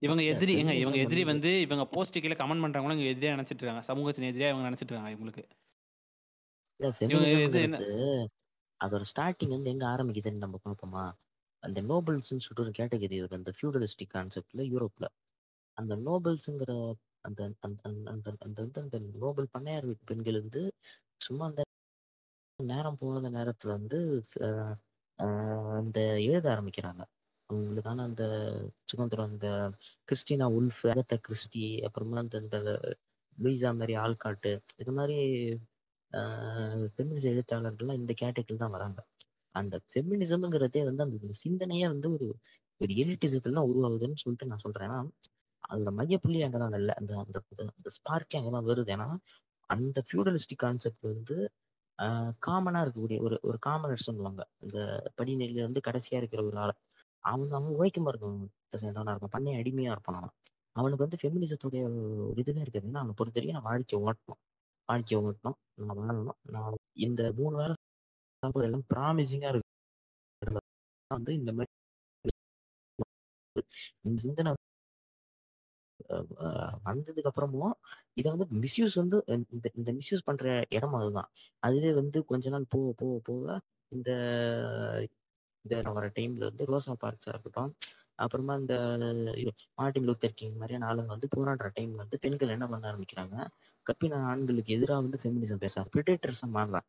இவங்க 0.01 0.21
எதிரி 0.23 0.53
ஏங்க 0.55 0.73
இவங்க 0.73 0.97
எதிரி 0.97 1.23
வந்து 1.23 1.49
இவங்க 1.61 1.83
போஸ்ட் 1.85 2.21
கீழே 2.21 2.35
கமெண்ட் 2.35 2.63
பண்றவங்களும் 2.63 2.97
இவங்க 2.97 3.11
எதிரியா 3.13 3.33
நினைச்சிட்டு 3.35 3.61
இருக்காங்க. 3.61 3.83
சமூகத்தின் 3.83 4.29
எதிரியா 4.31 4.49
இவங்க 4.49 4.67
நினைச்சிட்டு 4.69 4.91
இருக்காங்க 4.91 5.15
இவங்களுக்கு. 5.15 5.43
அதோட 8.79 9.03
ஸ்டார்டிங் 9.11 9.53
வந்து 9.55 9.69
எங்க 9.69 9.85
ஆரம்பிக்குதுன்னு 9.87 10.43
நம்ம 10.45 10.59
பார்ப்போமா? 10.65 11.03
அந்த 11.63 11.79
நோபல்ஸ்ன்னு 11.81 12.43
சொல்லிட்டு 12.43 12.65
ஒரு 12.65 12.73
கேட்டகரி 12.79 13.17
ஒரு 13.21 13.35
அந்த 13.37 13.51
ஃபியூடலிஸ்டிக் 13.57 14.13
கான்செப்ட்ல 14.13 14.63
யூரோப்ல 14.71 15.07
அந்த 15.77 15.93
நோபல்ஸுங்கிற 16.07 16.71
அந்த 17.25 17.39
அந்த 17.61 17.81
அந்த 17.89 18.07
அந்த 18.13 18.29
அந்த 18.45 18.57
வந்து 18.65 18.81
அந்த 18.83 18.97
நோபல் 19.23 19.53
பண்ணையார் 19.55 19.87
வீட்டு 19.89 20.09
பெண்கள் 20.11 20.41
வந்து 20.41 20.61
சும்மா 21.21 21.45
அந்த 21.49 21.61
நேரம் 22.59 22.99
போகாத 23.01 23.29
நேரத்துல 23.37 23.71
வந்து 23.79 23.99
அந்த 25.79 25.97
எழுத 26.25 26.45
ஆரம்பிக்கிறாங்க. 26.53 27.01
அவங்களுக்கான 27.49 28.03
அந்த 28.09 28.23
சுதந்திரம் 28.91 29.29
அந்த 29.31 29.47
கிறிஸ்டினா 30.09 30.47
உல்ஃப் 30.57 30.83
அகத்த 30.91 31.15
கிறிஸ்டி 31.27 31.63
அப்புறமா 31.87 32.21
அந்த 32.23 32.37
இந்த 32.45 32.57
லூயிசா 33.37 33.71
மாதிரி 33.79 33.93
ஆள்காட்டு 34.03 34.51
இது 34.81 34.91
மாதிரி 34.99 35.17
ஃபெமினிச 36.93 37.25
எழுத்தாளர்கள்லாம் 37.33 37.99
இந்த 38.01 38.13
கேட்டகரியில் 38.21 38.63
தான் 38.63 38.75
வராங்க. 38.77 38.99
அந்த 39.55 39.75
ஃபெமினிசம்ங்கிறதே 39.89 40.81
வந்து 40.89 41.05
அந்த 41.05 41.35
சிந்தனையே 41.43 41.87
வந்து 41.93 42.07
ஒரு 42.15 42.27
ஒரு 42.81 42.93
எலிட்டிசத்துல 43.03 43.55
தான் 43.57 43.69
உருவாகுதுன்னு 43.71 44.21
சொல்லிட்டு 44.23 44.49
நான் 44.51 44.63
சொல்றேன். 44.65 44.87
ஏன்னா 44.89 44.99
அதோட 45.69 45.89
மையப்புள்ளி 45.99 46.39
அங்கதான் 46.45 46.77
இல்லை 46.79 46.93
அந்த 46.99 47.11
அந்த 47.25 47.37
அந்த 47.73 47.89
ஸ்பார்க்கே 47.97 48.37
அங்கதான் 48.39 48.69
வருது. 48.69 48.91
ஏன்னா 48.95 49.07
அந்த 49.69 49.97
ஃபியூடலிஸ்டிக் 50.07 50.63
கான்செப்ட் 50.63 51.05
வந்து 51.11 51.37
காமனா 52.45 52.79
இருக்கக்கூடிய 52.83 53.17
ஒரு 53.25 53.35
ஒரு 53.41 53.57
காமனர் 53.59 54.05
சொல்லுவாங்க. 54.07 54.41
இந்த 54.59 54.77
படிநிலையில 55.17 55.61
இருந்து 55.63 55.81
கடைசியா 55.87 56.17
இருக்கிற 56.21 56.41
ஒரு 56.43 56.57
ஆள். 56.57 56.73
அவன் 57.25 57.51
அவன் 57.57 57.75
உழைக்குமா 57.79 58.11
இருக்கும் 58.11 58.39
சேர்ந்தவனா 58.73 59.13
இருக்கும் 59.13 59.35
பண்ணை 59.35 59.51
அடிமையா 59.55 59.93
இருப்பான் 59.95 60.19
அவன். 60.19 60.33
அவனுக்கு 60.79 61.05
வந்து 61.05 61.19
ஃபெமினிசத்துடைய 61.21 61.81
ஒரு 61.87 62.01
இதுவே 62.41 62.61
இருக்குதுன்னா 62.63 63.01
அவனை 63.01 63.15
பொறுத்த 63.19 63.37
வரைக்கும் 63.39 63.57
நான் 63.57 63.69
வாழ்க்கையை 63.71 63.99
ஓட்டணும். 64.07 64.39
வாழ்க்கையை 64.89 65.19
ஓட்டணும். 65.25 65.57
நான் 65.81 65.97
வாழணும். 66.01 66.39
நான் 66.55 66.77
இந்த 67.07 67.21
மூணு 67.39 67.55
வேலை 67.61 67.75
சாப்பாடு 68.43 68.67
எல்லாம் 68.69 68.87
ப்ராமிசிங்கா 68.93 69.49
இருக்கு. 69.53 69.69
வந்து 71.11 71.31
இந்த 71.39 71.51
மாதிரி 71.57 71.69
இந்த 74.05 74.17
சிந்தனை 74.25 74.51
வந்ததுக்கு 76.87 77.29
அப்புறமும் 77.31 77.75
இதை 78.19 78.27
வந்து 78.33 78.47
மிஸ்யூஸ் 78.63 78.95
வந்து 79.01 79.17
இந்த 79.51 79.67
இந்த 79.79 79.89
மிஸ்யூஸ் 79.99 80.27
பண்ற 80.29 80.45
இடம் 80.69 80.97
அதுதான். 80.99 81.29
அதுவே 81.59 81.91
வந்து 81.93 82.19
கொஞ்ச 82.31 82.49
நாள் 82.49 82.71
போக 82.75 82.91
போக 83.01 83.17
போக 83.29 83.45
இந்த 83.91 84.09
இந்த 85.65 85.91
வர 85.97 86.05
டைம்ல 86.17 86.43
வந்து 86.49 86.63
ரோசா 86.71 86.93
பார்க்ஸா 87.03 87.31
இருக்கட்டும் 87.33 87.71
அப்புறமா 88.19 88.53
இந்த 88.61 88.75
மார்டின் 89.79 90.07
லூத்தர் 90.07 90.37
கிங் 90.39 90.57
மாதிரியான 90.57 90.87
ஆளுங்க 90.89 91.11
வந்து 91.15 91.29
போராடுற 91.35 91.69
டைம்ல 91.77 92.01
வந்து 92.03 92.17
பெண்கள் 92.23 92.53
என்ன 92.55 92.65
பண்ண 92.67 92.89
ஆரம்பிக்கிறாங்க 92.91 93.35
கப்பின 93.85 94.19
ஆண்களுக்கு 94.31 94.75
எதிராக 94.75 95.03
வந்து 95.03 95.19
ஃபெமினிசம் 95.21 95.61
பேச 95.63 95.83
ப்ரிடேட்டர்ஸா 95.93 96.47
மாறலாம். 96.57 96.87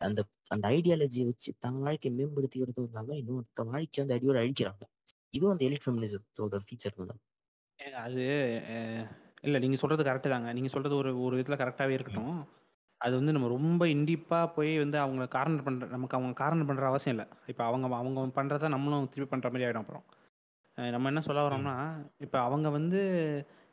அந்த 0.00 0.20
அந்த 0.48 0.64
ஐடியாலஜியை 0.76 1.26
வச்சு 1.28 1.50
தன் 1.64 1.80
வாழ்க்கையை 1.84 2.12
மேம்படுத்திக்கிறதும் 2.18 2.88
இல்லாம 2.88 3.16
இன்னொருத்த 3.20 3.64
வாழ்க்கையை 3.70 4.02
வந்து 4.04 4.16
அடியோட 4.18 4.38
அழிக்கிறாங்க. 4.42 4.84
இதுவும் 5.36 5.52
அந்த 5.54 5.64
எலிட் 5.68 5.84
ஃபெமினிசத்தோட 5.84 6.56
ஃபீச்சர் 6.66 6.98
தான் 7.02 7.22
ஏங்க 7.82 7.98
அது 8.02 8.22
அஹ், 8.72 9.04
இல்ல 9.44 9.58
நீங்க 9.58 9.76
சொல்றது 9.76 10.02
கரெக்ட் 10.02 10.28
தாங்க. 10.28 10.50
நீங்க 10.52 10.68
சொல்றது 10.68 10.94
ஒரு 10.96 11.10
ஒரு 11.22 11.34
விதத்துல 11.36 11.56
கரெக்டாவே 11.58 11.90
இருக்கட்டும். 11.90 12.34
அது 13.00 13.14
வந்து 13.16 13.32
நம்ம 13.32 13.48
ரொம்ப 13.48 13.84
இண்டிப்பா 13.88 14.40
போய் 14.56 14.72
வந்து 14.78 14.98
அவங்க 14.98 15.24
காரணம் 15.28 15.64
பண்ற 15.64 15.86
நமக்கு 15.86 16.16
அவங்க 16.16 16.34
காரணம் 16.34 16.66
பண்ற 16.66 16.84
அவசியம் 16.86 17.14
இல்லை. 17.14 17.26
இப்போ 17.46 17.62
அவங்க 17.64 17.94
அவங்க 17.96 18.26
பண்றத 18.36 18.68
நம்மளும் 18.68 19.08
திருப்பி 19.08 19.32
பண்ற 19.32 19.48
மாதிரி 19.48 19.66
ஆயிடும் 19.66 19.84
அப்புறம். 19.84 20.04
நம்ம 20.78 21.08
என்ன 21.08 21.20
சொல்ல 21.20 21.40
வரோம்னா 21.42 21.74
இப்போ 22.20 22.38
அவங்க 22.40 22.68
வந்து 22.70 23.00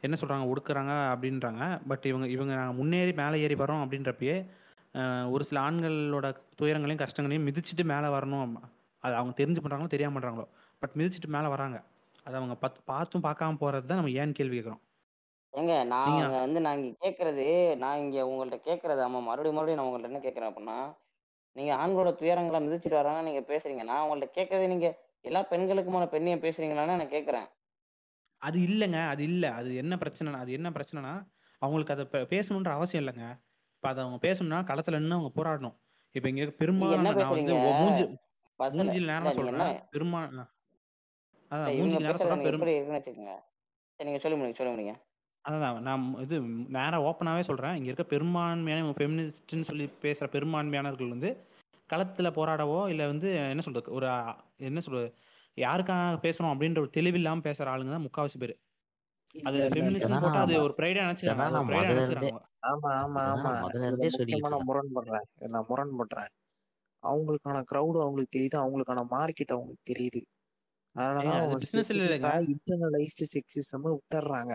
என்ன 0.04 0.16
சொல்றாங்க 0.16 0.50
ஒடுக்குறாங்க 0.52 0.94
அப்படின்றாங்க. 1.12 1.62
பட் 1.88 2.06
இவங்க 2.06 2.26
இவங்க 2.28 2.54
நாங்க 2.56 2.74
முன்னேறி 2.74 3.14
மேலே 3.14 3.42
ஏறி 3.42 3.56
வரோம் 3.56 3.84
அப்படின்றப்பயே 3.84 4.36
ஒரு 5.32 5.44
சில 5.44 5.60
ஆண்களோட 5.62 6.28
துயரங்களையும் 6.60 7.04
கஷ்டங்களையும் 7.04 7.48
மிதிச்சிட்டு 7.48 7.84
மேலே 7.86 8.08
வரணும். 8.10 8.54
அது 9.04 9.14
அவங்க 9.16 9.34
தெரிஞ்சு 9.38 9.62
பண்றாங்களோ 9.64 9.88
தெரியாம 9.88 10.16
பண்றாங்களோ. 10.18 10.48
பட் 10.82 10.96
மிதிச்சிட்டு 10.96 11.30
மேலே 11.30 11.48
வராங்க. 11.48 11.78
அது 12.30 12.38
அவங்க 12.38 12.56
பத் 12.62 12.80
பார்த்தும் 12.86 13.24
பார்க்காம 13.24 13.60
போறது 13.60 13.86
தான் 13.86 14.00
நம்ம 14.00 14.12
ஏன் 14.16 14.34
கேள்வி 14.34 14.58
கேட்குறோம். 14.58 14.82
ஏங்க 15.54 15.74
நான் 15.86 16.08
நீங்க 16.08 16.24
அவங்க 16.24 16.40
வந்து 16.40 16.60
நான் 16.62 16.80
இங்க 16.80 16.92
கேட்கறது 17.02 17.46
நான் 17.78 17.98
இங்க 17.98 18.26
உங்கள்ட்ட 18.28 18.58
கேட்கறது 18.66 19.02
ஆமா 19.06 19.20
மறுபடியும் 19.22 19.56
மறுபடியும் 19.56 19.80
நான் 19.80 19.88
உங்கள்ட்ட 19.88 20.12
என்ன 20.12 20.20
கேட்கறேன் 20.20 20.50
அப்படின்னா 20.50 20.78
நீங்க 21.56 21.72
ஆண்களோட 21.76 22.12
துயரங்களை 22.20 22.60
மிதிச்சிட்டு 22.60 22.94
வராங்க 22.94 23.22
நீங்க 23.22 23.42
பேசுறீங்க. 23.48 23.84
நான் 23.84 24.04
உங்கள்ட்ட 24.06 24.28
கேட்கறது 24.36 24.68
நீங்க 24.68 24.88
எல்லா 25.26 25.46
பெண்களுக்குமான 25.50 26.06
பெண்ணையும் 26.12 26.44
பேசுறீங்களான்னு 26.44 26.96
நான் 26.96 27.16
கேட்கறேன். 27.16 27.48
அது 28.42 28.58
இல்லைங்க 28.60 29.08
அது 29.08 29.24
இல்லை. 29.24 29.50
அது 29.52 29.76
என்ன 29.76 29.96
பிரச்சனைனா 29.96 30.40
அது 30.40 30.52
என்ன 30.52 30.70
பிரச்சனைனா 30.70 31.14
அவங்களுக்கு 31.62 31.94
அதை 31.94 32.06
பே- 32.06 32.28
பேசணுன்ற 32.30 32.72
அவசியம் 32.72 33.04
இல்லைங்க. 33.04 33.26
இப்போ 33.74 33.90
அதை 33.90 34.04
அவங்க 34.04 34.20
பேசணும்னா 34.28 34.60
களத்துல 34.66 35.00
நின்று 35.00 35.16
அவங்க 35.16 35.32
போராடணும். 35.36 35.76
இப்போ 36.16 36.30
இங்க 36.30 36.42
நீங்க 36.42 36.56
பெரும்பாலான 36.58 36.96
என்ன 37.00 37.12
நான் 37.14 37.32
வந்து 37.32 37.52
பேசுறீங்க? 37.52 37.68
ஒ- 37.70 37.80
மூஞ்சி 37.82 38.06
பஸ்ல 38.60 38.78
மூஞ்சில் 38.78 39.02
இல்ல 39.02 39.12
நேரமா 39.12 39.32
நீங்க 39.32 39.44
என்ன 39.46 39.64
சொல்றேன். 39.64 39.84
பெரும்பால் 39.92 40.30
இல்ல 40.30 40.44
அதான் 41.52 41.70
இவங்க 41.70 41.82
மூஞ்சிக்கு 41.82 42.04
நேரம் 42.04 42.12
பேசுறது 42.12 42.24
சொல்றேன் 42.24 42.40
எனக்கு 42.40 42.48
பெரும் 42.48 42.62
எப்படி 42.62 42.74
இருக்குன்னு 42.74 43.00
வச்சுக்கோங்க. 43.00 43.36
சரி 44.00 44.08
நீங்க 44.08 44.22
சொல்லி 44.24 44.38
முடிங்க 44.38 44.60
சொல்லி 44.60 44.74
முடிங்க 44.74 44.96
அதான் 45.46 45.86
நான் 45.86 46.04
இது 46.24 46.36
நேராக 46.76 47.06
ஓப்பனாகவே 47.06 47.44
சொல்கிறேன் 47.48 47.76
இங்கே 47.78 47.90
இருக்க 47.92 48.06
பெரும்பான்மையான 48.10 48.94
ஃபெமினிஸ்ட்னு 48.98 49.68
சொல்லி 49.70 49.86
பேசுகிற 50.04 50.28
பெரும்பான்மையானவர்கள் 50.34 51.14
வந்து 51.16 51.30
களத்தில் 51.90 52.36
போராடவோ 52.36 52.80
இல்லை 52.92 53.06
வந்து 53.08 53.30
என்ன 53.46 53.64
சொல்கிறது 53.64 53.96
ஒரு 53.98 54.08
அ, 54.10 54.18
என்ன 54.62 54.80
சொல்கிறது 54.82 55.08
யாருக்காக 55.58 56.18
பேசுகிறோம் 56.26 56.54
அப்படின்ற 56.54 56.80
ஒரு 56.80 56.92
தெளிவில்லாமல் 56.98 57.46
பேசுகிற 57.48 57.72
ஆளுங்க 57.72 57.94
தான் 57.94 58.06
முக்காவாசி 58.06 58.38
பேர். 58.38 58.54
அது 59.36 59.48
இல்ல 59.50 59.50
இல்ல 59.50 59.64
இல்ல 59.64 59.74
ஃபெமினிஸ்ட்னு 59.74 60.10
இதான் 60.10 60.24
போட்டால் 60.26 60.44
அது 60.44 60.54
நான் 60.54 60.66
ஒரு 60.66 60.76
நினச்சிக்கிறாங்க 61.02 61.46
இதான் 61.46 61.50
அது 61.50 61.56
ஒரு 61.56 61.58
நான் 61.58 61.70
ப்ரைடாக 61.70 61.90
முதல்ல 61.90 62.06
இருந்தே 62.06 62.30
நினச்சிக்கிறாங்க 62.30 62.46
ஆமா 62.70 62.90
ஆமா 63.00 63.22
இதான் 63.22 63.34
ஆமா. 63.36 63.50
நான் 63.50 63.64
முதல்ல 63.66 63.80
இதுல 63.82 63.90
இருந்தே 63.92 64.08
முக்கியமா 64.08 64.20
சொல்லிட்டு 64.20 64.54
நான் 64.56 64.68
முரண்படுறேன். 64.70 65.26
நான் 65.50 65.68
முரண்படுறேன். 65.70 66.32
அவங்களுக்கான 67.04 67.64
க்ரௌடு 67.70 67.98
அவங்களுக்கு 68.04 68.36
தெரியுது. 68.36 68.58
அவங்களுக்கான 68.64 69.04
மார்க்கெட் 69.12 69.56
அவங்களுக்கு 69.56 69.90
தெரியுது. 69.92 70.22
அதனால 70.96 71.20
ஏங்க 71.24 71.38
அது 71.40 71.42
அவங்க 71.42 71.58
பிஸ்னஸில் 71.58 72.02
இல்லைங்க. 72.02 72.30
ஸ்பெசிஃபிக்கா 72.30 72.34
இன்டர்னலைஸ்டு 72.54 73.26
செக்ஸிசம் 73.36 73.86
விட்டுறாங்க. 73.88 74.54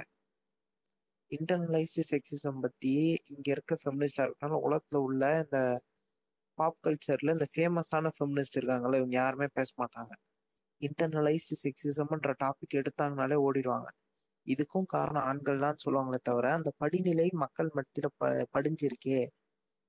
இன்டர்னலைஸ்டு 1.32 2.02
செக்ஸிசம் 2.12 2.60
பத்தி 2.60 2.92
இங்க 3.32 3.48
இருக்க 3.50 3.74
ஃபெமினிஸ்டா 3.82 4.24
இருக்கனால 4.26 4.60
உலகத்துல 4.66 5.00
உள்ள 5.00 5.22
இந்த 5.44 5.58
பாப் 6.58 6.78
கல்ச்சர்ல 6.86 7.34
இந்த 7.36 7.46
ஃபேமஸான 7.54 8.10
ஃபெமினிஸ்ட் 8.16 8.58
இருக்காங்கல்ல 8.60 9.00
இவங்க 9.00 9.16
யாருமே 9.16 9.48
பேச 9.58 9.70
மாட்டாங்க. 9.82 10.12
இன்டர்னலைஸ்டு 10.82 11.56
செக்ஸிசம்ன்ற 11.64 12.32
டாபிக் 12.44 12.78
எடுத்தாங்கனாலே 12.80 13.36
ஓடிடுவாங்க. 13.46 13.88
இதுக்கும் 14.46 14.88
காரணம் 14.94 15.22
ஆண்கள் 15.22 15.64
தான் 15.64 15.80
சொல்லுவாங்களே 15.84 16.20
தவிர 16.22 16.46
அந்த 16.54 16.70
படிநிலை 16.82 17.28
மக்கள் 17.44 17.70
மத்தியில 17.76 18.08
ப 18.18 18.24
படிஞ்சிருக்கே. 18.54 19.20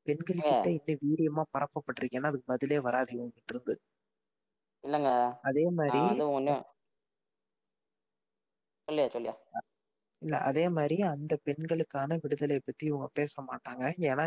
பெண்கள் 0.07 0.45
கிட்ட 0.49 0.67
இன்னும் 0.77 1.01
வீரியமா 1.05 1.43
பரப்பப்பட்டிருக்கேன்னா 1.55 2.29
அதுக்கு 2.31 2.51
பதிலே 2.53 2.79
வராது 2.87 3.11
இவங்க 3.15 3.33
கிட்ட 3.37 3.53
இருந்து. 3.55 3.75
இல்லைங்க. 4.85 5.11
அதே 5.47 5.63
மாதிரி 5.77 6.01
வந்து 6.05 6.25
ஒண்ணு. 6.35 6.55
சொல்லியா 8.85 9.07
சொல்லியா? 9.15 9.33
இல்ல 10.21 10.35
அதே 10.49 10.65
மாதிரி 10.69 10.97
அந்த 11.09 11.33
பெண்களுக்கான 11.45 12.17
விடுதலை 12.23 12.57
பத்தி 12.59 12.83
இவங்க 12.85 13.07
பேச 13.13 13.33
மாட்டாங்க. 13.49 13.83
ஏன்னா 14.09 14.25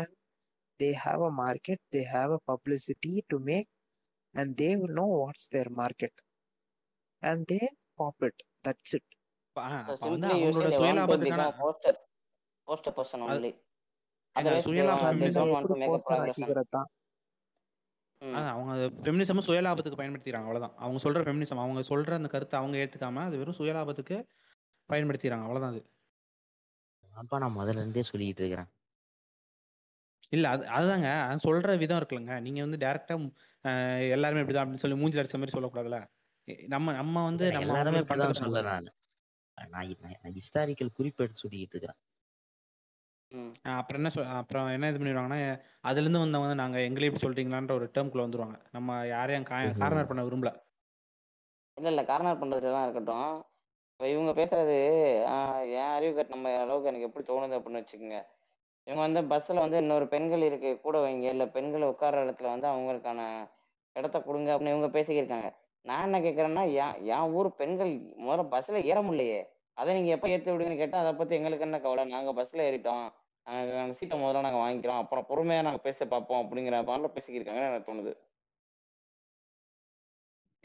they 0.79 0.89
have 1.01 1.21
a 1.23 1.31
market 1.39 1.83
they 1.89 2.01
have 2.11 2.33
a 2.33 2.41
publicity 2.49 3.13
to 3.29 3.37
make 3.47 3.69
and 4.35 4.51
they 4.61 4.69
will 4.81 4.97
know 4.99 5.05
what's 5.15 5.49
there 5.49 5.71
market 5.81 6.19
and 7.23 7.43
they 7.51 7.59
pop 7.99 8.23
it 8.27 8.41
that's 8.65 8.95
it 8.97 9.09
அது 9.89 10.05
ஒன்லி 13.25 13.51
ஏங்க 14.35 14.51
அதர்வைஸ் 14.51 14.67
தே 14.69 14.85
சுயலாப 14.95 15.03
தே 15.21 15.29
ஃபெமினிசம் 16.03 16.59
ஃபெமினிசம் 18.21 18.53
அவங்க 18.53 18.73
ஃபெமினிசமும் 19.03 19.45
சுயலாபத்துக்கு 19.45 19.99
பயன்படுத்திக்கிறாங்க 19.99 20.47
அவ்வளவுதான். 20.47 20.75
அவங்க 20.77 20.99
சொல்ற 21.03 21.19
ஃபெமினிசம் 21.25 21.61
அவங்க 21.63 21.81
சொல்ற 21.89 22.13
அந்த 22.13 22.27
கருத்தை 22.27 22.55
அவங்க 22.59 22.75
ஏத்துக்காம 22.77 23.23
அது 23.25 23.37
வெறும் 23.37 23.59
சுயலாபத்துக்கு 23.59 24.17
பயன்படுத்திக்கிறாங்க 24.89 25.45
அவ்வளவுதான் 25.47 25.73
அது. 25.73 25.81
அப்பா 27.13 27.37
நான் 27.37 27.57
முதல்ல 27.57 27.81
இருந்தே 27.81 28.03
சொல்லிட்டு 28.09 28.41
இருக்கிறேன். 28.43 28.69
இல்ல 30.31 30.49
அது 30.49 30.63
அதுதாங்க. 30.77 31.09
அது 31.27 31.45
சொல்ற 31.47 31.77
விதம் 31.77 31.99
இருக்குல்லங்க. 31.99 32.35
நீங்க 32.39 32.59
வந்து 32.65 32.81
டைரக்டா 32.83 33.15
எல்லாருமே 34.15 34.41
இப்படிதான் 34.41 34.63
அப்படின்னு 34.63 34.83
சொல்லி 34.83 34.97
மூஞ்சி 34.97 35.19
அடிச்ச 35.19 35.37
மாதிரி 35.37 35.55
சொல்லக்கூடாதுல்ல? 35.57 35.99
நம்ம 36.67 36.93
நம்ம 36.93 37.23
வந்து 37.23 37.45
நம்ம 37.47 37.65
எல்லாருமே 37.65 38.01
பண்றது 38.11 38.67
நான். 38.67 38.89
ஹிஸ்டாரிக்கல் 40.37 40.95
குறிப்பு 40.97 41.23
எடுத்து 41.23 41.43
சொல்லிட்டு 41.43 41.75
இருக்கிறேன். 41.75 41.99
ம். 43.31 43.51
அப்புறம் 43.71 43.99
என்ன 43.99 44.09
சொல் 44.09 44.25
அப்புறம் 44.33 44.69
என்ன 44.69 44.89
இது 44.89 44.97
பண்ணிடுவாங்கன்னா 44.97 45.39
அதுல 45.81 46.01
இருந்து 46.01 46.19
வந்தவங்க 46.19 46.53
நாங்க 46.53 46.79
எங்களே 46.79 47.05
இப்படி 47.05 47.23
சொல்லிட்டீங்களான்ற 47.25 47.71
ஒரு 47.71 47.91
டேர்ம்குள்ள 47.93 48.25
வந்துருவாங்க. 48.25 48.57
நம்ம 48.71 49.05
யாரையும் 49.07 49.45
ஓஹோ. 49.49 49.79
கார்னர் 49.79 50.07
பண்ண 50.07 50.23
விரும்பல. 50.23 50.51
இல்ல 51.77 51.89
இல்ல 51.89 52.05
கார்னர் 52.05 52.41
பண்றதுலாம் 52.41 52.83
இருக்கட்டும். 52.83 53.29
இப்ப 53.91 54.07
இவங்க 54.07 54.31
பேசுறது 54.31 54.75
ஆஹ் 55.27 55.69
என் 55.71 55.95
அறிவு 55.95 56.15
கட் 56.15 56.29
நம்ம 56.29 56.57
அளவுக்கு 56.57 56.87
எனக்கு 56.87 57.05
எப்படி 57.05 57.25
தோணுது 57.25 57.57
அப்படின்னு 57.57 57.81
வச்சுக்கோங்க. 57.81 58.19
இவங்க 58.87 59.01
வந்து 59.01 59.21
பஸ்ல 59.21 59.53
வந்து 59.55 59.77
இன்னொரு 59.77 60.07
பெண்கள் 60.07 60.41
இருக்கு 60.41 60.79
கூட 60.81 60.99
வைங்க. 60.99 61.23
இல்ல 61.29 61.47
பெண்கள் 61.47 61.81
உட்கார்ற 61.83 62.25
இடத்துல 62.25 62.47
வந்து 62.47 62.67
அவங்களுக்கான 62.67 63.21
இடத்த 63.95 64.21
கொடுங்க 64.21 64.55
அப்படின்னு 64.55 64.75
இவங்க 64.75 64.99
பேசிக்கிருக்காங்க. 64.99 65.49
நான் 65.85 66.03
என்ன 66.03 66.19
கேக்குறேன்னா 66.19 66.73
என் 66.75 67.05
என் 67.07 67.31
ஊர் 67.31 67.55
பெண்கள் 67.55 67.91
முதல்ல 68.19 68.45
பஸ்ல 68.51 68.83
ஏற 68.83 69.01
முடியலையே. 69.01 69.41
அதை 69.77 69.93
நீங்க 69.93 70.11
எப்ப 70.11 70.29
ஏத்தி 70.29 70.51
விடுங்கன்னு 70.51 70.77
கேட்டா 70.77 70.99
அதை 70.99 71.13
பத்தி 71.13 71.35
எங்களுக்கு 71.35 71.65
என்ன 71.65 71.79
கவலை? 71.79 72.05
நாங்க 72.05 72.33
பஸ்ல 72.33 72.61
ஏறிட்டோம். 72.61 73.05
நாங்க 73.49 73.93
சீட்டை 73.93 74.21
முதல்ல 74.21 74.41
நாங்க 74.41 74.57
வாங்கிக்கிறோம். 74.57 74.97
அப்புறம் 74.97 75.25
பொறுமையா 75.29 75.61
நாங்க 75.61 75.77
பேச 75.77 76.05
பார்ப்போம் 76.05 76.45
அப்படிங்கிற 76.45 76.79
மாதிரிலாம் 76.83 77.17
பேசிக்கிருக்காங்கன்னு 77.17 77.69
எனக்கு 77.69 77.93
தோணுது. 77.93 78.27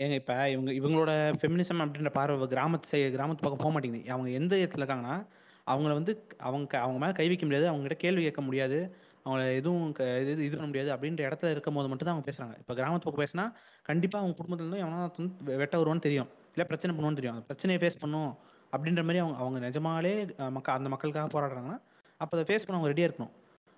ஏங்க 0.02 0.14
இப்ப 0.14 0.50
இவங்க 0.50 0.70
இவங்களோட 0.70 1.34
ஃபெமினிசம் 1.34 1.78
அப்படின்ற 1.78 2.10
பார்வை 2.10 2.48
கிராமத்து 2.48 2.82
சை 2.82 3.14
கிராமத்து 3.14 3.28
பக்கம் 3.28 3.56
போக 3.56 3.70
மாட்டேங்குது. 3.70 4.10
அவங்க 4.10 4.30
எந்த 4.30 4.56
இடத்துல 4.56 4.82
இருக்காங்கன்னா 4.82 5.26
அவங்கள 5.66 5.92
வந்து 5.92 6.26
அவங்க 6.38 6.66
க- 6.66 6.78
அவங்க 6.78 6.98
மேல 6.98 7.12
கை 7.12 7.26
வைக்க 7.26 7.44
முடியாது. 7.44 7.68
அவங்க 7.68 7.88
கிட்ட 7.88 8.02
கேள்வி 8.02 8.22
கேட்க 8.22 8.40
முடியாது. 8.40 8.96
அவங்கள 9.24 9.54
எதுவும் 9.54 9.92
க- 9.92 10.20
இது 10.20 10.44
இது 10.44 10.56
பண்ண 10.56 10.66
முடியாது. 10.66 10.90
அப்படின்ற 10.90 11.30
இடத்துல 11.30 11.50
இருக்கும் 11.50 11.74
போது 11.74 11.88
மட்டும் 11.88 12.08
தான் 12.08 12.22
அவங்க 12.22 12.30
பேசுறாங்க. 12.30 12.58
இப்ப 12.58 12.74
கிராமத்து 12.74 13.00
பக்கம் 13.00 13.24
பேசினா 13.24 13.52
கண்டிப்பா 13.82 14.18
அவங்க 14.18 14.42
குடும்பத்துல 14.42 14.66
இருந்து 14.66 14.84
எவனா 14.84 15.10
வெட்ட 15.56 15.78
வருவான்னு 15.78 15.98
தெரியும். 15.98 16.28
இல்ல 16.52 16.64
பிரச்சனை 16.64 16.96
பண்ணுவோன்னு 16.96 17.14
தெரியும். 17.14 17.34
அந்த 17.34 17.46
பிரச்சனையை 17.46 17.90
ஃபேஸ் 17.90 18.00
பண்ணும் 18.00 18.36
அப்படின்ற 18.76 19.00
மாதிரி 19.00 19.18
அவங்க 19.18 19.38
அவங்க 19.38 19.70
நிஜமாலே 19.70 20.36
மக்க 20.36 20.50
மக்கள் 20.50 20.74
அந்த 20.74 20.88
மக்களுக்காக 20.88 21.40
போராடுறாங்கன்னா 21.40 21.80
அப்ப 22.20 22.30
அதை 22.36 22.44
ஃபேஸ் 22.48 22.66
பண்ண 22.66 22.78
அவங்க 22.78 22.90
ரெடியா 22.92 23.06
இருக்கணும். 23.08 23.32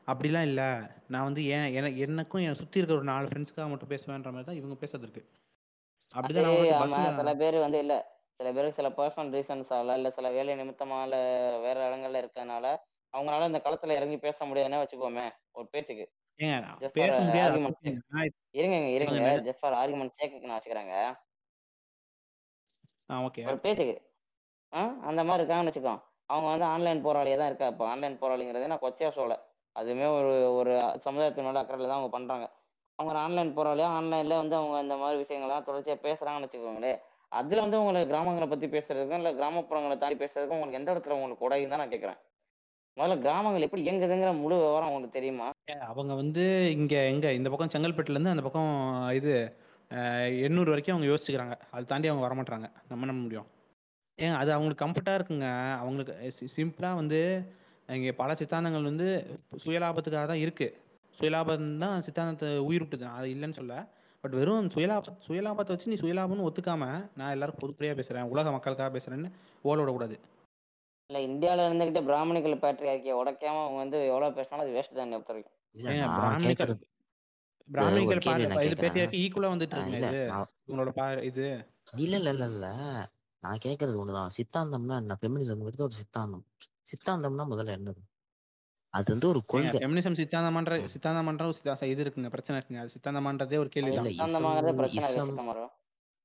அப்படிலாம் 0.08 0.46
இல்ல. 0.48 0.62
நான் 1.08 1.26
வந்து 1.28 1.42
ஏன் 1.48 1.68
என 1.74 1.88
எனக்கும் 2.04 2.42
என் 2.46 2.58
சுத்தி 2.60 2.78
இருக்கிற 2.78 2.98
ஒரு 2.98 3.08
நாலு 3.10 3.26
ஃப்ரெண்ட்ஸ்க்காக 3.28 3.68
மட்டும் 3.68 3.92
பேசுவேன்ற 3.92 4.30
மாதிரி 4.32 4.48
தான் 4.48 4.58
இவங்க 4.60 4.76
பேசுறது 4.82 5.06
இருக்கு. 5.06 5.22
அப்படிதான் 6.14 7.16
சில 7.18 7.32
பேர் 7.36 7.56
வந்து 7.58 7.78
இல்ல. 7.78 7.94
சில 8.40 8.48
பேருக்கு 8.52 8.78
சில 8.80 8.88
பர்சனல் 8.98 9.32
ரீசன்ஸால 9.36 9.94
இல்ல 9.94 10.08
சில 10.10 10.30
வேலை 10.30 10.54
நிமித்தமால 10.54 11.12
வேற 11.60 11.76
இடங்கள்ல 11.86 12.20
இருக்கறதுனால 12.22 12.66
அவங்களால 13.14 13.46
இந்த 13.46 13.60
களத்துல 13.64 13.96
இறங்கி 13.96 14.18
பேச 14.18 14.38
முடியாதுன்னே 14.46 14.80
வச்சுக்கோமே 14.82 15.26
ஒரு 15.52 15.66
பேச்சுக்கு. 15.72 16.06
இருங்க 18.52 18.76
இருங்க 18.96 19.14
ஜஸ்ட் 19.46 19.60
ஃபார் 19.60 19.76
ஆர்குமெண்ட் 19.82 20.16
சேக்குக்கு 20.18 20.48
நான் 20.48 20.58
வச்சுக்கிறேங்க. 20.58 20.96
ஒரு 23.50 23.58
பேச்சுக்கு. 23.58 23.96
அந்த 25.08 25.20
மாதிரி 25.24 25.42
இருக்காங்கன்னு 25.42 25.70
வச்சுக்கோ. 25.70 25.94
அவங்க 26.30 26.48
வந்து 26.52 26.66
ஆன்லைன் 26.74 27.04
போராளியா 27.04 27.36
தான் 27.40 27.50
இருக்கா 27.50 27.66
இப்போ 27.72 27.84
ஆன்லைன் 27.90 28.20
போராளிங்கிறது 28.22 28.70
நான் 28.72 28.84
கொச்சையா 28.84 29.10
சொல்ல 29.18 29.34
அதுவுமே 29.76 30.06
ஒரு 30.18 30.30
ஒரு 30.58 30.72
சமுதாயத்தினோட 31.04 31.58
அக்கறையில் 31.62 31.90
தான் 31.90 31.98
அவங்க 31.98 32.12
பண்றாங்க. 32.14 32.46
அவங்க 32.98 33.18
ஆன்லைன் 33.24 33.50
போராளியா 33.56 33.88
ஆன்லைன்ல 33.96 34.36
வந்து 34.42 34.56
அவங்க 34.58 34.76
இந்த 34.84 34.96
மாதிரி 35.02 35.16
விஷயங்கள்லாம் 35.22 35.66
தொடர்ச்சியா 35.68 35.96
பேசுறாங்கன்னு 36.06 36.46
வச்சுக்கோங்களேன் 36.46 36.98
அதுல 37.32 37.62
வந்து 37.64 37.80
உங்களுக்கு 37.80 38.10
கிராமங்களை 38.12 38.46
பத்தி 38.50 38.66
பேசுறதுக்கும் 38.74 39.20
இல்ல 39.22 39.30
கிராமப்புறங்களை 39.40 39.96
தாண்டி 40.02 40.16
பேசுறதுக்கும் 40.22 40.56
உங்களுக்கு 40.58 40.80
எந்த 40.80 40.90
இடத்துல 40.94 41.16
உங்களுக்கு 41.18 41.46
உடையும் 41.46 41.72
தான் 41.72 41.82
நான் 41.82 41.92
கேட்கறேன். 41.94 42.20
முதல்ல 42.96 43.16
கிராமங்கள் 43.24 43.66
எப்படி 43.66 43.82
இயங்குதுங்கிற 43.86 44.30
முழு 44.42 44.56
விவரம் 44.62 44.90
உங்களுக்கு 44.90 45.18
தெரியுமா? 45.18 45.46
அவங்க 45.90 46.12
வந்து 46.22 46.44
இங்க 46.76 46.94
எங்க? 47.12 47.26
இந்த 47.38 47.48
பக்கம் 47.52 47.72
செங்கல்பட்டுல 47.74 48.16
இருந்து 48.16 48.34
அந்த 48.34 48.44
பக்கம் 48.46 48.70
இது 49.18 49.32
எண்ணூறு 50.46 50.72
வரைக்கும் 50.72 50.94
அவங்க 50.94 51.10
யோசிச்சுக்கிறாங்க. 51.10 51.56
அது 51.74 51.90
தாண்டி 51.92 52.10
அவங்க 52.10 52.24
வரமாட்டாங்க 52.26 52.68
நம்ம 52.90 53.06
நம்ப 53.10 53.22
முடியும். 53.26 53.48
ஏங்க 54.18 54.36
அது 54.36 54.50
அவங்களுக்கு 54.52 54.82
கம்ஃபர்ட்டா 54.84 55.14
இருக்குங்க. 55.16 55.48
அவங்களுக்கு 55.80 56.14
சிம்பிளா 56.54 56.90
வந்து 56.94 57.18
இங்க 57.88 58.12
பல 58.14 58.30
சித்தாந்தங்கள் 58.34 58.88
வந்து 58.88 59.08
சுயலாபத்துக்காக 59.62 60.26
தான் 60.26 60.42
இருக்கு. 60.44 60.68
சுயலாபம் 61.18 61.52
தான் 61.82 62.02
சித்தாந்தத்தை 62.06 62.48
உயிர் 62.68 62.82
விட்டுது 62.82 63.06
அது 63.12 63.26
இல்லைன்னு 63.34 63.58
சொல்ல. 63.58 63.74
பட் 64.24 64.34
வெறும் 64.38 64.70
சுயலாப 64.74 65.12
சுயலாபத்தை 65.26 65.72
வச்சு 65.72 65.90
நீ 65.90 65.96
சுயலாபம்னு 66.00 66.46
ஒத்துக்காம 66.46 66.84
நான் 67.18 67.34
எல்லாரும் 67.34 67.60
பொதுப்படியா 67.60 67.92
பேசுறேன். 67.98 68.30
உலக 68.32 68.50
மக்களுக்காக 68.50 68.90
பேசுறேன்னு 68.96 69.30
ஓட 69.64 69.76
விடக்கூடாது 69.80 70.16
இல்ல 71.10 71.18
இந்தியால 71.26 71.64
இருந்துகிட்டு 71.66 72.00
பிராமணிகள் 72.06 72.62
பேட்டரி 72.62 72.88
உடைக்காம 73.18 73.60
அவங்க 73.62 73.78
வந்து 73.82 73.98
எவ்வளவு 74.08 74.36
பேசினாலும் 74.38 74.64
அது 74.64 74.74
வேஸ்ட் 74.76 74.96
தான் 74.96 75.12
பொறுத்த 75.14 75.32
வரைக்கும். 75.32 75.54
இல்ல 75.76 75.90
ஏங்க 75.92 76.04
நான் 76.04 76.16
பிராமணிகள் 76.18 76.50
கேக்குறது. 76.52 76.84
பிராமணிகள் 77.68 78.10
ஒரு 78.10 78.20
கேள்வி 78.20 78.30
பாரு- 78.38 78.50
நான் 78.52 78.66
இது 78.66 78.80
பேட்டியாக்கி 78.82 79.18
ஈக்குவலா 79.22 79.52
வந்துட்டு 79.54 79.76
ஆஹ் 79.76 79.82
இருக்குங்க 79.82 80.00
இல்ல 80.00 80.10
இது. 80.14 80.24
நான் 80.32 80.50
இவங்களோட 80.66 80.92
பா 80.98 81.06
இது. 81.30 81.46
இல்ல 81.98 82.14
இல்ல 82.20 82.30
இல்ல 82.36 82.46
இல்ல. 82.52 82.66
நான் 83.46 83.58
கேக்குறது 83.64 84.00
ஒண்ணுதான். 84.04 84.28
சித்தாந்தம்னா 84.36 84.96
என்ன? 84.96 85.18
ஃபெமினிசம்ங்கிறது 85.20 85.80
ஒரு 85.80 85.92
சித்தாந்தம். 85.92 86.46
சித்தாந்தம்னா 86.68 87.46
முதல்ல 87.52 87.70
என்னது? 87.70 88.24
அது 88.88 89.12
வந்து 89.12 89.28
ஒரு 89.28 89.44
கொள்கை. 89.44 89.80
ஃபெமினிசம் 89.80 90.16
சித்தாந்தமன்ற. 90.16 90.88
சித்தாந்தமன்ற 90.94 91.84
இது 91.84 92.04
இருக்குங்க. 92.04 92.28
பிரச்சனை 92.28 92.62
இருக்குங்க. 92.62 92.78
அது 92.78 92.92
சித்தாந்தமன்றதே 92.94 93.58
ஒரு 93.58 93.68
கேள்விதான். 93.68 94.04
இல்ல 94.04 94.20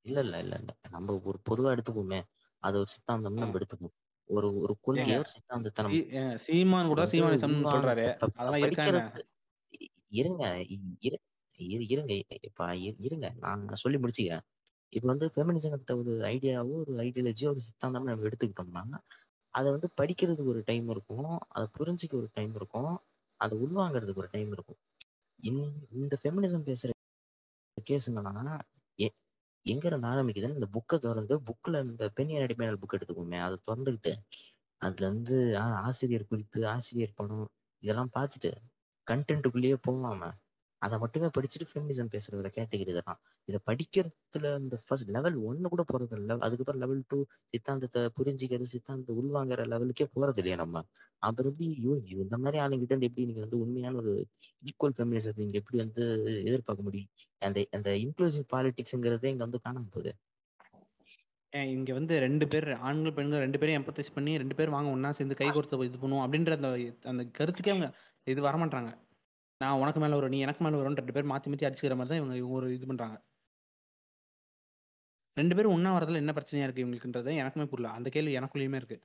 இல்ல 0.02 0.20
இல்ல 0.20 0.40
இல்ல 0.40 0.56
இல்ல. 0.58 0.78
நம்ம 0.90 1.22
ஒரு 1.24 1.40
பொதுவா 1.50 1.78
எடுத்துக்குவோமே. 1.78 2.22
அது 2.60 2.78
ஒரு 2.78 2.88
சித்தாந்தம்னு 2.88 3.32
நம்ம 3.32 3.46
எடுத்துக்குவோம். 3.46 4.00
ஒரு 4.26 4.58
ஒரு 4.58 4.78
கொள்கையை 4.82 5.18
ஒரு 5.18 5.30
சித்தாந்தத்தை 5.30 5.86
நம்ம 5.86 6.38
சீமான் 6.38 6.88
கூட 6.88 7.06
சீமானிசம் 7.06 7.50
சொல்றாரு. 7.76 8.18
அதெல்லாம் 8.36 8.72
இருக்காங்க. 8.72 9.26
இருங்க 10.08 10.48
இ- 10.48 10.96
இரு- 11.02 11.24
இரு- 11.58 11.92
இருங்க. 11.92 12.14
இப்ப 12.42 12.66
இரு- 12.66 12.96
இருங்க. 12.98 13.34
நான் 13.40 13.64
நான் 13.64 13.76
சொல்லி 13.76 13.98
முடிச்சுக்கிறேன். 13.98 14.42
இப்ப 14.94 15.08
வந்து 15.08 15.28
ஃபெமினிசங்கிறத 15.28 15.98
ஒரு 15.98 16.18
ஐடியாவோ 16.20 16.74
ஒரு 16.74 16.96
ஐடியாலஜியோ 16.98 17.48
ஒரு 17.48 17.60
சித்தாந்தம் 17.60 18.04
நம்ம 18.04 18.28
எடுத்துக்கிட்டோம்னா 18.28 19.00
அதை 19.50 19.72
வந்து 19.72 19.90
படிக்கிறதுக்கு 20.02 20.46
ஒரு 20.46 20.62
டைம் 20.66 20.90
இருக்கும் 20.90 21.40
அதை 21.50 21.68
புரிஞ்சுக்க 21.80 22.14
ஒரு 22.14 22.30
டைம் 22.34 22.56
இருக்கும் 22.56 22.92
அதை 23.40 23.58
உள்வாங்கிறதுக்கு 23.58 24.16
ஒரு 24.16 24.28
டைம் 24.32 24.52
இருக்கும். 24.52 24.80
இந்த- 25.44 25.88
இந்த 25.92 26.18
ஃபெமினிசம் 26.24 26.68
பேசுற 26.70 26.90
கேஸுங்கன்னா 27.90 28.60
எங்க 29.66 29.88
இருந்து 29.88 30.08
ஆரம்பிக்குதுன்னு 30.08 30.54
இந்த 30.54 30.68
புக்கை 30.74 30.98
திறந்து 30.98 31.40
புக்ல 31.40 31.84
இந்த 31.84 32.12
பெண்ணியர் 32.16 32.42
அடிமையாளர் 32.42 32.82
புக் 32.82 32.96
எடுத்துக்கோமே 32.98 33.40
அதை 33.40 33.58
திறந்துக்கிட்டு 33.68 34.14
அதுல 34.82 35.08
இருந்து 35.08 35.58
ஆசிரியர் 35.58 36.28
குறிப்பு 36.28 36.68
ஆசிரியர் 36.68 37.14
படம் 37.16 37.48
இதெல்லாம் 37.84 38.10
பார்த்துட்டு 38.14 38.52
கண்டென்ட்டுக்குள்ளேயே 39.08 39.78
போகலாமா 39.82 40.30
அதை 40.82 40.96
மட்டுமே 41.04 41.28
படிச்சுட்டு 41.36 41.68
ஃபெமினிசம் 41.72 42.12
பேசுறதுல 42.14 42.50
கேட்டகிரி 42.58 42.92
இதெல்லாம். 42.94 43.20
இதை 43.48 43.60
படிக்கிறதுல 43.70 44.52
இந்த 44.64 44.78
ஃபர்ஸ்ட் 44.86 45.12
லெவல் 45.16 45.38
ஒன்னு 45.50 45.72
கூட 45.74 45.84
போறது 45.92 46.16
இல்லை 46.20 46.36
அதுக்கப்புறம் 46.48 46.82
லெவல் 46.84 47.02
டூ 47.12 47.18
சித்தாந்தத்தை 47.54 48.02
புரிஞ்சுக்கிறது 48.18 48.72
சித்தாந்தத்தை 48.74 49.16
உள்வாங்குற 49.22 49.66
லெவலுக்கே 49.74 50.08
போறது 50.16 50.42
இல்லையா 50.44 50.58
நம்ம. 50.64 50.84
அப்புறம் 51.24 51.52
எப்படி 51.52 51.70
ஐயோ 51.76 51.94
இந்த 52.26 52.38
மாதிரி 52.44 52.60
ஆளுங்கிட்ட 52.66 52.94
இருந்து 52.96 53.10
எப்படி 53.10 53.28
நீங்க 53.30 53.44
வந்து 53.46 53.62
உண்மையான 53.66 54.00
ஒரு 54.04 54.14
ஈக்குவல் 54.70 54.98
ஃபெமினிசத்தை 54.98 55.42
நீங்க 55.44 55.58
எப்படி 55.64 55.80
வந்து 55.86 56.04
எதிர்பார்க்க 56.50 56.88
முடியும்? 56.90 57.12
அந்த 57.48 57.68
அந்த 57.80 57.92
இன்க்ளூசிவ் 58.06 58.46
பாலிடிக்ஸ்ங்கிறதே 58.54 59.32
இங்க 59.34 59.44
வந்து 59.48 59.64
காணாம 59.68 59.90
போகுது. 59.96 60.14
இங்க 61.74 61.92
வந்து 61.94 62.14
ரெண்டு 62.26 62.46
பேர் 62.52 62.68
ஆண்கள் 62.88 63.16
பெண்கள் 63.16 63.44
ரெண்டு 63.46 63.60
பேரும் 63.62 63.78
எம்பத்தைஸ் 63.80 64.14
பண்ணி 64.18 64.34
ரெண்டு 64.42 64.56
பேரும் 64.58 64.76
வாங்க 64.76 64.90
ஒண்ணா 64.96 65.10
சேர்ந்து 65.18 65.40
கை 65.40 65.48
கோர்த்து 65.50 65.88
இது 65.90 66.02
பண்ணுவோம் 66.04 66.24
அப்படின்ற 66.26 66.54
அந்த 66.60 66.70
அந்த 67.12 67.24
கருத்துக்கே 67.40 67.74
அவங்க 67.74 67.88
இது 68.28 68.42
வரமாட்டாங்க 68.48 68.92
நான் 69.62 69.80
உனக்கு 69.82 70.00
மேல 70.00 70.18
வரும் 70.18 70.34
நீ 70.34 70.40
எனக்கு 70.40 70.64
மேல 70.66 70.78
வரும்னு 70.80 71.00
ரெண்டு 71.02 71.16
பேர் 71.16 71.32
மாத்தி 71.32 71.50
மாத்தி 71.52 71.68
அடிச்சுக்கிற 71.68 71.96
மாதிரி 72.00 72.12
தான் 72.12 72.22
இவங்க 72.22 72.56
ஒரு 72.60 72.68
இது 72.76 72.86
பண்றாங்க. 72.88 73.18
ரெண்டு 75.38 75.56
பேரும் 75.56 75.74
ஒண்ணா 75.76 75.90
வரதுல 75.98 76.22
என்ன 76.24 76.32
பிரச்சனையா 76.38 76.66
இருக்கு 76.68 76.84
இவங்களுக்குன்றது 76.84 77.32
எனக்குமே 77.42 77.66
புரியல. 77.72 77.94
அந்த 77.98 78.10
கேள்வி 78.10 78.38
எனக்குள்ளேயுமே 78.40 78.80
இருக்கு. 78.82 78.98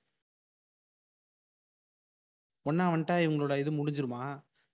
ஒன்னா 2.66 2.84
வந்துட்டா 2.92 3.16
இவங்களோட 3.26 3.54
இது 3.62 3.70
முடிஞ்சிருமா? 3.70 4.22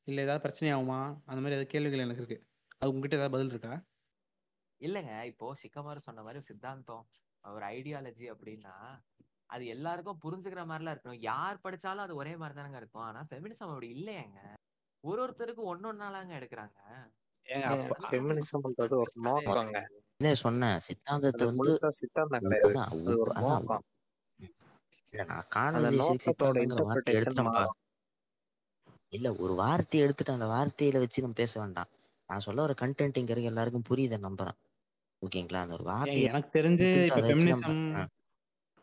இல்ல 0.08 0.22
ஏதாவது 0.22 0.44
பிரச்சனை 0.46 0.68
ஆகுமா 0.76 0.98
அந்த 1.30 1.40
மாதிரி 1.42 1.56
ஏதாவது 1.56 1.72
கேள்விகள் 1.74 2.04
எனக்கு 2.04 2.22
இருக்கு. 2.22 2.38
அது 2.78 2.90
உங்ககிட்ட 2.92 3.16
ஏதாவது 3.16 3.34
பதில் 3.36 3.52
இருக்கா? 3.54 3.74
இல்லைங்க. 4.80 5.24
இப்போ 5.24 5.46
சிக்கமாரு 5.62 5.98
சொன்ன 5.98 6.22
மாதிரி 6.22 6.40
சித்தாந்தம் 6.40 7.04
ஒரு 7.44 7.64
ஐடியாலஜி 7.76 8.26
அப்படின்னா 8.34 8.74
அது 9.46 9.64
எல்லாருக்கும் 9.66 10.22
புரிஞ்சுக்கிற 10.24 10.62
மாதிரிலாம் 10.70 10.94
இருக்கணும். 10.94 11.22
யார் 11.32 11.64
படிச்சாலும் 11.64 12.06
அது 12.06 12.14
ஒரே 12.14 12.36
மாதிரி 12.36 12.56
தானங்க 12.60 12.76
இருக்கும். 12.76 13.06
ஆனா 13.08 13.20
ஃபெமினிசம் 13.30 13.72
அப்படி 13.72 13.88
இல்லையேங்க. 13.96 14.40
ஒரு 15.04 15.18
ஒருத்தருக்கு 15.22 15.62
ஒன்னொன்னாலாங்க 15.72 16.32
எடுக்கிறாங்க 16.38 16.78
இல்ல 20.20 20.32
சொன்னேன். 20.42 20.76
சித்தாந்தத்தை 20.86 21.44
வந்து 21.50 21.72
சித்தாந்தம் 22.00 22.44
கிடையாது. 22.44 22.68
ஒரு 23.12 23.32
இல்ல 29.12 29.30
வார்த்தை 29.30 29.30
ஒரு 29.44 29.54
வார்த்தையை 29.54 30.02
எடுத்துட்டு 30.04 30.34
அந்த 30.34 30.46
வார்த்தையில 30.52 31.00
வச்சு 31.02 31.24
நம்ம 31.24 31.38
பேச 31.40 31.52
வேண்டாம். 31.60 31.90
நான் 32.28 32.44
சொல்ல 32.46 32.62
ஒரு 32.62 32.74
கண்டென்ட்ங்கிறது 32.82 33.50
எல்லாருக்கும் 33.50 33.88
புரியுதை 33.90 34.18
நம்புறேன். 34.26 34.58
ஓகேங்களா? 35.22 35.64
அந்த 35.64 35.76
ஒரு 35.78 35.84
ஏங்க 35.84 35.94
வார்த்தையை 35.94 36.28
எனக்கு 36.30 36.50
தெரிஞ்சு 36.58 36.88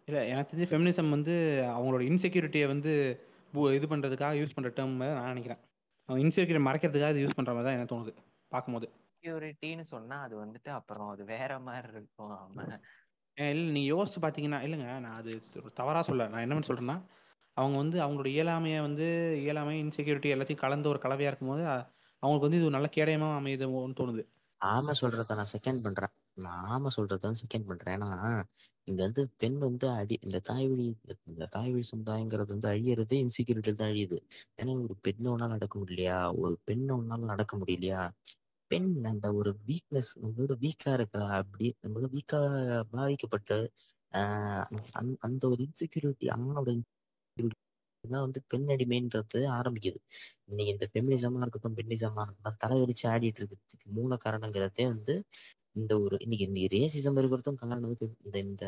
இல்லை 0.08 0.22
எனக்கு 0.34 0.52
தெரிஞ்சு 0.52 0.70
ஃபெமினிசம் 0.70 1.16
வந்து 1.16 1.34
அவங்களோட 1.72 2.04
இன்செக்யூரிட்டியை 2.12 2.68
வந்து 2.68 2.94
இது 3.78 3.86
பண்ணுறதுக்காக 3.92 4.38
யூஸ் 4.40 4.56
பண்ணுற 4.56 4.70
டேர்ம் 4.78 4.96
நான் 5.18 5.32
நினைக்கிறேன். 5.34 5.62
அவங்க 6.10 6.22
இன்செக்யூரிட்டி 6.24 6.64
மறைக்கிறதுக்காக 6.68 7.14
இது 7.14 7.24
யூஸ் 7.26 7.38
பண்ணுற 7.38 7.54
மாதிரி 7.54 7.68
தான் 7.68 7.78
எனக்கு 7.78 7.94
தோணுது 7.94 8.12
பார்க்கும்போது. 8.52 8.88
செக்யூரிட்டின்னு 9.14 9.82
சொன்னா 9.82 10.18
அது 10.22 10.36
வந்துட்டு 10.46 10.70
அப்புறம் 10.70 11.10
அது 11.10 11.24
வேற 11.26 11.60
மாதிரி 11.60 11.88
இருக்கும் 11.94 12.34
அவன். 12.38 12.74
இல்லை 13.38 13.72
நீங்கள் 13.72 13.92
யோசிச்சு 13.94 14.20
பார்த்தீங்கன்னா 14.22 14.60
இல்லைங்க 14.66 15.00
நான் 15.00 15.18
அது 15.18 15.32
தவறாக 15.74 16.04
சொல்ல 16.04 16.28
நான் 16.28 16.42
என்ன 16.42 16.68
சொல்கிறேன்னா 16.70 16.98
அவங்க 17.58 17.78
வந்து 17.78 17.98
அவங்களோட 18.02 18.30
இயலாமையை 18.30 18.80
வந்து 18.82 19.06
இயலாமை 19.42 19.76
இன்செக்யூரிட்டி 19.80 20.34
எல்லாத்தையும் 20.36 20.64
கலந்து 20.66 20.90
ஒரு 20.90 21.00
கலவையாக 21.00 21.32
இருக்கும்போது 21.32 21.64
அவங்களுக்கு 22.24 22.48
வந்து 22.48 22.58
இது 22.58 22.66
ஒரு 22.66 22.78
நல்ல 22.78 22.90
கேடயமாக 22.96 23.40
அமையுதுன்னு 23.40 24.00
தோணுது. 24.02 24.24
ஆமா 24.62 24.94
சொல்றத 25.02 25.36
நான் 25.36 25.54
செகண்ட் 25.58 25.84
பண்றேன். 25.84 26.14
நான் 26.42 26.66
ஆமா 26.76 26.88
செகண்ட் 27.00 27.66
பண்றேன். 27.68 28.02
ஏன்னா 28.02 28.44
இங்க 28.88 29.02
வந்து 29.04 29.30
பெண் 29.38 29.58
வந்து 29.58 29.90
அடி 29.92 30.16
இந்த 30.22 30.40
தாய்வழி 30.40 30.88
இந்த 31.26 31.46
தாய்வழி 31.46 31.84
சமுதாயங்கிறது 31.96 32.48
வந்து 32.48 32.70
அழியறதே 32.70 33.18
இன்செக்யூரிட்டி 33.24 33.74
தான் 33.74 33.90
அழியுது. 33.90 34.18
ஏன்னா 34.58 34.74
ஒரு 34.84 34.96
பெண் 35.02 35.22
ஒன்னால 35.24 35.48
நடக்க 35.48 35.80
முடியலையா? 35.80 36.38
ஒரு 36.38 36.60
பெண் 36.64 36.86
ஒன்னால 36.92 37.20
நடக்க 37.24 37.58
முடியலையா? 37.58 38.02
பெண் 38.72 39.04
அந்த 39.04 39.34
ஒரு 39.34 39.52
வீக்னஸ் 39.68 40.12
நம்மளோட 40.22 40.54
வீக்கா 40.62 40.94
இருக்கா? 40.94 41.24
அப்படி 41.38 41.76
நம்மளோட 41.84 42.08
வீக்கா 42.16 42.40
பாதிக்கப்பட்ட 42.92 43.70
ஆஹ் 44.14 44.66
அந்த- 44.92 45.18
அந்த 45.20 45.50
ஒரு 45.50 45.62
இன்செக்யூரிட்டி 45.64 46.28
ஆணோட 46.28 46.82
தான் 48.10 48.22
வந்து 48.22 48.42
பெண் 48.48 48.68
அடிமைன்றது 48.68 49.40
ஆரம்பிக்குது. 49.58 50.00
இன்னைக்கு 50.46 50.72
இந்த 50.74 50.86
பெமினிசமா 50.94 51.38
இருக்கட்டும் 51.38 51.76
பெண்ணிசமா 51.76 52.22
இருக்கட்டும் 52.22 52.58
தலைவிரிச்சு 52.64 53.04
ஆடிட்டு 53.04 53.40
இருக்கிறதுக்கு 53.40 53.86
மூல 53.86 54.18
காரணங்கிறதே 54.26 54.84
வந்து 54.86 55.16
இந்த 55.76 55.94
ஒரு 56.00 56.16
இன்னைக்கு 56.20 56.48
இந்த 56.48 56.62
ரேசிசம் 56.74 57.20
இருக்கிறதும் 57.20 57.60
காரணம் 57.62 57.94
இந்த 58.26 58.38
இந்த 58.46 58.66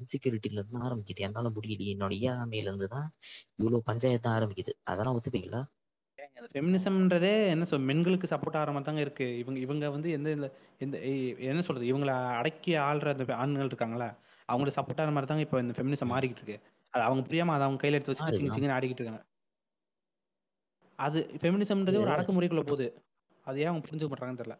இன்செக்யூரிட்டில 0.00 0.58
இருந்து 0.58 0.84
ஆரம்பிக்குது. 0.86 1.24
என்னால 1.26 1.48
முடியலையே. 1.56 1.92
என்னோட 1.94 2.14
இயலாமையில 2.20 2.70
இருந்து 2.70 2.88
தான் 2.88 3.08
இவ்வளவு 3.58 3.88
பஞ்சாயத்து 3.90 4.30
ஆரம்பிக்குது. 4.30 4.74
அதெல்லாம் 4.84 5.16
ஒத்துப்பீங்களா? 5.18 5.62
ஃபெமினிசம்ன்றதே 6.46 7.32
என்ன 7.52 7.64
சொல் 7.64 7.86
பெண்களுக்கு 7.86 8.30
சப்போர்ட் 8.32 8.58
ஆகிற 8.60 8.80
தாங்க 8.80 9.00
இருக்கு. 9.00 9.26
இவங்க 9.38 9.58
இவங்க 9.60 9.90
வந்து 9.90 10.08
எந்த 10.10 10.28
எந்த 10.80 10.96
என்ன 11.50 11.62
சொல்றது? 11.68 11.90
இவங்கள 11.92 12.12
அடக்கி 12.40 12.72
ஆள்ற 12.86 13.14
அந்த 13.14 13.36
ஆண்கள் 13.42 13.70
இருக்காங்களா 13.72 14.08
அவங்களுக்கு 14.48 14.78
சப்போர்ட் 14.78 15.02
ஆகிற 15.02 15.14
மாதிரி 15.16 15.30
தாங்க 15.30 15.46
இப்போ 15.46 15.60
இந்த 15.64 15.74
ஃபெமினிசம். 15.76 16.12
மாறிக்கிட்டு 16.14 16.42
இருக்கு. 16.42 16.58
அது 16.94 17.02
அவங்க 17.08 17.22
புரியாம 17.28 17.54
அதை 17.56 17.66
அவங்க 17.66 17.80
கையில 17.82 17.98
எடுத்து 17.98 18.18
சிங்க 18.20 18.30
மாறுதான் 18.30 18.56
சிங்கன்னு 18.56 18.76
ஆடிக்கிட்டு 18.78 19.02
இருக்காங்க. 19.02 19.22
அது 20.98 21.18
ஃபெமினிசம்ன்றதே 21.40 22.00
ஒரு 22.00 22.10
அடக்குமுறைக்குள்ள 22.10 22.64
போகுது. 22.64 22.86
அது 23.46 23.60
ஏன் 23.62 23.70
அவங்க 23.70 23.84
புரிஞ்சுக்க 23.84 24.10
மாட்டாங்கன்னு 24.12 24.42
தெரியல. 24.42 24.56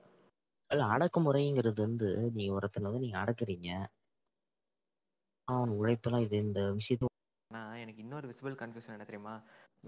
அல்ல 0.70 0.82
அடக்குமுறைங்கிறது 0.94 1.80
வந்து 1.80 2.08
நீங்க 2.34 2.52
ஒருத்தனை 2.52 2.86
வந்து 2.86 3.04
நீங்க 3.04 3.18
அடக்குறீங்க. 3.22 3.70
அவன் 5.48 5.72
உழைப்பெல்லாம் 5.78 6.24
இது 6.26 6.36
இந்த 6.46 6.60
விஷயத்த 6.78 7.08
எனக்கு 7.82 8.02
இன்னொரு 8.02 8.26
விசிபிள் 8.30 8.54
கன்ஃபியூஷன் 8.60 8.94
என்ன 8.96 9.06
தெரியுமா? 9.08 9.34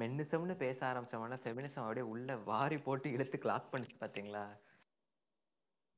மென்னிசம்னு 0.00 0.54
பேச 0.56 0.78
ஆரம்பிச்சவன 0.86 1.38
ஃபெமினிசம் 1.42 1.84
அப்படியே 1.84 2.06
உள்ள 2.12 2.36
வாரி 2.50 2.78
போட்டு 2.78 3.08
இழுத்து 3.10 3.38
கிளாக் 3.38 3.70
பண்ணிச்சு 3.72 3.96
பாத்தீங்களா? 4.00 4.44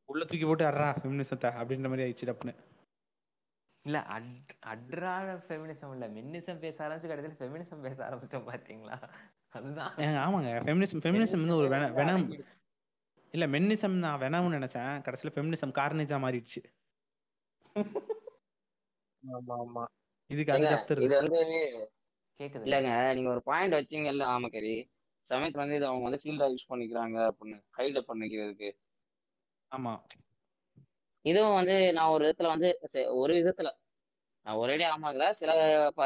உள்ள 0.09 0.23
தூக்கி 0.25 0.47
போட்டு 0.47 0.65
அட்ரா 0.65 0.89
ஃபெமினிசத்தை 0.99 1.51
அப்படின்ற 1.61 1.89
மாதிரி 1.91 2.05
ஆயிடுச்சு 2.07 2.29
டப்புன்னு. 2.31 2.55
இல்ல 3.85 3.99
அட் 4.17 4.53
அட்ரான 4.73 5.37
ஃபெமினிசம் 5.47 5.93
இல்ல. 5.95 6.07
மென்னிசம் 6.17 6.63
பேச 6.65 6.77
ஆரம்பிச்சு 6.85 7.11
கடைசியில 7.11 7.39
ஃபெமினிசம் 7.41 7.85
பேச 7.87 7.99
ஆரம்பிச்சிட்டோம் 8.07 8.49
பாத்தீங்களா? 8.51 8.99
அதுதான். 9.59 9.95
ஏங்க 10.05 10.21
ஆமாங்க. 10.27 10.53
ஃபெமினிசம் 10.67 11.03
ஃபெமினிசம் 11.05 11.43
வந்து 11.45 11.61
ஒரு 11.63 11.71
வெனம் 12.01 12.27
இல்ல 13.35 13.45
மென்னிசம் 13.47 13.97
நான் 13.99 14.21
வெனம்னு 14.21 14.57
நினைச்சேன். 14.57 14.93
கடைசியில 15.03 15.33
ஃபெமினிசம் 15.35 15.77
கார்னேஜா 15.79 16.17
மாறிடுச்சு. 16.25 16.61
ஆமா 19.23 19.55
ஆமா 19.57 19.85
இதுக்கு 20.31 20.53
அது 20.53 20.67
இது 21.07 21.15
வந்து 21.21 21.41
கேக்குதுல்ல 22.41 22.67
இல்லைங்க 22.69 22.93
நீங்க 23.15 23.31
ஒரு 23.31 23.43
பாயிண்ட் 23.43 23.77
வச்சீங்கல்ல 23.77 24.25
ஆமக்கரி 24.35 24.75
சமயத்துல 25.27 25.63
வந்து 25.63 25.77
இது 25.77 25.87
அவங்க 25.87 26.05
வந்து 26.05 26.23
சீல்டா 26.25 26.47
யூஸ் 26.53 26.71
பண்ணிக்கிறாங்க 26.71 27.19
அப்படின்னு 27.29 27.59
கையில 27.71 28.01
பண்ணிக்கிறதுக்கு. 28.09 28.71
ஆமா. 29.73 29.93
இதுவும் 31.25 31.57
வந்து 31.57 31.77
நான் 31.93 32.13
ஒரு 32.15 32.25
விதத்துல 32.25 32.51
வந்து 32.55 32.71
ஒரு 33.17 33.35
விதத்துல. 33.39 33.69
நான் 34.47 34.59
ஒரேடியா 34.63 34.89
ஆமாக்கல 34.95 35.27
சில 35.33 35.51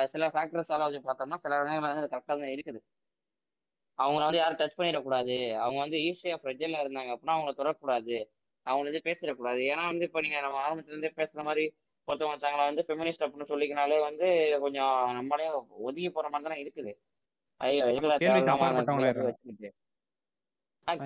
சில 0.07 0.25
ஃபேக்டர்ஸால 0.29 0.87
வச்சு 0.87 1.01
பார்த்தோம்னா 1.07 1.39
சில 1.45 1.57
நேரங்கள் 1.61 1.93
வந்து 1.93 2.13
கரெக்டாக 2.13 2.37
தான் 2.39 2.55
இருக்குது. 2.57 2.81
அவங்கள 3.99 4.23
வந்து 4.29 4.41
யாரும் 4.41 4.59
டச் 4.59 4.79
பண்ணிடக்கூடாது. 4.79 5.37
அவங்க 5.57 5.79
வந்து 5.85 5.99
ஈஸியா 6.09 6.37
ஃப்ரெஜ்ல 6.43 6.83
இருந்தாங்க 6.85 7.11
அப்படின்னா 7.15 7.37
அவங்கள 7.37 7.53
தொடக்கூடாது. 7.61 8.17
அவங்கள 8.67 8.89
வந்து 8.91 9.07
பேசிடக்கூடாது. 9.09 9.61
ஏன்னா 9.73 9.85
வந்து 9.93 10.07
இப்போ 10.09 10.21
நீங்க 10.21 10.41
நம்ம 10.41 10.59
ஆரம்பத்துல 10.65 10.95
இருந்தே 10.95 11.13
பேசுற 11.21 11.43
மாதிரி 11.49 11.65
ஒருத்தவங்க 12.09 12.39
தங்களை 12.45 12.65
வந்து 12.71 12.85
ஃபெமினிஸ்ட் 12.89 13.25
அப்படின்னு 13.25 13.51
சொல்லிக்கினாலே 13.53 13.97
வந்து 14.01 14.27
கொஞ்சம் 14.61 15.13
நம்மளே 15.19 15.49
ஒதுங்கி 15.89 16.11
போற 16.11 16.27
மாதிரி 16.29 16.49
தானே 16.49 16.63
இருக்குது. 16.65 16.93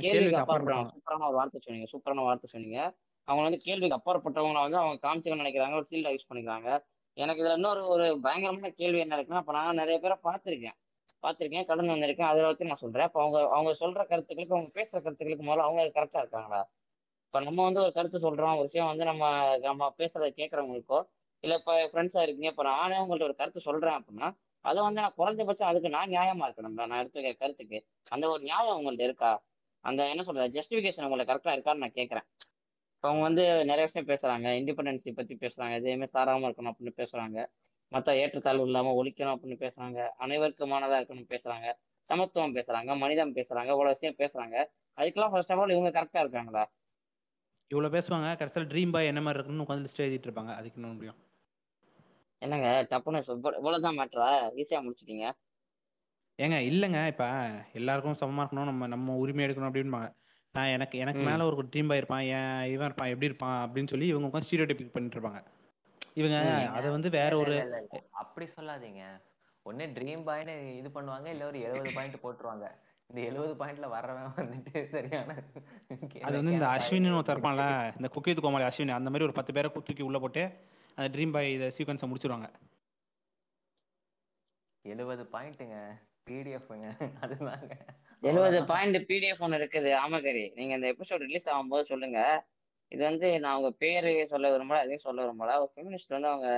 கேள்விக்கு 0.05 0.41
அப்பாற்பட்டவங்க 0.41 0.91
சூப்பரான 0.95 1.27
ஒரு 1.29 1.37
வார்த்தை 1.39 1.61
சொன்னீங்க. 1.65 1.89
சூப்பரான 1.93 2.25
வார்த்தை 2.29 2.49
சொன்னீங்க. 2.51 2.81
அவங்க 3.29 3.45
வந்து 3.49 3.61
கேள்விக்கு 3.67 3.97
அப்பாற்பட்டவங்களை 3.99 4.61
வந்து 4.67 4.79
அவங்க 4.83 4.97
காமிச்சுக்கணும்னு 5.07 5.45
நினைக்கிறாங்க. 5.45 5.79
ஒரு 5.81 5.89
சீல்டா 5.91 6.13
யூஸ் 6.15 6.29
பண்ணிக்கிறாங்க. 6.31 6.69
எனக்கு 7.17 7.43
இதுல 7.43 7.53
இன்னொரு 7.53 7.83
ஒரு 7.95 8.07
பயங்கரமான 8.21 8.71
கேள்வி 8.81 8.99
என்ன 8.99 9.17
இருக்குன்னா 9.17 9.41
அப்ப 9.43 9.53
நான் 9.53 9.81
நிறைய 9.83 9.97
பேரை 10.01 10.17
பார்த்திருக்கேன். 10.29 10.77
பார்த்திருக்கேன் 11.23 11.67
கடந்து 11.71 11.95
வந்திருக்கேன். 11.95 12.31
அதை 12.33 12.41
வச்சு 12.45 12.71
நான் 12.71 12.83
சொல்றேன். 12.85 13.07
அப்ப 13.09 13.19
அவங்க 13.23 13.39
அவங்க 13.57 13.73
சொல்ற 13.81 14.01
கருத்துக்களுக்கு 14.13 14.57
அவங்க 14.57 14.71
பேசுற 14.79 14.97
கருத்துக்களுக்கு 15.05 15.47
முதல்ல 15.49 15.67
அவங்க 15.69 15.83
கரெக்டா 15.99 16.21
இருக்காங்களா? 16.25 16.61
இப்ப 17.27 17.41
நம்ம 17.41 17.61
வந்து 17.63 17.81
ஒரு 17.81 17.93
கருத்து 17.93 18.19
சொல்றோம். 18.19 18.55
ஒரு 18.55 18.63
விஷயம் 18.63 18.91
வந்து 18.93 19.05
நம்ம 19.05 19.25
நம்ம 19.59 19.95
பேசுறத 19.99 20.31
கேட்கறவங்களுக்கோ 20.41 21.01
இல்ல 21.45 21.55
இப்போ 21.57 21.75
ஃப்ரெண்ட்ஸா 21.93 22.23
இருக்கீங்க 22.23 22.51
இப்போ 22.51 22.63
நானே 22.63 22.97
உங்கள்ட்ட 22.97 23.23
ஒரு 23.23 23.37
கருத்து 23.37 23.61
சொல்றேன் 23.61 23.97
அப்படின்னா 24.01 24.29
அதை 24.65 24.81
வந்து 24.83 25.01
நான் 25.01 25.17
குறைஞ்சபட்சம் 25.17 25.71
அதுக்கு 25.71 25.89
நான் 25.89 26.11
நியாயமா 26.11 26.45
இருக்கணும். 26.49 26.77
நான் 26.83 27.01
எடுத்துக்கிற 27.03 27.33
கருத்துக்கு. 27.37 27.79
அந்த 28.09 28.25
ஒரு 28.29 28.43
நியாயம் 28.43 28.79
உங்கள்ட்ட 28.81 29.03
இருக்கா? 29.03 29.31
அந்த 29.85 30.09
என்ன 30.09 30.23
சொல்றது? 30.23 30.61
ஜஸ்டிபிகேஷன் 30.61 31.07
உங்களுக்கு 31.09 31.33
கரெக்டா 31.33 31.55
இருக்கான்னு 31.57 31.83
நான் 31.85 31.99
கேட்கறேன் 32.01 32.27
இப்போ 32.95 33.09
அவங்க 33.09 33.23
வந்து 33.23 33.45
நிறைய 33.65 33.85
விஷயம் 33.89 34.09
பேசுறாங்க. 34.09 34.49
இண்டிபெண்டன்சி 34.61 35.11
பத்தி 35.15 35.35
பேசுறாங்க. 35.35 35.73
எதையுமே 35.81 36.07
சாராம 36.13 36.47
இருக்கணும் 36.49 36.73
அப்படின்னு 36.73 36.95
பேசுறாங்க. 37.03 37.39
மற்ற 37.93 38.17
ஏற்றத்தாழ்வு 38.17 38.65
இல்லாம 38.65 39.05
ஒழிக்கணும் 39.05 39.35
அப்படின்னு 39.35 39.61
பேசுறாங்க. 39.65 39.99
அனைவருக்குமானதா 40.19 40.99
இருக்கணும் 41.03 41.31
பேசுறாங்க. 41.33 41.73
சமத்துவம் 42.03 42.55
பேசுறாங்க. 42.55 42.99
மனிதம் 42.99 43.35
பேசுறாங்க. 43.35 43.71
இவ்வளவு 43.73 43.97
விஷயம் 43.99 44.15
பேசுறாங்க. 44.19 44.57
அதுக்கெல்லாம் 44.97 45.31
ஃபர்ஸ்ட் 45.31 45.53
ஆஃப் 45.53 45.59
ஆல் 45.59 45.71
இவங்க 45.71 45.91
கரெக்டா 46.01 46.19
இருக்காங்களா? 46.19 46.71
இவ்வளவு 47.69 47.99
பேசுவாங்க. 47.99 48.37
கடைசியில் 48.39 48.69
ட்ரீம் 48.69 48.91
பாய் 48.91 49.07
என்ன 49.07 49.21
மாதிரி 49.21 49.45
இருக்குன்னு 49.45 49.67
உட்காந்து 49.67 49.85
லிஸ்ட் 49.85 50.03
எழுதிட்டு 50.03 50.31
இருப்பாங்க. 50.31 50.55
அதுக்கு 50.55 50.81
என்ன 50.81 50.93
முடியும்? 50.95 51.15
என்னங்க 52.39 52.87
டப்புன்னு 52.91 53.31
இவ்வளவுதான் 53.31 53.99
மேட்ரா 53.99 54.29
ஈஸியா 54.57 54.79
முடிச்சிட்டீங்க. 54.81 55.31
ஏங்க 56.43 56.57
இல்லைங்க. 56.71 57.07
இப்ப 57.07 57.25
எல்லாருக்கும் 57.73 58.19
சமமா 58.21 58.43
இருக்கணும். 58.43 58.65
நம்ம 58.65 58.87
நம்ம 58.87 59.17
உரிமை 59.17 59.45
எடுக்கணும் 59.45 59.71
அப்படின்பாங்க. 59.71 60.15
நான் 60.53 60.67
எனக்கு 60.67 60.99
எனக்கு 60.99 61.21
மேல 61.21 61.45
ஒரு 61.45 61.65
ட்ரீம் 61.65 61.87
பாய் 61.87 61.97
இருப்பான். 61.97 62.23
ஏன் 62.23 62.73
இவன் 62.73 62.85
இருப்பான்? 62.85 63.09
எப்படி 63.09 63.27
இருப்பான்? 63.27 63.73
அப்படின்னு 63.73 63.89
சொல்லி 63.89 64.07
இவங்க 64.07 64.27
உட்காந்து 64.29 64.43
ஸ்டீரியோடைபிக் 64.51 64.93
பண்ணிட்டு 64.93 65.21
இருப்பாங்க. 65.21 65.43
இவங்க 66.17 66.37
ம் 66.39 66.49
ஏங்க 66.53 66.73
அதை 66.79 66.89
வந்து 66.91 67.09
வேற 67.11 67.31
இல்ல 67.31 67.43
ஒரு 67.43 67.53
இல்ல 67.55 67.65
இல்ல 67.67 67.79
இல்ல. 67.85 67.99
அப்படி 68.23 68.47
சொல்லாதீங்க. 68.57 69.03
ஒண்ணு 69.67 69.85
ட்ரீம் 69.97 70.25
பாய்னு 70.29 70.55
இது 70.79 70.89
பண்ணுவாங்க 70.91 71.29
இல்ல 71.35 71.45
ஒரு 71.47 71.59
எழுபது 71.67 71.93
பாயிண்ட் 71.97 72.23
போட்டுருவாங்க. 72.25 72.67
இந்த 73.11 73.21
எழுபது 73.29 73.55
பாயிண்ட்ல 73.61 73.89
வர்றவன் 73.95 74.37
வந்துட்டு 74.41 74.73
சரியான 74.93 75.31
அது 76.27 76.35
வந்து 76.39 76.53
இந்த 76.53 76.65
வெக்கையான 76.65 76.71
அஸ்வின்னு 76.75 77.11
இருப்பான்ல 77.33 77.65
இந்த 77.99 78.09
குக்கித்து 78.15 78.45
கோமாளி 78.45 78.67
அஸ்வின் 78.69 78.99
அந்த 78.99 79.11
மாதிரி 79.11 79.27
ஒரு 79.29 79.37
பத்து 79.39 79.55
பேரை 79.57 79.71
தூக்கி 79.79 80.05
உள்ள 80.09 80.19
போட்டு 80.19 80.45
அந்த 80.99 81.09
ட்ரீம் 81.15 81.35
பாய் 81.35 81.55
இதை 81.57 81.69
சீக்வன்ஸை 81.77 82.09
முடிச்சிருவாங்க. 82.09 82.49
எழுபது 84.85 85.25
பாயிண்ட்டுங்க 85.35 85.77
பிடிஎஃப்ங்க 86.27 86.89
அதுதாங்க. 87.25 87.73
எழுபது 88.23 88.31
அவ்வளவுதான். 88.31 88.69
பாயிண்ட் 88.73 88.99
பிடிஎஃப் 89.11 89.43
ஒன்று 89.45 89.59
இருக்குது 89.61 89.91
ஆமாக்கரி 90.03 90.45
நீங்க 90.57 90.73
இந்த 90.79 90.89
எபிசோட் 90.95 91.25
ரிலீஸ் 91.27 91.49
ஆகும்போது 91.53 91.85
சொல்லுங்க. 91.93 92.19
இது 92.93 93.03
வந்து 93.09 93.29
நான் 93.41 93.55
அவங்க 93.57 93.71
பேரு 93.83 94.11
சொல்ல 94.33 94.47
விரும்பல 94.55 94.81
அதையும் 94.85 95.07
சொல்ல 95.07 95.19
விரும்பல. 95.25 95.53
ஒரு 95.63 95.71
ஃபெமினிஸ்ட் 95.75 96.15
வந்து 96.17 96.31
அவங்க 96.33 96.49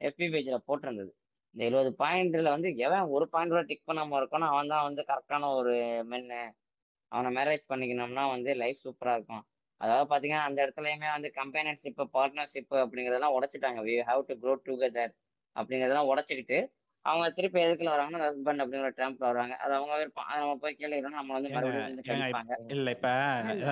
எஃபி 0.00 0.26
பேஜ்ல 0.34 0.58
போட்டிருந்தது. 0.68 1.10
இந்த 1.54 1.62
எழுபது 1.64 1.90
பாயிண்ட்ல 2.02 2.50
வந்து 2.56 2.70
எவன் 2.86 3.12
ஒரு 3.16 3.26
பாயிண்ட் 3.28 3.54
கூட 3.54 3.62
டிக் 3.70 3.88
பண்ணாம 3.90 4.18
இருக்கானோ 4.20 4.48
அவன் 4.52 4.72
தான் 4.74 4.86
வந்து 4.88 5.02
கரெக்டான 5.10 5.50
ஒரு 5.60 5.74
மென்னு 6.10 6.40
அவனை 7.12 7.30
மேரேஜ் 7.38 7.64
பண்ணிக்கணும்னா 7.72 8.24
வந்து 8.30 8.50
லைஃப் 8.54 8.82
சூப்பரா 8.84 9.12
இருக்கும். 9.18 9.44
அதாவது 9.80 10.06
பாத்தீங்கன்னா 10.12 10.46
அந்த 10.48 10.58
இடத்துலயுமே 10.64 11.08
வந்து 11.16 11.28
கம்பேனியன்ஷிப் 11.40 12.02
பார்ட்னர்ஷிப் 12.16 12.74
அப்படிங்கறதெல்லாம் 12.82 13.36
உடைச்சிட்டாங்க. 13.38 13.80
We 13.88 13.94
have 14.10 14.22
to 14.30 14.34
grow 14.42 14.54
together 14.66 15.12
அப்படிங்கறதெல்லாம் 15.56 16.10
உடைச்சிக்கிட்டு 16.12 16.58
அவங்க 17.04 17.26
திருப்பி 17.36 17.58
எதுக்குள்ள 17.64 17.90
வராங்கன்னா 17.94 18.26
ஹஸ்பண்ட் 18.28 18.62
அப்படிங்கிற 18.62 18.90
ட்ராம்ப்ல 18.96 19.24
வராங்க 19.30 19.54
அது 19.64 19.72
அவங்க 19.76 19.92
நம்ம 20.40 20.56
போய் 20.62 20.78
கேள்வி 20.80 21.00
நம்ம 21.00 21.34
வந்து 21.36 21.50
மறுபடியும் 21.54 22.72
இல்ல 22.76 22.90
இப்ப 22.96 23.08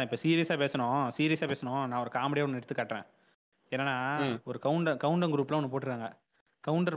இப்ப 0.06 0.18
சீரியஸா 0.24 0.56
பேசணும் 0.62 1.00
சீரியஸா 1.18 1.48
பேசணும். 1.52 1.82
நான் 1.90 2.02
ஒரு 2.04 2.12
காமெடியா 2.18 2.46
ஒன்று 2.46 2.60
எடுத்து 2.60 2.76
காட்டுறேன். 2.78 3.06
என்னன்னா 3.72 3.96
ஒரு 4.50 4.58
கவுண்ட 4.66 4.94
கவுண்டம் 5.04 5.32
குரூப்ல 5.34 5.58
ஒன்று 5.58 5.72
போட்டுருக்காங்க. 5.72 6.10
கவுண்டர். 6.64 6.96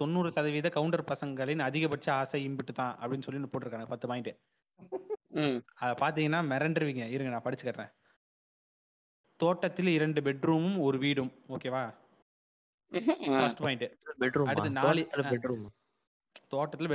தொண்ணூறு 0.00 0.28
சதவீத 0.36 0.68
கவுண்டர் 0.76 1.08
பசங்களின் 1.12 1.62
அதிகபட்ச 1.68 2.08
ஆசை 2.18 2.40
இம்பிட்டு 2.48 2.74
தான் 2.80 2.94
அப்படின்னு 3.00 3.26
சொல்லி 3.26 3.50
போட்டிருக்காங்க 3.52 3.88
பத்து 3.92 4.08
பாயிண்ட் 4.10 4.32
அதை 5.82 5.92
பார்த்தீங்கன்னா 6.02 6.40
மிரண்டுருவீங்க. 6.52 7.04
இருங்க 7.14 7.32
நான் 7.32 7.46
படிச்சு 7.46 7.66
கட்டுறேன். 7.66 7.92
தோட்டத்தில் 9.40 9.90
இரண்டு 9.96 10.20
பெட்ரூமும் 10.20 10.78
ஒரு 10.86 10.98
வீடும். 11.04 11.32
ஓகேவா 11.54 11.82
ஃபர்ஸ்ட் 12.92 13.60
பாயிண்ட் 13.60 13.84
பெட்ரூமா 14.20 14.50
அடுத்து 14.50 14.70
நாலு 14.78 15.02
தோட்டத்துல 15.04 15.24
பெட்ரூம் 15.32 15.66
தோட்டத்துல 16.52 16.88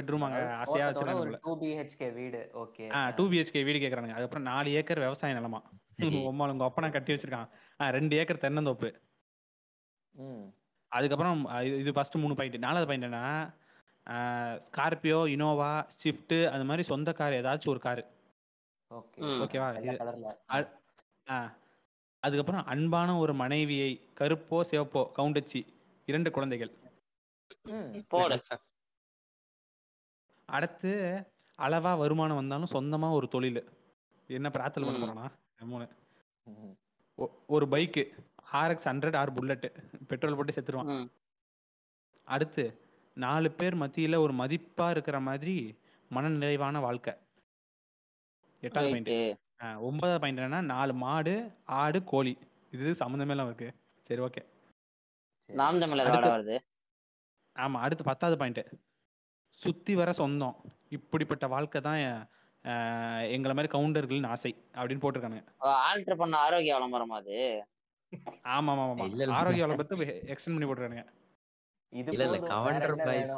ஆசையா 0.58 0.86
வச்சிருக்காங்க 0.88 1.38
டூ 1.44 1.54
பிஹெச்கே 1.62 2.08
வீடு. 2.14 2.40
ஓகே 2.54 2.86
ஆ 2.94 3.10
டூ 3.10 3.24
பிஹெச்கே 3.28 3.64
வீடு 3.64 3.80
கேக்குறாங்க 3.80 4.14
அதுக்கப்புறம் 4.14 4.44
நாலு 4.44 4.70
ஏக்கர் 4.72 5.00
விவசாய 5.00 5.36
நிலமா. 5.36 5.60
உம்மால 6.24 6.52
உங்க 6.54 6.66
அப்பனா 6.66 6.92
கட்டி 6.92 7.14
வச்சிருக்கான். 7.14 7.50
ஆ 7.80 7.90
ரெண்டு 7.90 8.16
ஏக்கர் 8.16 8.42
தென்னந்தோப்பு. 8.42 8.90
ம். 10.16 10.46
அதுக்கப்புறம் 10.92 11.40
இது- 11.70 11.94
ஃபர்ஸ்ட் 11.94 12.16
மூணு 12.16 12.36
பாயிண்ட் 12.36 12.58
நாலாவது 12.58 12.88
பாயிண்ட் 12.88 13.04
என்ன 13.04 13.22
ஸ்கார்பியோ 14.68 15.20
இனோவா 15.34 15.70
ஸ்விஃப்ட் 15.94 16.36
அது 16.48 16.64
மாதிரி 16.64 16.84
சொந்த 16.84 17.14
கார் 17.14 17.34
ஏதாச்சும் 17.34 17.70
ஒரு 17.70 17.80
கார். 17.80 18.02
ஓகேவா 19.38 19.68
அதுக்கப்புறம் 22.24 22.66
அன்பான 22.66 23.18
ஒரு 23.18 23.34
மனைவியை 23.34 23.90
கருப்போ 24.20 24.60
சிவப்போ 24.72 25.02
கவுண்டச்சி. 25.18 25.62
இரண்டு 26.06 26.32
குழந்தைகள். 26.32 26.72
ம் 27.64 27.95
போடு. 28.07 28.41
அடுத்து 30.45 30.91
அளவா 31.57 31.91
வருமானம் 31.98 32.36
வந்தாலும் 32.36 32.73
சொந்தமா 32.73 33.11
ஒரு 33.11 33.27
தொழில். 33.27 33.61
என்ன 34.27 34.49
பிரார்த்தனை 34.49 34.90
பண்ண. 34.90 35.14
போறானா? 35.14 35.32
ஒரு 37.48 37.65
bike 37.65 38.03
RX 38.53 38.88
hundred 38.90 39.18
or 39.18 39.34
Bullet 39.34 39.69
petrol 40.07 40.36
போட்டு 40.36 40.53
செத்துருவான். 40.53 41.10
அடுத்து 42.26 42.65
நாலு 43.14 43.52
பேர் 43.52 43.76
மத்தியில 43.77 44.18
ஒரு 44.18 44.34
மதிப்பா 44.34 44.90
இருக்கிற 44.90 45.19
மாதிரி 45.19 45.56
மன 46.10 46.30
நிறைவான 46.30 46.80
வாழ்க்கை. 46.80 47.14
எட்டாவது 48.61 48.91
பாயிண்ட் 48.94 49.40
ஒன்பதாவது 49.88 50.19
பாயிண்ட் 50.19 50.40
என்னன்னா 50.40 50.61
நாலு 50.73 50.94
மாடு 50.94 51.34
ஆடு 51.82 51.99
கோழி. 52.03 52.34
இது 52.72 52.91
சம்மந்தமே 52.99 53.30
இல்லாம 53.30 53.45
இருக்கு. 53.45 53.69
சரி 54.07 54.22
ஓகே. 54.22 54.44
நாம் 55.50 55.82
தமிழர் 55.82 56.12
வருது 56.28 56.56
ஆமா 57.56 57.78
அடுத்து 57.80 58.04
பத்தாவது 58.04 58.38
பாயிண்ட் 58.38 58.62
சுத்தி 59.62 59.94
வர 59.96 60.10
சொந்தம். 60.14 60.56
இப்படிப்பட்ட 60.92 61.46
வாழ்க்கை 61.48 61.80
தான் 61.82 62.00
எங்களை 63.30 63.54
மாதிரி 63.54 63.70
கவுண்டர்களின் 63.72 64.30
ஆசை 64.32 64.52
அப்படின்னு 64.76 65.04
போட்டிருக்கானுங்க. 65.04 65.44
ஆல்டர் 65.84 66.20
பண்ண 66.22 66.36
ஆரோக்கிய 66.38 66.76
விளம்பரமா 66.78 67.18
அது. 67.22 67.38
ஆமா 68.54 68.72
ஆமா 68.74 68.84
ஆமா. 68.86 69.06
ஆரோக்கிய 69.38 69.66
வளர்ப்பத்தை 69.66 69.96
எக்ஸ்டெண்ட் 70.32 70.56
பண்ணி 70.56 70.68
போட்டிருக்கானுங்க. 70.70 71.06
இது 71.94 72.12
இல்ல 72.14 72.26
இல்ல. 72.30 72.40
கவுண்டர் 72.50 72.96
பாய்ஸ் 73.02 73.36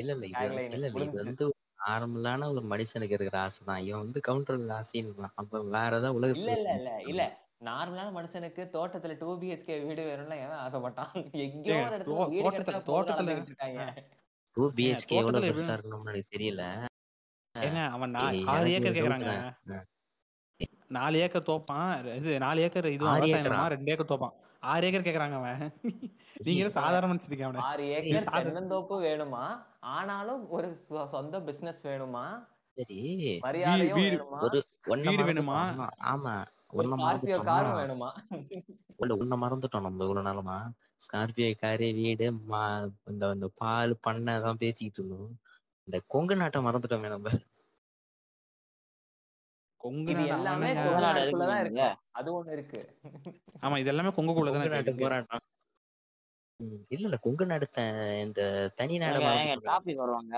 இல்ல 0.00 0.12
இல்ல. 0.14 0.26
இது. 0.26 1.22
வந்து 1.22 1.46
நார்மலான 1.82 2.46
ஒரு 2.52 2.62
மனுஷனுக்கு 2.70 3.16
இருக்கிற 3.16 3.38
ஆசை 3.42 3.60
தான். 3.64 3.82
இவன் 3.86 4.04
வந்து 4.04 4.20
கவுண்டர் 4.28 4.62
ஆசைன்னு 4.78 5.30
அப்ப 5.34 5.62
வேற 5.76 5.90
ஏதாவது 5.92 6.16
உலகத்துல 6.18 6.56
இல்ல 6.56 6.72
இல்ல 6.78 6.92
இல்ல. 7.06 7.24
நார்மலான 7.64 8.10
மனுஷனுக்கு 8.12 8.68
தோட்டத்துல 8.72 9.18
டூ 9.18 9.38
பிஹெச்கே 9.38 9.86
வீடு 9.86 10.04
வேணும்னா 10.04 10.34
எவன் 10.34 10.58
ஆசைப்பட்டான்? 10.58 11.32
எங்கேயோ 11.32 11.86
ஒரு 11.86 11.96
இடத்துல 11.96 12.08
தோ- 12.08 12.28
வீடு 12.28 12.50
தோட்டத்துல- 12.50 13.42
இருக்காங்க. 13.42 13.94
டூ 14.52 14.70
பிஹெச்கே 14.70 15.08
எவ்வளவு 15.08 15.46
பெருசா 15.46 15.68
இருக்கணும்னு 15.68 16.04
எனக்கு 16.04 16.38
தெரியல. 16.38 16.84
அவன் 17.88 18.14
ஆறு 18.14 18.70
ஏக்கர் 18.70 18.92
கேக்குறாங்க. 18.92 19.56
நாலு 20.88 21.18
ஏக்கர் 21.18 21.42
தோப்பான் 21.42 22.14
இது 22.14 22.38
நாலு 22.38 22.60
ஏக்கர் 22.60 22.86
இது 22.86 23.04
ரெண்டு 23.68 23.90
ஏக்கர் 23.90 24.18
தோப்பான். 24.18 24.32
ஆறு 24.60 24.92
ஏக்கர் 24.92 25.14
கேக்குறாங்க 25.14 25.32
அவன். 25.32 25.72
நீங்க 26.36 26.68
சாதாரண 26.70 27.12
மனுஷனுக்கு 27.12 27.42
அவனை. 27.42 27.60
ஆறு 27.60 27.86
ஏக்கர் 27.86 28.24
தென்னந்தோப்பு 28.24 29.02
வேணுமா? 29.02 29.64
ஆனாலும் 29.80 30.50
ஒரு 30.50 30.76
சொ- 30.90 31.04
சொந்த 31.04 31.40
பிசினஸ் 31.40 31.86
வேணுமா? 31.86 32.46
சரி. 32.72 33.38
மரியாதையும் 33.42 33.98
வேணுமா? 33.98 34.40
ஒரு 34.40 34.66
ஒன்ன 34.84 35.16
வீடு 35.16 35.24
வேணுமா? 35.24 35.26
மறந்துட்டோம் 35.26 35.86
ஆமா. 36.04 36.46
ஒன்ன 36.76 36.94
மறந்துட்டோம் 37.04 37.50
உன்ன 39.22 39.34
மறந்துட்டோம் 39.42 39.86
நம்ம 39.86 40.04
இவ்வளவு 40.04 40.28
நாளமா? 40.28 40.56
ஸ்கார்பியோ 41.04 41.48
காரு 41.56 41.88
வீடு 41.98 42.26
மா 42.52 42.62
இந்த 43.10 43.24
இந்த 43.32 43.48
பால் 43.62 43.94
பண்ணை 44.06 44.34
தான் 44.40 44.60
பேசிக்கிட்டு 44.62 45.00
இருந்தோம். 45.00 45.32
இந்த 45.88 45.98
கொங்கு 46.14 46.36
நாட்டை 46.36 46.60
மறந்துட்டோமே 46.62 47.10
நம்ம. 47.14 47.30
கொங்கு 49.80 50.12
எல்லாமே 50.36 50.68
அது 51.22 51.36
ஒண்ணு 51.36 52.54
இருக்கு. 52.56 52.80
ஆமா 53.64 53.76
இது 53.78 53.90
எல்லாமே 53.92 54.12
கொங்குக்குள்ள 54.16 54.52
தானே 54.56 54.68
நாட்டு 54.74 54.92
இருக்கு. 54.92 55.04
போராட்டம். 55.04 55.44
இல்ல 56.94 57.06
இல்ல 57.08 57.18
கொங்கு 57.26 57.46
நாடு 57.46 57.66
இந்த 58.24 58.40
தனி 58.80 58.96
நாடை 59.04 59.20
டாபிக் 59.70 60.02
வருவாங்க. 60.02 60.34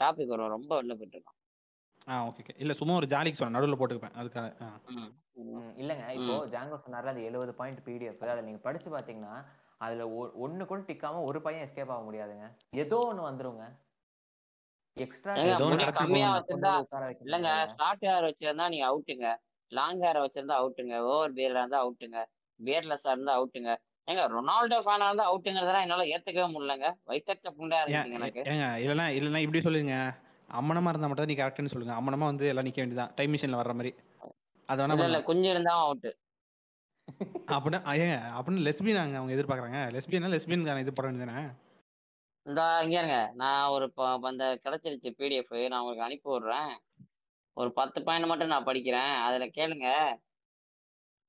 டாபிக் 0.00 0.32
வருவோம் 0.32 0.54
ரொம்ப 0.56 0.72
வெளில 0.78 0.94
போயிட்டு 0.98 1.16
இருக்கோம். 1.18 1.37
ஆ 2.08 2.16
ஓகே 2.26 2.42
ஓகே 2.42 2.54
இல்ல 2.58 2.72
சும்மா 2.74 2.94
ஒரு 2.94 3.06
ஜாலிக்கு 3.06 3.38
சொன்னேன். 3.38 3.56
நடுவுல 3.56 3.78
போட்டுக்குப்பேன். 3.78 4.16
அதுக்காக 4.20 4.46
இல்லங்க 5.76 6.04
இப்போ 6.16 6.34
ஜாங்கோ 6.52 6.76
சொன்னார்ல 6.84 7.12
அது 7.12 7.24
எழுபது 7.24 7.52
பாயிண்ட் 7.54 7.80
பிடிஎஃப் 7.86 8.22
அதை 8.26 8.42
நீங்க 8.42 8.60
படிச்சு 8.60 8.88
பாத்தீங்கன்னா 8.90 9.34
அதுல 9.80 10.04
ஒ- 10.16 10.32
ஒண்ணு 10.44 10.62
கூட 10.64 10.80
டிக்காம 10.88 11.20
ஒரு 11.24 11.38
பையன் 11.42 11.64
எஸ்கேப் 11.66 11.92
ஆக 11.92 12.02
முடியாதுங்க. 12.04 12.46
ஏதோ 12.76 12.96
ஒண்ணு 13.10 13.22
வந்துருங்க. 13.26 13.66
எக்ஸ்ட்ரா 14.96 15.32
கம்மியா. 15.98 16.28
வச்சிருந்தா 16.36 16.72
இல்லங்க 17.26 17.50
ஷார்ட் 17.74 18.06
ஹேர் 18.06 18.26
வச்சிருந்தா 18.28 18.66
நீங்க 18.68 18.86
அவுட்டுங்க 18.86 19.28
லாங் 19.72 20.00
ஹேர் 20.00 20.24
வச்சிருந்தா 20.24 20.56
அவுட்டுங்க 20.56 20.94
ஓவர் 21.08 21.34
பியர்டா 21.34 21.62
இருந்தா 21.62 21.80
அவுட்டுங்க 21.80 22.18
பியர்லெஸ்ஸா 22.60 23.10
இருந்தா 23.10 23.34
அவுட்டுங்க 23.34 23.70
ஏங்க 24.08 24.22
ரொனால்டோ 24.32 24.78
ஃபேனா 24.84 25.06
இருந்தா 25.06 25.26
அவுட்டுங்கிறதெல்லாம் 25.30 25.84
என்னால 25.86 26.04
ஏத்துக்கவே 26.12 26.46
முடியலங்க. 26.52 26.88
வயிற்றச்ச 27.06 27.48
புண்டையா 27.58 27.80
இருந்துச்சுங்க 27.82 28.18
எனக்கு. 28.20 28.42
ஏங்க 28.50 28.66
இல்லைன்னா 28.82 29.06
இல்லைன்னா 29.18 29.42
இப்படி 29.44 29.60
சொல்லுங்க. 29.60 29.96
அம்மனமா 30.48 30.90
இருந்தா 30.92 31.08
மட்டும் 31.08 31.24
தான் 31.24 31.32
நீ 31.32 31.38
கரெக்ட்னு 31.40 31.72
சொல்லுங்க. 31.72 31.94
அம்மனமா 31.98 32.26
வந்து 32.32 32.46
எல்லாம் 32.52 32.66
நிக்க 32.68 32.80
வேண்டியதான் 32.82 33.12
டைம் 33.18 33.32
மிஷின்ல 33.34 33.60
வர்ற 33.60 33.74
மாதிரி. 33.78 33.92
அது 34.68 34.80
வேணா 34.80 34.94
இல்ல 34.94 35.06
இல்ல 35.08 35.18
பண்ணலாம். 35.18 35.28
குஞ்சு 35.28 35.48
இருந்தா 35.54 35.74
அவுட்டு 35.84 36.10
அப்படின்னா 37.54 37.78
ஏங்க 38.00 38.16
அப்படின்னு 38.38 38.64
லெஸ்பியன் 38.66 39.16
அவங்க 39.18 39.34
எதிர்பார்க்கறாங்க. 39.36 39.80
லெஸ்பியனா 39.94 40.30
லெஸ்பியன் 40.34 40.82
இது 40.84 40.96
போட 40.96 41.06
வேண்டியதானே 41.08 41.44
இந்த 42.46 42.62
இங்க 42.84 42.96
இருங்க. 43.00 43.18
நான் 43.42 43.70
ஒரு 43.74 43.86
அந்த 44.30 44.44
கிடைச்சிருச்சு 44.64 45.10
பிடிஎஃப் 45.20 45.54
நான் 45.72 45.80
உங்களுக்கு 45.82 46.06
அனுப்பி 46.06 46.28
விடுறேன். 46.34 46.72
ஒரு 47.56 47.70
பத்து 47.78 47.98
பாயிண்ட் 48.06 48.30
மட்டும் 48.30 48.52
நான் 48.54 48.68
படிக்கிறேன். 48.68 49.14
அதுல 49.26 49.46
கேளுங்க. 49.58 49.88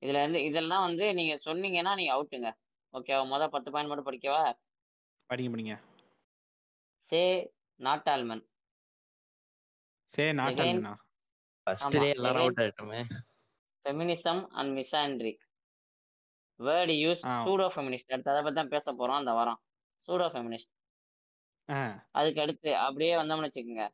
இதுல 0.02 0.20
இருந்து 0.24 0.41
இதெல்லாம் 0.50 0.86
வந்து 0.88 1.06
நீங்க 1.20 1.34
சொன்னீங்கன்னா 1.48 1.94
நீங்க 2.00 2.12
அவுட்டுங்க 2.16 2.50
ஓகேவா 2.94 3.24
மொதல் 3.32 3.54
பத்து 3.56 3.70
பாயிண்ட் 3.72 3.91
மட்டும் 3.91 4.10
படிக்கவா? 4.10 4.44
படிங்க 5.30 5.50
படிங்க. 5.54 5.74
சே 7.12 7.22
நாட்டாள்மன். 7.80 8.44
சே 10.14 10.26
நாட்டாளுங்கண்ணா 10.40 10.94
Again, 10.94 11.06
ஃபர்ஸ்ட்லயே 11.68 12.11
எல்லாரும் 12.15 12.44
out 12.44 12.60
ஆயிட்டோமே. 12.64 12.99
Feminism 13.86 14.41
and 14.60 14.72
misandry 14.77 15.34
word 16.60 16.94
use. 17.03 17.22
Pseudo 17.45 17.65
feminist 17.73 18.14
அடுத்து 18.14 18.31
அதை 18.34 18.41
பத்தி 18.45 18.60
தான் 18.60 18.72
பேச 18.73 18.94
போறோம் 18.99 19.19
அந்த 19.19 19.31
வாரம். 19.38 19.60
சூடோ 20.03 20.27
ஃபெமினிஸ்ட் 20.34 20.72
அதுக்கு 22.19 22.41
அடுத்து 22.44 22.69
அப்படியே 22.86 23.11
வந்தோம்னு 23.19 23.48
வச்சுக்கோங்க. 23.48 23.86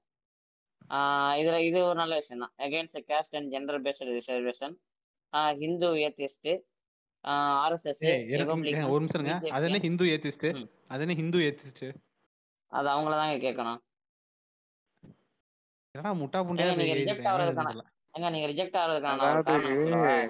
ஆஹ் 0.92 1.34
இதுல 1.42 1.58
இது 1.68 1.80
ஒரு 1.90 1.98
நல்ல 2.02 2.16
விஷயம் 2.22 2.44
தான் 2.44 2.54
against 2.66 3.00
caste 3.10 3.36
and 3.40 3.52
gender 3.54 3.82
based 3.86 4.06
reservation 4.12 4.76
Hindu 5.62 5.90
atheist 6.06 6.50
RSS 7.64 8.02
ஒரு 8.88 9.02
நிமிஷம் 9.02 9.54
அது 9.56 9.66
என்ன 9.70 9.80
ஹிந்து 9.86 10.06
ஏத்திஸ்ட். 10.14 10.48
அது 10.90 11.04
என்ன 11.06 11.16
ஹிந்து 11.22 11.40
ஏத்திஸ்ட் 11.48 11.86
அது 12.72 12.88
அவங்கள 12.94 13.14
தாங்க 13.22 13.38
கேட்கணும் 13.46 13.82
என்னடா 15.96 16.12
முட்டா 16.14 16.40
புண்டையா 16.46 16.72
நீங்க 16.72 16.94
எழுதுன்னு 16.94 17.26
தெரியல. 17.60 17.84
ஏங்க 18.14 18.30
நீங்க 18.30 18.48
ரிஜெக்ட் 18.48 18.78
அதாவது, 19.12 19.54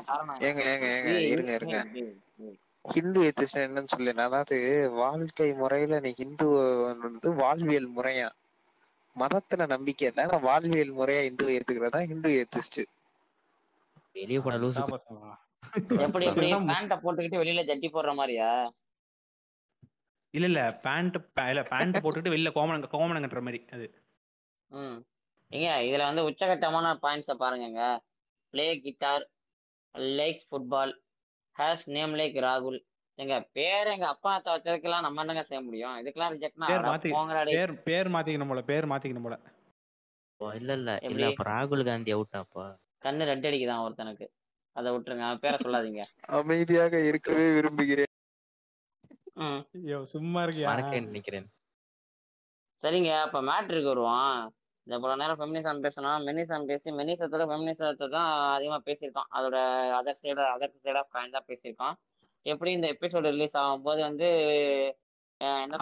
காரணம் 0.06 0.44
ஏங்க 0.46 0.62
ஏங்க 0.72 0.88
ஏங்க 0.96 1.12
இருங்க 1.32 1.52
இருங்க. 1.56 1.78
ஹிந்து 2.86 3.20
எத்திஸ்ட் 3.24 3.60
என்னன்னு 3.62 3.92
சொல்லு 3.92 4.12
அதாவது 4.24 4.58
வாழ்க்கை 4.96 5.48
முறையில 5.54 6.00
நீ 6.00 6.12
ஹிந்து 6.14 6.48
வந்து 7.04 7.30
வாழ்வியல் 7.36 7.90
முறையா? 7.92 8.28
மதத்துல 9.16 9.66
நம்பிக்கை 9.68 10.08
இல்ல. 10.08 10.24
ஆனா 10.24 10.38
வாழ்வியல் 10.44 10.94
முறையா 10.94 11.24
இந்து 11.24 11.46
ஏத்துக்கிறதா? 11.56 12.02
ஹிந்து 12.06 12.32
ஏத்திஸ்ட் 12.36 12.80
வெளியே 14.16 14.40
போன 14.40 14.58
லூசு. 14.58 14.84
எப்படி 16.06 16.26
எப்படி? 16.26 16.50
பேண்ட 16.70 16.96
போட்டுக்கிட்டு 17.04 17.42
வெளியில 17.42 17.64
ஜட்டி 17.66 17.90
போடுற 17.90 18.14
மாதிரியா? 18.16 18.50
இல்ல 20.34 20.48
இல்ல. 20.48 20.62
பேண்ட் 20.84 21.18
இல்ல 21.46 21.64
பேண்ட் 21.72 22.04
போட்டுட்டு 22.04 22.34
வெளில 22.34 22.52
கோமணம் 22.52 22.90
கோமணம் 22.92 23.24
கட்டுற 23.24 23.42
மாதிரி 23.42 23.62
அது. 23.72 23.88
ம். 24.72 24.98
ஏங்க 25.52 25.72
இதுல 25.88 26.08
வந்து 26.10 26.28
உச்சகட்டமான 26.30 26.94
பாயிண்ட்ஸை 27.04 27.36
பாருங்கங்க. 27.44 27.84
Play 28.54 28.68
guitar 28.86 29.24
likes 30.20 30.48
football 30.50 30.94
has 31.56 31.86
name 31.96 32.16
like 32.20 32.38
ராகுல் 32.48 32.80
எங்க 33.18 33.36
பேர் 33.58 33.90
எங்க 33.92 34.06
அப்பா 34.14 34.30
அத்தா 34.38 34.54
வச்சதுக்கெல்லாம் 34.56 35.06
நம்ம 35.06 35.22
என்னங்க 35.24 35.44
செய்ய 35.50 35.62
முடியும்? 35.68 35.94
இதுக்கெல்லாம் 36.02 36.34
ரிஜெக்ட்னா 36.36 36.68
பேர் 37.06 37.54
பேர் 37.54 37.74
பேர் 37.90 38.10
மாத்திக்கணும் 38.16 38.52
போல 38.52 38.64
பேர் 38.72 38.90
மாத்திக்கணும் 38.92 39.28
போல. 39.28 39.38
ஓ, 40.42 40.46
இல்ல 40.60 40.72
இல்ல. 40.80 40.92
இல்ல 41.02 41.08
எப்படி? 41.08 41.28
அப்ப 41.30 41.46
ராகுல் 41.52 41.88
காந்தி 41.90 42.14
அவுட்டாப்பா 42.16 42.66
கண்ணு 43.06 43.30
ரெட் 43.30 43.48
அடிக்குதான் 43.50 43.84
ஒருத்தனுக்கு. 43.86 44.26
அதை 44.76 44.90
விட்டுருங்க 44.94 45.26
அவன் 45.28 45.42
பேரை 45.44 45.58
சொல்லாதீங்க. 45.64 46.02
அமைதியாக 46.38 47.00
இருக்கவே 47.10 47.46
விரும்புகிறேன். 47.58 48.12
சும்மா 50.14 50.40
இருக்கியா? 50.46 50.74
நினைக்கிறேன். 51.08 51.48
சரிங்க 52.84 53.12
அப்ப 53.26 53.38
மேட்ருக்கு 53.50 53.92
வருவோம் 53.94 54.36
இந்த 54.88 54.96
போல 55.00 55.14
நேரம் 55.16 55.40
ஃபெமினிசம் 55.40 55.80
பேசணும் 55.84 56.26
மெனிசம் 56.28 56.66
பேசி 56.68 56.90
மெனிசத்துல 56.98 57.46
ஃபெமினிசத்தை 57.50 58.08
தான் 58.10 58.28
அதிகமா 58.52 58.80
பேசியிருக்கோம் 58.86 59.30
அதோட 59.36 59.58
other 59.98 60.20
side 60.20 60.44
other 60.52 60.74
side 60.78 61.00
of 61.02 61.12
coin 61.14 61.36
தான் 61.36 61.48
பேசியிருக்கோம் 61.48 61.96
எப்படி 62.46 62.72
இந்த 62.74 62.88
எபிசோடு 62.94 63.32
ரிலீஸ் 63.32 63.58
ஆகும்போது 63.62 64.02
வந்து 64.08 64.28
அஹ், 65.42 65.62
என்ன 65.64 65.80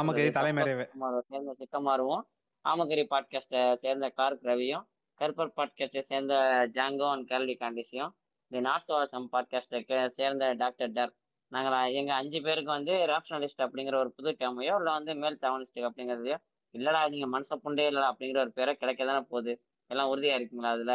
சேர்ந்த 1.29 1.51
சிக்கமாருவும். 1.61 2.23
ஆமகரி 2.65 3.03
பாட்காஸ்ட்டை 3.09 3.61
சேர்ந்த 3.81 4.05
கிளார்க் 4.15 4.47
ரவியும் 4.49 4.85
கருப்பர் 5.21 5.53
பாட்காஸ்ட்டை 5.57 6.03
சேர்ந்த 6.07 6.33
ஜாங்கோ 6.75 7.07
அண்ட் 7.11 7.27
கேல்வி 7.29 7.55
காண்டிஸையும் 7.59 8.11
இந்த 8.51 8.61
நாட் 8.65 8.87
சவாசம் 8.87 9.27
பாட்காஸ்ட்டை 9.33 9.81
சேர்ந்த 10.17 10.45
டாக்டர் 10.61 10.93
டர் 10.93 11.13
நாங்கள் 11.51 11.75
எங்க 11.99 12.11
அஞ்சு 12.19 12.39
பேருக்கு 12.41 12.71
வந்து 12.71 12.93
ரேப்ஷனலிஸ்ட் 13.11 13.63
அப்படிங்கிற 13.65 13.97
ஒரு 13.99 14.11
புது 14.17 14.31
டேமையோ 14.39 14.75
இல்லை 14.79 14.93
வந்து 14.93 15.13
மேல் 15.21 15.39
சாவனிஸ்ட் 15.43 15.79
அப்படிங்கிறதையோ 15.89 16.37
இல்லடா 16.75 17.01
நீங்க 17.09 17.27
மனச 17.33 17.57
புண்டே 17.61 17.85
இல்லடா 17.89 18.09
அப்படிங்கிற 18.11 18.41
ஒரு 18.41 18.53
பேரை 18.53 18.73
கிடைக்க 18.75 19.01
தானே 19.05 19.21
போகுது. 19.27 19.53
எல்லாம் 19.91 20.11
உறுதியா 20.11 20.37
இருக்கீங்களா 20.37 20.73
அதுல? 20.75 20.93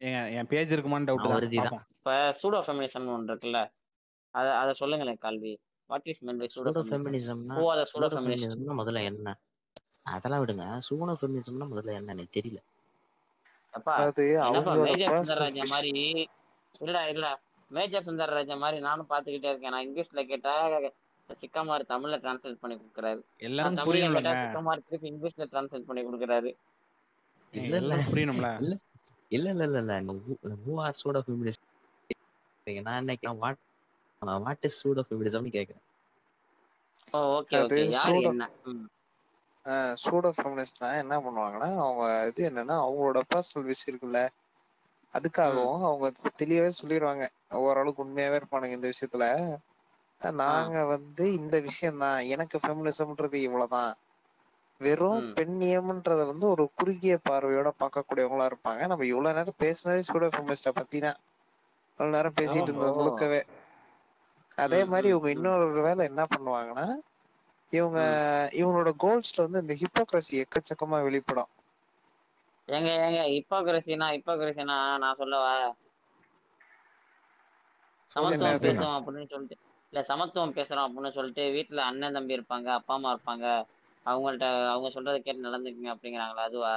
என் 0.00 0.28
என் 0.34 0.50
பேஜ் 0.50 0.74
இருக்குமான்னு 0.74 1.08
டவுட் 1.08 1.20
நான் 1.20 1.70
தான் 1.70 1.86
இப்ப 1.94 2.10
சூடோ 2.40 2.58
ஃபெமினிசம் 2.64 3.06
ஒன்று 3.12 3.30
இருக்குல்ல 3.30 3.60
அத 4.34 4.46
அதை 4.56 4.72
சொல்லுங்களேன் 4.74 5.20
கல்வி. 5.20 5.52
What 5.90 6.08
is 6.08 6.22
men 6.26 6.40
by 6.40 6.48
pseudo 6.54 6.72
pseudo 6.72 6.80
feminism 6.80 7.16
ஃபெமினிசம்னா 7.16 7.54
who 7.54 7.62
are 7.70 7.80
the 7.80 7.84
pseudo 7.92 8.08
ஃபெமினிசம்னா 8.14 8.74
முதல்ல 8.80 9.02
என்ன? 9.10 9.28
அதெல்லாம் 10.12 10.42
விடுங்க. 10.42 10.66
சூடோ 10.86 11.14
ஃபெமினிசம்னா 11.18 11.68
முதல்ல 11.72 11.98
என்ன 11.98 12.14
எனக்கு 12.14 12.36
தெரியல. 12.38 12.60
அப்பா 13.74 13.96
அது 14.42 14.58
மேஜர் 14.78 15.16
பர்சனல் 15.22 15.52
சுந்தரராஜா 15.52 15.64
மாதிரி? 15.72 15.92
இல்ல 16.80 16.96
இல்ல 17.12 17.26
மேஜர் 17.70 18.06
சுந்தரராஜா 18.08 18.56
மாதிரி 18.58 18.78
நானும் 18.84 19.10
பாத்துக்கிட்டே 19.10 19.50
இருக்கேன். 19.52 19.74
நான் 19.74 19.86
இங்கிலீஷ்ல 19.86 20.22
கேட்டா 20.26 20.54
சிக்கமார் 21.30 21.84
தமிழ்ல 21.88 22.16
டிரான்ஸ்லேட் 22.20 22.60
பண்ணி 22.60 22.76
கொடுக்குறாரு. 22.76 23.20
எல்லாரும் 23.46 23.78
தமிழ்ல 23.80 24.06
சிக்கமார் 24.42 24.84
திருப்பி 24.84 25.10
இங்கிலீஷ்ல 25.12 25.48
டிரான்ஸ்லேட் 25.52 25.88
பண்ணி 25.88 26.04
கொடுக்குறாரு. 26.04 26.52
இல்ல 27.54 27.74
இல்ல 27.82 27.94
புரியணும்ல. 28.06 28.48
இல்ல 29.30 29.46
இல்ல 29.50 29.66
இல்ல 29.68 29.80
இல்ல 29.82 29.94
ஹூ 30.62 30.72
ஆர் 30.84 30.98
சூடோ 31.00 31.20
ஃபெமினிஸ்ட் 31.24 31.64
நான் 32.80 32.98
என்ன 33.00 33.34
வாட் 33.42 33.60
வாட் 34.42 34.66
இஸ் 34.68 34.80
சூடோ 34.80 35.02
ஃபெமினிசம்னு 35.06 35.54
கேக்குறேன். 35.56 35.84
Oh 37.14 37.20
okay 37.36 37.58
okay. 37.64 37.84
யாரு 37.92 38.18
சூடோ 38.18 38.30
என்ன? 38.30 38.44
சூடோ 40.02 40.30
ஃபெமினிஸ்ட்னா 40.36 40.88
என்ன 41.00 41.14
பண்ணுவாங்கன்னா 41.24 41.70
அவங்க 41.82 42.02
இது 42.30 42.42
என்னன்னா 42.50 42.76
அவங்களோட 42.82 43.20
பர்சனல் 43.28 43.70
விஷயம் 43.70 43.92
இருக்குல்ல 43.92 44.20
அதுக்காகவும் 45.14 45.84
அவங்க 45.86 46.06
தெளிவாவே 46.40 46.72
சொல்லிடுவாங்க 46.78 47.24
ஓரளவுக்கு 47.60 48.04
உண்மையாவே 48.04 48.38
இருப்பானுங்க 48.40 48.78
இந்த 48.78 48.90
விஷயத்துல. 48.92 49.26
நாங்க 50.30 50.84
வந்து 50.84 51.32
இந்த 51.32 51.60
விஷயம்தான் 51.60 52.18
எனக்கு 52.24 52.58
ஃபெமினிசம்ன்றது 52.58 53.34
இவ்வளவுதான். 53.34 53.92
வெறும் 54.80 55.32
பெண்ணியம்ன்றத 55.36 56.26
வந்து 56.26 56.48
ஒரு 56.48 56.70
குறுகிய 56.74 57.18
பார்வையோட 57.28 57.68
பார்க்கக்கூடியவங்களா 57.82 58.48
இருப்பாங்க. 58.50 58.86
நம்ம 58.86 59.04
இவ்வளவு 59.04 59.34
நேரம் 59.34 59.60
பேசினதே 59.64 60.02
சூடோ 60.08 60.28
ஃபெமினிஸ்ட 60.34 60.70
பத்தி 60.70 60.98
தான். 60.98 61.18
இவ்வளவு 61.92 62.14
நேரம் 62.16 62.38
பேசிட்டு 62.40 62.70
இருந்தது 62.70 62.92
முழுக்கவே. 62.92 63.40
அதே 64.58 64.84
மாதிரி 64.84 65.08
இவங்க 65.08 65.30
இன்னொரு 65.30 65.82
வேலை 65.82 66.04
என்ன 66.06 66.26
பண்ணுவாங்கன்னா 66.34 66.86
இவங்க 67.70 68.00
இவங்களோட 68.60 68.90
கோல்ஸ்ல 69.04 69.44
வந்து 69.46 69.60
இந்த 69.60 69.74
ஹிப்போக்ரஸி 69.74 70.34
எக்கச்சக்கமா 70.44 71.02
வெளிப்படும். 71.02 71.50
ஏங்க 72.68 72.90
ஏங்க 73.06 73.20
ஹிப்போக்ரஸினா 73.34 74.06
ஹிப்போக்ரஸினா 74.16 74.98
நான் 74.98 75.16
சொல்லவா? 75.16 75.54
சமத்துவம் 78.16 78.64
பேசுறோம் 78.66 78.96
அப்படின்னு 78.98 79.30
சொல்லிட்டு. 79.34 79.58
இல்ல 79.92 80.00
சமத்துவம் 80.06 80.54
பேசுறோம் 80.56 80.86
அப்படின்னு 80.86 81.10
சொல்லிட்டு 81.12 81.44
வீட்டுல 81.54 81.82
அண்ணன் 81.88 82.16
தம்பி 82.16 82.36
இருப்பாங்க 82.36 82.68
அப்பா 82.76 82.94
அம்மா 82.94 83.12
இருப்பாங்க. 83.14 83.46
அவங்கள்ட்ட 84.06 84.44
அவங்க 84.68 84.88
சொல்றதை 84.94 85.18
கேட்டு 85.20 85.46
நடந்துக்குங்க 85.46 85.92
அப்படிங்கிறாங்களா 85.92 86.48
அதுவா? 86.48 86.74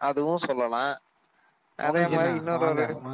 அதுவும் 0.00 0.44
சொல்லலாம். 0.44 0.94
அதே 1.78 2.04
மாதிரி 2.10 2.32
இன்னொரு 2.38 2.66
வணக்கம். 2.68 3.04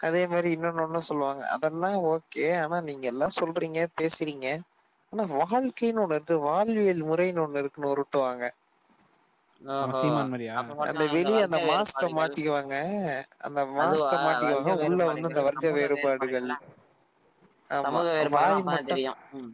அதே 0.00 0.22
மாதிரி 0.26 0.48
இன்னொன்னு 0.54 1.00
சொல்லுவாங்க. 1.06 1.42
அதெல்லாம் 1.54 1.96
ஓகே 2.10 2.44
ஆனா 2.60 2.78
நீங்க 2.88 3.06
எல்லாம் 3.12 3.38
சொல்றீங்க 3.38 3.80
பேசுறீங்க. 4.00 4.46
ஆனா 5.12 5.24
வாழ்க்கைன்னு 5.32 6.02
ஒண்ணு 6.02 6.16
இருக்கு. 6.16 6.36
வாழ்வியல் 6.46 7.02
முறைன்னு 7.04 7.44
ஒண்ணு 7.44 7.62
இருக்குன்னு 7.62 7.92
உருட்டுவாங்க. 7.92 8.44
அந்த 10.58 10.72
அந்த 10.86 11.04
வெளிய 11.12 11.44
அந்த 11.44 11.58
மாஸ்க 11.68 12.08
மாட்டிக்குவாங்க. 12.16 12.74
அந்த 13.46 13.60
மாஸ்க 13.72 14.20
மாட்டிக்குவாங்க. 14.24 14.72
உள்ள 14.84 15.00
வந்து 15.06 15.26
இந்த 15.26 15.42
வேறுபாடுகள் 15.46 15.46
வர்க்க 15.48 15.76
வேறுபாடுகள்? 15.76 16.48
சமூக 17.74 18.06
தெரியும். 18.86 19.20
ம். 19.36 19.52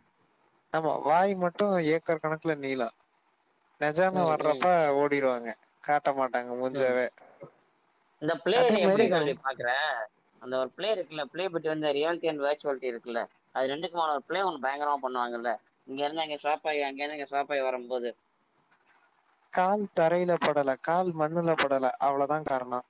ஆமா. 0.72 0.92
வாய் 1.04 1.32
மட்டும் 1.40 1.74
ஏக்கர் 1.92 2.22
கணக்குல 2.22 2.54
நீளம். 2.60 2.94
நிஜான 3.80 4.24
வர்றப்ப 4.26 4.66
ஓடிடுவாங்க 4.98 5.48
காட்ட 5.84 6.12
மாட்டாங்க 6.16 6.52
மூஞ்சாவே. 6.58 7.06
இந்த 8.22 8.34
பிளே 8.42 8.58
எப்படி 8.76 9.04
இந்த 9.04 9.08
கல்வி 9.12 9.34
பாக்குற? 9.38 9.70
அந்த 10.42 10.54
ஒரு 10.58 10.70
பிளே 10.74 10.88
இருக்குல்ல 10.94 11.24
பிளே 11.30 11.44
பத்தி 11.48 11.68
வந்து 11.68 11.94
ரியாலிட்டி 11.94 12.30
அண்ட் 12.30 12.44
வர்ச்சுவாலிட்டி 12.44 12.90
இருக்குல்ல 12.90 13.22
அது 13.54 13.72
ரெண்டுக்குமான 13.72 14.14
ஒரு 14.14 14.24
பிளே 14.26 14.42
ஒன்று 14.42 14.64
பயங்கரமா 14.64 14.98
பண்ணுவாங்கல்ல. 15.02 15.52
இங்க 15.86 16.00
இருந்து 16.04 16.24
அங்க 16.24 16.38
ஸ்வாப் 16.40 16.68
ஆகி 16.68 16.82
அங்க 16.84 17.02
இருந்து 17.02 17.18
இங்க 17.18 17.30
ஸ்வாப் 17.30 17.52
ஆகி 17.52 17.64
வரும்போது. 17.64 18.10
கால் 19.52 19.82
தரையில 19.96 20.32
படல 20.38 20.76
கால் 20.82 21.10
மண்ணுல 21.14 21.56
படல 21.56 21.90
அவ்வளவுதான் 22.00 22.48
காரணம். 22.48 22.86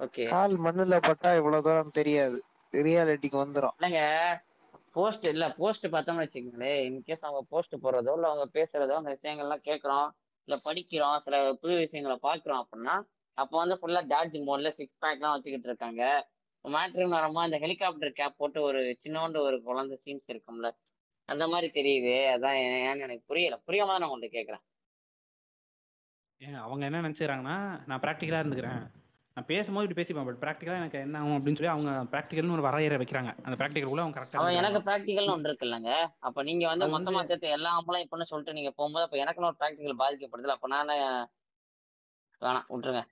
ஓகே. 0.00 0.26
கால் 0.30 0.54
மண்ணுல 0.58 0.94
பட்டா 1.00 1.30
இவ்வளவு 1.34 1.62
தூரம் 1.62 1.92
தெரியாது. 1.92 2.38
ரியாலிட்டிக்கு 2.72 3.38
வந்துரும். 3.44 3.74
இல்லைங்க 3.78 4.02
போஸ்ட் 4.90 5.24
இல்ல 5.24 5.44
போஸ்ட் 5.50 5.86
பார்த்தோம்னு 5.86 6.24
வச்சுக்கோங்களேன். 6.24 6.78
இன்கேஸ் 6.88 7.24
அவங்க 7.26 7.42
போஸ்ட் 7.48 7.74
போடுறதோ 7.82 8.12
இல்ல 8.14 8.28
அவங்க 8.28 8.46
பேசுறதோ 8.58 8.94
அந்த 9.00 9.10
விஷயங்கள்லாம் 9.16 9.66
கேட்கறோம் 9.68 10.08
இல்ல 10.48 10.56
படிக்கிறோம் 10.64 11.16
சில 11.16 11.36
புது 11.54 11.74
விஷயங்களை 11.76 12.16
பாக்குறோம் 12.22 12.60
அப்படின்னா 12.62 12.96
அப்போ 13.38 13.56
வந்து 13.58 13.78
ஃபுல்லா 13.80 14.00
டார்ஜ் 14.06 14.38
மோட்ல 14.48 14.68
சிக்ஸ் 14.68 15.00
பேக்லாம் 15.00 15.34
வச்சுக்கிட்டு 15.34 15.68
இருக்காங்க. 15.68 16.02
மேட்ரின் 16.64 17.14
வரமா 17.16 17.44
இந்த 17.44 17.58
ஹெலிகாப்டர் 17.58 18.10
கேப் 18.12 18.36
போட்டு 18.36 18.62
ஒரு 18.62 18.80
சின்னோண்டு 19.04 19.38
ஒரு 19.40 19.62
குழந்தை 19.62 19.96
சீன்ஸ் 20.04 20.28
இருக்கும்ல. 20.32 20.68
அந்த 21.28 21.44
மாதிரி 21.48 21.68
தெரியுது 21.78 22.14
அதான் 22.34 22.56
ஏன் 22.62 22.80
ஏன்னு 22.88 23.04
எனக்கு 23.06 23.24
புரியல. 23.26 23.56
புரியாம 23.66 23.86
தான் 23.86 24.00
நான் 24.00 24.10
உங்கள்ட்ட 24.10 24.30
கேட்கறேன். 24.38 24.64
அவங்க 26.64 26.84
என்ன 26.84 27.00
நினைச்சுக்கிறாங்கன்னா 27.00 27.56
நான் 27.86 28.02
ப்ராக்டிக்கலாக 28.04 28.42
இருந்துக்கிறேன். 28.42 28.82
நான் 29.40 29.50
பேசும்போது 29.50 29.84
இப்படி 29.84 29.98
பேசிப்பேன் 29.98 30.26
பட் 30.26 30.40
ப்ராக்டிக்கலாக 30.40 30.80
எனக்கு 30.80 30.98
என்ன 30.98 31.18
ஆகும் 31.20 31.36
அப்படின்னு 31.36 31.58
சொல்லி 31.58 31.70
அவங்க 31.70 31.90
ப்ராக்டிக்கல்னு 32.10 32.56
ஒரு 32.56 32.64
வரையறை 32.66 32.96
வைக்கிறாங்க. 33.00 33.30
அந்த 33.40 33.56
ப்ராக்டிக்கலுக்குள்ள 33.56 34.04
அவங்க 34.04 34.18
கரெக்டாக 34.18 34.32
எனக்கு 34.56 34.78
ப்ராக்டிகல்னு 34.86 35.34
ஒன்று 35.34 35.48
இருக்குல்லங்க. 35.48 35.90
அப்ப 36.26 36.42
நீங்க 36.42 36.64
வந்து 36.68 36.86
மொத்தமா 36.88 37.20
சேர்த்து 37.22 37.54
எல்லா 37.56 37.70
ஆம்பளையும் 37.76 38.06
இப்படின்னு 38.06 38.30
சொல்லிட்டு 38.30 38.56
நீங்க 38.58 38.72
போகும்போது 38.72 39.06
அப்ப 39.06 39.18
எனக்குன்னு 39.22 39.50
ஒரு 39.50 39.60
ப்ராக்டிகல் 39.60 40.00
பாதிக்கப்படுதுல 40.02 40.56
அப்ப 40.56 40.68
நான் 40.68 40.92
வேணாம் 42.42 42.68
விட்டுருங்க. 42.70 43.02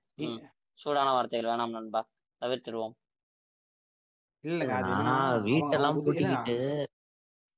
சூடான 0.79 1.09
வார்த்தைகள் 1.15 1.51
வேணாம் 1.51 1.75
நண்பா. 1.75 2.01
தவிர்த்துடுவோம் 2.41 2.95
இல்லைங்க 4.43 4.75
வீட்டெல்லாம் 5.45 5.99
பூட்டிக்கிட்டு 5.99 6.55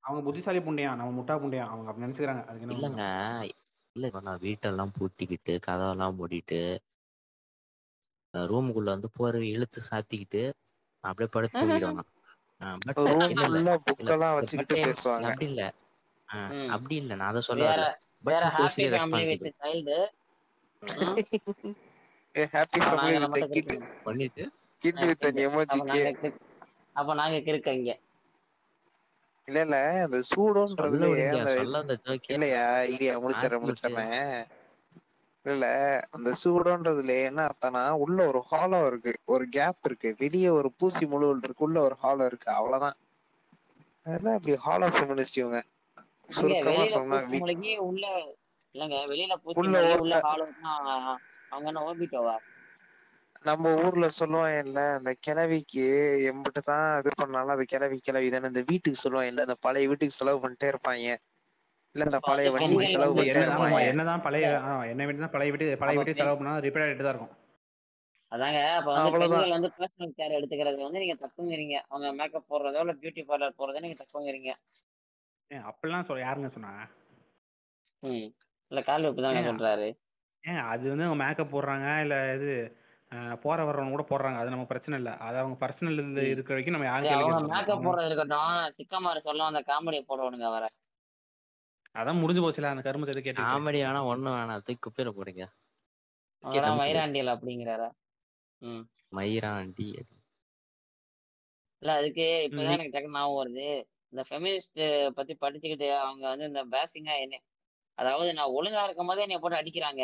அவங்க 0.04 0.22
புத்திசாலி 0.28 0.60
புண்டையா 0.60 0.92
நம்ம 0.96 1.16
முட்டா 1.18 1.36
புண்டையா 1.38 1.66
அவங்க 1.68 1.90
அப்படி 1.90 2.06
நினைச்சுக்கிறாங்க. 2.06 2.44
அதுக்கு 2.46 2.68
என்ன 2.68 2.76
இல்லைங்க. 2.76 3.04
இல்ல 3.96 4.08
இப்ப 4.08 4.22
நான் 4.22 4.44
வீட்டெல்லாம் 4.44 4.94
பூட்டிக்கிட்டு 4.96 5.54
கதவெல்லாம் 5.68 6.18
மூடிட்டு 6.20 6.60
ரூமுக்குள்ள 8.34 8.84
வந்து 8.86 9.10
போர்வை 9.12 9.48
இழுத்து 9.50 9.80
சாத்திக்கிட்டு 9.90 10.44
அப்படியே 11.04 11.30
படுத்து 11.32 11.60
தூங்கிடுவேன் 11.62 12.02
பட் 12.88 14.84
அப்படி 15.24 15.46
இல்ல. 15.48 15.62
அப்படி 16.70 16.96
இல்ல. 16.96 17.12
நான் 17.16 17.32
அதை 17.32 17.42
சொல்ல 17.42 17.64
வரல. 17.70 17.88
But 18.24 18.42
happy 18.50 18.84
socially 18.92 18.92
responsible 18.96 19.52
family 19.56 19.92
with 23.26 23.50
kid 23.56 23.72
பண்ணிட்டு? 24.04 24.44
கிட் 24.82 25.04
வித் 25.04 25.26
அன் 25.26 25.42
எமோஜி 25.46 25.80
அப்ப 25.82 25.88
கே 25.90 26.02
அப்ப 26.96 27.14
நாங்க 27.16 27.38
இல்ல 29.48 29.60
இல்ல. 29.62 29.78
அந்த 31.80 31.94
ஜோக்கே 32.04 32.34
இல்லையா? 32.36 32.64
இரியா 32.94 33.14
முடிச்சிடறேன். 33.22 33.64
முடிச்சிடறேன். 33.64 34.16
இல்ல 35.46 35.66
அந்த 36.10 36.30
சூடோன்றதுல 36.40 37.16
என்ன 37.24 37.46
அர்த்தம்னா 37.48 37.84
உள்ள 38.04 38.20
ஒரு 38.28 38.42
ஹாலோ 38.50 38.80
இருக்கு 38.88 39.14
ஒரு 39.34 39.46
கேப் 39.50 39.88
இருக்கு 39.88 40.10
வெளியே 40.20 40.50
ஒரு 40.58 40.72
பூசி 40.78 41.06
முழுவல் 41.08 41.44
இருக்கு 41.44 41.68
உள்ள 41.68 41.80
ஒரு 41.82 41.98
ஹாலோ 42.02 42.26
இருக்கு 42.30 42.50
அவ்வளவுதான். 42.56 42.98
அதெல்லாம் 44.06 44.38
அப்படி 44.38 44.56
ஹாலோ 44.64 44.88
ஃபெமினிஸ்ட் 44.94 45.40
இவங்க. 45.42 45.60
சுருக்கமா 46.32 46.84
சொன்னா 46.92 47.18
உள்ள 47.88 48.06
இல்லங்க 48.76 48.98
வெளியில 49.10 49.34
பூச்சி 49.42 49.68
உள்ள 49.98 50.16
ஹாலுன்னா 50.26 50.74
அவங்க 51.50 51.68
என்ன 51.72 51.84
ஓபிட்டோவா? 51.88 52.36
நம்ம 53.46 53.72
ஊர்ல 53.82 54.08
சொல்லுவான் 54.16 54.56
இல்ல 54.60 54.80
அந்த 54.98 55.12
கிழவிக்கு 55.26 55.86
எம்பிட்டு 56.30 56.62
தான் 56.64 56.86
இது 57.00 57.12
பண்ணாலும் 57.16 57.54
அது 57.56 57.66
கிழவி 57.66 57.98
கிழவி 58.02 58.28
தானே 58.30 58.52
இந்த 58.52 58.64
வீட்டுக்கு 58.70 59.02
சொல்லுவான் 59.02 59.30
இல்ல 59.32 59.46
இந்த 59.48 59.58
பழைய 59.66 59.90
வீட்டுக்கு 59.90 60.18
செலவு 60.18 60.42
பண்ணிட்டே 60.44 60.72
இருப்பாங்க. 60.74 61.08
இல்ல 61.96 62.06
இந்த 62.08 62.20
பழைய 62.26 62.50
பெண்கள் 62.54 62.90
செலவு 62.90 63.24
என்னதான் 63.84 64.24
பழைய 64.26 64.46
ஆ, 64.62 64.74
என்ன 64.92 65.06
வீட்டு 65.08 65.24
தான் 65.24 65.34
பழைய 65.34 65.52
வீட்டு 65.54 65.66
பழைய 65.82 65.98
பெண் 66.00 66.20
செலவு 66.20 66.38
பண்ணாலும் 66.40 66.66
ரிப்பேர் 66.66 66.84
ஆகிட்டு 66.86 67.06
தான் 67.06 67.14
இருக்கும். 67.16 67.34
அதாங்க 68.32 68.60
அப்ப 68.76 68.92
வந்து 69.50 69.70
பர்சனல் 69.76 70.14
கேர் 70.20 70.36
எடுத்துக்கிறது 70.38 70.80
வந்து 70.86 71.02
நீங்க 71.04 71.16
தப்புங்கிறீங்க. 71.22 71.78
அவங்க 71.90 72.10
மேக்கப் 72.20 72.48
போடுறதோ 72.52 72.82
இல்ல 72.84 72.94
பியூட்டி 73.00 73.24
பார்லர் 73.30 73.58
போறதோ 73.58 73.82
நீங்க 73.86 73.98
தப்புங்கிறீங்க. 74.02 74.52
ஏன் 75.52 75.66
அப்படிலாம் 75.70 76.08
சொல்ல 76.10 76.24
யாருங்க 76.24 76.50
சொன்னா 76.54 76.72
ம். 78.04 78.28
இல்ல 78.72 78.82
கால் 78.84 79.06
வைப்பு 79.06 79.26
தாங்க 79.26 79.42
சொல்றாரு. 79.48 79.88
ஏங்க 80.44 80.62
அது 80.70 80.86
வந்து 80.90 81.06
அவங்க 81.06 81.20
மேக்கப் 81.22 81.52
போடுறாங்க 81.52 81.88
இல்ல 82.06 82.16
இது 82.38 82.52
போற 83.44 83.58
வர்றவங்க 83.68 83.94
கூட 83.94 84.04
போடுறாங்க. 84.10 84.38
அது 84.42 84.54
நம்ம 84.54 84.66
பிரச்சனை 84.70 84.96
இல்லை. 85.00 85.14
அது 85.26 85.36
அவங்க 85.40 85.58
பர்சனல் 85.62 85.98
இருக்கிற 86.26 86.54
வரைக்கும் 86.54 86.76
நம்ம 86.76 86.88
யாரும் 86.88 87.52
மேக்கப் 87.52 87.84
போடுறது 87.86 88.10
இருக்கட்டும் 88.10 88.50
சிக்கமாரு 88.78 89.22
சொல்ல 89.26 89.50
அந்த 89.50 89.62
காமெடியை 89.68 90.04
போடுவானுங்க 90.06 90.48
அவரை. 90.52 90.70
அதான் 91.96 92.20
முடிஞ்சு 92.22 92.42
போச்சுல 92.44 92.72
அந்த 92.74 92.84
கருமத்தை 92.86 93.14
எது 93.14 93.22
கேட்டுக்கிட்டு 93.22 93.54
காமெடி 93.54 93.80
வேணா 93.84 94.02
ஒண்ணும் 94.12 94.36
வேணாம் 94.36 94.64
தூக்கி 94.68 94.82
குப்பையில 94.82 95.12
போடுங்க. 95.12 95.46
மயிராண்டியல் 96.80 97.32
அப்படிங்கிறாரா? 97.34 97.90
ம். 98.62 98.84
மயிராண்டி 99.18 99.88
இல்ல 101.82 101.92
அதுக்கு 102.00 102.26
இப்பதான் 102.48 102.76
எனக்கு 102.76 102.94
டக்குனு 102.96 103.18
ஞாபகம் 103.18 103.40
வருது. 103.40 103.68
இந்த 104.14 104.22
ஃபெமினிஸ்ட் 104.28 104.82
பத்தி 105.18 105.34
படிச்சுக்கிட்டு 105.44 105.88
அவங்க 106.02 106.24
வந்து 106.32 106.50
இந்த 106.52 106.62
பேசிங்கா 106.74 107.14
என்ன 107.24 107.36
அதாவது 107.98 108.30
நான் 108.38 108.54
ஒழுங்கா 108.58 108.82
இருக்கும் 108.86 109.10
போதே 109.10 109.24
என்னை 109.26 109.38
போட்டு 109.40 109.60
அடிக்கிறாங்க. 109.62 110.04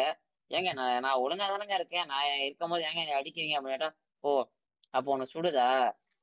ஏங்க 0.51 0.69
நான் 0.73 1.01
நான் 1.05 1.21
ஒழுங்கா 1.23 1.45
தானங்க 1.47 1.75
இருக்கேன். 1.75 2.07
நான் 2.11 2.25
இருக்கும் 2.45 2.71
போது 2.73 2.85
ஏங்க 2.87 2.99
என்னை 3.03 3.15
அடிக்கிறீங்க 3.19 3.55
அப்படின்னு 3.57 3.75
கேட்டா 3.75 3.89
ஓ 4.23 4.31
அப்போ 4.93 5.09
உனக்கு 5.15 5.33
சுடுதா? 5.33 5.67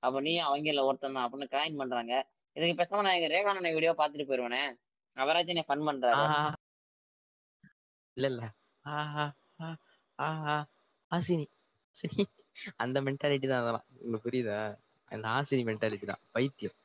அப்ப 0.02 0.20
நீ 0.20 0.32
அவங்கள 0.46 0.84
ஒருத்தன் 0.88 1.16
தான். 1.16 1.26
அப்படின்னு 1.26 1.48
காயின் 1.54 1.80
பண்றாங்க. 1.80 2.12
இதுக்கு 2.56 2.78
பேசாம 2.80 3.04
நான் 3.06 3.16
எங்க 3.18 3.28
ரேகானனை 3.34 3.70
வீடியோ 3.76 3.92
பார்த்துட்டு 3.98 4.28
போயிருவேனே. 4.28 4.62
அவராச்சும் 5.16 5.54
என்னை 5.54 5.66
ஃபன் 5.68 5.86
பண்றாரு. 5.86 6.24
இல்ல 8.16 8.26
இல்ல 8.26 8.42
ஆஹா 8.84 9.24
ஆஹா 10.18 10.56
ஆசினி 11.10 11.46
சரி 11.94 12.22
அந்த 12.76 12.98
மென்டாலிட்டி 13.06 13.46
தான் 13.46 13.62
அதெல்லாம். 13.62 13.86
உங்களுக்கு 13.96 14.26
புரியுதா? 14.26 14.58
அந்த 15.10 15.26
ஆசினி 15.36 15.62
மென்டாலிட்டி 15.68 16.06
தான். 16.06 16.22
பைத்தியம். 16.34 16.76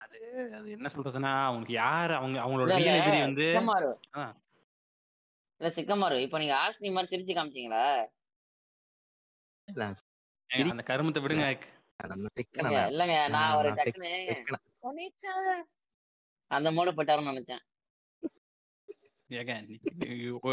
அது 0.00 0.18
அது 0.58 0.68
என்ன 0.76 0.88
சொல்றதுன்னா 0.94 1.32
அவங்களுக்கு 1.44 1.76
யார் 1.80 2.12
அவங்க 2.12 2.38
அவங்களோட 2.40 2.70
ரியல் 2.72 3.00
எதிரி 3.00 3.20
வந்து 3.22 3.46
இல்ல 5.60 5.68
சிக்கமாரு. 5.76 6.16
இப்ப 6.24 6.38
நீங்க 6.38 6.54
ஆஷ்னி 6.62 6.88
மாதிரி 6.90 7.10
சிரிச்சு 7.12 7.34
காமிச்சீங்களா? 7.34 7.84
அந்த 10.70 10.82
கருமத்தை 10.90 11.20
விடுங்க. 11.24 11.46
நம்ம 12.12 12.30
திக்கன 12.38 12.70
இல்லைங்க 12.90 13.16
நான் 13.26 13.32
நான் 13.34 13.52
அவரு 13.52 13.70
அந்த 16.50 16.68
மூடு 16.76 16.90
போட்டாருன்னு 16.92 17.32
நினைச்சேன். 17.32 17.62
ஏங்க 19.30 19.52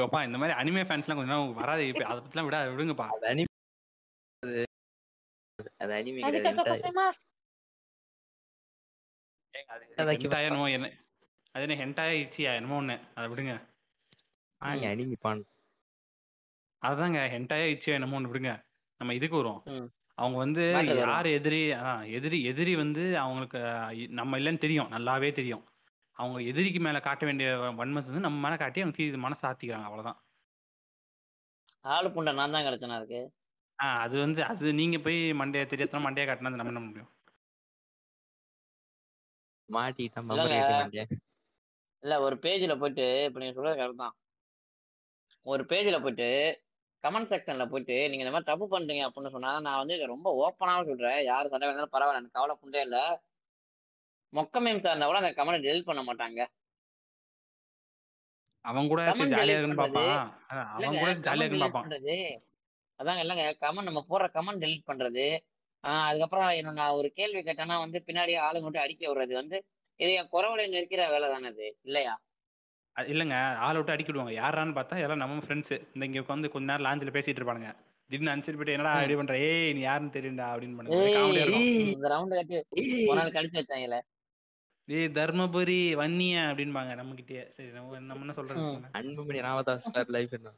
அப்பா 0.05 0.19
இந்த 0.27 0.37
மாதிரி 0.41 0.53
அனிமே 0.59 0.83
ஃபேன்ஸ்லாம் 0.87 1.19
கொஞ்ச 1.19 1.31
நேரம் 1.31 1.53
வராது 1.53 1.83
இப்ப 1.87 2.03
அதை 2.05 2.19
பத்திலாம் 2.21 2.47
விட 2.47 2.59
விடுங்கப்பா. 2.73 3.07
அது 5.81 5.91
அனிமி 5.99 6.21
என்ன 10.75 10.89
அது 11.55 11.63
என்ன 11.65 11.75
ஹென்டாய் 11.81 12.21
இச்சியா 12.23 12.51
என்னமோ 12.57 12.77
ஒண்ணு 12.81 12.95
அதை 13.15 13.25
விடுங்க. 13.31 13.53
அதுதாங்க 16.81 17.19
ஹென்டாயா 17.33 17.65
இச்சியா 17.73 17.97
என்னமோ 17.97 18.17
ஒண்ணு 18.19 18.31
விடுங்க. 18.31 18.51
நம்ம 19.01 19.13
இதுக்கு 19.13 19.35
வருவோம். 19.35 19.61
ம். 19.73 19.89
அவங்க 20.22 20.38
வந்து 20.38 20.64
யார் 21.02 21.27
எதிரி 21.35 21.60
எதிரி 22.18 22.38
எதிரி 22.45 22.73
வந்து 22.76 23.03
அவங்களுக்கு 23.18 23.60
நம்ம 24.14 24.39
இல்லைன்னு 24.39 24.57
தெரியும். 24.57 24.89
நல்லாவே 24.91 25.30
தெரியும். 25.34 25.64
அவங்க 26.18 26.39
எதிரிக்கு 26.49 26.80
மேல 26.80 26.99
காட்ட 27.02 27.23
வேண்டிய 27.26 27.48
வன்மத்தை 27.77 28.10
வந்து 28.10 28.26
நம்ம 28.26 28.39
மேல 28.45 28.56
காட்டி 28.57 28.81
அவங்க 28.81 28.98
தீ- 28.98 29.23
மனசை 29.23 29.45
ஆத்திக்கிறாங்க. 29.49 29.88
அவ்வளவுதான். 29.89 30.19
ஆளு 31.85 32.07
புண்டை 32.10 32.31
நான் 32.34 32.56
தான் 32.56 32.65
கிடைச்சனா 32.65 32.98
இருக்கு 32.98 33.22
ஆ 33.80 33.88
அது 34.02 34.15
வந்து 34.19 34.41
அது 34.45 34.73
நீங்க 34.73 34.98
போய் 34.99 35.19
மண்டைய 35.34 35.64
தெரியாதனா 35.69 36.02
மண்டைய 36.03 36.26
காட்டினா 36.26 36.52
நம்ம 36.53 36.72
என்ன 36.73 36.81
முடியும்? 36.81 37.11
மாட்டியா 39.69 41.06
இல்ல 42.03 42.14
ஒரு 42.22 42.35
பேஜ்ல 42.43 42.73
போயிட்டு 42.80 43.06
இப்ப 43.26 43.39
நீங்க 43.39 43.56
சொல்றது 43.56 43.80
கரெக்ட் 43.80 44.03
தான். 44.03 44.15
ஒரு 45.45 45.64
பேஜ்ல 45.64 45.98
போயிட்டு 46.02 46.30
கமெண்ட் 47.03 47.31
செக்ஷன்ல 47.31 47.67
போயிட்டு 47.67 48.09
நீங்க 48.09 48.23
இந்த 48.23 48.31
மாதிரி 48.31 48.45
தப்பு 48.45 48.69
பண்றீங்க 48.69 49.07
அப்படின்னு 49.07 49.29
சொன்னா 49.29 49.59
நான் 49.59 49.77
வந்து 49.77 50.07
ரொம்ப 50.07 50.41
ஓப்பனாக 50.41 50.85
சொல்றேன். 50.85 51.25
யார் 51.25 51.47
சண்டை 51.47 51.67
வந்தாலும் 51.67 51.93
பரவாயில்ல 51.93 52.15
எனக்கு 52.15 52.31
கவலை 52.31 52.57
புண்டே 52.57 52.81
இல்ல. 52.81 53.21
மொக்க 54.33 54.61
மீம்ஸா 54.61 54.85
இருந்தா 54.85 55.05
கூட 55.05 55.21
அந்த 55.21 55.33
கமெண்ட் 55.37 55.65
டெலிட் 55.65 55.83
பண்ண 55.83 56.03
மாட்டாங்க. 56.03 56.47
அவன் 58.65 58.87
கூட 60.93 61.05
ஜாலியா 61.27 61.45
இருக்குன்னு 61.45 61.79
பண்றது. 61.79 62.39
அதாங்க 62.99 63.23
இல்லைங்க 63.23 63.57
கமெண்ட் 63.61 63.81
நம்ம 63.81 64.05
போடுற 64.09 64.29
கமெண்ட் 64.33 64.63
டெலிட் 64.63 64.87
பண்றது. 64.87 65.43
ஆஹ் 65.83 66.07
அதுக்கப்புறம் 66.07 66.51
என்ன 66.51 66.71
நான் 66.71 66.91
ஒரு 66.91 67.11
கேள்வி 67.11 67.41
கேட்டேன்னா 67.41 67.79
வந்து 67.79 68.03
பின்னாடி 68.07 68.41
ஆளுங்க 68.41 68.61
மட்டும் 68.61 68.81
அடிக்க 68.81 69.07
விடுறது. 69.07 69.33
வந்து 69.33 69.65
இது 69.99 70.13
என் 70.13 70.29
குறவலை 70.31 70.69
நிற்கிற 70.69 71.09
வேலை 71.09 71.29
தானே 71.29 71.47
அது 71.47 71.77
இல்லையா? 71.81 72.21
அது 72.95 73.07
இல்லைங்க. 73.13 73.35
ஆளை 73.65 73.76
விட்டு 73.77 73.93
அடிக்கி 73.93 74.11
விடுவாங்க 74.11 74.34
யாரான்னு 74.38 74.76
பார்த்தா 74.77 74.95
எல்லாம் 75.03 75.22
நம்ம 75.22 75.43
ஃப்ரெண்ட்ஸ் 75.43 75.73
இந்த 75.88 76.03
இங்க 76.07 76.23
உட்காந்து 76.23 76.51
கொஞ்ச 76.53 76.68
நேரம் 76.69 76.85
லாஞ்சில் 76.88 77.15
பேசிட்டு 77.15 77.39
இருப்பானுங்க. 77.41 77.72
திடீர்னு 78.09 78.31
அனுப்பிச்சிட்டு 78.31 78.59
போயிட்டு 78.59 78.76
என்னடா 78.76 78.93
ம். 79.09 79.19
பண்ற? 79.19 79.35
ஏய் 79.47 79.73
நீ 79.73 79.81
யாருன்னு 79.84 80.15
தெரியும்டா 80.15 80.47
அப்படின்னு 80.53 80.77
பண்ணுங்க. 80.77 80.97
ஒரே 80.97 81.09
ஏய் 81.09 81.15
காமெடியா 81.18 81.43
இருக்கும். 81.43 81.68
ஏய். 81.68 81.91
இந்த 81.93 82.07
ரவுண்ட் 82.13 82.35
கட்டி 82.39 82.55
ஒரு 82.57 82.81
ஏய் 82.85 83.19
நாள் 83.19 83.35
கழிச்சு 83.38 83.59
வச்சாங்கல்ல 83.61 83.99
ஏய் 84.88 85.09
தர்மபுரி 85.15 85.80
வன்னியா 85.97 86.41
அப்படின்பாங்க 86.49 86.91
நம்ம 86.99 87.15
கிட்டயே 87.18 87.43
சரி 87.55 87.69
நம்ம 87.72 87.99
நம்ம 88.01 88.23
என்ன 88.26 88.34
சொல்றது 88.34 88.61
ம். 88.65 88.81
அன்புமணி 88.99 89.41
ராமதாஸ் 89.45 89.88
பேர் 89.95 90.11
லைஃப் 90.11 90.34
என்ன? 90.38 90.51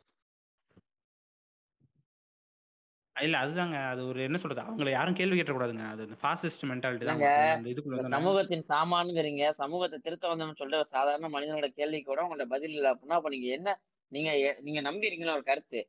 இல்ல 3.15 3.35
அதுதாங்க. 3.37 3.77
அது 3.89 4.01
ஒரு 4.07 4.19
என்ன 4.27 4.37
சொல்றது? 4.37 4.61
அவங்கள 4.63 4.91
யாரும் 4.91 5.17
கேள்வி 5.17 5.35
கேட்டக்கூடாதுங்க. 5.37 5.85
அது 5.87 6.05
அந்த 6.07 6.17
ஃபாசிஸ்ட் 6.21 6.63
மென்டாலிட்டி 6.69 7.05
தான். 7.05 7.19
அந்த 7.55 7.71
இதுக்குள்ள 7.73 8.13
சமூகத்தின் 8.15 8.65
சாமானுங்கிறீங்க. 8.69 9.43
சமூகத்தை 9.59 9.97
திருத்த 9.99 10.31
வந்தோம்னு 10.31 10.59
சொல்லிட்டு 10.59 10.81
ஒரு 10.83 10.93
சாதாரண 10.95 11.29
மனிதனோட 11.29 11.69
கேள்விக்கு 11.79 12.09
கூட 12.11 12.23
உங்கள்ட்ட 12.25 12.47
பதில் 12.53 12.75
இல்லை 12.77 12.89
அப்படின்னா 12.93 13.19
அப்ப 13.19 13.31
நீங்க 13.35 13.49
என்ன 13.57 13.75
நீங்க 14.11 14.31
நீங்க 14.61 14.79
நம்பி 14.81 15.07
இருக்கீங்களா 15.07 15.37
ஒரு 15.37 15.45
கருத்து? 15.45 15.79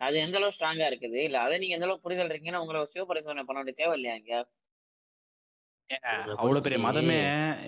அது 0.00 0.16
எந்த 0.18 0.36
அளவு 0.38 0.54
ஸ்ட்ராங்கா 0.56 0.86
இருக்குது? 0.90 1.18
இல்ல 1.26 1.36
அதை 1.40 1.54
நீங்க 1.58 1.76
எந்த 1.76 1.86
அளவு 1.88 2.04
புரிதல் 2.04 2.30
இருக்கீங்கன்னா 2.30 2.62
உங்களை 2.64 2.80
சிவ 2.94 3.04
பரிசோதனை 3.10 3.44
பண்ண 3.44 3.60
வேண்டிய 3.60 3.76
தேவை 3.80 3.94
இல்லையா 3.98 4.16
இங்க? 4.20 4.34
அவ்வளவு 6.34 6.64
பெரிய 6.64 6.80
மதமே 6.84 7.16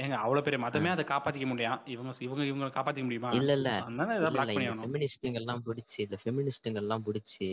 ஏங்க 0.02 0.16
அவ்வளவு 0.24 0.44
பெரிய 0.46 0.58
மதமே 0.64 0.90
அதை 0.94 1.04
காப்பாத்திக்க 1.04 1.46
முடியும் 1.46 1.78
இவங்க 1.86 2.12
இவங்க 2.20 2.42
இவங்க 2.44 2.68
காப்பாத்திக்க 2.76 3.06
முடியுமா? 3.08 3.30
இல்ல 3.38 3.52
இல்ல. 3.58 3.70
அதனால 3.80 4.16
இந்த 4.16 5.66
பிடிச்சி 5.68 5.98
இந்த 6.06 6.18
ஃபெமினிஸ்டுங்கெல்லாம் 6.22 7.04
பிடிச்சி 7.08 7.48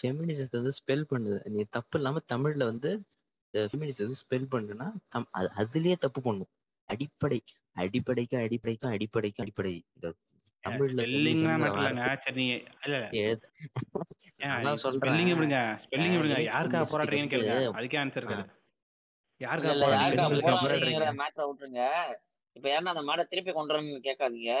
ஃபெமினிசத்தை 0.00 0.56
வந்து 0.60 0.74
ஸ்பெல் 0.80 1.06
பண்ணுது. 1.12 1.38
நீ 1.54 1.62
தப்பு 1.76 1.96
இல்லாம 1.98 2.22
தமிழ்ல 2.32 2.64
வந்து 2.72 2.90
ஃபெமினிசத்தை 3.54 4.16
ஸ்பெல் 4.24 4.50
பண்ணுனா 4.54 4.86
தம் 5.12 5.28
அது 5.38 5.48
அதுலயே 5.62 5.96
தப்பு 6.04 6.20
பண்ணும். 6.26 6.50
அடிப்படை 6.88 7.40
அடிப்படைக்கு 7.82 8.36
அடிப்படைக்கு 8.44 8.86
அடிப்படைக்கு 8.96 9.42
அடிப்படை. 9.44 9.72
இந்த 9.96 10.12
தமிழ்ல 10.64 11.02
இப்ப 22.56 22.68
யாருன்னா 22.70 22.92
அந்த 22.94 23.02
மாடை 23.08 23.22
திருப்பி 23.32 23.52
கொண்டு 23.52 23.72
வரணும்னு 23.72 24.06
கேட்காதீங்க. 24.06 24.52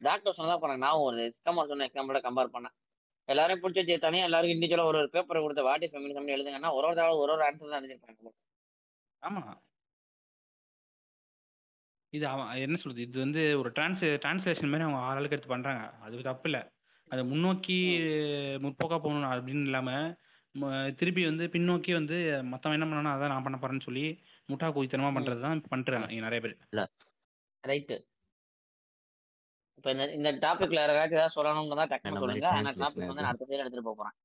டாக்டர் 0.00 0.36
சொன்னதா 0.36 0.56
பண்ண 0.60 0.76
நான் 0.84 1.02
ஒரு 1.06 1.18
எக்ஸாம்பிள் 1.28 1.70
சொன்ன 1.70 1.86
எக்ஸாம்பிளோட 1.88 2.20
கம்பேர் 2.26 2.54
பண்ணேன். 2.54 2.74
எல்லாரையும் 3.28 3.62
பிடிச்சி 3.62 3.96
தனியா 4.02 4.26
எல்லாரும் 4.28 4.52
இண்டிவிஜுவலா 4.52 4.86
ஒரு 4.88 4.98
ஒரு 4.98 5.10
பேப்பர் 5.12 5.44
கொடுத்த 5.44 5.62
வாட் 5.66 5.84
இஸ் 5.84 5.92
ஃபெமினிசம் 5.92 6.32
எழுதுங்கன்னா 6.34 6.70
ஒரு 6.76 6.86
ஒரு 6.88 6.96
தடவை 6.98 7.18
ஒரு 7.22 7.32
ஒரு 7.34 7.44
ஆன்சர் 7.46 7.72
தான் 7.72 7.82
எழுதிருப்பாங்க 7.82 8.32
ஆமா. 9.22 9.42
இது 12.12 12.24
அவன் 12.30 12.48
என்ன 12.62 12.76
சொல்றது? 12.80 13.04
இது 13.04 13.18
வந்து 13.20 13.42
ஒரு 13.60 13.68
டிரான்ஸ் 13.76 14.02
டிரான்ஸ்லேஷன் 14.22 14.70
மாதிரி 14.70 14.86
அவங்க 14.86 15.02
ஆளுக்கு 15.08 15.36
எடுத்து 15.36 15.52
பண்றாங்க. 15.52 15.82
அது 16.04 16.24
தப்பு 16.26 16.48
இல்ல. 16.50 16.58
அது 17.10 17.22
முன்னோக்கி 17.30 17.76
முற்போக்கா 18.62 18.98
போகணும் 18.98 19.30
அப்படின்னு 19.30 19.68
இல்லாம 19.68 19.90
திருப்பி 20.98 21.22
வந்து 21.24 21.44
பின்னோக்கி 21.52 21.92
வந்து 21.94 22.16
மத்தவன் 22.50 22.76
என்ன 22.76 22.86
பண்ணானோ 22.88 23.12
அதான் 23.12 23.32
நான் 23.32 23.46
பண்ண 23.46 23.58
போறேன்னு 23.58 23.86
சொல்லி 23.86 24.04
முட்டா 24.48 24.68
கூய்த்தனமா 24.74 25.10
ம். 25.10 25.16
பண்றது 25.18 25.40
தான் 25.46 25.62
பண்றாங்க 25.68 26.08
இங்க 26.12 26.24
நிறைய 26.26 26.40
பேர். 26.40 26.56
ரைட்டு 27.64 27.96
இப்ப 29.78 29.90
இந்த 29.94 30.04
இந்த 30.18 30.30
டாபிக்ல 30.44 30.82
யாராச்சும் 30.82 31.18
ஏதாவது 31.18 31.36
சொல்லணும்னு 31.36 31.78
தான் 31.80 31.92
டக்குனு 31.92 32.22
சொல்லுங்க. 32.22 32.48
ஆனா 32.58 32.72
டாபிக் 32.82 33.10
வந்து 33.10 33.30
அடுத்த 33.30 33.48
சைடு 33.48 33.62
எடுத்துட்டு 33.62 33.88
போறேன். 33.92 34.16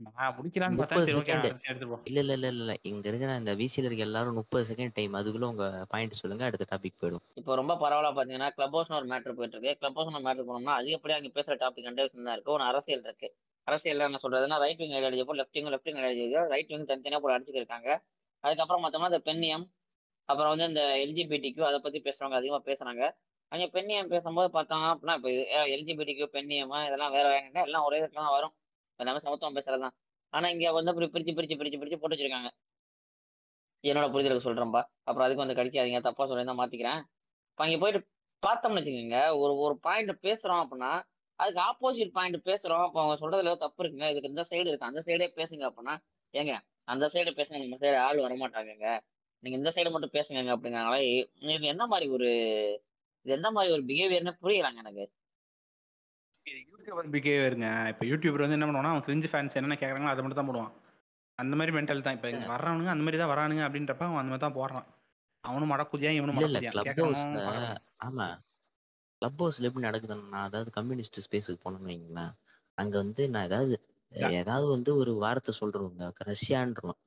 நான் 0.00 0.34
முடிக்கலான்னு 0.36 0.78
பார்த்தா 0.78 0.96
முப்பது 0.96 1.06
சரி 1.06 1.18
ஓகே 1.18 1.32
செகண்ட் 1.32 1.82
இல்ல 2.10 2.20
இல்ல 2.22 2.32
இல்ல 2.38 2.48
இல்ல 2.54 2.72
இங்க 2.90 3.04
இருக்கிற 3.10 3.34
இந்த 3.40 3.52
விசில 3.60 3.88
இருக்க 3.88 4.08
எல்லாரும் 4.08 4.38
முப்பது 4.40 4.64
செகண்ட் 4.70 4.96
டைம் 4.96 5.18
அதுக்குள்ள 5.18 5.48
உங்க 5.52 5.66
பாயிண்ட் 5.92 6.20
சொல்லுங்க. 6.20 6.44
அடுத்த 6.48 6.66
டாபிக் 6.72 7.00
போயிடும். 7.02 7.24
இப்போ 7.40 7.52
ரொம்ப 7.60 7.74
பரவலா 7.82 8.10
பாத்தீங்கன்னா 8.16 8.48
கிளப் 8.56 8.74
ஹவுஸ்னு 8.76 8.98
ஒரு 9.00 9.08
மேட்டர் 9.12 9.36
போயிட்டு 9.36 9.56
இருக்கு. 9.56 9.74
கிளப் 9.80 9.98
ஹவுஸ் 9.98 10.24
மேட்டர் 10.26 10.48
போனோம்னா 10.48 10.74
அதிகப்படியா 10.80 11.18
அங்க 11.18 11.30
பேசுற 11.36 11.56
டாபிக் 11.62 11.88
ரெண்டே 11.88 12.06
விஷயம் 12.06 12.28
தான் 12.28 12.36
இருக்கு. 12.36 12.54
ஒன்று 12.54 12.68
அரசியல் 12.70 13.04
இருக்கு. 13.06 13.28
அரசியல் 13.66 14.06
என்ன 14.06 14.20
சொல்றதுன்னா 14.22 14.58
right 14.64 14.80
wing 14.80 14.94
ideology 14.96 15.20
left 15.40 15.58
wing 15.58 15.70
left 15.72 15.88
wing 15.88 16.00
ideology 16.00 16.24
right 16.54 16.72
wing 16.72 16.88
தனித்தனியா 16.90 17.20
போட்டு 17.20 17.36
அடிச்சுட்டு 17.36 17.62
இருக்காங்க 17.62 17.88
அதுக்கப்புறம் 18.44 18.84
மொத்தமா 18.84 19.08
இந்த 19.10 19.20
பெண்ணியம் 19.28 19.64
அப்புறம் 20.28 20.52
வந்து 20.52 20.68
இந்த 20.70 20.82
எல்ஜிபிடிக்கு 21.04 21.62
அதை 21.68 21.78
பத்தி 21.80 21.98
பேசுறவங்க 22.06 22.38
அதிகமா 22.40 22.60
பேசுறாங்க. 22.66 23.02
அங்க 23.52 23.64
பெண்ணியம் 23.74 24.10
பேசும்போது 24.12 24.48
பார்த்தோம் 24.56 24.84
அப்படின்னா 24.90 25.14
இப்போ 25.18 25.30
எல்ஜிபிடிக்கு 25.74 26.26
பெண்ணியமா 26.36 26.78
இதெல்லாம் 26.86 27.12
வேற 27.16 27.24
வேற 27.32 27.62
எல்லாம் 27.66 27.84
ஒரே 27.88 27.98
இடத்துல 28.00 28.22
தான் 28.26 28.34
வரும். 28.36 28.54
எல்லாமே 29.00 29.20
சமத்துவம் 29.24 29.56
பேசுறதுதான் 29.58 29.94
ஆனா 30.32 30.46
இங்க 30.54 30.72
வந்து 30.76 30.90
அப்படி 30.92 31.08
பிரிச்சு 31.14 31.32
பிரிச்சு 31.38 31.56
பிரிச்சு 31.60 31.78
பிரிச்சு 31.80 31.98
போட்டு 32.02 32.16
வச்சிருக்காங்க. 32.16 32.50
என்னோட 33.84 34.06
புரிதலுக்கு 34.14 34.46
சொல்றேன்பா. 34.48 34.82
அப்புறம் 35.08 35.24
அதுக்கு 35.26 35.44
வந்து 35.44 35.56
கடிக்காதீங்க. 35.60 36.00
தப்பா 36.08 36.24
சொல்லியிருந்தா 36.30 36.56
மாத்திக்கிறேன். 36.60 37.00
இப்போ 37.50 37.62
அங்கே 37.66 37.78
போயிட்டு 37.82 38.00
பார்த்தோம்னு 38.42 38.80
வச்சுக்கோங்க 38.80 39.18
ஒரு 39.42 39.52
ஒரு 39.64 39.74
பாயிண்ட் 39.86 40.12
பேசுறோம் 40.26 40.62
அப்படின்னா 40.62 40.92
அதுக்கு 41.40 41.60
ஆப்போசிட் 41.68 42.12
பாயிண்ட் 42.18 42.38
பேசுறோம். 42.50 42.84
அப்போ 42.86 42.98
அவங்க 43.02 43.16
சொல்றதுல 43.22 43.54
தப்பு 43.64 43.80
இருக்குங்க. 43.84 44.08
இதுக்கு 44.12 44.32
இந்த 44.32 44.44
சைடு 44.50 44.66
இருக்கு. 44.70 44.90
அந்த 44.90 45.02
சைடே 45.06 45.28
பேசுங்க 45.40 45.64
அப்படின்னா 45.70 45.94
ஏங்க 46.34 46.54
அந்த 46.92 47.06
சைடு 47.14 47.32
பேசுங்க. 47.40 47.58
நம்ம 47.64 47.78
சைடு 47.84 47.98
ஆள் 48.06 48.24
வரமாட்டாங்கங்க. 48.26 48.88
நீங்க 49.42 49.56
இந்த 49.60 49.70
சைடு 49.76 49.90
மட்டும் 49.94 50.14
பேசுங்க 50.18 50.54
அப்படிங்கிறனால 50.56 50.96
இது 51.56 51.66
என்ன 51.74 51.84
மாதிரி 51.92 52.08
ஒரு 52.16 52.30
இது 53.26 53.34
எந்த 53.38 53.48
மாதிரி 53.56 53.74
ஒரு 53.76 53.84
பிஹேவியர்னு 53.90 54.32
புரியலாங்க 54.42 54.78
எனக்கு. 54.84 55.04
இது 56.46 56.60
யூடியூபர் 56.70 57.10
பிஹேவியருங்க 57.14 57.68
இப்போ 57.92 58.04
யூடியூபர் 58.10 58.44
வந்து 58.44 58.56
என்ன 58.58 58.68
பண்ணுவானா 58.68 58.92
அவன் 58.92 59.04
ஃப்ரிஞ்சு 59.06 59.28
ஃபேன்ஸ் 59.32 59.56
என்னென்ன 59.58 59.78
கேட்குறாங்களோ 59.82 60.12
அதை 60.12 60.22
மட்டும் 60.22 60.40
தான் 60.40 60.50
போடுவான். 60.50 60.72
அந்த 61.38 61.54
மாதிரி 61.58 61.72
மென்டல் 61.76 62.04
தான். 62.06 62.16
இப்போ 62.16 62.28
இங்கே 62.32 62.48
வர்றவனுங்க 62.54 62.92
அந்த 62.94 63.04
மாதிரி 63.06 63.20
தான் 63.22 63.32
வரானுங்க 63.32 63.62
அப்படின்றப்ப 63.66 64.04
அவன் 64.08 64.20
அந்த 64.22 64.32
மாதிரி 64.32 64.44
தான் 64.46 64.58
போடுறான். 64.58 64.88
அவனும் 65.44 65.72
மடக்குதியா 65.72 66.10
இவனும் 66.18 66.36
மடக்குதியா. 66.38 66.72
ஆமா. 68.06 68.26
கிளப் 69.22 69.40
ஹவுஸ்ல 69.42 69.68
எப்படி 69.68 69.86
நடக்குதுன்னா 69.86 70.40
அதாவது 70.48 70.70
கம்யூனிஸ்ட் 70.76 71.22
ஸ்பேஸுக்கு 71.26 71.62
போனோம்னு 71.64 71.90
வைங்களேன். 71.92 72.32
அங்க 72.78 72.94
வந்து 73.02 73.22
நான் 73.32 73.46
ஏதாவது 73.48 73.74
ஏதாவது 74.38 74.66
வந்து 74.74 74.90
ஒரு 75.02 75.12
வார்த்தை 75.24 75.52
சொல்றவங்க 75.60 76.08
ரஷ்யான்றோம். 76.30 76.98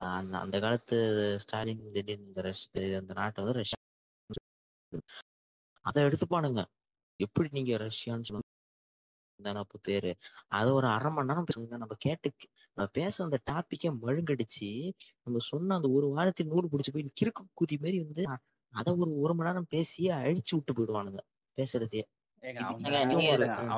அந்த 0.00 0.34
அந்த 0.44 0.56
காலத்து 0.64 0.96
ஸ்டாலின் 1.44 1.84
இந்த 2.16 2.40
ரஷ் 2.46 2.64
அந்த 3.00 3.12
நாட்டை 3.20 3.42
வந்து 3.42 3.58
ரஷ்யா 3.60 3.78
அதை 5.88 6.04
எடுத்துப்பானுங்க 6.04 6.64
எப்படி 7.16 7.48
நீங்க 7.52 7.76
ரஷ்யான்னு 7.76 8.22
சொன்ன 8.22 8.40
அப்ப 9.42 9.78
பேரு. 9.82 10.16
அது 10.48 10.74
ஒரு 10.74 10.86
அரை 10.86 11.10
மணி 11.12 11.26
நேரம் 11.26 11.44
பேசுங்க. 11.44 11.68
நம்ம 11.68 11.94
கேட்டு 11.98 12.32
நம்ம 12.72 12.90
பேச 12.92 13.24
அந்த 13.24 13.38
டாபிக்கே 13.50 13.92
மழுங்கடிச்சு 14.02 14.92
நம்ம 15.22 15.38
சொன்ன 15.38 15.74
அந்த 15.74 15.88
ஒரு 15.90 16.08
வாரத்தில் 16.08 16.46
நூறு 16.46 16.68
பிடிச்சி 16.68 16.92
போய் 16.92 17.12
கிறுக்கு 17.20 17.42
கூதி 17.52 17.78
மாதிரி 17.78 17.98
வந்து 17.98 18.22
அதை 18.72 18.94
ஒரு 18.94 19.18
ஒரு 19.18 19.34
மணி 19.34 19.48
நேரம் 19.48 19.66
பேசி 19.68 20.06
அழிச்சு 20.08 20.50
விட்டு 20.50 20.72
போயிடுவானுங்க 20.72 21.18
பேசுறதையே. 21.56 22.02
அவ- 22.64 22.78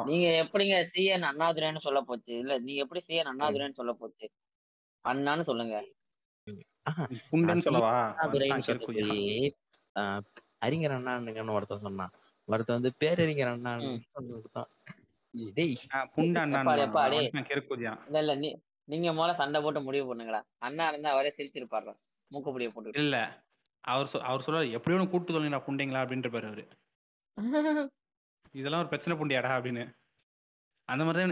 நீங்க 0.04 0.28
எப்படிங்க 0.44 0.86
சிஎன் 0.94 1.26
அண்ணாதுரைன்னு 1.30 1.78
சொல்ல 1.78 2.00
போச்சு? 2.00 2.38
இல்ல 2.38 2.58
நீங்க 2.58 2.82
எப்படி 2.82 3.04
சிஎன் 3.08 3.26
அண்ணாதுரைன்னு 3.26 3.70
சொல்ல 3.70 3.92
போச்சு? 3.92 4.30
அண்ணான்னு 5.08 5.40
சொல்லுங்க. 5.40 5.84
அறிஞர் 10.62 10.94
அண்ணான்னு 10.96 11.54
ஒருத்தன் 11.56 11.84
சொன்னான். 11.86 12.12
ஒருத்தன் 12.48 12.78
வந்து 12.78 12.92
பேரறிஞர் 13.02 13.52
அண்ணான்னு 13.52 13.90
நீங்க 18.88 19.08
முதல்ல 19.12 19.34
சண்டை 19.40 19.58
போட்டு 19.60 19.80
முடிவு 19.80 20.06
பண்ணுங்களா? 20.08 20.38
அண்ணா 20.58 20.84
இருந்தா 20.88 21.10
அவரே 21.10 21.30
சிரிச்சிருப்பாரு 21.36 21.92
மூக்குப்படியை 22.32 22.70
போட்டு 22.72 23.02
இல்ல 23.02 23.16
அவர் 23.84 24.08
அவர் 24.24 24.44
சொல்ல 24.46 24.62
எப்படியோ 24.78 25.06
கூட்டு 25.12 25.34
தொலைங்களா 25.34 25.60
புண்டைங்களா? 25.66 26.02
அப்படின்ற 26.04 26.30
பாரு 26.30 26.48
அவரு. 26.50 26.64
இதெல்லாம் 28.54 28.82
ஒரு 28.82 28.90
பிரச்சனை 28.92 29.14
புண்டியாடா 29.18 29.50
அப்படின்னு. 29.56 29.82
அந்த 30.88 31.02
மாதிரி 31.04 31.22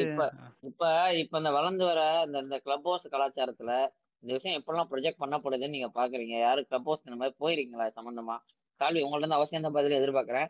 இப்ப 0.00 0.26
இப்ப 0.62 0.82
இப்ப 1.22 1.38
இந்த 1.40 1.50
வளர்ந்து 1.56 1.84
வர 1.84 2.00
இந்த 2.26 2.38
இந்த 2.44 2.56
கிளப் 2.64 2.86
ஹவுஸ் 2.86 3.12
கலாச்சாரத்துல 3.14 3.72
இந்த 4.22 4.32
விஷயம் 4.32 4.62
எப்படிலாம் 4.62 4.90
ப்ரொஜெக்ட் 4.92 5.22
பண்ணப்படுதுன்னு 5.22 5.68
நீங்க 5.68 5.90
பாக்குறீங்க. 5.94 6.34
யாரும் 6.38 6.66
கிளப் 6.68 6.84
ஹவுஸ் 6.84 7.04
இந்த 7.04 7.18
மாதிரி 7.20 7.34
போயிருக்கீங்களா? 7.42 7.86
சம்பந்தமா. 7.98 8.36
கால்வி 8.80 9.02
உங்கள்ட்ட 9.02 9.18
இருந்து 9.18 9.38
அவசியம் 9.38 9.62
தான் 9.62 9.72
பதில் 9.72 9.98
எதிர்பார்க்கறேன். 10.00 10.48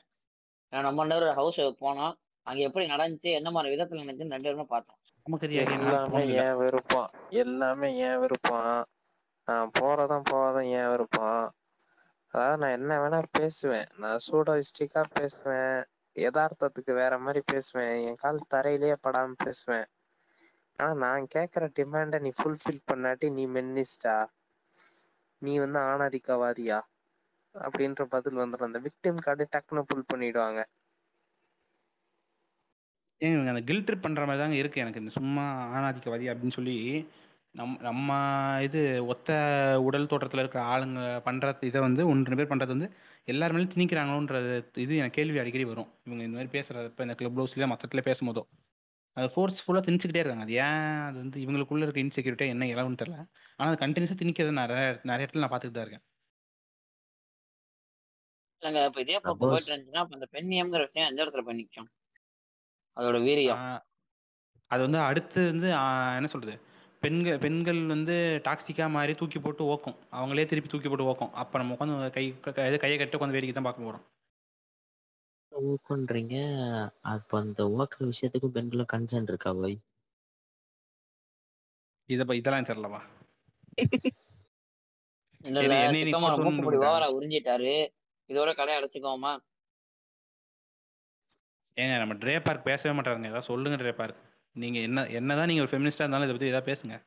நான் 0.73 0.83
நம்ம 0.83 1.07
பேரும் 1.07 1.35
ஹவுஸ் 1.35 1.61
போனோம். 1.85 2.15
அங்க 2.47 2.61
எப்படி 2.63 2.85
நடந்துச்சு 2.89 3.31
என்ன 3.39 3.51
மாதிரி 3.51 3.73
விதத்துல 3.75 4.03
நடந்துச்சுன்னு 4.03 4.35
ரெண்டு 4.37 4.49
பேருமே 4.49 4.67
பார்த்தோம். 4.69 4.99
நமக்கு 5.27 5.45
தெரியாது 5.47 5.77
நான் 5.77 5.87
எல்லாமே 5.87 6.23
ஏன் 6.45 6.57
விருப்பம் 6.57 7.11
எல்லாமே 7.43 7.97
ஏன் 7.97 8.19
விருப்பம் 8.19 8.87
நான் 9.49 9.71
போறதும் 9.81 10.29
போவதும் 10.31 10.71
ஏன் 10.79 10.89
விருப்பம் 10.89 11.47
அதாவது 12.35 12.61
நான் 12.63 12.77
என்ன 12.79 12.93
வேணா 12.99 13.23
பேசுவேன். 13.39 13.87
நான் 13.97 14.23
சூடோயிஸ்டிக்கா 14.27 15.03
பேசுவேன். 15.13 15.79
யதார்த்தத்துக்கு 16.17 16.93
வேற 16.95 17.19
மாதிரி 17.19 17.41
பேசுவேன். 17.47 17.95
என் 18.07 18.15
கால் 18.15 18.49
தரையிலேயே 18.55 18.97
படாம 19.07 19.37
பேசுவேன். 19.45 19.87
ஆனா 20.79 20.93
நான் 21.05 21.25
கேக்குற 21.35 21.65
டிமாண்ட 21.79 22.19
நீ 22.25 22.31
ஃபுல்ஃபில் 22.39 22.83
பண்ணாட்டி 22.91 23.29
நீ 23.37 23.45
மென்னிஸ்டா 23.57 24.17
நீ 25.43 25.53
வந்து 25.59 25.79
ஆணாதிக்கவாதியா? 25.91 26.79
அப்படின்ற 27.55 28.03
பதில் 28.15 28.41
வந்துடும் 28.43 28.69
அந்த 28.69 28.81
விக்டிம் 28.87 29.23
கார்டு 29.27 29.45
டக்குன்னு 29.55 29.89
புல் 29.91 30.09
பண்ணிடுவாங்க. 30.13 30.61
ஏங்க 33.21 33.35
இவங்க 33.37 33.53
அந்த 33.53 33.63
கில் 33.69 33.85
ட்ரிப் 33.87 34.05
பண்ற 34.05 34.23
மாதிரி 34.27 34.43
தாங்க 34.43 34.57
இருக்கு 34.57 34.83
எனக்கு. 34.83 35.03
இந்த 35.03 35.13
சும்மா 35.17 35.45
ஆணாதிக்கவாதி 35.77 36.27
அப்படின்னு 36.33 36.57
சொல்லி 36.59 36.77
நம் 37.55 37.75
நம்ம 37.81 38.09
இது 38.67 38.81
ஒத்த 39.13 39.31
உடல் 39.87 40.09
தோற்றத்தில் 40.11 40.43
இருக்கிற 40.43 40.63
ஆளுங்க 40.73 40.99
பண்ற 41.27 41.55
இதை 41.69 41.81
வந்து 41.87 42.03
ஒன்று 42.13 42.39
பேர் 42.41 42.51
பண்றது 42.53 42.75
வந்து 42.77 42.89
எல்லாருமே 43.29 43.63
திணிக்கிறாங்களோன்ற 43.65 43.75
திணிக்கிறாங்களோன்றது 43.75 44.53
இது 44.85 45.01
எனக்கு 45.01 45.19
கேள்வி 45.19 45.41
அடிக்கடி 45.43 45.67
வரும். 45.73 45.91
இவங்க 46.07 46.23
இந்த 46.25 46.37
மாதிரி 46.39 46.53
பேசுறது 46.57 46.91
இப்போ 46.93 47.05
இந்த 47.07 47.17
கிளப் 47.21 47.39
ஹவுஸ்ல 47.41 47.69
மொத்தத்துல 47.73 48.03
பேசும்போதோ. 48.09 48.43
அது 49.19 49.31
ஃபோர்ஸ்ஃபுல்லாக 49.35 49.81
திணிச்சுக்கிட்டே 49.89 50.23
இருக்காங்க. 50.23 50.43
அது 50.43 50.53
ஏன் 50.53 51.07
அது 51.09 51.17
வந்து 51.17 51.41
இவங்களுக்குள்ள 51.41 51.89
இருக்க 51.89 52.01
இன்செக்யூரிட்டியாக 52.01 52.49
என்ன 52.49 52.65
இலவுன்னு 52.67 52.99
தெரியல. 53.03 53.19
ஆனால் 53.57 53.75
அது 53.75 53.87
கண்டினியூஸாக 53.87 54.19
திணிக்கிறது 54.21 54.53
நிறைய 54.53 55.01
நிறைய 55.03 55.27
இடத்துல 55.27 55.39
நான் 55.39 55.51
பார்த்துட்டு 55.51 55.71
தான் 55.71 55.87
இருக்கேன். 55.87 56.05
இல்லைங்க 58.63 58.87
இப்ப 58.87 59.01
இதே 59.01 59.19
போக்கு 59.19 59.47
Suppose- 59.47 59.51
போயிட்டு 59.51 59.73
இருந்துச்சுன்னா 59.75 60.03
அப்ப 60.05 60.17
இந்த 60.17 60.29
பெண்ணியம்ங்கிற 60.33 60.79
விஷயம் 60.79 61.09
எந்த 61.09 61.25
இடத்துல 61.25 61.41
போய் 61.41 61.59
நிக்கும்? 61.61 61.89
அதோட 62.97 63.19
வீரியம். 63.27 63.83
அது 64.71 64.83
வந்து 64.83 64.99
அடுத்து 64.99 65.41
வந்து 65.47 65.69
என்ன 66.17 66.27
சொல்றது? 66.27 66.57
பெண்கள் 67.01 67.39
பெண்கள் 67.39 67.87
வந்து 67.87 68.41
டாக்ஸிக்கா 68.45 68.91
மாதிரி 68.91 69.15
தூக்கி 69.15 69.39
போட்டு 69.39 69.65
ஓக்கும். 69.65 69.97
அவங்களே 70.13 70.47
திருப்பி 70.47 70.71
தூக்கி 70.71 70.89
போட்டு 70.89 71.05
ஓக்கும். 71.05 71.33
அப்ப 71.33 71.59
நம்ம 71.59 71.75
உட்காந்து 71.75 72.11
கை 72.11 72.25
கையை 72.79 72.99
கட்டி 72.99 73.19
உட்காந்து 73.19 73.37
வேடிக்கை 73.37 73.53
தான் 73.53 73.69
பார்க்க 73.69 73.89
போறோம். 73.89 74.18
ஊக்கன்றீங்க? 75.65 76.35
அப்ப 77.03 77.39
அந்த 77.39 77.65
ஊக்குற 77.65 78.13
விஷயத்துக்கும் 78.13 78.47
பெண்களும் 78.47 78.87
கன்சர்ன் 78.93 79.23
இருக்கா 79.23 79.53
போய்? 79.53 79.81
இதை 82.07 82.25
ப- 82.25 82.37
இதெல்லாம் 82.37 82.65
தெரியலவா 82.65 83.01
இல்ல 85.45 85.61
இல்ல 85.61 85.61
என்னை- 85.61 85.85
என்னை 85.85 86.05
நீ 86.05 86.11
சிக்கமா 86.11 86.21
போட்டு 86.21 86.43
மூக்குப்படி 86.43 86.77
ஒண்ணுமில்ல. 86.77 86.81
ஓவரா 86.81 87.17
உறிஞ்சிட்டாரு. 87.19 87.89
இதோட 88.29 88.55
கடையை 88.55 88.83
அடைச்சுக்கோமா 88.83 89.39
ஏங்க 91.77 91.99
நம்ம 91.99 92.15
ட்ரே 92.15 92.45
பார்க் 92.45 92.65
பேசவே 92.65 92.99
மாட்டாருங்க. 92.99 93.19
ஏதாவது 93.19 93.43
சொல்லுங்க 93.43 93.85
ட்ரே 93.85 93.95
பார்க் 93.95 94.17
நீங்க 94.53 94.79
என்ன 94.79 95.07
என்னதான் 95.07 95.47
நீங்க 95.47 95.63
ஒரு 95.63 95.71
ஃபெமினிஸ்டா 95.71 95.95
இருந்தாலும் 95.95 96.35
இதை 96.35 96.37
பத்தி 96.37 96.47
ஏதாவது 96.47 96.73
பேசுங்க. 96.73 97.07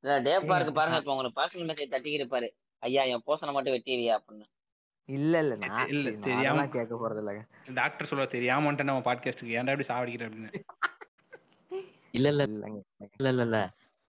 இல்ல 0.00 0.18
டே 0.20 0.36
பார்க்கு 0.36 0.72
பாருங்க 0.72 0.98
இப்ப 0.98 1.16
உங்களுக்கு 1.16 1.42
பர்சனல் 1.42 1.66
மெசேஜ் 1.66 1.92
தட்டிக்கிட்டு 1.92 2.26
இருப்பாரு. 2.26 2.48
ஐயா 2.78 3.02
என் 3.02 3.16
போசனை 3.16 3.52
மட்டும் 3.52 3.64
வெட்டிடுறியா? 3.64 4.22
அப்படின்னு. 4.22 4.44
இல்ல 5.08 5.38
இல்ல. 5.38 5.56
நான் 5.56 5.88
இல்ல, 5.88 6.10
தெரியாம- 6.10 6.68
கேட்க 6.68 6.94
போறது 6.94 7.20
இல்லைங்க. 7.20 7.72
டாக்டர் 7.74 8.06
சொல்ல 8.06 8.26
தெரியாம 8.26 8.72
வந்துட்டு 8.72 8.82
நம்ம 8.82 9.14
பாட்காஸ்ட்டுக்கு. 9.14 9.54
ஏன்டா 9.56 9.78
இப்படி 9.78 9.84
சாவடிக்கிற 9.84 10.18
அப்படின்னு. 10.18 10.62
இல்ல 12.10 12.28
இல்ல. 12.28 12.46
இல்லைங்க. 12.46 12.80
இல்ல 13.18 13.28
இல்ல 13.28 13.42
இல்ல. 13.42 13.58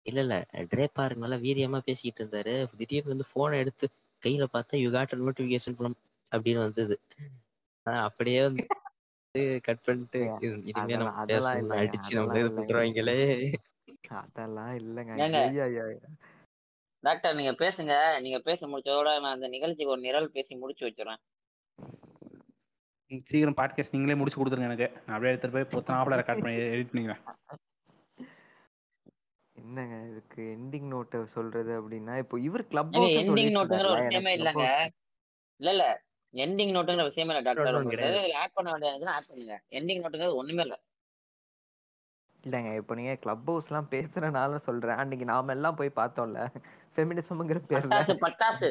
இல்ல 0.05 0.19
இல்ல. 0.19 0.45
ட்ரே 0.53 0.87
பாருங்க 0.93 1.27
நல்லா 1.27 1.43
வீரியமா 1.43 1.79
பேசிக்கிட்டு 1.79 2.23
இருந்தாரு. 2.23 2.75
திடீர்னு 2.77 3.09
வந்து 3.09 3.23
போனை 3.33 3.59
எடுத்து 3.59 3.87
கையில 4.21 4.45
பார்த்தா 4.53 4.77
யூ 4.77 4.91
காட் 4.91 5.13
நோட்டிபிகேஷன் 5.13 5.75
ஃப்ரம் 5.79 5.97
அப்படின்னு 6.31 6.57
வந்தது. 6.57 6.99
ஆஹ் 7.85 8.01
அப்படியே 8.01 8.41
வந்து 8.41 8.67
கட் 9.63 9.83
பண்ணிட்டு 9.83 10.19
இனிமே 10.41 10.95
நம்ம 10.95 11.25
இல்லைங்க 11.25 11.75
அடிச்சு 11.75 12.17
அதெல்லாம் 12.17 12.35
இது 12.35 12.49
இல்லைங்க. 12.49 12.57
பண்றாங்களே 12.57 13.17
அதெல்லாம் 14.07 14.77
இல்லைங்க 14.77 15.13
ஏங்க? 15.17 15.41
ஐயா 15.49 15.63
ஐயா 15.63 15.83
ஐயா. 15.83 16.09
டாக்டர் 17.05 17.35
நீங்க 17.35 17.53
பேசுங்க. 17.63 17.93
நீங்க 18.21 18.39
பேசி 18.39 18.63
முடிச்சதோட 18.71 19.09
நான் 19.21 19.33
அந்த 19.33 19.47
நிகழ்ச்சிக்கு 19.47 19.91
ஒரு 19.91 20.01
நிரல் 20.01 20.31
பேசி 20.31 20.53
முடிச்சு 20.55 20.85
வச்சிடறேன். 20.87 21.21
சீக்கிரம் 23.25 23.57
பாட்காஸ்ட் 23.57 23.93
நீங்களே 23.95 24.15
முடிச்சு 24.15 24.39
கொடுத்துருங்க 24.39 24.69
எனக்கு. 24.69 24.87
நான் 25.05 25.15
அப்படியே 25.15 25.33
எடுத்துட்டு 25.33 25.55
போய் 25.57 25.71
பொத்தாப்புல 25.75 26.17
ரெக்கார்ட் 26.21 26.43
பண்ணி 26.43 26.61
எடிட் 26.75 26.91
பண்ணிக்கிறேன். 26.91 27.23
என்னங்க 29.55 29.95
இதுக்கு 30.09 30.41
எண்டிங் 30.55 30.89
நோட்டை 30.93 31.19
சொல்றது 31.35 31.71
அப்படின்னா 31.81 32.17
இப்போ 32.17 32.39
இவர் 32.39 32.67
கிளப் 32.67 32.93
எண்டிங் 32.93 33.57
ஒரு 33.57 33.67
சொல்லிட்டு 33.67 34.01
விஷயமே 34.01 34.33
இல்லைங்க. 34.37 34.65
இல்ல 35.59 35.71
இல்ல. 35.75 35.85
எண்டிங் 36.33 36.73
நோட்டுங்கிற 36.77 37.03
விஷயமே 37.03 37.35
இல்ல 37.35 37.53
டாக்டர் 37.53 37.75
உங்களுக்கு. 37.75 38.33
ஆட் 38.35 38.55
பண்ண 38.57 38.71
வேண்டியதுன்னா 38.71 39.13
ஆட் 39.17 39.29
பண்ணுங்க. 39.29 39.55
எண்டிங் 39.69 40.01
நோட்டுங்கிறது 40.03 40.41
ஒண்ணுமே 40.41 40.61
இல்ல. 40.61 40.77
இல்லைங்க 42.43 42.71
இப்போ 42.75 42.95
நீங்க 42.95 43.13
கிளப் 43.15 43.51
ஹவுஸ்லாம் 43.51 43.91
பேசுறனால 43.91 44.55
சொல்றேன். 44.55 44.99
அன்னைக்கு 45.01 45.25
நாம 45.25 45.51
எல்லாம் 45.51 45.75
போய் 45.75 45.97
பார்த்தோம்ல. 46.01 46.41
ஃபெமினிசம்ங்கிற 46.95 47.59
பேர்ல. 47.69 47.91
பட்டாசு. 47.91 48.15
பட்டாசு 48.25 48.69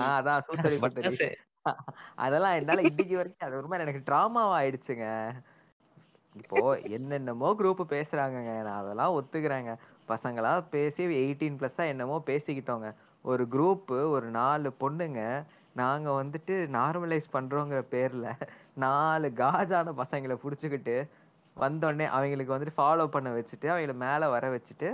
ஆ 0.00 0.06
அதான் 0.20 0.44
சூத்தரி 0.46 0.76
சூத்தரி 0.76 0.78
பட்டாசு. 0.84 1.28
அதெல்லாம் 2.14 2.54
என்னால 2.54 2.82
இன்னைக்கு 2.82 3.16
வரைக்கும் 3.16 3.46
அது 3.48 3.56
ஒரு 3.56 3.68
மாதிரி 3.68 3.84
எனக்கு 3.86 4.06
ட்ராமாவா 4.08 4.54
ஆயிடுச்சுங்க. 4.60 5.06
இப்போ 6.34 6.60
என்னென்னமோ 6.96 7.48
குரூப் 7.58 7.82
பேசுறாங்கங்க. 7.94 8.52
நான் 8.62 8.80
அதெல்லாம் 8.82 9.14
ஒத்துக்கிறேங்க. 9.18 9.72
பசங்களா 10.08 10.52
பேசி 10.70 11.02
எயிட்டீன் 11.22 11.58
பிளஸ்ஸா 11.60 11.84
என்னமோ 11.86 12.16
பேசிக்கிட்டோங்க. 12.26 12.88
ஒரு 13.24 13.44
குரூப் 13.44 13.92
ஒரு 14.10 14.26
நாலு 14.30 14.70
பொண்ணுங்க. 14.80 15.20
நாங்க 15.74 16.08
வந்துட்டு 16.22 16.54
நார்மலைஸ் 16.76 17.32
பண்றோங்கிற 17.32 17.80
பேர்ல 17.90 18.26
நாலு 18.74 19.28
காஜான 19.40 19.94
பசங்களை 20.02 20.36
புடிச்சுக்கிட்டு 20.44 20.96
வந்தோடனே 21.56 22.06
அவங்களுக்கு 22.08 22.54
வந்துட்டு 22.54 22.76
ஃபாலோ 22.76 23.06
பண்ண 23.06 23.30
வச்சுட்டு 23.30 23.66
அவங்கள 23.72 23.94
மேல 23.94 24.28
வர 24.28 24.44
வச்சுட்டு 24.50 24.88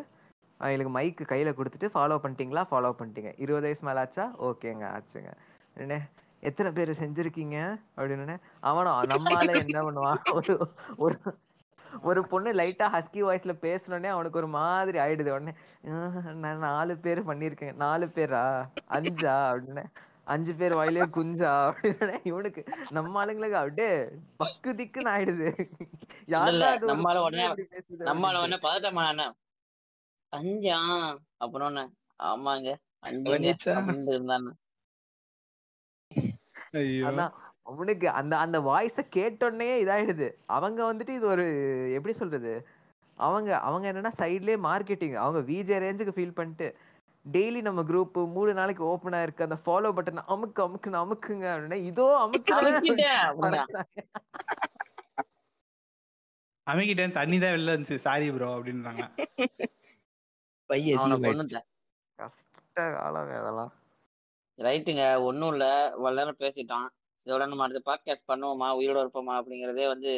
அவங்களுக்கு 0.61 0.93
மைக்கு 0.99 1.33
கையில 1.33 1.51
கொடுத்துட்டு 1.51 1.89
ஃபாலோ 1.95 2.17
பண்ணிட்டீங்களா? 2.23 2.63
ஃபாலோ 2.71 2.91
பண்ணிட்டீங்க. 2.99 3.33
இருபது 3.37 3.61
வயசு 3.61 3.87
மேல 3.87 4.01
ஆச்சா? 4.01 4.25
ஓகேங்க 4.43 4.87
ஆச்சுங்க. 4.97 5.31
என்ன 5.77 5.99
எத்தனை 6.43 6.73
பேர் 6.73 6.91
செஞ்சிருக்கீங்க? 7.01 7.57
அப்படின்னு 7.97 8.37
அவனும் 8.61 8.99
நம்மால 9.11 9.53
என்ன 9.59 9.83
பண்ணுவான்? 9.83 10.33
ஒரு 10.33 10.55
ஒரு 10.97 11.19
ஒரு 12.03 12.27
பொண்ணு 12.27 12.53
லைட்டா 12.53 12.87
ஹஸ்கி 12.89 13.21
வாய்ஸ்ல 13.21 13.53
பேசணுன்னே 13.61 14.07
அவனுக்கு 14.07 14.39
ஒரு 14.39 14.47
மாதிரி 14.49 14.99
ஆயிடுது. 14.99 15.29
உடனே 15.31 15.53
"ஆஹ், 15.85 16.33
நான் 16.35 16.59
நாலு 16.59 16.97
பேர் 16.97 17.27
பண்ணிருக்கேன் 17.27 17.75
நாலு 17.75 18.07
பேரா? 18.07 18.45
அஞ்சா? 18.87 19.53
அப்படின்னு 19.53 19.85
அஞ்சு 20.25 20.55
பேர் 20.55 20.75
வாயிலே 20.75 21.01
குஞ்சா? 21.01 21.53
அப்படின்னு 21.71 22.21
இவனுக்கு 22.25 22.65
நம்ம 22.91 23.19
ஆளுங்களுக்கு 23.19 23.57
அப்படியே 23.57 23.95
பக்கு 24.39 24.71
திக்குன்னு 24.71 25.13
ஆயிடுது 25.17 25.49
நம்மால 26.29 26.85
பொண்ணு 26.87 27.23
உடனே 27.23 27.47
அப்படின்ட்டு. 27.49 28.09
உடனே 28.39 28.59
பதட்டமா 28.63 29.09
என்ன 29.09 29.35
அஞ்சா? 30.33 30.79
அப்புறம் 31.37 31.69
என்ன 31.71 31.83
ஆமாங்க 32.21 32.69
இருந்தானே. 34.15 34.51
அதான் 37.09 37.33
அவனுக்கு 37.71 38.07
அந்த 38.11 38.35
அந்த 38.39 38.59
வாய்ஸ 38.61 38.99
கேட்டோடனே 39.17 39.69
இதாயிடுது. 39.83 40.29
அவங்க 40.57 40.81
வந்துட்டு 40.91 41.13
இது 41.19 41.27
ஒரு 41.27 41.47
எப்படி 41.97 42.15
சொல்றது? 42.21 42.53
அவங்க 43.19 43.51
அவங்க 43.59 43.87
என்னன்னா 43.93 44.13
சைட்லயே 44.19 44.59
மார்க்கெட்டிங் 44.69 45.17
அவங்க 45.25 45.41
விஜே 45.51 45.79
ரேஞ்சுக்கு 45.85 46.17
ஃபீல் 46.19 46.39
பண்ணிட்டு 46.39 46.69
டெய்லி 47.27 47.61
நம்ம 47.61 47.81
குரூப் 47.83 48.19
மூணு 48.37 48.53
நாளைக்கு 48.55 48.83
ஓப்பன் 48.85 49.17
ஆயிருக்கு. 49.19 49.47
அந்த 49.49 49.59
ஃபாலோ 49.65 49.91
பட்டன் 49.97 50.23
அமுக்கு 50.35 50.61
அமுக்குன்னு 50.67 51.03
அமுக்குங்க. 51.03 51.47
அப்படின்னா 51.55 51.79
இதோ 51.91 52.07
அப்படின்னா. 52.23 53.83
அமைக்கிட்டேன். 56.67 57.17
தண்ணி 57.19 57.37
தான் 57.39 57.55
வெளில 57.55 57.75
இருந்துச்சு. 57.75 57.99
சாரி 58.07 58.27
ப்ரோ 58.31 58.49
அப்படின்றாங்க. 58.57 59.05
பைய 60.71 60.97
அவனை 60.97 61.17
அதிகமாயிடுச்சு 61.17 61.59
கொண்டுட்டேன் 61.59 61.69
கஷ்ட 62.19 62.81
காலம் 62.97 63.31
அதெல்லாம் 63.43 63.73
ரைட்டுங்க 64.67 65.05
ஒன்றும் 65.29 65.53
இல்லை. 65.55 65.73
நேரம் 66.19 66.41
பேசிட்டான் 66.45 66.89
இதோட 67.27 67.43
நம்ம 67.51 67.65
அடுத்த 67.65 67.81
பாட்காஸ்ட் 67.89 68.29
பண்ணுவோமா? 68.31 68.69
உயிரோட 68.79 68.99
இருப்போமா? 69.05 69.35
அப்படிங்கிறதே 69.41 69.87
வந்து 69.93 70.11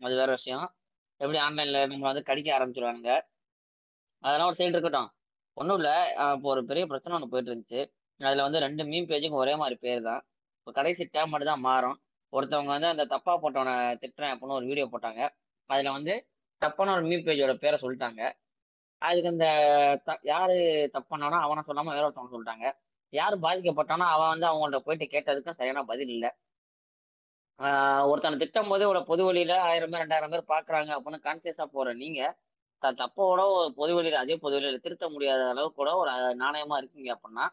அது 0.00 0.14
வேற 0.20 0.30
விஷயம். 0.38 0.66
எப்படி 1.20 1.38
ஆன்லைன்ல 1.46 1.78
நம்ம 1.92 2.04
வந்து 2.10 2.22
கடிக்க 2.28 2.48
ஆரம்பிச்சிருவானுங்க. 2.56 3.12
அதெல்லாம் 4.24 4.48
ஒரு 4.50 4.58
சைடு 4.60 4.74
இருக்கட்டும். 4.76 5.10
ஒன்றும் 5.56 5.78
இல்லை. 5.80 5.94
இப்போ 6.34 6.48
ஒரு 6.54 6.62
பெரிய 6.70 6.84
பிரச்சனை 6.90 7.14
ஒன்று 7.16 7.30
போயிட்டு 7.32 7.50
இருந்துச்சு. 7.52 7.80
அதில் 8.20 8.44
வந்து 8.46 8.62
ரெண்டு 8.66 8.82
மீன் 8.90 9.08
பேஜுக்கும் 9.10 9.42
ஒரே 9.44 9.54
மாதிரி 9.62 9.76
பேர் 9.84 10.00
தான். 10.08 10.22
இப்போ 10.58 10.70
கடைசி 10.78 11.02
டேம் 11.14 11.30
மட்டும் 11.32 11.52
தான் 11.52 11.64
மாறும். 11.68 11.96
ஒருத்தவங்க 12.32 12.72
வந்து 12.76 12.90
அந்த 12.92 13.04
தப்பா 13.14 13.32
போட்டவனை 13.42 13.74
திட்டுறேன் 14.02 14.32
அப்படின்னு 14.32 14.58
ஒரு 14.60 14.66
வீடியோ 14.70 14.86
போட்டாங்க. 14.92 15.22
அதில் 15.70 15.94
வந்து 15.96 16.14
தப்பான 16.62 16.94
ஒரு 16.96 17.04
மீன் 17.10 17.26
பேஜோட 17.28 17.54
பேரை 17.64 17.76
சொல்லிட்டாங்க. 17.84 18.22
அதுக்கு 19.02 19.28
அந்த 19.28 19.46
த- 20.04 20.20
யாரு 20.24 20.56
தப்பானானோ 20.94 21.38
அவனை 21.40 21.62
சொல்லாம 21.66 21.92
வேற 21.92 22.04
ஒருத்தவங்க 22.06 22.34
சொல்லிட்டாங்க. 22.34 22.66
யார் 23.12 23.34
பாதிக்கப்பட்டானோ 23.38 24.06
அவன் 24.10 24.32
வந்து 24.32 24.46
அவங்கள்ட்ட 24.46 24.78
போயிட்டு 24.78 25.06
கேட்டதுக்கும் 25.08 25.58
சரியான 25.58 25.84
பதில் 25.84 26.08
இல்லை. 26.08 26.30
ஆஹ் 27.58 28.04
ஒருத்தனை 28.06 28.38
திட்டம் 28.38 28.68
போது 28.68 28.84
ஒரு 28.88 29.00
பொது 29.04 29.22
வழியில 29.24 29.54
ஆயிரம் 29.62 29.90
பேர் 29.90 30.02
ரெண்டாயிரம் 30.02 30.30
பேர் 30.30 30.50
பாக்குறாங்க 30.50 30.90
அப்படின்னு 30.96 31.24
கான்சியஸா 31.24 31.64
போற 31.70 31.92
நீங்க 31.94 32.20
த- 32.82 32.94
தப்போட 33.00 33.40
பொது 33.74 33.92
வழியில 33.94 34.18
அதே 34.18 34.36
பொது 34.36 34.54
வழியில 34.54 34.78
திருத்த 34.78 35.08
முடியாத 35.08 35.48
அளவுக்கு 35.48 35.74
கூட 35.74 35.90
ஒரு 35.96 36.12
நாணயமா 36.38 36.76
இருக்கீங்க 36.76 37.10
அப்படின்னா 37.14 37.46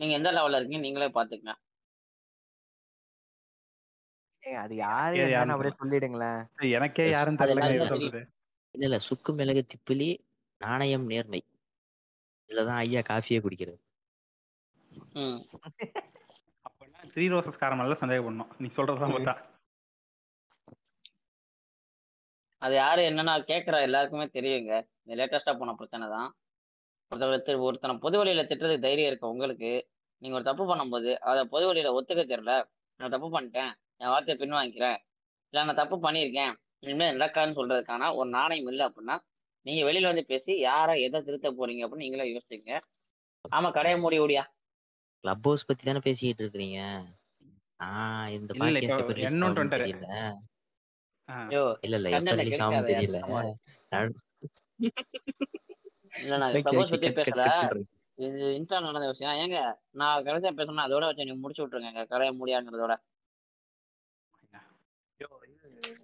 நீங்க 0.00 0.14
எந்த 0.14 0.30
லெவல்ல 0.32 0.56
இருக்கீங்க 0.56 0.84
நீங்களே 0.84 1.08
பாத்துக்கங்க. 1.14 1.54
அது 4.64 4.74
யாரு 4.78 5.18
அப்படியே 5.54 5.74
சொல்லிடுங்களேன். 5.76 6.40
எனக்கே 6.76 7.04
தெரியும். 7.68 7.90
சொல்றது. 7.92 8.20
இல்ல 8.74 8.84
இல்ல 8.84 8.98
சுக்கு 9.00 9.32
மிளகு 9.32 9.62
திப்பிலி 9.66 10.08
நாணயம் 10.64 11.06
நேர்மை. 11.06 11.46
இதுலதான் 12.48 12.76
ஐயா 12.76 13.00
காஃபியே 13.00 13.40
குடிக்கிறது 13.40 13.80
ம். 15.12 15.42
அப்படின்னா 16.68 17.02
த்ரீ 17.14 17.26
ரோசஸ் 17.32 17.60
காரம் 17.60 17.76
நல்லா 17.76 17.94
சந்தேகம் 17.94 18.26
பண்ணோம் 18.26 18.52
நீ 18.58 18.66
சொல்றதெல்லாம் 18.66 19.16
பார்த்தா. 19.16 19.34
அது 22.58 22.74
யாரு 22.74 23.02
என்னன்னா 23.02 23.34
கேட்குற 23.44 23.80
எல்லாருக்குமே 23.80 24.24
தெரியுங்க. 24.24 24.88
இந்த 25.02 25.26
லேட்டஸ்டா 25.26 25.58
போன 25.58 25.72
பிரச்சனை 25.72 26.08
தான். 26.08 26.36
ஒருத்தர் 27.10 27.42
திரு- 27.46 27.60
ஒருத்தனை 27.60 27.96
பொது 27.96 28.16
வழியில 28.18 28.42
திட்டுறதுக்கு 28.42 28.80
தைரியம் 28.80 29.08
இருக்க 29.08 29.28
உங்களுக்கு? 29.28 29.88
நீங்க 30.18 30.36
ஒரு 30.36 30.44
தப்பு 30.44 30.74
பண்ணும்போது 30.74 31.14
அதை 31.14 31.44
பொது 31.44 31.66
வழியில 31.66 32.00
ஒத்துக்க 32.00 32.26
தெரியல. 32.26 32.68
நான் 32.96 33.10
தப்பு 33.10 33.40
பண்ணிட்டேன். 33.40 33.72
என் 33.96 34.08
வார்த்தையை 34.08 34.46
பின் 34.46 34.56
வாங்கிக்கிறேன் 34.56 34.98
இல்லை 35.50 35.74
நான் 35.74 35.74
தப்பு 35.74 35.96
பண்ணியிருக்கேன். 35.96 36.54
இனிமேல் 36.78 37.18
நடக்காதுன்னு 37.18 37.58
சொல்றதுக்கான 37.58 38.14
ஒரு 38.14 38.30
நாணயம் 38.30 38.66
இல்லை 38.66 38.86
அப்படின்னா 38.86 39.18
நீங்க 39.66 39.80
வெளியில 39.90 40.04
வந்து 40.04 40.24
பேசி 40.24 40.52
யாரை 40.58 41.02
எதை 41.02 41.22
திருத்த 41.22 41.50
போறீங்க 41.50 41.82
அப்படின்னு 41.84 42.04
நீங்களே 42.04 42.26
யோசிச்சுங்க 42.32 42.72
ஆமா 43.44 43.72
கடையை 43.72 44.00
மூடி 44.00 44.18
ஓடியா. 44.20 44.42
கிளப் 45.24 45.42
ஹவுஸ் 45.42 45.66
பத்தி 45.66 45.82
தானே 45.84 46.00
பேசிக்கிட்டு 46.02 46.42
இருக்கிறீங்க. 46.44 46.78
நான் 47.76 48.28
இந்த 48.28 48.52
இல்ல, 48.54 48.66
இல்ல, 48.66 48.80
எப்ப 48.88 49.12
ரிலீஸ். 49.12 49.36
தெரியல. 52.90 53.18
இல்ல 56.22 56.36
நான் 56.36 56.62
பத்தி 56.62 57.08
பேசல. 57.08 57.44
இது 58.18 58.40
இன்ஸ்டா 58.58 58.80
நடந்த 58.80 59.06
விஷயம். 59.06 59.34
ஏங்க 59.34 59.58
நான் 59.90 60.24
கடைசியா 60.24 60.52
பேசணும் 60.58 60.86
அதோட 60.86 61.04
வச்சு 61.04 61.24
நீங்க 61.24 61.40
முடிச்சு 61.40 61.62
விட்டுருங்க 61.64 62.06
கடையை 62.06 62.32
முடியாங்கிறதோட. 62.40 62.94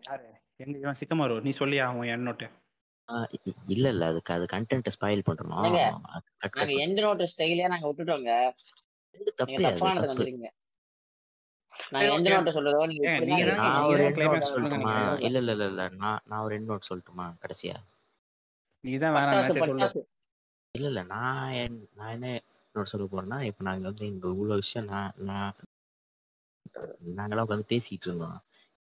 யாரு? 0.08 0.26
எங்க 0.56 0.78
இவன் 0.78 0.98
சிக்கமாரு 1.00 1.34
நீ 1.42 1.50
சொல்லியா 1.50 1.84
அவன் 1.84 2.08
என்னோட்டு? 2.08 2.46
இல்ல 3.68 3.86
இல்ல. 3.88 4.04
அதுக்கு 4.06 4.32
அது 4.32 4.44
கண்டென்ட் 4.46 4.94
ஸ்பாயில் 4.94 5.26
பண்றோம்? 5.26 5.54
நாங்க 6.54 6.72
எந்த 6.84 7.00
நோட்டு 7.00 7.30
ஸ்டைலே 7.32 7.68
நாங்க 7.68 7.86
விட்டுட்டோங்க. 7.88 8.32
நீங்க 9.14 9.30
தப்பு 9.32 9.54
அது 9.58 9.64
தப்பானதுக்கு 9.68 10.00
தப்பு. 10.00 10.12
வந்துருக்கீங்க 10.12 10.50
நாங்க 11.92 12.00
சரி, 12.00 12.14
எந்த 12.14 12.28
okay. 12.28 12.34
நோட்டு 12.34 12.54
சொல்றதோ 12.56 12.80
நீங்க 12.86 13.04
ஏங்க, 13.04 13.12
இப்படிதான் 13.12 13.30
நீங்க 13.30 13.44
இருக்கீங்க. 13.44 13.60
தானே 13.60 13.74
நான் 13.74 13.88
ஒரு 13.90 14.02
நோட் 14.30 14.50
சொல்லட்டுமா. 14.50 14.94
இல்ல 15.20 15.38
இல்ல 15.38 15.52
இல்ல 15.52 15.66
இல்ல. 15.66 15.82
நான் 15.96 16.20
நான் 16.26 16.42
ஒரு 16.42 16.52
ரெண்டு 16.54 16.70
நோட் 16.72 16.88
சொல்லட்டுமா 16.90 17.26
கடைசியா? 17.42 17.76
நீ 18.84 18.92
தான் 18.98 19.14
வேணாம் 19.14 20.04
இல்ல 20.74 20.88
இல்ல. 20.88 21.02
நான் 21.12 21.52
என்- 21.54 21.86
நான் 21.94 22.12
என்ன 22.12 22.26
நோட் 22.74 22.90
சொல்ல 22.92 23.06
போறேன்னா 23.06 23.38
இப்ப 23.42 23.64
நாங்க 23.64 23.84
வந்து 23.86 24.04
இங்க 24.06 24.26
இவ்வளவு 24.28 24.54
விஷயம் 24.54 24.88
நான் 24.88 25.14
நான் 25.20 25.54
நாங்களாம் 27.16 27.46
உட்காந்து 27.46 27.70
பேசிட்டு 27.72 28.06
இருந்தோம். 28.06 28.38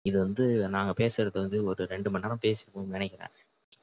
இது 0.04 0.16
வந்து 0.18 0.44
நாங்க 0.68 0.92
பேசுறது 0.96 1.38
வந்து 1.38 1.58
ஒரு 1.64 1.82
ரெண்டு 1.86 2.10
மணி 2.10 2.24
நேரம் 2.24 2.44
பேசிருப்போம்னு 2.44 2.96
நினைக்கிறேன். 2.96 3.32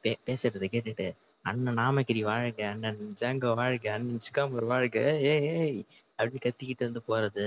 பே 0.03 0.11
பேசுறதை 0.27 0.67
கேட்டுட்டு 0.67 1.07
அண்ணன் 1.45 1.77
நாமகிரி 1.77 2.21
வாழ்க 2.23 2.59
அண்ணன் 2.69 3.01
ஜாங்கோ 3.21 3.51
வாழ்க 3.53 3.85
அண்ணன் 3.93 4.23
சிக்காமர் 4.25 4.65
வாழ்க 4.65 4.97
ஏய் 5.29 5.47
ஏய் 5.53 5.79
அப்படி 6.19 6.37
கத்திக்கிட்டு 6.37 6.87
வந்து 6.87 7.01
போறது. 7.07 7.45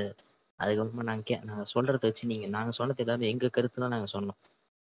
அதுக்கப்புறமா 0.61 1.05
நாங்க 1.05 1.24
கே 1.24 1.37
நாங்க 1.43 1.65
சொல்றத 1.73 2.03
வச்சு 2.03 2.24
நீங்க 2.27 2.47
நாங்க 2.49 2.70
சொன்னது 2.70 3.03
எல்லாமே 3.05 3.31
எங்க 3.31 3.49
கருத்து 3.49 3.83
தான் 3.85 3.95
நாங்க 3.97 4.09
சொன்னோம். 4.15 4.39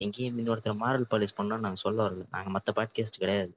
எங்கேயும் 0.01 0.39
இன்னொருத்தர் 0.39 0.81
மாரல் 0.83 1.11
பாலிஷ் 1.11 1.37
பண்ணோம்னு 1.39 1.67
நாங்க 1.67 1.81
சொல்ல 1.85 1.99
வரல. 2.07 2.25
நாங்க 2.31 2.51
மத்த 2.57 2.73
பாட்காஸ்ட் 2.79 3.23
கிடையாது. 3.23 3.53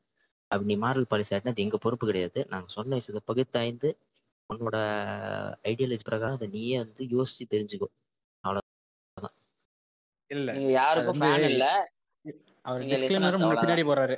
அப்படி 0.52 0.70
நீ 0.72 0.76
மாரல் 0.84 1.10
பாலிஷ் 1.12 1.32
ஆட்டினா 1.34 1.54
அது 1.56 1.66
எங்க 1.66 1.78
பொறுப்பு 1.78 2.06
கிடையாது. 2.06 2.40
நாங்க 2.50 2.68
சொன்ன 2.70 2.98
விஷயத்தை 3.00 3.24
பகுத்தாய்ந்து 3.30 3.90
உன்னோட 4.50 4.78
ஐடியாலஜி 5.66 6.06
பிரகாரம் 6.06 6.38
அதை 6.38 6.48
நீயே 6.50 6.76
வந்து 6.78 7.04
யோசிச்சு 7.16 7.46
தெரிஞ்சுக்கோ. 7.54 7.90
இல்ல. 10.32 10.50
நீங்க 10.54 10.72
யாருக்கும் 10.74 11.20
ஃபேன் 11.20 11.46
இல்ல. 11.50 11.66
அவர் 12.68 12.82
நீங்க 12.82 12.98
டிஸ்க்ளைமர். 13.02 13.36
பின்னாடி 13.64 13.84
போறாரு. 13.90 14.16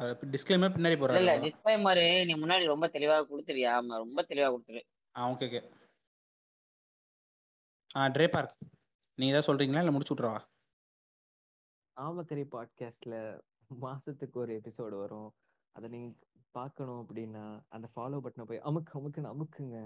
அவர் 0.00 0.30
டிஸ்க்ளைமர் 0.34 0.74
பின்னாடி 0.76 0.96
போறாரு 1.00 1.20
இல்ல. 1.22 1.34
டிஸ்க்ளைமர் 1.44 2.00
நீ 2.28 2.34
முன்னாடி 2.42 2.64
ரொம்ப 2.72 2.86
தெளிவா 2.96 3.16
கொடுத்துறியா 3.30 3.70
ஆமா 3.78 3.96
ரொம்ப 4.04 4.24
தெளிவா 4.30 4.48
கொடுத்துரு. 4.54 4.80
ஆ 5.14 5.28
ஓகே 5.32 5.46
ஓகே 5.50 5.60
ஆ 7.90 8.08
ட்ரே 8.14 8.26
பார்க் 8.34 8.54
நீ 9.18 9.26
ஏதாவது 9.32 9.48
சொல்றீங்களா? 9.48 9.82
இல்ல 9.84 9.94
முடிச்சு 9.94 10.14
விட்றவா 10.14 10.40
ஆமக்கரி 11.96 12.44
பாட்காஸ்ட்ல 12.54 13.14
மாசத்துக்கு 13.84 14.36
ஒரு 14.42 14.52
எபிசோடு 14.60 14.96
வரும். 15.02 15.30
அதை 15.76 15.86
நீங்க 15.94 16.08
பார்க்கணும் 16.58 17.00
அப்படின்னா 17.02 17.44
அந்த 17.74 17.86
ஃபாலோ 17.92 18.20
பட்டனை 18.24 18.44
போய் 18.50 18.64
அமுக்கு 18.68 18.96
அமுக்குன்னு 18.98 19.32
அமுக்குங்க. 19.34 19.78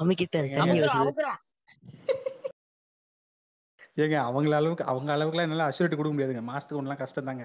அம்மிக்கிட்ட 0.00 0.38
ஏங்க, 4.02 4.16
அவங்கள 4.28 4.54
அளவுக்கு 4.60 4.84
அவங்க 4.90 5.10
அளவுக்குலாம் 5.16 5.46
என்னால 5.46 5.66
அஷ்யூரிட்டி 5.70 5.96
கொடுக்க 5.98 6.14
முடியாதுங்க. 6.14 6.42
மாசத்துக்கு 6.50 6.80
ஒன்றுலாம் 6.80 7.02
கஷ்டம் 7.02 7.28
தாங்க 7.30 7.44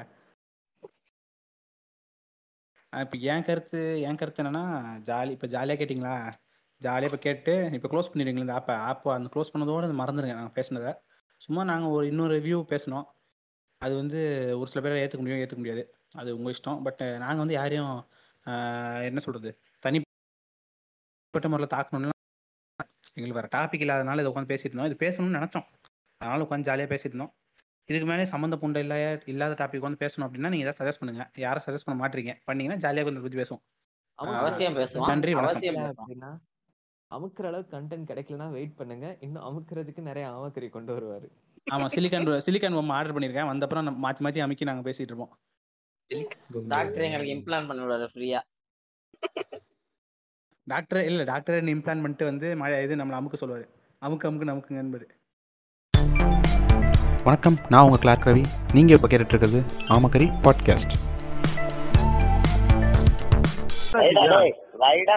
இப்போ 3.03 3.17
என் 3.31 3.45
கருத்து 3.47 3.79
என் 4.07 4.17
கருத்து 4.21 4.41
என்னன்னா 4.41 4.63
ஜாலி 5.07 5.31
இப்போ 5.35 5.47
ஜாலியாக 5.53 5.77
கேட்டிங்களா? 5.79 6.15
ஜாலியாக 6.81 7.09
இப்போ 7.09 7.19
கேட்டு 7.25 7.53
இப்போ 7.77 7.89
க்ளோஸ் 7.93 8.09
பண்ணிடுங்களா 8.11 8.45
இந்த 8.45 8.55
ஆப்பை 8.59 8.73
ஆப்பை 8.89 9.11
அந்த 9.17 9.29
க்ளோஸ் 9.33 9.51
பண்ணதோட 9.53 9.87
அது 9.87 9.95
மறந்துடுங்க 10.01 10.35
நாங்கள் 10.39 10.57
பேசினதை. 10.57 10.91
சும்மா 11.45 11.61
நாங்கள் 11.71 11.93
ஒரு 11.95 12.05
இன்னொரு 12.11 12.33
ரிவ்யூ 12.39 12.59
பேசினோம். 12.73 13.05
அது 13.81 13.93
வந்து 14.01 14.19
ஒரு 14.59 14.69
சில 14.71 14.81
பேரை 14.83 14.99
ஏற்றுக்க 15.03 15.23
முடியும் 15.23 15.41
ஏற்றுக்க 15.43 15.61
முடியாது. 15.63 15.83
அது 16.21 16.29
உங்கள் 16.37 16.53
இஷ்டம். 16.55 16.81
பட் 16.87 17.01
நாங்கள் 17.23 17.43
வந்து 17.43 17.57
யாரையும் 17.59 17.91
என்ன 19.09 19.21
சொல்கிறது 19.25 19.51
தனிப்பட்ட 19.85 21.47
முறையில் 21.53 21.73
தாக்கணும்னா 21.75 22.11
எங்களுக்கு 23.17 23.39
வேறு 23.39 23.53
டாபிக் 23.57 23.85
இல்லாதனால 23.85 24.21
இதை 24.23 24.31
உட்காந்து 24.33 24.51
பேசிட்டு 24.53 24.73
இருந்தோம். 24.73 24.91
இது 24.91 25.03
பேசணும்னு 25.05 25.39
நினச்சோம். 25.39 25.67
அதனால 26.23 26.45
உட்காந்து 26.45 26.69
ஜாலியாக 26.69 26.89
பேசிட்டு 26.93 27.13
இருந்தோம். 27.13 27.33
இதுக்கு 27.89 28.07
மேலே 28.09 28.25
சம்மந்த 28.33 28.55
புண்டை 28.63 28.81
இல்ல 28.85 28.95
இல்லாத 29.31 29.55
டாபிக் 29.61 29.85
வந்து 29.85 30.01
பேசணும் 30.03 30.25
அப்படின்னா 30.25 30.51
நீங்கள் 30.53 30.65
ஏதாவது 30.65 30.79
சஜஸ்ட் 30.81 31.01
பண்ணுங்க. 31.01 31.23
யாரும் 31.45 31.65
சஜஸ்ட் 31.65 31.87
பண்ண 31.87 31.97
மாட்டீங்க. 32.01 32.33
பண்ணீங்கன்னா 32.49 32.81
ஜாலியாக 32.85 33.07
கொஞ்சம் 33.07 33.25
பற்றி 33.25 33.39
பேசுவோம். 33.41 33.63
அவசியம் 34.19 34.77
பேசுவோம். 34.81 35.09
நன்றி. 35.11 35.31
அவசியம் 35.43 35.79
அமுக்குற 37.11 37.47
அளவுக்கு 37.49 37.73
கண்டென்ட் 37.75 38.07
கிடைக்கலனா 38.11 38.45
வெயிட் 38.57 38.77
பண்ணுங்க. 38.77 39.07
இன்னும் 39.25 39.43
அமுக்குறதுக்கு 39.47 40.01
நிறைய 40.07 40.25
அமக்கறி 40.35 40.67
கொண்டு 40.75 40.91
வருவாரு. 40.95 41.27
ஆமாம் 41.73 41.91
சிலிக்கான் 41.95 42.29
சிலிக்கான் 42.45 42.77
பொம்மை 42.77 42.95
ஆர்டர் 42.99 43.15
பண்ணியிருக்கேன் 43.15 43.49
வந்தப்பறம் 43.49 43.85
நம்ம 43.87 44.01
மாற்றி 44.05 44.23
மாற்றி 44.25 44.41
அமைக்கி 44.45 44.67
நாங்கள் 44.69 44.87
பேசிட்டு 44.87 45.11
இருப்போம். 45.11 45.33
டாக்டர் 46.73 47.05
எங்களுக்கு 47.07 47.35
இம்ப்ளான் 47.35 47.67
பண்ணி 47.69 47.83
விடுவாரு 47.83 48.07
ஃப்ரீயா 48.13 48.39
டாக்டர் 50.67 51.01
இல்லை 51.09 51.23
டாக்டர் 51.31 51.71
இம்ப்ளான் 51.75 52.03
பண்ணிட்டு 52.03 52.25
வந்து 52.31 52.47
மழை 52.61 52.77
இது 52.85 52.99
நம்மளை 53.01 53.19
அமுக்க 53.19 53.37
சொல்லுவார். 53.41 53.67
அமுக்கு 54.01 54.27
அமுக்கு 54.29 54.49
நமக்கு 54.51 54.81
என்பது 54.83 55.05
வணக்கம். 57.23 57.57
நான் 57.69 57.83
உங்கள் 57.83 57.99
கிளார்க் 57.99 58.25
ரவி 58.25 58.43
நீங்கள் 58.73 58.95
இப்போ 58.95 59.07
கேட்டுட்டு 59.07 59.33
இருக்கிறது 59.33 59.59
ஆமக்கரி 59.89 60.27
பாட்காஸ்ட் 60.43 60.95
ரைடா 64.79 65.15